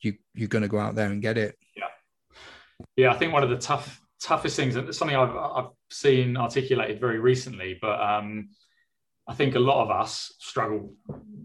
you 0.02 0.16
you're 0.34 0.50
going 0.50 0.62
to 0.62 0.68
go 0.68 0.80
out 0.80 0.96
there 0.96 1.10
and 1.10 1.22
get 1.22 1.38
it. 1.38 1.56
Yeah, 1.76 1.84
yeah. 2.96 3.12
I 3.12 3.18
think 3.18 3.34
one 3.34 3.44
of 3.44 3.50
the 3.50 3.58
tough 3.58 4.00
toughest 4.22 4.56
things, 4.56 4.76
and 4.76 4.94
something 4.94 5.18
I've 5.18 5.36
I've 5.36 5.72
seen 5.90 6.38
articulated 6.38 7.00
very 7.00 7.20
recently, 7.20 7.78
but 7.82 8.00
um, 8.02 8.50
I 9.28 9.34
think 9.34 9.56
a 9.56 9.60
lot 9.60 9.84
of 9.84 9.90
us 9.90 10.34
struggle 10.40 10.94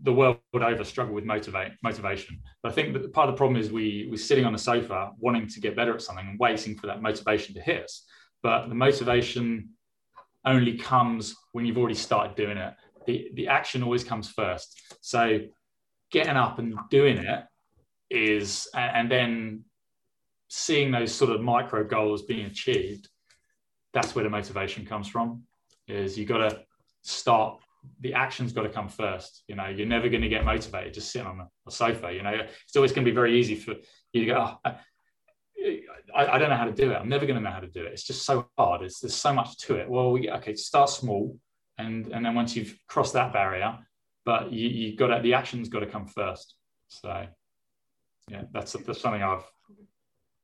the 0.02 0.12
world 0.12 0.38
over 0.54 0.84
struggle 0.84 1.14
with 1.14 1.24
motivate 1.24 1.72
motivation. 1.82 2.40
But 2.62 2.72
I 2.72 2.74
think 2.74 2.92
that 2.94 3.12
part 3.12 3.28
of 3.28 3.34
the 3.34 3.38
problem 3.38 3.60
is 3.60 3.70
we 3.70 4.08
we're 4.10 4.16
sitting 4.16 4.44
on 4.44 4.54
a 4.54 4.58
sofa 4.58 5.10
wanting 5.18 5.48
to 5.48 5.60
get 5.60 5.76
better 5.76 5.94
at 5.94 6.02
something 6.02 6.26
and 6.26 6.38
waiting 6.38 6.76
for 6.76 6.86
that 6.88 7.02
motivation 7.02 7.54
to 7.54 7.60
hit 7.60 7.84
us. 7.84 8.04
But 8.42 8.68
the 8.68 8.74
motivation 8.74 9.70
only 10.48 10.76
comes 10.76 11.36
when 11.52 11.66
you've 11.66 11.78
already 11.78 11.94
started 11.94 12.34
doing 12.34 12.56
it. 12.56 12.74
The, 13.06 13.30
the 13.34 13.48
action 13.48 13.82
always 13.82 14.04
comes 14.04 14.28
first. 14.28 14.80
So 15.00 15.40
getting 16.10 16.36
up 16.36 16.58
and 16.58 16.74
doing 16.90 17.18
it 17.18 17.44
is, 18.10 18.68
and 18.74 19.10
then 19.10 19.64
seeing 20.48 20.90
those 20.90 21.14
sort 21.14 21.30
of 21.30 21.40
micro 21.40 21.84
goals 21.84 22.22
being 22.22 22.46
achieved, 22.46 23.08
that's 23.92 24.14
where 24.14 24.24
the 24.24 24.30
motivation 24.30 24.84
comes 24.84 25.08
from. 25.08 25.42
Is 25.86 26.18
you 26.18 26.26
got 26.26 26.48
to 26.48 26.60
start. 27.02 27.60
The 28.00 28.14
action's 28.14 28.52
got 28.52 28.62
to 28.62 28.68
come 28.68 28.88
first. 28.88 29.42
You 29.48 29.56
know, 29.56 29.68
you're 29.68 29.86
never 29.86 30.08
going 30.08 30.22
to 30.22 30.28
get 30.28 30.44
motivated 30.44 30.92
just 30.94 31.10
sitting 31.10 31.28
on 31.28 31.40
a, 31.40 31.48
a 31.66 31.70
sofa. 31.70 32.12
You 32.12 32.22
know, 32.22 32.34
it's 32.64 32.76
always 32.76 32.92
going 32.92 33.04
to 33.04 33.10
be 33.10 33.14
very 33.14 33.38
easy 33.38 33.54
for 33.54 33.74
you 34.12 34.20
to 34.24 34.26
go. 34.26 34.58
Oh, 34.64 34.72
I, 36.14 36.26
I, 36.26 36.38
don't 36.38 36.50
know 36.50 36.56
how 36.56 36.64
to 36.64 36.72
do 36.72 36.90
it. 36.90 36.94
I'm 36.94 37.08
never 37.08 37.26
going 37.26 37.36
to 37.36 37.42
know 37.42 37.50
how 37.50 37.60
to 37.60 37.68
do 37.68 37.84
it. 37.84 37.92
It's 37.92 38.04
just 38.04 38.24
so 38.24 38.48
hard. 38.56 38.82
It's, 38.82 39.00
there's 39.00 39.14
so 39.14 39.32
much 39.32 39.58
to 39.58 39.76
it. 39.76 39.88
Well, 39.88 40.12
we, 40.12 40.30
okay, 40.30 40.54
start 40.54 40.90
small, 40.90 41.36
and 41.78 42.06
and 42.08 42.24
then 42.24 42.34
once 42.34 42.56
you've 42.56 42.76
crossed 42.86 43.12
that 43.14 43.32
barrier, 43.32 43.78
but 44.24 44.52
you 44.52 44.68
you 44.68 44.96
got 44.96 45.08
to, 45.08 45.22
the 45.22 45.34
action's 45.34 45.68
got 45.68 45.80
to 45.80 45.86
come 45.86 46.06
first. 46.06 46.54
So, 46.88 47.26
yeah, 48.28 48.42
that's 48.52 48.72
that's 48.72 49.00
something 49.00 49.22
I've 49.22 49.44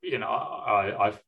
you 0.03 0.19
know 0.19 0.29
I, 0.29 1.07
I've 1.07 1.21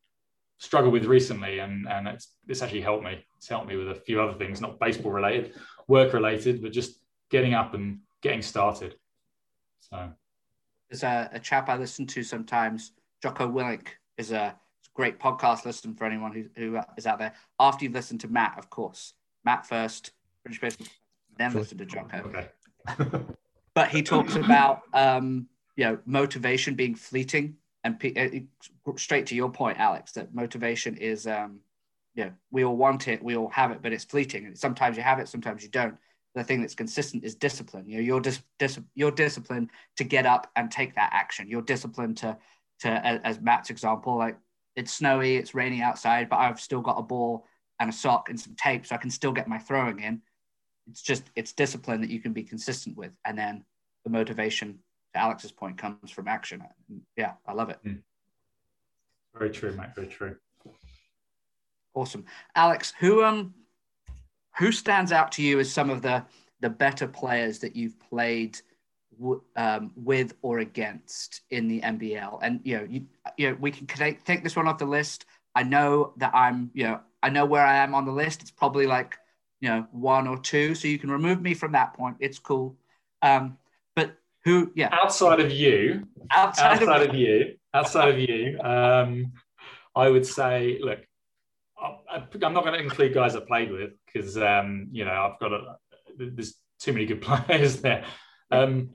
struggled 0.58 0.92
with 0.92 1.04
recently, 1.04 1.60
and 1.60 1.88
and 1.88 2.08
it's 2.08 2.28
it's 2.48 2.62
actually 2.62 2.82
helped 2.82 3.04
me. 3.04 3.24
It's 3.36 3.48
helped 3.48 3.68
me 3.68 3.76
with 3.76 3.90
a 3.90 3.94
few 3.94 4.20
other 4.20 4.36
things, 4.36 4.60
not 4.60 4.80
baseball 4.80 5.12
related, 5.12 5.54
work 5.88 6.12
related, 6.12 6.62
but 6.62 6.72
just 6.72 6.98
getting 7.30 7.54
up 7.54 7.74
and 7.74 8.00
getting 8.22 8.42
started. 8.42 8.96
So, 9.80 10.10
there's 10.90 11.02
a, 11.02 11.30
a 11.32 11.40
chap 11.40 11.68
I 11.68 11.76
listen 11.76 12.06
to 12.08 12.22
sometimes 12.22 12.92
Jocko 13.26 13.48
Willink 13.50 13.88
is 14.18 14.30
a, 14.30 14.54
great 14.94 15.18
podcast 15.18 15.66
listen 15.66 15.94
for 15.94 16.04
anyone 16.04 16.32
who, 16.32 16.44
who 16.56 16.80
is 16.96 17.06
out 17.06 17.18
there. 17.18 17.34
After 17.58 17.84
you've 17.84 17.92
listened 17.92 18.20
to 18.20 18.28
Matt, 18.28 18.54
of 18.56 18.70
course, 18.70 19.14
Matt 19.44 19.66
first, 19.66 20.12
British 20.44 20.60
baseball, 20.60 20.86
then 21.36 21.52
listen 21.52 21.76
to 21.78 21.84
Jocko. 21.84 22.18
Okay. 22.18 22.48
but 23.74 23.88
he 23.88 24.02
talks 24.02 24.36
about 24.36 24.82
um, 24.94 25.48
you 25.74 25.84
know 25.84 25.98
motivation 26.06 26.76
being 26.76 26.94
fleeting, 26.94 27.56
and 27.82 28.00
uh, 28.16 28.92
straight 28.96 29.26
to 29.26 29.34
your 29.34 29.50
point, 29.50 29.78
Alex, 29.78 30.12
that 30.12 30.32
motivation 30.32 30.96
is 30.96 31.26
um, 31.26 31.58
you 32.14 32.24
know 32.24 32.32
we 32.52 32.64
all 32.64 32.76
want 32.76 33.08
it, 33.08 33.22
we 33.22 33.36
all 33.36 33.50
have 33.50 33.72
it, 33.72 33.82
but 33.82 33.92
it's 33.92 34.04
fleeting. 34.04 34.46
And 34.46 34.56
sometimes 34.56 34.96
you 34.96 35.02
have 35.02 35.18
it, 35.18 35.28
sometimes 35.28 35.64
you 35.64 35.68
don't. 35.68 35.96
The 36.36 36.44
thing 36.44 36.60
that's 36.60 36.74
consistent 36.74 37.24
is 37.24 37.34
discipline. 37.34 37.88
You 37.88 37.96
know, 37.96 38.02
you're 38.02 38.20
dis- 38.20 38.42
dis- 38.58 38.80
you're 38.94 39.10
disciplined 39.10 39.70
to 39.96 40.04
get 40.04 40.26
up 40.26 40.50
and 40.54 40.70
take 40.70 40.94
that 40.94 41.10
action. 41.12 41.48
Your 41.48 41.62
discipline 41.62 42.14
to 42.16 42.38
to 42.80 42.88
as 42.88 43.40
Matt's 43.40 43.70
example, 43.70 44.16
like 44.16 44.36
it's 44.74 44.92
snowy, 44.92 45.36
it's 45.36 45.54
raining 45.54 45.80
outside, 45.80 46.28
but 46.28 46.36
I've 46.36 46.60
still 46.60 46.80
got 46.80 46.98
a 46.98 47.02
ball 47.02 47.46
and 47.80 47.90
a 47.90 47.92
sock 47.92 48.28
and 48.28 48.38
some 48.38 48.54
tape, 48.54 48.86
so 48.86 48.94
I 48.94 48.98
can 48.98 49.10
still 49.10 49.32
get 49.32 49.48
my 49.48 49.58
throwing 49.58 50.00
in. 50.00 50.22
It's 50.88 51.02
just 51.02 51.24
it's 51.34 51.52
discipline 51.52 52.00
that 52.02 52.10
you 52.10 52.20
can 52.20 52.32
be 52.32 52.42
consistent 52.42 52.96
with, 52.96 53.12
and 53.24 53.38
then 53.38 53.64
the 54.04 54.10
motivation. 54.10 54.78
To 55.14 55.20
Alex's 55.20 55.52
point, 55.52 55.78
comes 55.78 56.10
from 56.10 56.28
action. 56.28 56.62
Yeah, 57.16 57.32
I 57.46 57.52
love 57.52 57.70
it. 57.70 57.78
Mm. 57.84 58.02
Very 59.34 59.50
true, 59.50 59.72
mate. 59.72 59.94
Very 59.94 60.08
true. 60.08 60.36
Awesome, 61.94 62.26
Alex. 62.54 62.92
Who 63.00 63.24
um, 63.24 63.54
who 64.58 64.72
stands 64.72 65.12
out 65.12 65.32
to 65.32 65.42
you 65.42 65.58
as 65.58 65.72
some 65.72 65.90
of 65.90 66.02
the 66.02 66.24
the 66.60 66.70
better 66.70 67.06
players 67.06 67.58
that 67.60 67.74
you've 67.76 67.98
played 67.98 68.60
um, 69.56 69.92
with 69.96 70.34
or 70.42 70.58
against 70.60 71.42
in 71.50 71.68
the 71.68 71.80
NBL. 71.80 72.38
And 72.42 72.60
you 72.64 72.78
know, 72.78 72.86
you, 72.88 73.06
you 73.36 73.50
know, 73.50 73.56
we 73.60 73.70
can 73.70 73.86
take, 73.86 74.24
take 74.24 74.42
this 74.42 74.56
one 74.56 74.68
off 74.68 74.78
the 74.78 74.86
list. 74.86 75.26
I 75.54 75.62
know 75.62 76.12
that 76.18 76.34
I'm, 76.34 76.70
you 76.74 76.84
know, 76.84 77.00
I 77.22 77.30
know 77.30 77.46
where 77.46 77.64
I 77.64 77.76
am 77.76 77.94
on 77.94 78.04
the 78.04 78.12
list. 78.12 78.42
It's 78.42 78.50
probably 78.50 78.86
like, 78.86 79.16
you 79.60 79.68
know, 79.68 79.86
one 79.90 80.26
or 80.26 80.38
two. 80.38 80.74
So 80.74 80.88
you 80.88 80.98
can 80.98 81.10
remove 81.10 81.40
me 81.40 81.54
from 81.54 81.72
that 81.72 81.94
point. 81.94 82.16
It's 82.20 82.38
cool. 82.38 82.76
Um, 83.22 83.56
but 83.94 84.16
who, 84.44 84.70
yeah, 84.74 84.90
outside 84.92 85.40
of 85.40 85.50
you, 85.50 86.06
outside, 86.30 86.82
outside 86.82 87.02
of, 87.02 87.10
of, 87.10 87.14
you, 87.16 87.56
outside 87.72 88.08
of 88.10 88.18
you, 88.18 88.58
um, 88.60 89.32
I 89.94 90.10
would 90.10 90.26
say, 90.26 90.78
look, 90.80 91.00
I, 91.80 92.16
am 92.16 92.52
not 92.52 92.64
going 92.64 92.74
to 92.74 92.82
include 92.82 93.14
guys 93.14 93.34
I 93.34 93.40
played 93.40 93.70
with 93.70 93.92
because, 94.04 94.36
um, 94.36 94.88
you 94.92 95.04
know, 95.04 95.12
I've 95.12 95.38
got 95.40 95.52
a, 95.52 95.76
there's 96.18 96.54
too 96.78 96.92
many 96.92 97.06
good 97.06 97.22
players 97.22 97.80
there. 97.80 98.04
Um, 98.50 98.90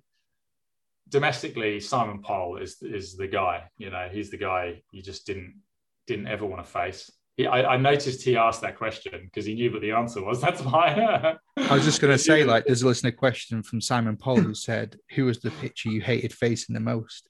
domestically, 1.12 1.80
Simon 1.80 2.22
Pole 2.22 2.58
is 2.58 2.82
is 2.82 3.16
the 3.16 3.28
guy. 3.28 3.66
You 3.78 3.92
know, 3.92 4.08
he's 4.12 4.32
the 4.32 4.38
guy 4.38 4.82
you 4.92 5.02
just 5.02 5.28
didn't 5.28 5.62
didn't 6.08 6.28
ever 6.28 6.46
want 6.46 6.66
to 6.66 6.72
face. 6.72 7.12
he, 7.38 7.46
I, 7.46 7.76
I, 7.76 7.78
noticed 7.78 8.24
he 8.24 8.36
asked 8.36 8.62
that 8.62 8.76
question 8.76 9.22
because 9.24 9.46
he 9.46 9.54
knew 9.54 9.72
what 9.72 9.82
the 9.82 9.92
answer 9.92 10.24
was. 10.24 10.42
That's 10.46 10.62
why. 10.62 11.38
I 11.58 11.74
was 11.74 11.86
just 11.86 12.02
going 12.02 12.12
to 12.18 12.18
say, 12.18 12.44
like, 12.44 12.66
there's 12.66 12.82
a 12.82 12.88
listener 12.88 13.12
question 13.12 13.62
from 13.62 13.80
Simon 13.82 14.18
Paul 14.18 14.38
who 14.38 14.56
said, 14.56 14.98
"Who 15.12 15.26
was 15.26 15.40
the 15.40 15.52
pitcher 15.52 15.90
you 15.90 16.02
hated 16.02 16.34
facing 16.34 16.74
the 16.74 16.80
most?" 16.80 17.30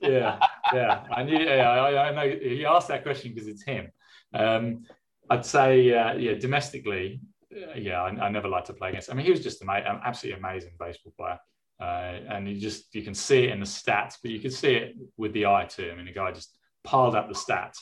Yeah, 0.00 0.38
yeah, 0.72 1.04
I 1.10 1.24
knew. 1.24 1.38
Yeah, 1.38 1.68
I, 1.68 2.08
I 2.08 2.12
know. 2.12 2.38
He 2.40 2.64
asked 2.64 2.88
that 2.88 3.02
question 3.02 3.34
because 3.34 3.48
it's 3.48 3.64
him. 3.64 3.90
Um, 4.32 4.84
I'd 5.30 5.44
say, 5.44 5.92
uh, 5.92 6.14
yeah, 6.14 6.34
domestically, 6.34 7.20
uh, 7.52 7.74
yeah, 7.76 8.02
I, 8.02 8.08
I, 8.26 8.28
never 8.30 8.48
liked 8.48 8.68
to 8.68 8.72
play 8.72 8.90
against. 8.90 9.10
I 9.10 9.14
mean, 9.14 9.26
he 9.26 9.30
was 9.30 9.42
just 9.42 9.60
an 9.62 9.68
absolutely 9.70 10.38
amazing 10.38 10.72
baseball 10.78 11.12
player, 11.18 11.38
uh, 11.80 12.18
and 12.28 12.48
you 12.48 12.58
just 12.60 12.94
you 12.94 13.02
can 13.02 13.14
see 13.14 13.44
it 13.44 13.50
in 13.50 13.60
the 13.60 13.66
stats, 13.66 14.14
but 14.22 14.30
you 14.30 14.40
can 14.40 14.50
see 14.50 14.74
it 14.74 14.96
with 15.16 15.32
the 15.32 15.46
eye 15.46 15.64
too. 15.64 15.90
I 15.92 15.96
mean, 15.96 16.06
the 16.06 16.12
guy 16.12 16.32
just 16.32 16.56
piled 16.84 17.14
up 17.14 17.28
the 17.28 17.34
stats. 17.34 17.78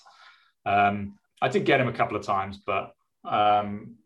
Um, 0.65 1.15
I 1.41 1.49
did 1.49 1.65
get 1.65 1.81
him 1.81 1.89
a 1.89 1.93
couple 1.93 2.17
of 2.17 2.25
times, 2.25 2.59
but 2.59 2.93
um, 3.25 3.97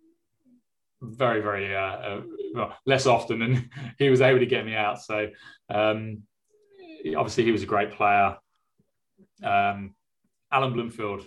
very, 1.02 1.40
very 1.40 1.74
uh, 1.74 1.80
uh, 1.80 2.22
well, 2.54 2.76
less 2.86 3.06
often, 3.06 3.42
and 3.42 3.70
he 3.98 4.10
was 4.10 4.20
able 4.20 4.40
to 4.40 4.46
get 4.46 4.64
me 4.64 4.74
out. 4.74 5.02
So 5.02 5.28
um, 5.68 6.22
obviously, 7.16 7.44
he 7.44 7.52
was 7.52 7.62
a 7.62 7.66
great 7.66 7.92
player. 7.92 8.36
Um, 9.42 9.94
Alan 10.52 10.72
Bloomfield, 10.72 11.24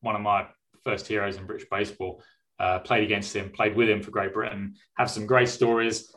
one 0.00 0.14
of 0.14 0.22
my 0.22 0.46
first 0.84 1.06
heroes 1.06 1.36
in 1.36 1.46
British 1.46 1.68
baseball, 1.70 2.22
uh, 2.58 2.78
played 2.78 3.04
against 3.04 3.34
him, 3.34 3.50
played 3.50 3.74
with 3.74 3.88
him 3.88 4.02
for 4.02 4.10
Great 4.10 4.32
Britain. 4.32 4.74
Have 4.96 5.10
some 5.10 5.26
great 5.26 5.48
stories. 5.48 6.14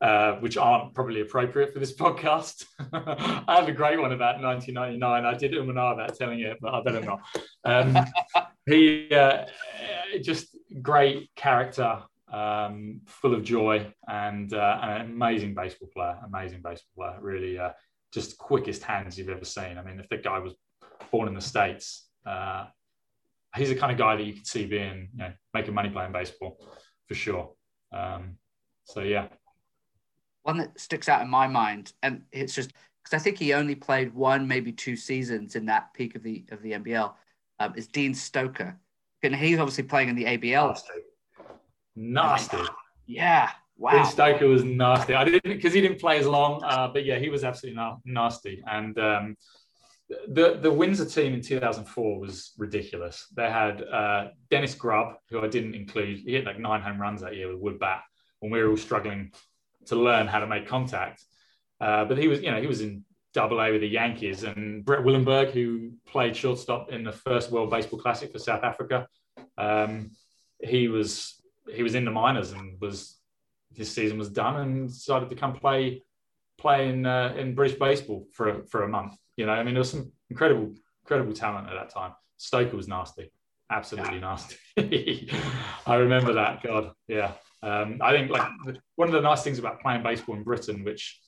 Uh, 0.00 0.36
which 0.36 0.56
aren't 0.56 0.94
probably 0.94 1.22
appropriate 1.22 1.72
for 1.72 1.80
this 1.80 1.92
podcast. 1.96 2.64
I 2.92 3.56
have 3.56 3.66
a 3.66 3.72
great 3.72 4.00
one 4.00 4.12
about 4.12 4.40
1999. 4.40 5.24
I 5.24 5.36
did 5.36 5.54
um 5.54 5.68
and 5.68 5.78
about 5.94 6.16
telling 6.16 6.38
it, 6.38 6.56
but 6.60 6.72
I 6.72 6.82
better 6.84 7.00
not. 7.00 7.20
Um, 7.64 8.06
he 8.66 9.12
uh, 9.12 9.46
just 10.22 10.56
great 10.82 11.30
character, 11.34 12.00
um, 12.32 13.00
full 13.06 13.34
of 13.34 13.42
joy, 13.42 13.92
and 14.06 14.54
uh, 14.54 14.78
an 14.82 15.00
amazing 15.00 15.54
baseball 15.54 15.88
player. 15.92 16.16
Amazing 16.24 16.62
baseball 16.62 16.92
player. 16.96 17.18
Really, 17.20 17.58
uh, 17.58 17.72
just 18.12 18.38
quickest 18.38 18.84
hands 18.84 19.18
you've 19.18 19.30
ever 19.30 19.44
seen. 19.44 19.78
I 19.78 19.82
mean, 19.82 19.98
if 19.98 20.08
the 20.08 20.18
guy 20.18 20.38
was 20.38 20.54
born 21.10 21.26
in 21.26 21.34
the 21.34 21.40
states, 21.40 22.06
uh, 22.24 22.66
he's 23.56 23.70
the 23.70 23.74
kind 23.74 23.90
of 23.90 23.98
guy 23.98 24.14
that 24.14 24.22
you 24.22 24.34
could 24.34 24.46
see 24.46 24.64
being, 24.64 25.08
you 25.12 25.18
know, 25.18 25.32
making 25.52 25.74
money 25.74 25.90
playing 25.90 26.12
baseball 26.12 26.56
for 27.08 27.14
sure. 27.16 27.50
Um, 27.92 28.36
so 28.84 29.00
yeah 29.00 29.26
one 30.42 30.58
that 30.58 30.78
sticks 30.78 31.08
out 31.08 31.22
in 31.22 31.28
my 31.28 31.46
mind, 31.46 31.92
and 32.02 32.22
it's 32.32 32.54
just 32.54 32.72
because 33.02 33.20
I 33.20 33.22
think 33.22 33.38
he 33.38 33.52
only 33.52 33.74
played 33.74 34.14
one, 34.14 34.46
maybe 34.46 34.72
two 34.72 34.96
seasons 34.96 35.56
in 35.56 35.66
that 35.66 35.92
peak 35.94 36.14
of 36.14 36.22
the 36.22 36.44
of 36.50 36.62
the 36.62 36.72
NBL, 36.72 37.12
um, 37.60 37.74
is 37.76 37.86
Dean 37.86 38.14
Stoker, 38.14 38.78
and 39.22 39.34
he's 39.34 39.58
obviously 39.58 39.84
playing 39.84 40.08
in 40.08 40.16
the 40.16 40.24
ABL. 40.24 40.68
Nasty. 40.68 40.92
Nasty. 41.96 42.58
Yeah. 43.06 43.50
Wow. 43.76 43.92
Dean 43.92 44.06
Stoker 44.06 44.48
was 44.48 44.64
nasty. 44.64 45.14
I 45.14 45.24
didn't 45.24 45.44
because 45.44 45.72
he 45.72 45.80
didn't 45.80 46.00
play 46.00 46.18
as 46.18 46.26
long, 46.26 46.62
uh, 46.64 46.88
but 46.88 47.04
yeah, 47.04 47.18
he 47.18 47.28
was 47.28 47.44
absolutely 47.44 47.76
na- 47.76 47.96
nasty. 48.04 48.62
And 48.66 48.98
um, 48.98 49.36
the 50.28 50.58
the 50.60 50.72
Windsor 50.72 51.04
team 51.04 51.34
in 51.34 51.42
2004 51.42 52.18
was 52.18 52.52
ridiculous. 52.58 53.26
They 53.36 53.50
had 53.50 53.82
uh, 53.82 54.28
Dennis 54.50 54.74
Grubb, 54.74 55.14
who 55.30 55.40
I 55.40 55.48
didn't 55.48 55.74
include. 55.74 56.18
He 56.18 56.32
hit 56.32 56.44
like 56.44 56.58
nine 56.58 56.80
home 56.80 57.00
runs 57.00 57.20
that 57.20 57.36
year 57.36 57.52
with 57.52 57.60
wood 57.60 57.78
bat 57.78 58.02
when 58.40 58.50
we 58.50 58.62
were 58.62 58.70
all 58.70 58.76
struggling 58.76 59.32
to 59.88 59.96
learn 59.96 60.26
how 60.26 60.40
to 60.40 60.46
make 60.46 60.66
contact. 60.66 61.22
Uh, 61.80 62.04
but 62.04 62.18
he 62.18 62.28
was, 62.28 62.40
you 62.42 62.50
know, 62.50 62.60
he 62.60 62.66
was 62.66 62.80
in 62.80 63.04
double 63.34 63.60
A 63.60 63.70
with 63.70 63.80
the 63.80 63.88
Yankees 63.88 64.42
and 64.42 64.84
Brett 64.84 65.04
Willemburg, 65.04 65.50
who 65.50 65.92
played 66.06 66.36
shortstop 66.36 66.90
in 66.90 67.04
the 67.04 67.12
first 67.12 67.50
World 67.50 67.70
Baseball 67.70 68.00
Classic 68.00 68.32
for 68.32 68.38
South 68.38 68.64
Africa. 68.64 69.06
Um, 69.56 70.10
he 70.60 70.88
was 70.88 71.40
he 71.72 71.82
was 71.82 71.94
in 71.94 72.04
the 72.04 72.10
minors 72.10 72.52
and 72.52 72.80
was 72.80 73.16
his 73.74 73.92
season 73.94 74.18
was 74.18 74.30
done 74.30 74.56
and 74.60 74.88
decided 74.88 75.28
to 75.30 75.36
come 75.36 75.52
play 75.52 76.02
play 76.58 76.88
in 76.88 77.06
uh, 77.06 77.34
in 77.36 77.54
British 77.54 77.78
baseball 77.78 78.26
for 78.32 78.64
for 78.64 78.82
a 78.82 78.88
month. 78.88 79.14
You 79.36 79.46
know, 79.46 79.52
I 79.52 79.62
mean, 79.62 79.74
there 79.74 79.80
was 79.80 79.90
some 79.90 80.12
incredible 80.30 80.74
incredible 81.04 81.32
talent 81.32 81.68
at 81.68 81.74
that 81.74 81.90
time. 81.90 82.12
Stoker 82.36 82.76
was 82.76 82.88
nasty, 82.88 83.30
absolutely 83.70 84.18
yeah. 84.18 84.36
nasty. 84.76 85.30
I 85.86 85.94
remember 85.96 86.34
that. 86.34 86.62
God, 86.62 86.92
yeah. 87.06 87.32
Um, 87.62 87.98
I 88.00 88.12
think 88.12 88.30
like 88.30 88.48
one 88.96 89.08
of 89.08 89.14
the 89.14 89.20
nice 89.20 89.42
things 89.42 89.58
about 89.58 89.80
playing 89.80 90.02
baseball 90.02 90.36
in 90.36 90.44
Britain, 90.44 90.84
which 90.84 91.20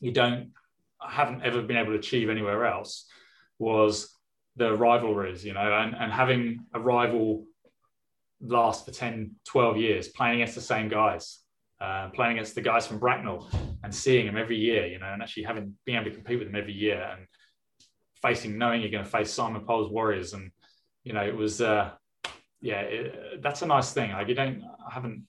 you 0.00 0.12
don't, 0.12 0.52
haven't 1.00 1.42
ever 1.42 1.62
been 1.62 1.76
able 1.76 1.92
to 1.92 1.98
achieve 1.98 2.28
anywhere 2.28 2.66
else, 2.66 3.06
was 3.58 4.14
the 4.56 4.74
rivalries, 4.74 5.44
you 5.44 5.52
know, 5.52 5.72
and, 5.72 5.94
and 5.94 6.12
having 6.12 6.64
a 6.74 6.80
rival 6.80 7.44
last 8.40 8.84
for 8.84 8.90
10, 8.90 9.32
12 9.46 9.76
years, 9.76 10.08
playing 10.08 10.40
against 10.40 10.54
the 10.54 10.60
same 10.60 10.88
guys, 10.88 11.40
uh, 11.80 12.08
playing 12.10 12.32
against 12.32 12.54
the 12.54 12.60
guys 12.60 12.86
from 12.86 12.98
Bracknell 12.98 13.48
and 13.82 13.94
seeing 13.94 14.26
them 14.26 14.36
every 14.36 14.56
year, 14.56 14.86
you 14.86 14.98
know, 14.98 15.06
and 15.06 15.22
actually 15.22 15.44
having 15.44 15.74
being 15.84 15.98
able 15.98 16.10
to 16.10 16.16
compete 16.16 16.38
with 16.38 16.48
them 16.48 16.56
every 16.56 16.72
year 16.72 17.02
and 17.16 17.26
facing, 18.22 18.58
knowing 18.58 18.80
you're 18.80 18.90
going 18.90 19.04
to 19.04 19.10
face 19.10 19.32
Simon 19.32 19.64
Pole's 19.64 19.90
Warriors. 19.90 20.32
And, 20.32 20.50
you 21.04 21.12
know, 21.12 21.22
it 21.22 21.36
was, 21.36 21.60
uh, 21.60 21.90
yeah, 22.60 22.80
it, 22.80 23.42
that's 23.42 23.62
a 23.62 23.66
nice 23.66 23.92
thing. 23.92 24.12
Like 24.12 24.28
you 24.28 24.34
don't, 24.34 24.62
I 24.88 24.92
haven't 24.92 25.24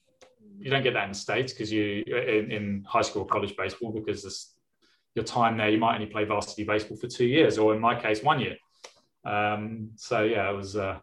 you 0.66 0.72
don't 0.72 0.82
get 0.82 0.94
that 0.94 1.04
in 1.04 1.10
the 1.10 1.14
states 1.16 1.52
because 1.52 1.72
you 1.72 2.02
in, 2.08 2.50
in, 2.50 2.84
high 2.88 3.00
school 3.00 3.22
or 3.22 3.26
college 3.26 3.56
baseball 3.56 3.92
because 3.92 4.24
this, 4.24 4.56
your 5.14 5.24
time 5.24 5.56
there 5.56 5.68
you 5.68 5.78
might 5.78 5.94
only 5.94 6.08
play 6.08 6.24
varsity 6.24 6.64
baseball 6.64 6.96
for 6.96 7.06
two 7.06 7.24
years 7.24 7.56
or 7.56 7.72
in 7.72 7.80
my 7.80 7.94
case 7.94 8.20
one 8.20 8.40
year. 8.40 8.56
Um, 9.24 9.90
so 9.94 10.24
yeah 10.24 10.50
it 10.50 10.56
was 10.56 10.74
uh, 10.74 10.98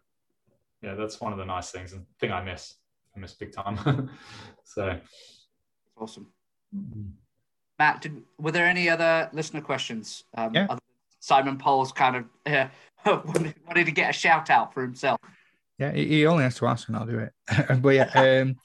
yeah 0.82 0.94
that's 0.96 1.18
one 1.18 1.32
of 1.32 1.38
the 1.38 1.46
nice 1.46 1.70
things 1.70 1.94
and 1.94 2.04
thing 2.20 2.30
i 2.30 2.42
miss. 2.42 2.74
I 3.16 3.20
miss 3.20 3.32
big 3.32 3.52
time. 3.52 4.10
So. 4.66 4.88
It's 4.88 5.96
awesome. 5.96 6.26
Mm-hmm. 6.76 7.10
matt 7.78 8.02
did, 8.02 8.22
were 8.38 8.50
there 8.50 8.66
any 8.66 8.90
other 8.90 9.30
listener 9.32 9.62
questions? 9.62 10.24
Um, 10.36 10.54
yeah. 10.54 10.76
simon 11.20 11.56
pole's 11.56 11.90
kind 11.90 12.16
of 12.16 12.24
uh, 12.44 12.68
wanted 13.66 13.86
to 13.86 13.92
get 13.92 14.10
a 14.10 14.12
shout 14.12 14.50
out 14.50 14.74
for 14.74 14.82
himself. 14.82 15.18
Yeah 15.78 15.92
he 15.92 16.26
only 16.26 16.44
has 16.44 16.56
to 16.56 16.66
ask 16.66 16.86
and 16.88 16.98
i'll 16.98 17.06
do 17.06 17.18
it. 17.18 17.32
But 17.80 17.90
yeah 17.90 18.10
um 18.14 18.56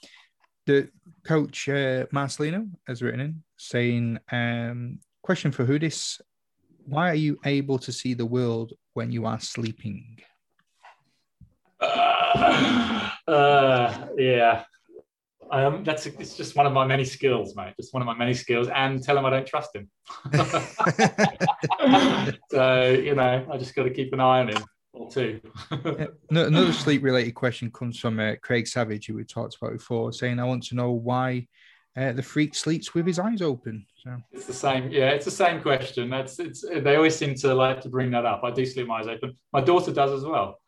the 0.70 0.90
coach 1.26 1.68
uh, 1.68 2.06
Marcelino 2.14 2.70
has 2.88 3.02
written 3.02 3.20
in 3.20 3.44
saying, 3.58 4.20
um, 4.32 5.00
question 5.24 5.52
for 5.52 5.66
Hoodis: 5.66 6.22
Why 6.86 7.10
are 7.10 7.22
you 7.28 7.40
able 7.44 7.80
to 7.80 7.92
see 7.92 8.14
the 8.14 8.26
world 8.26 8.74
when 8.94 9.12
you 9.12 9.26
are 9.26 9.40
sleeping? 9.40 10.20
Uh, 11.82 13.10
uh, 13.28 14.08
yeah, 14.16 14.64
um, 15.50 15.84
that's 15.84 16.06
it's 16.06 16.38
just 16.38 16.56
one 16.56 16.68
of 16.68 16.74
my 16.74 16.86
many 16.86 17.06
skills, 17.06 17.56
mate. 17.56 17.74
Just 17.80 17.92
one 17.92 18.04
of 18.04 18.06
my 18.06 18.16
many 18.16 18.36
skills, 18.36 18.68
and 18.68 19.02
tell 19.02 19.18
him 19.18 19.26
I 19.26 19.32
don't 19.32 19.48
trust 19.48 19.76
him. 19.76 19.90
so 22.52 22.92
you 22.92 23.16
know, 23.16 23.48
I 23.52 23.58
just 23.58 23.74
got 23.74 23.86
to 23.86 23.90
keep 23.90 24.14
an 24.14 24.20
eye 24.20 24.42
on 24.42 24.50
him 24.50 24.64
or 25.00 25.10
two. 25.10 25.39
yeah. 25.72 26.08
Another 26.30 26.74
sleep 26.74 27.04
related 27.04 27.32
question 27.32 27.72
comes 27.72 27.97
from 27.97 28.20
uh, 28.20 28.36
Craig 28.41 28.68
Savage, 28.68 29.08
who 29.08 29.16
we 29.16 29.24
talked 29.24 29.56
about 29.56 29.72
before, 29.72 30.12
saying, 30.12 30.39
I 30.39 30.43
want 30.43 30.64
to 30.66 30.76
know 30.76 30.91
why 30.91 31.47
uh, 31.97 32.12
the 32.12 32.22
freak 32.22 32.54
sleeps 32.54 32.93
with 32.93 33.08
his 33.08 33.18
eyes 33.18 33.41
open. 33.41 33.86
So 34.04 34.18
it's 34.32 34.45
the 34.45 34.54
same. 34.54 34.91
Yeah, 34.91 35.10
it's 35.10 35.26
the 35.26 35.32
same 35.32 35.62
question. 35.62 36.10
That's 36.10 36.38
it's. 36.39 36.62
They 36.62 36.95
always 36.95 37.16
seem 37.16 37.36
to 37.36 37.54
like 37.54 37.82
to 37.82 37.89
bring 37.89 38.12
that 38.12 38.26
up. 38.26 38.41
I 38.43 38.52
do 38.52 38.66
sleep 38.66 38.88
my 38.88 39.00
eyes 39.00 39.08
open. 39.08 39.34
My 39.52 39.62
daughter 39.62 39.91
does 39.91 40.12
as 40.12 40.24
well. 40.24 40.60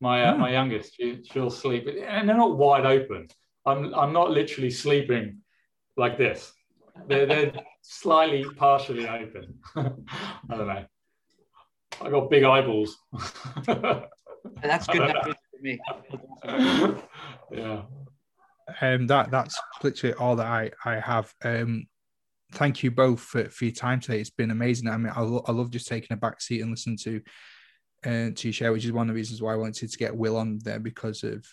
My 0.00 0.24
uh, 0.24 0.34
oh. 0.34 0.38
my 0.38 0.50
youngest, 0.50 0.96
she, 0.96 1.22
she'll 1.30 1.50
sleep, 1.50 1.86
and 1.86 2.28
they're 2.28 2.36
not 2.36 2.56
wide 2.56 2.86
open. 2.86 3.28
I'm 3.66 3.94
I'm 3.94 4.12
not 4.12 4.30
literally 4.30 4.70
sleeping 4.70 5.38
like 5.96 6.18
this. 6.18 6.52
They're, 7.06 7.26
they're 7.26 7.52
slightly 7.82 8.44
partially 8.56 9.08
open. 9.08 9.58
I 9.76 10.56
don't 10.56 10.66
know. 10.66 10.84
I 12.00 12.10
got 12.10 12.30
big 12.30 12.44
eyeballs. 12.44 12.98
That's 14.62 14.86
good 14.86 15.12
for 15.12 15.34
me. 15.60 15.80
yeah. 17.52 17.82
Um, 18.80 19.06
that 19.08 19.30
that's 19.30 19.58
literally 19.82 20.14
all 20.14 20.36
that 20.36 20.46
I 20.46 20.70
I 20.84 21.00
have. 21.00 21.32
Um, 21.44 21.86
thank 22.52 22.82
you 22.82 22.90
both 22.90 23.20
for, 23.20 23.44
for 23.44 23.64
your 23.64 23.74
time 23.74 24.00
today. 24.00 24.20
It's 24.20 24.30
been 24.30 24.50
amazing. 24.50 24.88
I 24.88 24.96
mean, 24.96 25.12
I, 25.14 25.22
lo- 25.22 25.44
I 25.46 25.52
love 25.52 25.70
just 25.70 25.88
taking 25.88 26.12
a 26.12 26.16
back 26.16 26.40
seat 26.40 26.60
and 26.60 26.70
listening 26.70 26.98
to 26.98 27.20
uh, 28.04 28.30
to 28.34 28.48
you 28.48 28.52
share, 28.52 28.72
which 28.72 28.84
is 28.84 28.92
one 28.92 29.08
of 29.08 29.14
the 29.14 29.18
reasons 29.18 29.40
why 29.40 29.52
I 29.52 29.56
wanted 29.56 29.90
to 29.90 29.98
get 29.98 30.16
Will 30.16 30.36
on 30.36 30.58
there 30.62 30.80
because 30.80 31.22
of 31.22 31.46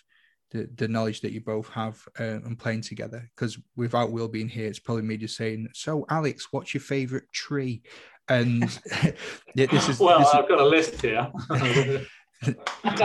the, 0.50 0.68
the 0.74 0.88
knowledge 0.88 1.20
that 1.20 1.32
you 1.32 1.40
both 1.40 1.68
have 1.70 2.02
uh, 2.18 2.24
and 2.24 2.58
playing 2.58 2.82
together. 2.82 3.28
Because 3.34 3.58
without 3.76 4.10
Will 4.10 4.28
being 4.28 4.48
here, 4.48 4.66
it's 4.66 4.80
probably 4.80 5.02
me 5.02 5.16
just 5.16 5.36
saying, 5.36 5.68
"So, 5.74 6.04
Alex, 6.08 6.48
what's 6.50 6.74
your 6.74 6.80
favorite 6.80 7.30
tree?" 7.32 7.82
And 8.30 8.62
this 9.54 9.88
is 9.88 9.98
well, 9.98 10.20
this 10.20 10.28
I've 10.32 10.44
is, 10.44 10.48
got 10.48 10.60
a 10.60 10.64
list 10.64 11.02
here. 11.02 11.30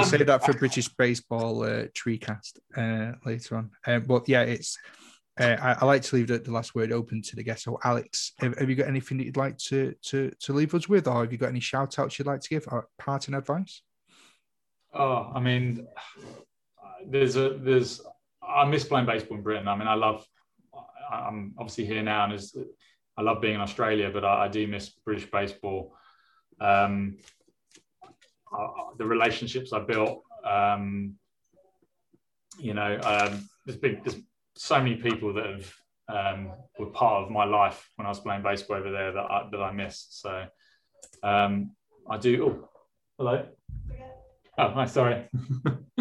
Say 0.05 0.23
that 0.23 0.45
for 0.45 0.53
British 0.53 0.87
baseball 0.89 1.63
uh, 1.63 1.85
tree 1.93 2.17
cast 2.17 2.59
uh, 2.77 3.13
later 3.25 3.57
on. 3.57 3.71
Um, 3.85 4.03
but 4.03 4.29
yeah, 4.29 4.43
it's. 4.43 4.77
Uh, 5.37 5.57
I, 5.61 5.73
I, 5.81 5.85
like 5.85 6.01
to 6.03 6.15
leave 6.15 6.27
the, 6.27 6.37
the, 6.37 6.51
last 6.51 6.75
word 6.75 6.93
open 6.93 7.21
to 7.21 7.35
the 7.35 7.43
guest. 7.43 7.63
So, 7.63 7.77
Alex, 7.83 8.31
have, 8.39 8.57
have, 8.57 8.69
you 8.69 8.75
got 8.77 8.87
anything 8.87 9.17
that 9.17 9.25
you'd 9.25 9.35
like 9.35 9.57
to 9.57 9.93
to 10.03 10.31
to 10.39 10.53
leave 10.53 10.73
us 10.73 10.87
with, 10.87 11.09
or 11.09 11.23
have 11.23 11.31
you 11.33 11.37
got 11.37 11.49
any 11.49 11.59
shout 11.59 11.99
outs 11.99 12.17
you'd 12.17 12.27
like 12.27 12.39
to 12.39 12.47
give, 12.47 12.63
or 12.71 12.87
parting 12.97 13.33
advice? 13.33 13.81
Oh, 14.93 15.29
I 15.35 15.41
mean, 15.41 15.87
there's 17.05 17.35
a 17.35 17.57
there's 17.59 17.99
I 18.41 18.63
miss 18.63 18.85
playing 18.85 19.07
baseball 19.07 19.35
in 19.35 19.43
Britain. 19.43 19.67
I 19.67 19.75
mean, 19.75 19.89
I 19.89 19.95
love. 19.95 20.25
I'm 21.11 21.53
obviously 21.57 21.85
here 21.85 22.01
now, 22.01 22.23
and 22.23 22.33
is 22.33 22.55
I 23.17 23.21
love 23.21 23.41
being 23.41 23.55
in 23.55 23.61
Australia, 23.61 24.09
but 24.13 24.25
I, 24.25 24.45
I 24.45 24.47
do 24.47 24.67
miss 24.67 24.89
British 24.89 25.29
baseball. 25.31 25.95
Um, 26.59 27.17
uh, 28.51 28.67
the 28.97 29.05
relationships 29.05 29.73
I 29.73 29.79
built. 29.79 30.23
Um, 30.45 31.15
you 32.57 32.73
know, 32.73 32.99
um, 33.03 33.49
there's 33.65 33.79
been 33.79 34.01
there's 34.03 34.21
so 34.55 34.77
many 34.77 34.95
people 34.95 35.33
that 35.33 35.45
have 35.45 35.73
um, 36.07 36.51
were 36.79 36.87
part 36.87 37.23
of 37.23 37.31
my 37.31 37.43
life 37.45 37.89
when 37.95 38.05
I 38.05 38.09
was 38.09 38.19
playing 38.19 38.43
baseball 38.43 38.77
over 38.77 38.91
there 38.91 39.11
that 39.11 39.19
I, 39.23 39.47
that 39.51 39.61
I 39.61 39.71
missed. 39.71 40.21
So 40.21 40.45
um, 41.23 41.71
I 42.09 42.17
do. 42.17 42.45
Oh, 42.45 42.69
hello. 43.17 43.45
Oh, 44.57 44.69
hi. 44.69 44.85
Sorry. 44.85 45.27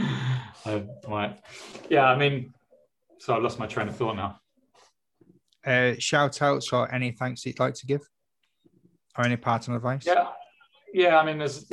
um, 0.66 0.88
right. 1.08 1.40
Yeah. 1.88 2.04
I 2.04 2.16
mean, 2.16 2.52
so 3.18 3.34
I 3.34 3.38
lost 3.38 3.58
my 3.58 3.66
train 3.66 3.88
of 3.88 3.96
thought 3.96 4.16
now. 4.16 4.40
Uh, 5.66 5.94
shout 5.98 6.42
outs 6.42 6.72
or 6.72 6.92
any 6.94 7.12
thanks 7.12 7.44
you'd 7.46 7.58
like 7.58 7.74
to 7.74 7.86
give, 7.86 8.02
or 9.16 9.24
any 9.24 9.36
parting 9.36 9.74
advice? 9.74 10.04
Yeah. 10.06 10.28
Yeah. 10.92 11.18
I 11.18 11.24
mean, 11.24 11.38
there's. 11.38 11.70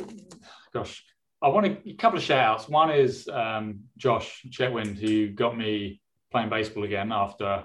Gosh, 0.72 1.04
I 1.42 1.48
want 1.48 1.66
a 1.84 1.94
couple 1.94 2.18
of 2.18 2.24
shout 2.24 2.44
outs. 2.44 2.68
One 2.68 2.90
is 2.90 3.28
um, 3.28 3.80
Josh 3.96 4.46
Chetwynd, 4.48 4.96
who 4.96 5.28
got 5.28 5.56
me 5.56 6.00
playing 6.30 6.48
baseball 6.48 6.84
again 6.84 7.12
after 7.12 7.64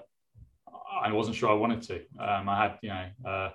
I 1.01 1.11
wasn't 1.11 1.35
sure 1.35 1.49
I 1.49 1.53
wanted 1.53 1.81
to. 1.83 1.95
Um, 2.19 2.49
I 2.49 2.63
had, 2.63 2.77
you 2.81 2.89
know, 2.89 3.05
uh, 3.25 3.49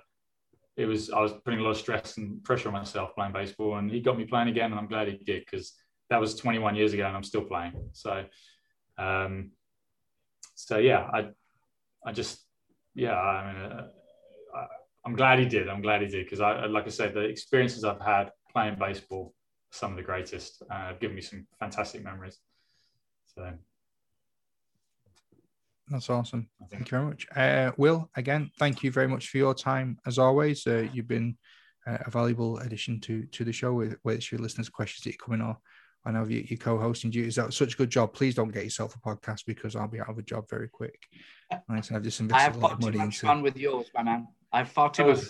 it 0.75 0.85
was 0.85 1.11
I 1.11 1.21
was 1.21 1.33
putting 1.45 1.59
a 1.59 1.63
lot 1.63 1.71
of 1.71 1.77
stress 1.77 2.17
and 2.17 2.43
pressure 2.43 2.69
on 2.69 2.73
myself 2.73 3.13
playing 3.15 3.33
baseball, 3.33 3.77
and 3.77 3.91
he 3.91 4.01
got 4.01 4.17
me 4.17 4.25
playing 4.25 4.49
again, 4.49 4.71
and 4.71 4.79
I'm 4.79 4.87
glad 4.87 5.07
he 5.07 5.17
did 5.17 5.45
because 5.45 5.73
that 6.09 6.19
was 6.19 6.35
21 6.35 6.75
years 6.75 6.93
ago, 6.93 7.05
and 7.05 7.15
I'm 7.15 7.23
still 7.23 7.43
playing. 7.43 7.89
So, 7.93 8.25
um, 8.97 9.51
so 10.55 10.77
yeah, 10.77 11.09
I, 11.13 11.29
I 12.05 12.11
just, 12.11 12.43
yeah, 12.95 13.17
I 13.19 13.53
mean, 13.53 13.71
uh, 13.71 13.87
I, 14.55 14.65
I'm 15.05 15.15
glad 15.15 15.39
he 15.39 15.45
did. 15.45 15.67
I'm 15.69 15.81
glad 15.81 16.01
he 16.01 16.07
did 16.07 16.25
because 16.25 16.41
I, 16.41 16.65
like 16.65 16.85
I 16.85 16.89
said, 16.89 17.13
the 17.13 17.21
experiences 17.21 17.83
I've 17.83 18.01
had 18.01 18.31
playing 18.51 18.77
baseball, 18.79 19.33
some 19.71 19.91
of 19.91 19.97
the 19.97 20.03
greatest, 20.03 20.61
uh, 20.69 20.87
have 20.87 20.99
given 20.99 21.15
me 21.15 21.21
some 21.21 21.47
fantastic 21.59 22.03
memories. 22.03 22.39
So. 23.35 23.51
That's 25.89 26.09
awesome. 26.09 26.49
Thank 26.71 26.91
you 26.91 26.97
very 26.97 27.05
much. 27.05 27.27
Uh, 27.35 27.71
Will, 27.77 28.09
again, 28.15 28.49
thank 28.57 28.83
you 28.83 28.91
very 28.91 29.07
much 29.07 29.29
for 29.29 29.37
your 29.37 29.53
time. 29.53 29.97
As 30.05 30.17
always, 30.17 30.65
uh, 30.65 30.87
you've 30.93 31.09
been 31.09 31.37
uh, 31.85 31.97
a 32.05 32.09
valuable 32.09 32.57
addition 32.59 33.01
to 33.01 33.25
to 33.25 33.43
the 33.43 33.51
show, 33.51 33.73
with 33.73 33.97
it's 34.05 34.31
your 34.31 34.39
listeners' 34.39 34.69
questions 34.69 35.03
that 35.03 35.11
you 35.11 35.17
come 35.17 35.35
in 35.35 35.41
or 35.41 35.57
I 36.05 36.11
know 36.11 36.25
you, 36.25 36.45
your 36.47 36.57
co-hosting 36.57 37.11
duties. 37.11 37.35
That's 37.35 37.55
such 37.55 37.75
a 37.75 37.77
good 37.77 37.89
job. 37.89 38.13
Please 38.13 38.35
don't 38.35 38.51
get 38.51 38.63
yourself 38.63 38.95
a 38.95 38.99
podcast 38.99 39.45
because 39.47 39.75
I'll 39.75 39.87
be 39.87 40.01
out 40.01 40.09
of 40.09 40.17
a 40.17 40.21
job 40.21 40.49
very 40.49 40.67
quick. 40.67 40.99
Like 41.51 41.91
I 41.91 41.95
I've 41.95 42.03
just 42.03 42.19
invested 42.19 42.35
I 42.35 42.39
have 42.41 42.55
a 42.57 42.59
lot 42.59 42.73
of 42.73 42.81
money 42.81 42.99
into. 42.99 43.25
fun 43.25 43.41
with 43.41 43.57
yours, 43.57 43.87
my 43.93 44.03
man. 44.03 44.27
I've 44.51 44.69
far 44.69 44.89
too 44.89 45.05
much. 45.05 45.25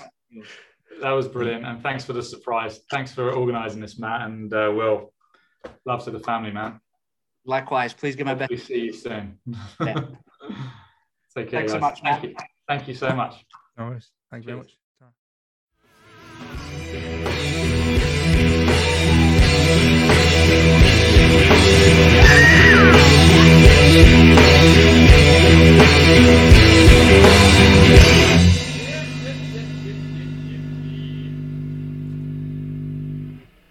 That 1.02 1.12
was 1.12 1.28
brilliant, 1.28 1.66
and 1.66 1.82
thanks 1.82 2.06
for 2.06 2.14
the 2.14 2.24
surprise. 2.24 2.82
Thanks 2.90 3.12
for 3.12 3.32
organising 3.32 3.82
this, 3.82 4.00
Matt, 4.00 4.28
and 4.28 4.54
uh, 4.54 4.72
Will. 4.74 5.14
Love 5.86 6.04
to 6.06 6.12
the 6.12 6.20
family, 6.20 6.52
man. 6.52 6.80
Likewise. 7.46 7.94
Please 7.94 8.16
give 8.16 8.26
my 8.26 8.36
best. 8.36 8.52
We 8.52 8.58
see 8.58 8.80
you 8.86 8.94
soon. 8.94 9.40
Yeah. 9.80 9.94
Take 11.36 11.50
care. 11.50 11.62
Thanks 11.62 11.72
guys. 11.72 11.72
so 11.72 11.80
much, 11.80 12.02
Thank 12.02 12.24
you. 12.24 12.36
Thank 12.68 12.88
you 12.88 12.94
so 12.94 13.10
much. 13.16 13.46
No 13.78 13.86
worries. 13.86 14.12
Thank 14.30 14.44
you 14.44 14.48
very 14.48 14.58
much. 14.60 14.78
Yeah. 27.44 28.23